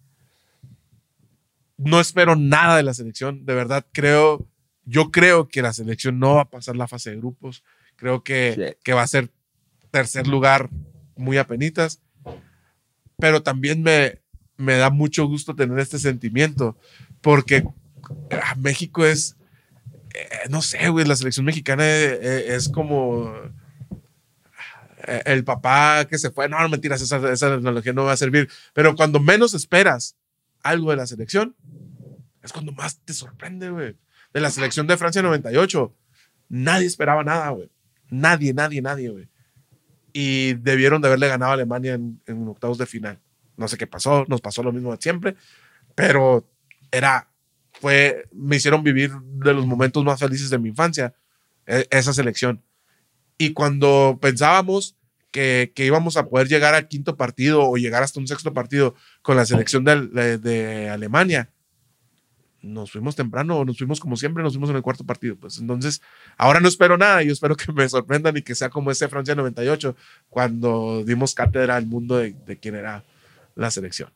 No 1.77 2.01
espero 2.01 2.37
nada 2.37 2.77
de 2.77 2.85
la 2.85 2.95
selección. 2.95 3.45
De 3.45 3.55
verdad, 3.55 3.85
creo. 3.93 4.47
Yo 4.85 5.11
creo 5.11 5.49
que 5.49 5.63
la 5.63 5.73
selección 5.73 6.19
no 6.19 6.35
va 6.37 6.43
a 6.43 6.51
pasar 6.51 6.77
la 6.77 6.89
fase 6.89 7.11
de 7.11 7.17
grupos. 7.17 7.63
Creo 7.97 8.25
que, 8.25 8.55
Sí. 8.55 8.77
que 8.83 8.93
va 8.95 9.03
a 9.03 9.07
ser 9.07 9.31
tercer 9.91 10.27
lugar 10.27 10.71
muy 11.17 11.37
apenitas 11.39 12.01
pero 13.23 13.41
también 13.41 13.85
me, 13.85 14.19
me 14.57 14.75
da 14.75 14.91
mucho 14.91 15.27
gusto 15.29 15.55
tener 15.55 15.79
este 15.79 16.01
sentimiento, 16.01 16.77
porque 17.21 17.65
ah, 18.33 18.57
México 18.59 19.07
es, 19.07 19.37
eh, 20.15 20.49
no 20.51 20.63
sé, 20.63 20.89
güey, 20.89 21.07
la 21.07 21.17
selección 21.17 21.47
mexicana 21.47 21.85
eh, 21.87 22.19
eh, 22.21 22.45
es 22.49 22.69
como 22.69 23.35
el 25.25 25.43
papá 25.43 26.07
que 26.09 26.17
se 26.17 26.31
fue, 26.31 26.49
no, 26.49 26.61
no 26.61 26.69
mentiras, 26.69 27.03
esa, 27.03 27.33
esa 27.33 27.55
analogía 27.55 27.93
no 27.93 28.05
va 28.05 28.13
a 28.13 28.17
servir, 28.17 28.49
pero 28.73 28.95
cuando 28.95 29.19
menos 29.19 29.53
esperas 29.53 30.17
algo 30.63 30.91
de 30.91 30.97
la 30.97 31.07
selección, 31.07 31.57
es 32.41 32.53
cuando 32.53 32.73
más 32.73 33.01
te 33.01 33.13
sorprende, 33.13 33.71
güey. 33.71 33.97
De 34.33 34.41
la 34.41 34.51
selección 34.51 34.87
de 34.87 34.97
Francia 34.97 35.21
98, 35.21 35.95
nadie 36.49 36.87
esperaba 36.87 37.25
nada, 37.25 37.51
güey. 37.51 37.69
Nadie, 38.11 38.55
nadie, 38.55 38.81
nadie, 38.81 39.11
güey 39.11 39.29
y 40.13 40.55
debieron 40.55 41.01
de 41.01 41.09
haberle 41.09 41.29
ganado 41.29 41.53
a 41.53 41.55
Alemania 41.55 41.95
en, 41.95 42.21
en 42.27 42.47
octavos 42.49 42.79
de 42.79 42.87
final. 42.87 43.19
No 43.57 43.69
sé 43.69 43.77
qué 43.79 43.87
pasó, 43.87 44.25
nos 44.29 44.41
pasó 44.41 44.63
lo 44.63 44.73
mismo 44.73 44.93
de 44.93 44.99
siempre, 45.01 45.37
pero 45.95 46.49
era, 46.91 47.29
fue, 47.83 48.29
me 48.33 48.55
hicieron 48.55 48.85
vivir 48.85 49.11
de 49.21 49.53
los 49.53 49.67
momentos 49.67 50.05
más 50.05 50.21
felices 50.21 50.51
de 50.51 50.59
mi 50.59 50.69
infancia, 50.69 51.13
e- 51.67 51.85
esa 51.91 52.13
selección. 52.13 52.63
Y 53.39 53.53
cuando 53.55 54.19
pensábamos 54.23 54.95
que, 55.33 55.73
que 55.75 55.85
íbamos 55.85 56.17
a 56.17 56.29
poder 56.29 56.47
llegar 56.47 56.77
al 56.77 56.87
quinto 56.87 57.17
partido 57.17 57.69
o 57.69 57.77
llegar 57.77 58.05
hasta 58.05 58.21
un 58.21 58.29
sexto 58.29 58.53
partido 58.55 58.95
con 59.21 59.37
la 59.37 59.45
selección 59.45 59.83
de, 59.85 60.07
de- 60.07 60.39
de 60.39 60.91
Alemania, 60.91 61.51
nos 62.63 62.93
fuimos 62.93 63.17
temprano, 63.17 63.65
nos 63.65 63.77
fuimos 63.79 63.99
como 63.99 64.17
siempre, 64.17 64.45
nos 64.45 64.53
fuimos 64.53 64.71
en 64.71 64.77
el 64.77 64.83
cuarto 64.83 65.05
partido. 65.05 65.35
Pues 65.35 65.59
entonces, 65.59 66.01
ahora 66.39 66.61
no 66.61 66.69
espero 66.69 66.97
nada, 66.97 67.21
yo 67.25 67.33
espero 67.33 67.57
que 67.57 67.73
me 67.73 67.89
sorprendan 67.89 68.37
y 68.37 68.43
que 68.43 68.55
sea 68.55 68.71
como 68.71 68.93
ese 68.93 69.09
Francia 69.09 69.35
98, 69.35 69.97
cuando 70.31 71.03
dimos 71.05 71.35
cátedra 71.35 71.75
al 71.75 71.87
mundo 71.87 72.19
de, 72.19 72.33
de 72.47 72.61
quién 72.61 72.77
era 72.77 73.03
la 73.57 73.73
selección. 73.73 74.11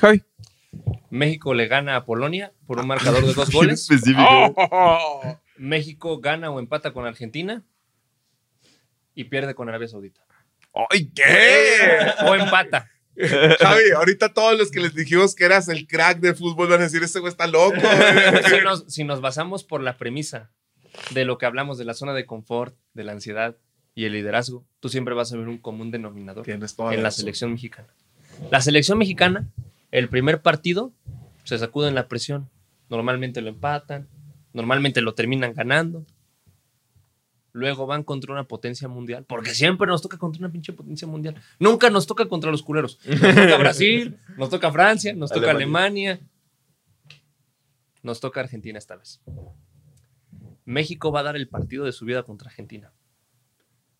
Javi. 0.00 0.20
México 1.10 1.54
le 1.54 1.68
gana 1.68 1.96
a 1.96 2.04
Polonia 2.04 2.52
por 2.66 2.80
un 2.80 2.86
marcador 2.86 3.24
de 3.24 3.34
dos 3.34 3.50
goles. 3.52 3.88
México 5.56 6.20
gana 6.20 6.50
o 6.50 6.58
empata 6.58 6.92
con 6.92 7.06
Argentina 7.06 7.62
y 9.14 9.24
pierde 9.24 9.54
con 9.54 9.68
Arabia 9.68 9.88
Saudita. 9.88 10.20
¡Ay, 10.90 11.10
qué! 11.14 12.12
O 12.26 12.34
empata. 12.34 12.90
Javi, 13.60 13.90
ahorita 13.96 14.32
todos 14.32 14.58
los 14.58 14.72
que 14.72 14.80
les 14.80 14.94
dijimos 14.94 15.36
que 15.36 15.44
eras 15.44 15.68
el 15.68 15.86
crack 15.86 16.18
de 16.18 16.34
fútbol 16.34 16.68
van 16.68 16.80
a 16.80 16.84
decir, 16.84 17.02
este 17.02 17.20
güey 17.20 17.30
está 17.30 17.46
loco. 17.46 17.76
si, 18.48 18.60
nos, 18.64 18.84
si 18.88 19.04
nos 19.04 19.20
basamos 19.20 19.62
por 19.62 19.80
la 19.80 19.96
premisa 19.96 20.50
de 21.10 21.24
lo 21.24 21.38
que 21.38 21.46
hablamos 21.46 21.78
de 21.78 21.84
la 21.84 21.94
zona 21.94 22.12
de 22.12 22.26
confort, 22.26 22.76
de 22.92 23.04
la 23.04 23.12
ansiedad 23.12 23.56
y 23.94 24.06
el 24.06 24.12
liderazgo, 24.12 24.64
tú 24.80 24.88
siempre 24.88 25.14
vas 25.14 25.32
a 25.32 25.36
ver 25.36 25.46
un 25.46 25.58
común 25.58 25.90
denominador 25.92 26.48
en 26.48 27.02
la 27.02 27.10
selección 27.10 27.52
mexicana. 27.52 27.88
La 28.50 28.60
selección 28.60 28.98
mexicana, 28.98 29.48
el 29.94 30.08
primer 30.08 30.42
partido, 30.42 30.92
se 31.44 31.56
sacuden 31.56 31.94
la 31.94 32.08
presión. 32.08 32.50
Normalmente 32.90 33.40
lo 33.40 33.48
empatan, 33.48 34.08
normalmente 34.52 35.00
lo 35.00 35.14
terminan 35.14 35.54
ganando. 35.54 36.04
Luego 37.52 37.86
van 37.86 38.02
contra 38.02 38.32
una 38.32 38.42
potencia 38.42 38.88
mundial, 38.88 39.24
porque 39.24 39.54
siempre 39.54 39.86
nos 39.86 40.02
toca 40.02 40.18
contra 40.18 40.40
una 40.40 40.50
pinche 40.50 40.72
potencia 40.72 41.06
mundial. 41.06 41.40
Nunca 41.60 41.90
nos 41.90 42.08
toca 42.08 42.26
contra 42.26 42.50
los 42.50 42.64
culeros. 42.64 42.98
Nos 43.06 43.20
toca 43.20 43.56
Brasil, 43.56 44.18
nos 44.36 44.50
toca 44.50 44.72
Francia, 44.72 45.14
nos 45.14 45.30
toca 45.30 45.52
Alemania. 45.52 46.14
Alemania. 46.14 46.30
Nos 48.02 48.18
toca 48.18 48.40
Argentina 48.40 48.76
esta 48.76 48.96
vez. 48.96 49.20
México 50.64 51.12
va 51.12 51.20
a 51.20 51.22
dar 51.22 51.36
el 51.36 51.46
partido 51.46 51.84
de 51.84 51.92
su 51.92 52.04
vida 52.04 52.24
contra 52.24 52.48
Argentina. 52.48 52.92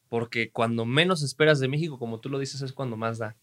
Porque 0.08 0.50
cuando 0.50 0.84
menos 0.84 1.22
esperas 1.22 1.60
de 1.60 1.68
México, 1.68 2.00
como 2.00 2.18
tú 2.18 2.30
lo 2.30 2.40
dices, 2.40 2.62
es 2.62 2.72
cuando 2.72 2.96
más 2.96 3.18
da. 3.18 3.36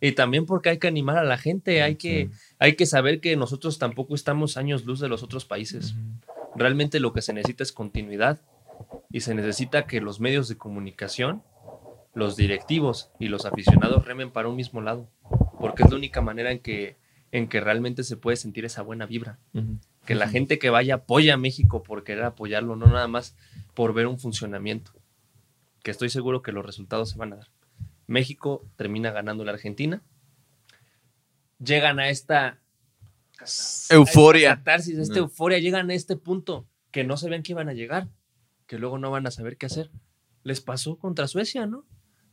Y 0.00 0.12
también 0.12 0.46
porque 0.46 0.70
hay 0.70 0.78
que 0.78 0.88
animar 0.88 1.18
a 1.18 1.24
la 1.24 1.36
gente, 1.36 1.82
hay 1.82 1.96
que, 1.96 2.30
hay 2.58 2.74
que 2.74 2.86
saber 2.86 3.20
que 3.20 3.36
nosotros 3.36 3.78
tampoco 3.78 4.14
estamos 4.14 4.56
años 4.56 4.86
luz 4.86 4.98
de 5.00 5.08
los 5.08 5.22
otros 5.22 5.44
países. 5.44 5.94
Realmente 6.56 7.00
lo 7.00 7.12
que 7.12 7.22
se 7.22 7.32
necesita 7.32 7.62
es 7.62 7.72
continuidad 7.72 8.40
y 9.10 9.20
se 9.20 9.34
necesita 9.34 9.86
que 9.86 10.00
los 10.00 10.20
medios 10.20 10.48
de 10.48 10.56
comunicación, 10.56 11.42
los 12.14 12.36
directivos 12.36 13.10
y 13.18 13.28
los 13.28 13.44
aficionados 13.44 14.04
remen 14.04 14.30
para 14.30 14.48
un 14.48 14.56
mismo 14.56 14.80
lado, 14.80 15.08
porque 15.58 15.82
es 15.82 15.90
la 15.90 15.96
única 15.96 16.22
manera 16.22 16.50
en 16.50 16.60
que, 16.60 16.96
en 17.30 17.48
que 17.48 17.60
realmente 17.60 18.02
se 18.02 18.16
puede 18.16 18.36
sentir 18.36 18.64
esa 18.64 18.82
buena 18.82 19.04
vibra. 19.04 19.38
Que 20.06 20.14
la 20.14 20.28
gente 20.28 20.58
que 20.58 20.70
vaya 20.70 20.94
apoya 20.94 21.34
a 21.34 21.36
México 21.36 21.82
por 21.82 22.04
querer 22.04 22.24
apoyarlo, 22.24 22.74
no 22.74 22.86
nada 22.86 23.06
más 23.06 23.36
por 23.74 23.92
ver 23.92 24.06
un 24.06 24.18
funcionamiento. 24.18 24.92
Que 25.82 25.90
estoy 25.90 26.08
seguro 26.08 26.42
que 26.42 26.52
los 26.52 26.64
resultados 26.64 27.10
se 27.10 27.18
van 27.18 27.34
a 27.34 27.36
dar. 27.36 27.48
México 28.10 28.66
termina 28.74 29.12
ganando 29.12 29.44
la 29.44 29.52
Argentina. 29.52 30.02
Llegan 31.60 32.00
a 32.00 32.10
esta 32.10 32.58
Euforia. 33.88 34.50
a 34.50 34.52
esta 34.54 34.64
catarsis, 34.64 34.98
a 34.98 35.02
esta 35.02 35.18
euforia, 35.20 35.58
llegan 35.60 35.90
a 35.90 35.94
este 35.94 36.16
punto 36.16 36.66
que 36.90 37.04
no 37.04 37.16
sabían 37.16 37.44
que 37.44 37.52
iban 37.52 37.68
a 37.68 37.72
llegar, 37.72 38.08
que 38.66 38.78
luego 38.78 38.98
no 38.98 39.12
van 39.12 39.28
a 39.28 39.30
saber 39.30 39.56
qué 39.56 39.66
hacer. 39.66 39.92
Les 40.42 40.60
pasó 40.60 40.98
contra 40.98 41.28
Suecia, 41.28 41.66
¿no? 41.66 41.84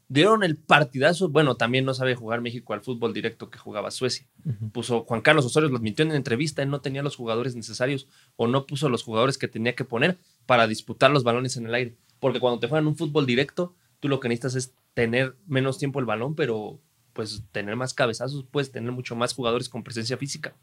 Dieron 0.09 0.43
el 0.43 0.57
partidazo. 0.57 1.29
Bueno, 1.29 1.57
también 1.57 1.85
no 1.85 1.93
sabe 1.93 2.15
jugar 2.15 2.41
México 2.41 2.73
al 2.73 2.81
fútbol 2.81 3.13
directo 3.13 3.51
que 3.51 3.59
jugaba 3.59 3.91
Suecia. 3.91 4.25
Puso 4.71 5.03
Juan 5.03 5.21
Carlos 5.21 5.45
Osorio, 5.45 5.69
lo 5.69 5.77
admitió 5.77 6.03
en 6.03 6.11
entrevista, 6.11 6.63
él 6.63 6.71
no 6.71 6.81
tenía 6.81 7.03
los 7.03 7.15
jugadores 7.15 7.55
necesarios 7.55 8.07
o 8.35 8.47
no 8.47 8.65
puso 8.65 8.89
los 8.89 9.03
jugadores 9.03 9.37
que 9.37 9.47
tenía 9.47 9.75
que 9.75 9.85
poner 9.85 10.17
para 10.47 10.65
disputar 10.65 11.11
los 11.11 11.23
balones 11.23 11.55
en 11.55 11.67
el 11.67 11.75
aire. 11.75 11.97
Porque 12.19 12.39
cuando 12.39 12.59
te 12.59 12.67
juegan 12.67 12.87
un 12.87 12.95
fútbol 12.95 13.27
directo, 13.27 13.75
tú 13.99 14.07
lo 14.09 14.19
que 14.19 14.29
necesitas 14.29 14.55
es 14.55 14.73
tener 14.97 15.37
menos 15.45 15.77
tiempo 15.77 15.99
el 15.99 16.07
balón, 16.07 16.33
pero 16.33 16.81
pues 17.13 17.43
tener 17.51 17.75
más 17.75 17.93
cabezazos, 17.93 18.43
puedes 18.49 18.71
tener 18.71 18.91
mucho 18.91 19.15
más 19.15 19.31
jugadores 19.31 19.69
con 19.69 19.83
presencia 19.83 20.17
física. 20.17 20.55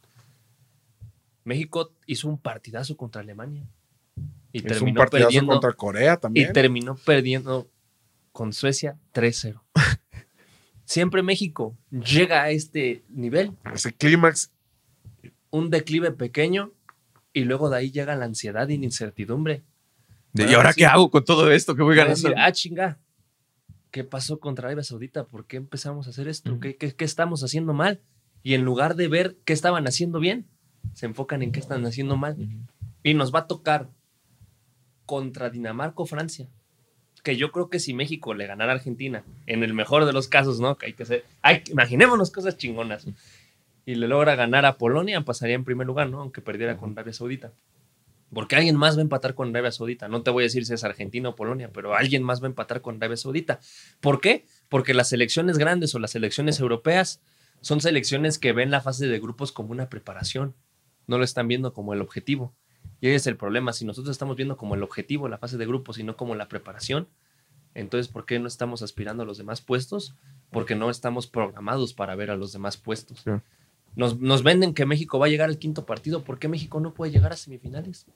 México 1.44 1.93
hizo 2.06 2.27
un 2.27 2.36
partidazo 2.36 2.97
contra 2.97 3.23
Alemania 3.23 3.65
y 4.51 4.59
un 4.59 4.66
terminó 4.66 4.98
partidazo 4.98 5.27
perdiendo 5.28 5.52
contra 5.52 5.73
Corea 5.74 6.15
y 6.15 6.20
también. 6.20 6.52
terminó 6.52 6.97
perdiendo 6.97 7.70
con 8.32 8.52
Suecia 8.52 8.98
3-0. 9.12 9.62
Siempre 10.85 11.23
México 11.23 11.78
llega 11.93 12.43
a 12.43 12.51
este 12.51 13.05
nivel, 13.11 13.52
Ese 13.73 13.93
clímax. 13.93 14.51
un 15.51 15.70
declive 15.70 16.11
pequeño 16.11 16.73
y 17.32 17.44
luego 17.44 17.70
de 17.70 17.77
ahí 17.77 17.93
llega 17.93 18.16
la 18.16 18.24
ansiedad 18.24 18.69
y 18.69 18.78
la 18.78 18.85
incertidumbre. 18.85 19.62
¿Y 20.32 20.52
ahora 20.55 20.73
qué 20.73 20.86
hago 20.86 21.09
con 21.09 21.24
todo 21.24 21.52
esto 21.52 21.77
que 21.77 21.85
voy 21.85 21.94
ganando? 21.94 22.16
decir, 22.16 22.35
ah, 22.36 22.51
chinga, 22.51 22.98
¿qué 23.95 24.03
pasó 24.03 24.41
contra 24.41 24.66
Arabia 24.66 24.83
Saudita? 24.83 25.23
¿Por 25.23 25.47
qué 25.47 25.57
empezamos 25.57 26.09
a 26.09 26.11
hacer 26.11 26.27
esto? 26.27 26.59
¿Qué, 26.59 26.75
qué, 26.75 26.97
qué 26.97 27.05
estamos 27.05 27.45
haciendo 27.45 27.75
mal? 27.75 28.01
Y 28.43 28.55
en 28.55 28.65
lugar 28.65 28.97
de 28.97 29.07
ver 29.07 29.37
qué 29.45 29.53
estaban 29.53 29.87
haciendo 29.87 30.19
bien, 30.19 30.49
se 30.95 31.07
enfocan 31.07 31.43
en 31.43 31.53
qué 31.53 31.61
están 31.61 31.87
haciendo 31.87 32.16
mal. 32.16 32.37
Y 33.05 33.15
nos 33.15 33.33
va 33.33 33.41
a 33.41 33.47
tocar 33.47 33.89
contra 35.07 35.49
Dinamarca 35.49 36.03
o 36.03 36.07
Francia. 36.07 36.49
Que 37.23 37.37
yo 37.37 37.53
creo 37.53 37.71
que 37.71 37.79
si 37.79 37.95
México 37.95 38.35
le 38.35 38.49
ganara 38.49 38.73
a 38.73 38.75
Argentina, 38.75 39.23
en 39.47 39.62
el 39.62 39.75
mejor 39.75 40.07
de 40.07 40.12
los 40.12 40.27
casos, 40.27 40.59
¿no? 40.59 40.77
Que 40.77 40.87
hay 40.87 40.95
que 40.95 41.05
ser, 41.05 41.25
hay, 41.41 41.62
imaginémonos 41.71 42.33
cosas 42.33 42.57
chingonas. 42.57 43.07
Y 43.87 43.95
le 43.95 44.09
logra 44.09 44.35
ganar 44.35 44.66
a 44.66 44.77
Polonia, 44.77 45.21
pasaría 45.21 45.55
en 45.55 45.65
primer 45.65 45.87
lugar, 45.87 46.11
¿no? 46.11 46.21
Aunque 46.21 46.41
perdiera 46.41 46.77
con 46.77 46.91
Arabia 46.91 47.12
Saudita. 47.12 47.53
Porque 48.35 48.56
alguien 48.56 48.77
más 48.77 48.97
va 48.97 49.01
a 49.01 49.02
empatar 49.02 49.35
con 49.35 49.51
Arabia 49.51 49.70
Saudita. 49.70 50.09
No 50.09 50.23
te 50.23 50.31
voy 50.31 50.43
a 50.43 50.47
decir 50.47 50.66
si 50.66 50.74
es 50.74 50.85
Argentina 50.85 51.28
o 51.31 51.36
Polonia, 51.36 51.70
pero 51.73 51.94
alguien 51.94 52.23
más 52.23 52.43
va 52.43 52.47
a 52.47 52.51
empatar 52.51 52.82
con 52.82 52.97
Arabia 52.97 53.16
Saudita. 53.16 53.61
¿Por 54.01 54.20
qué? 54.20 54.47
Porque 54.69 54.93
las 54.93 55.09
selecciones 55.09 55.56
grandes 55.56 55.94
o 55.94 55.98
las 55.98 56.11
selecciones 56.11 56.61
europeas 56.61 57.23
son 57.61 57.81
selecciones 57.81 58.39
que 58.39 58.52
ven 58.52 58.70
la 58.70 58.81
fase 58.81 59.06
de 59.06 59.19
grupos 59.20 59.52
como 59.52 59.70
una 59.70 59.89
preparación. 59.89 60.55
No 61.06 61.19
lo 61.19 61.24
están 61.24 61.48
viendo 61.48 61.73
como 61.73 61.94
el 61.94 62.02
objetivo. 62.02 62.55
Y 63.01 63.09
ese 63.09 63.16
es 63.16 63.27
el 63.27 63.36
problema. 63.36 63.73
Si 63.73 63.85
nosotros 63.85 64.12
estamos 64.12 64.36
viendo 64.36 64.56
como 64.56 64.74
el 64.74 64.82
objetivo 64.82 65.28
la 65.28 65.39
fase 65.39 65.56
de 65.56 65.66
grupos 65.66 65.98
y 65.98 66.02
no 66.05 66.16
como 66.16 66.35
la 66.35 66.48
preparación, 66.48 67.09
entonces 67.74 68.11
¿por 68.11 68.27
qué 68.27 68.39
no 68.39 68.47
estamos 68.47 68.82
aspirando 68.82 69.23
a 69.23 69.27
los 69.27 69.39
demás 69.39 69.61
puestos? 69.61 70.15
Porque 70.51 70.74
no 70.74 70.90
estamos 70.90 71.27
programados 71.27 71.94
para 71.94 72.15
ver 72.15 72.31
a 72.31 72.36
los 72.36 72.52
demás 72.52 72.77
puestos. 72.77 73.24
Nos, 73.97 74.19
nos 74.19 74.43
venden 74.43 74.75
que 74.75 74.87
México 74.87 75.19
va 75.19 75.27
a 75.27 75.29
llegar 75.29 75.49
al 75.49 75.59
quinto 75.59 75.87
partido. 75.87 76.25
¿Por 76.25 76.39
qué 76.39 76.49
México 76.49 76.81
no 76.81 76.95
puede 76.95 77.12
llegar 77.12 77.33
a 77.33 77.37
semifinales? 77.37 78.07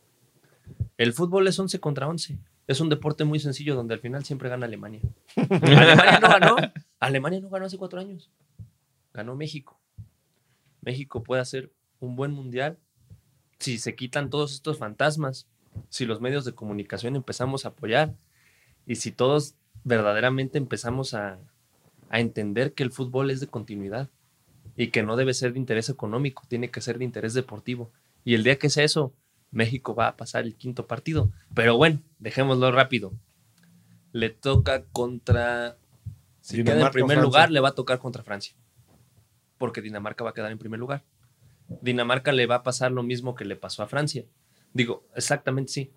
El 0.96 1.12
fútbol 1.12 1.46
es 1.46 1.58
11 1.58 1.78
contra 1.80 2.08
11. 2.08 2.38
Es 2.66 2.80
un 2.80 2.88
deporte 2.88 3.24
muy 3.24 3.38
sencillo 3.38 3.74
donde 3.74 3.94
al 3.94 4.00
final 4.00 4.24
siempre 4.24 4.48
gana 4.48 4.66
Alemania. 4.66 5.00
Alemania 5.36 6.20
no 6.20 6.28
ganó. 6.28 6.56
Alemania 7.00 7.40
no 7.40 7.48
ganó 7.48 7.66
hace 7.66 7.78
cuatro 7.78 8.00
años. 8.00 8.30
Ganó 9.14 9.36
México. 9.36 9.80
México 10.82 11.22
puede 11.22 11.40
hacer 11.40 11.72
un 12.00 12.16
buen 12.16 12.32
mundial 12.32 12.78
si 13.58 13.78
se 13.78 13.94
quitan 13.94 14.30
todos 14.30 14.52
estos 14.54 14.78
fantasmas, 14.78 15.48
si 15.88 16.06
los 16.06 16.20
medios 16.20 16.44
de 16.44 16.54
comunicación 16.54 17.16
empezamos 17.16 17.64
a 17.64 17.70
apoyar 17.70 18.14
y 18.86 18.96
si 18.96 19.10
todos 19.10 19.54
verdaderamente 19.84 20.58
empezamos 20.58 21.14
a, 21.14 21.38
a 22.08 22.20
entender 22.20 22.74
que 22.74 22.82
el 22.82 22.92
fútbol 22.92 23.30
es 23.30 23.40
de 23.40 23.48
continuidad 23.48 24.08
y 24.78 24.90
que 24.92 25.02
no 25.02 25.16
debe 25.16 25.34
ser 25.34 25.52
de 25.52 25.58
interés 25.58 25.88
económico, 25.88 26.44
tiene 26.46 26.70
que 26.70 26.80
ser 26.80 26.98
de 26.98 27.04
interés 27.04 27.34
deportivo. 27.34 27.90
Y 28.24 28.34
el 28.34 28.44
día 28.44 28.60
que 28.60 28.70
sea 28.70 28.84
eso, 28.84 29.12
México 29.50 29.92
va 29.92 30.06
a 30.06 30.16
pasar 30.16 30.44
el 30.44 30.54
quinto 30.54 30.86
partido. 30.86 31.32
Pero 31.52 31.76
bueno, 31.76 32.00
dejémoslo 32.20 32.70
rápido. 32.70 33.12
Le 34.12 34.30
toca 34.30 34.84
contra... 34.84 35.76
Si 36.40 36.62
queda 36.62 36.86
en 36.86 36.92
primer 36.92 37.18
lugar, 37.18 37.50
le 37.50 37.58
va 37.58 37.70
a 37.70 37.74
tocar 37.74 37.98
contra 37.98 38.22
Francia. 38.22 38.54
Porque 39.58 39.82
Dinamarca 39.82 40.22
va 40.22 40.30
a 40.30 40.32
quedar 40.32 40.52
en 40.52 40.58
primer 40.58 40.78
lugar. 40.78 41.02
Dinamarca 41.82 42.30
le 42.30 42.46
va 42.46 42.54
a 42.54 42.62
pasar 42.62 42.92
lo 42.92 43.02
mismo 43.02 43.34
que 43.34 43.44
le 43.44 43.56
pasó 43.56 43.82
a 43.82 43.88
Francia. 43.88 44.26
Digo, 44.72 45.04
exactamente 45.16 45.72
sí. 45.72 45.90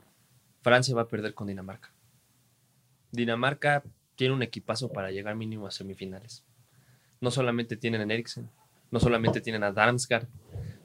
Francia 0.62 0.96
va 0.96 1.04
a 1.04 1.08
perder 1.08 1.36
con 1.36 1.46
Dinamarca. 1.46 1.94
Dinamarca 3.12 3.84
tiene 4.16 4.34
un 4.34 4.42
equipazo 4.42 4.92
para 4.92 5.12
llegar 5.12 5.36
mínimo 5.36 5.68
a 5.68 5.72
semifinales. 5.72 6.44
No 7.20 7.30
solamente 7.30 7.78
tienen 7.78 8.10
a 8.10 8.14
Eriksen, 8.16 8.50
no 8.92 9.00
solamente 9.00 9.42
tienen 9.42 9.64
a 9.64 9.72
Darmsgaard, 9.72 10.28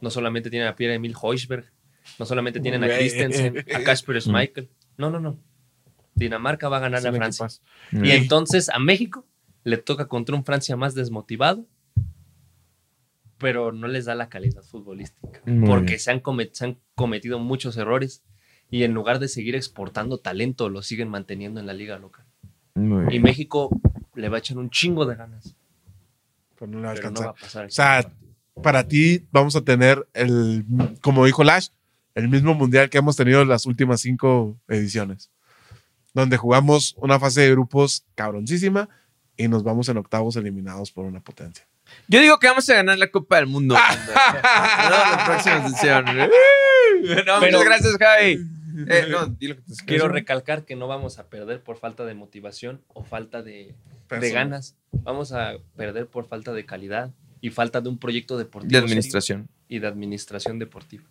no 0.01 0.11
solamente 0.11 0.49
tienen 0.51 0.69
a 0.69 0.77
Pierre-Emil 0.77 1.15
Heusberg, 1.23 1.67
no 2.19 2.25
solamente 2.27 2.61
tienen 2.61 2.85
a. 2.85 2.89
Christensen, 2.89 3.65
a 3.75 3.83
Kasper 3.83 4.21
Schmeichel. 4.23 4.71
No, 4.97 5.11
no, 5.11 5.21
no. 5.21 5.39
Dinamarca 6.15 6.69
va 6.69 6.79
a 6.79 6.81
ganar 6.81 7.07
a 7.07 7.13
Francia. 7.13 7.49
Y 7.93 8.11
entonces 8.13 8.69
a 8.71 8.79
México 8.79 9.27
le 9.65 9.77
toca 9.77 10.07
contra 10.07 10.35
un 10.37 10.45
Francia 10.45 10.77
más 10.77 10.95
desmotivado, 10.95 11.67
pero 13.39 13.73
no 13.73 13.87
les 13.87 14.07
da 14.07 14.15
la 14.15 14.29
calidad 14.29 14.63
futbolística. 14.63 15.43
Muy 15.45 15.69
porque 15.69 15.99
se 15.99 16.11
han, 16.11 16.23
comet- 16.23 16.53
se 16.53 16.65
han 16.65 16.79
cometido 16.95 17.39
muchos 17.39 17.77
errores 17.77 18.25
y 18.71 18.85
en 18.85 18.95
lugar 18.95 19.19
de 19.19 19.29
seguir 19.29 19.55
exportando 19.57 20.19
talento, 20.19 20.69
lo 20.71 20.83
siguen 20.83 21.09
manteniendo 21.09 21.61
en 21.61 21.67
la 21.67 21.75
liga 21.75 21.99
local. 21.99 22.25
Muy 22.75 23.15
Y. 23.15 23.21
México 23.21 23.69
le 24.15 24.29
va 24.29 24.37
a 24.37 24.39
echar 24.41 24.57
un 24.59 24.71
chingo 24.71 25.05
de 25.07 25.17
ganas, 25.17 25.55
Pero 26.59 26.71
no 26.71 26.79
le 26.81 26.87
va 26.87 26.93
a 26.93 26.95
pero 26.95 27.11
no 27.11 27.21
alcanzar. 27.21 27.27
va 27.27 27.31
a 27.31 27.35
pasar. 27.35 27.67
O 27.67 27.71
sea, 27.71 28.03
partido. 28.03 28.63
para 28.63 28.89
ti 28.89 29.27
vamos 29.31 29.57
a 29.57 29.61
tener 29.63 30.07
el, 30.15 30.65
como 31.01 31.25
dijo 31.27 31.45
Lash, 31.45 31.69
el 32.15 32.29
mismo 32.29 32.55
mundial 32.55 32.89
que 32.91 32.99
hemos 32.99 33.17
tenido 33.17 33.43
en 33.43 33.49
las 33.49 33.67
últimas 33.67 34.01
cinco 34.01 34.59
ediciones, 34.69 35.31
donde 36.15 36.37
jugamos 36.39 36.95
una 36.99 37.21
fase 37.21 37.43
de 37.43 37.51
grupos 37.51 38.07
cabroncísima 38.15 38.89
y 39.37 39.49
nos 39.49 39.63
vamos 39.63 39.89
en 39.91 39.99
octavos 39.99 40.37
eliminados 40.37 40.91
por 40.93 41.05
una 41.05 41.21
potencia. 41.21 41.67
Yo 42.09 42.21
digo 42.21 42.39
que 42.39 42.49
vamos 42.49 42.69
a 42.71 42.75
ganar 42.75 42.99
la 42.99 43.11
Copa 43.11 43.37
del 43.37 43.47
Mundo. 43.47 43.75
no, 44.09 44.91
la 44.91 45.23
próxima 45.27 45.69
sesión. 45.69 46.05
no, 46.07 46.13
Pero- 47.03 47.41
muchas 47.41 47.65
gracias, 47.65 47.97
Javi. 47.99 48.41
Eh, 48.89 49.07
no, 49.09 49.27
di 49.27 49.49
lo 49.49 49.57
que 49.57 49.63
te 49.63 49.85
Quiero 49.87 50.09
recalcar 50.09 50.65
que 50.65 50.77
no 50.77 50.87
vamos 50.87 51.19
a 51.19 51.29
perder 51.29 51.63
por 51.63 51.79
falta 51.79 52.05
de 52.05 52.15
motivación 52.15 52.83
o 52.89 53.05
falta 53.05 53.43
de, 53.43 53.75
de 54.09 54.31
ganas. 54.31 54.77
Vamos 54.93 55.33
a 55.33 55.55
perder 55.77 56.07
por 56.07 56.27
falta 56.27 56.53
de 56.53 56.65
calidad 56.65 57.13
y 57.41 57.51
falta 57.51 57.81
de 57.81 57.89
un 57.89 57.99
proyecto 57.99 58.39
deportivo 58.39 58.71
De 58.71 58.77
serio 58.77 58.87
administración. 58.87 59.49
y 59.69 59.79
de 59.79 59.87
administración 59.87 60.59
deportiva. 60.59 61.05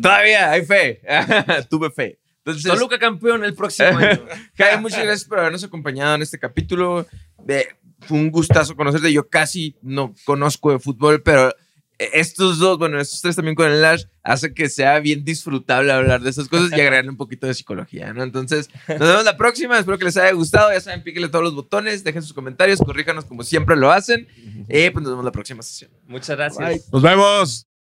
Todavía 0.00 0.50
hay 0.50 0.64
fe. 0.64 1.00
Tuve 1.70 1.90
fe. 1.90 2.18
Entonces, 2.44 2.72
Toluca 2.72 2.98
campeón 2.98 3.44
el 3.44 3.54
próximo 3.54 3.98
año. 3.98 4.24
Javi, 4.56 4.80
muchas 4.80 5.04
gracias 5.04 5.24
por 5.28 5.38
habernos 5.38 5.62
acompañado 5.64 6.14
en 6.14 6.22
este 6.22 6.38
capítulo. 6.38 7.06
De, 7.44 7.68
fue 8.00 8.18
un 8.18 8.30
gustazo 8.30 8.76
conocerte. 8.76 9.12
Yo 9.12 9.28
casi 9.28 9.76
no 9.82 10.14
conozco 10.24 10.72
de 10.72 10.78
fútbol, 10.78 11.22
pero 11.22 11.52
estos 12.00 12.58
dos, 12.58 12.78
bueno, 12.78 12.98
estos 12.98 13.20
tres 13.20 13.36
también 13.36 13.54
con 13.54 13.70
el 13.70 13.82
Lash, 13.82 14.04
hace 14.22 14.54
que 14.54 14.68
sea 14.70 14.98
bien 15.00 15.24
disfrutable 15.24 15.92
hablar 15.92 16.22
de 16.22 16.30
estas 16.30 16.48
cosas 16.48 16.70
y 16.70 16.74
agregarle 16.74 17.10
un 17.10 17.16
poquito 17.16 17.46
de 17.46 17.54
psicología, 17.54 18.12
¿no? 18.12 18.22
Entonces, 18.22 18.70
nos 18.88 19.00
vemos 19.00 19.24
la 19.24 19.36
próxima. 19.36 19.78
Espero 19.78 19.98
que 19.98 20.06
les 20.06 20.16
haya 20.16 20.32
gustado. 20.32 20.72
Ya 20.72 20.80
saben, 20.80 21.02
píquenle 21.02 21.28
todos 21.28 21.44
los 21.44 21.54
botones, 21.54 22.02
dejen 22.02 22.22
sus 22.22 22.32
comentarios, 22.32 22.80
corríjanos 22.80 23.26
como 23.26 23.42
siempre 23.42 23.76
lo 23.76 23.92
hacen. 23.92 24.26
Y 24.68 24.90
pues 24.90 25.02
nos 25.02 25.12
vemos 25.12 25.24
la 25.24 25.32
próxima 25.32 25.62
sesión. 25.62 25.90
Muchas 26.06 26.36
gracias. 26.36 26.90
Nos 26.90 27.02
vemos. 27.02 27.69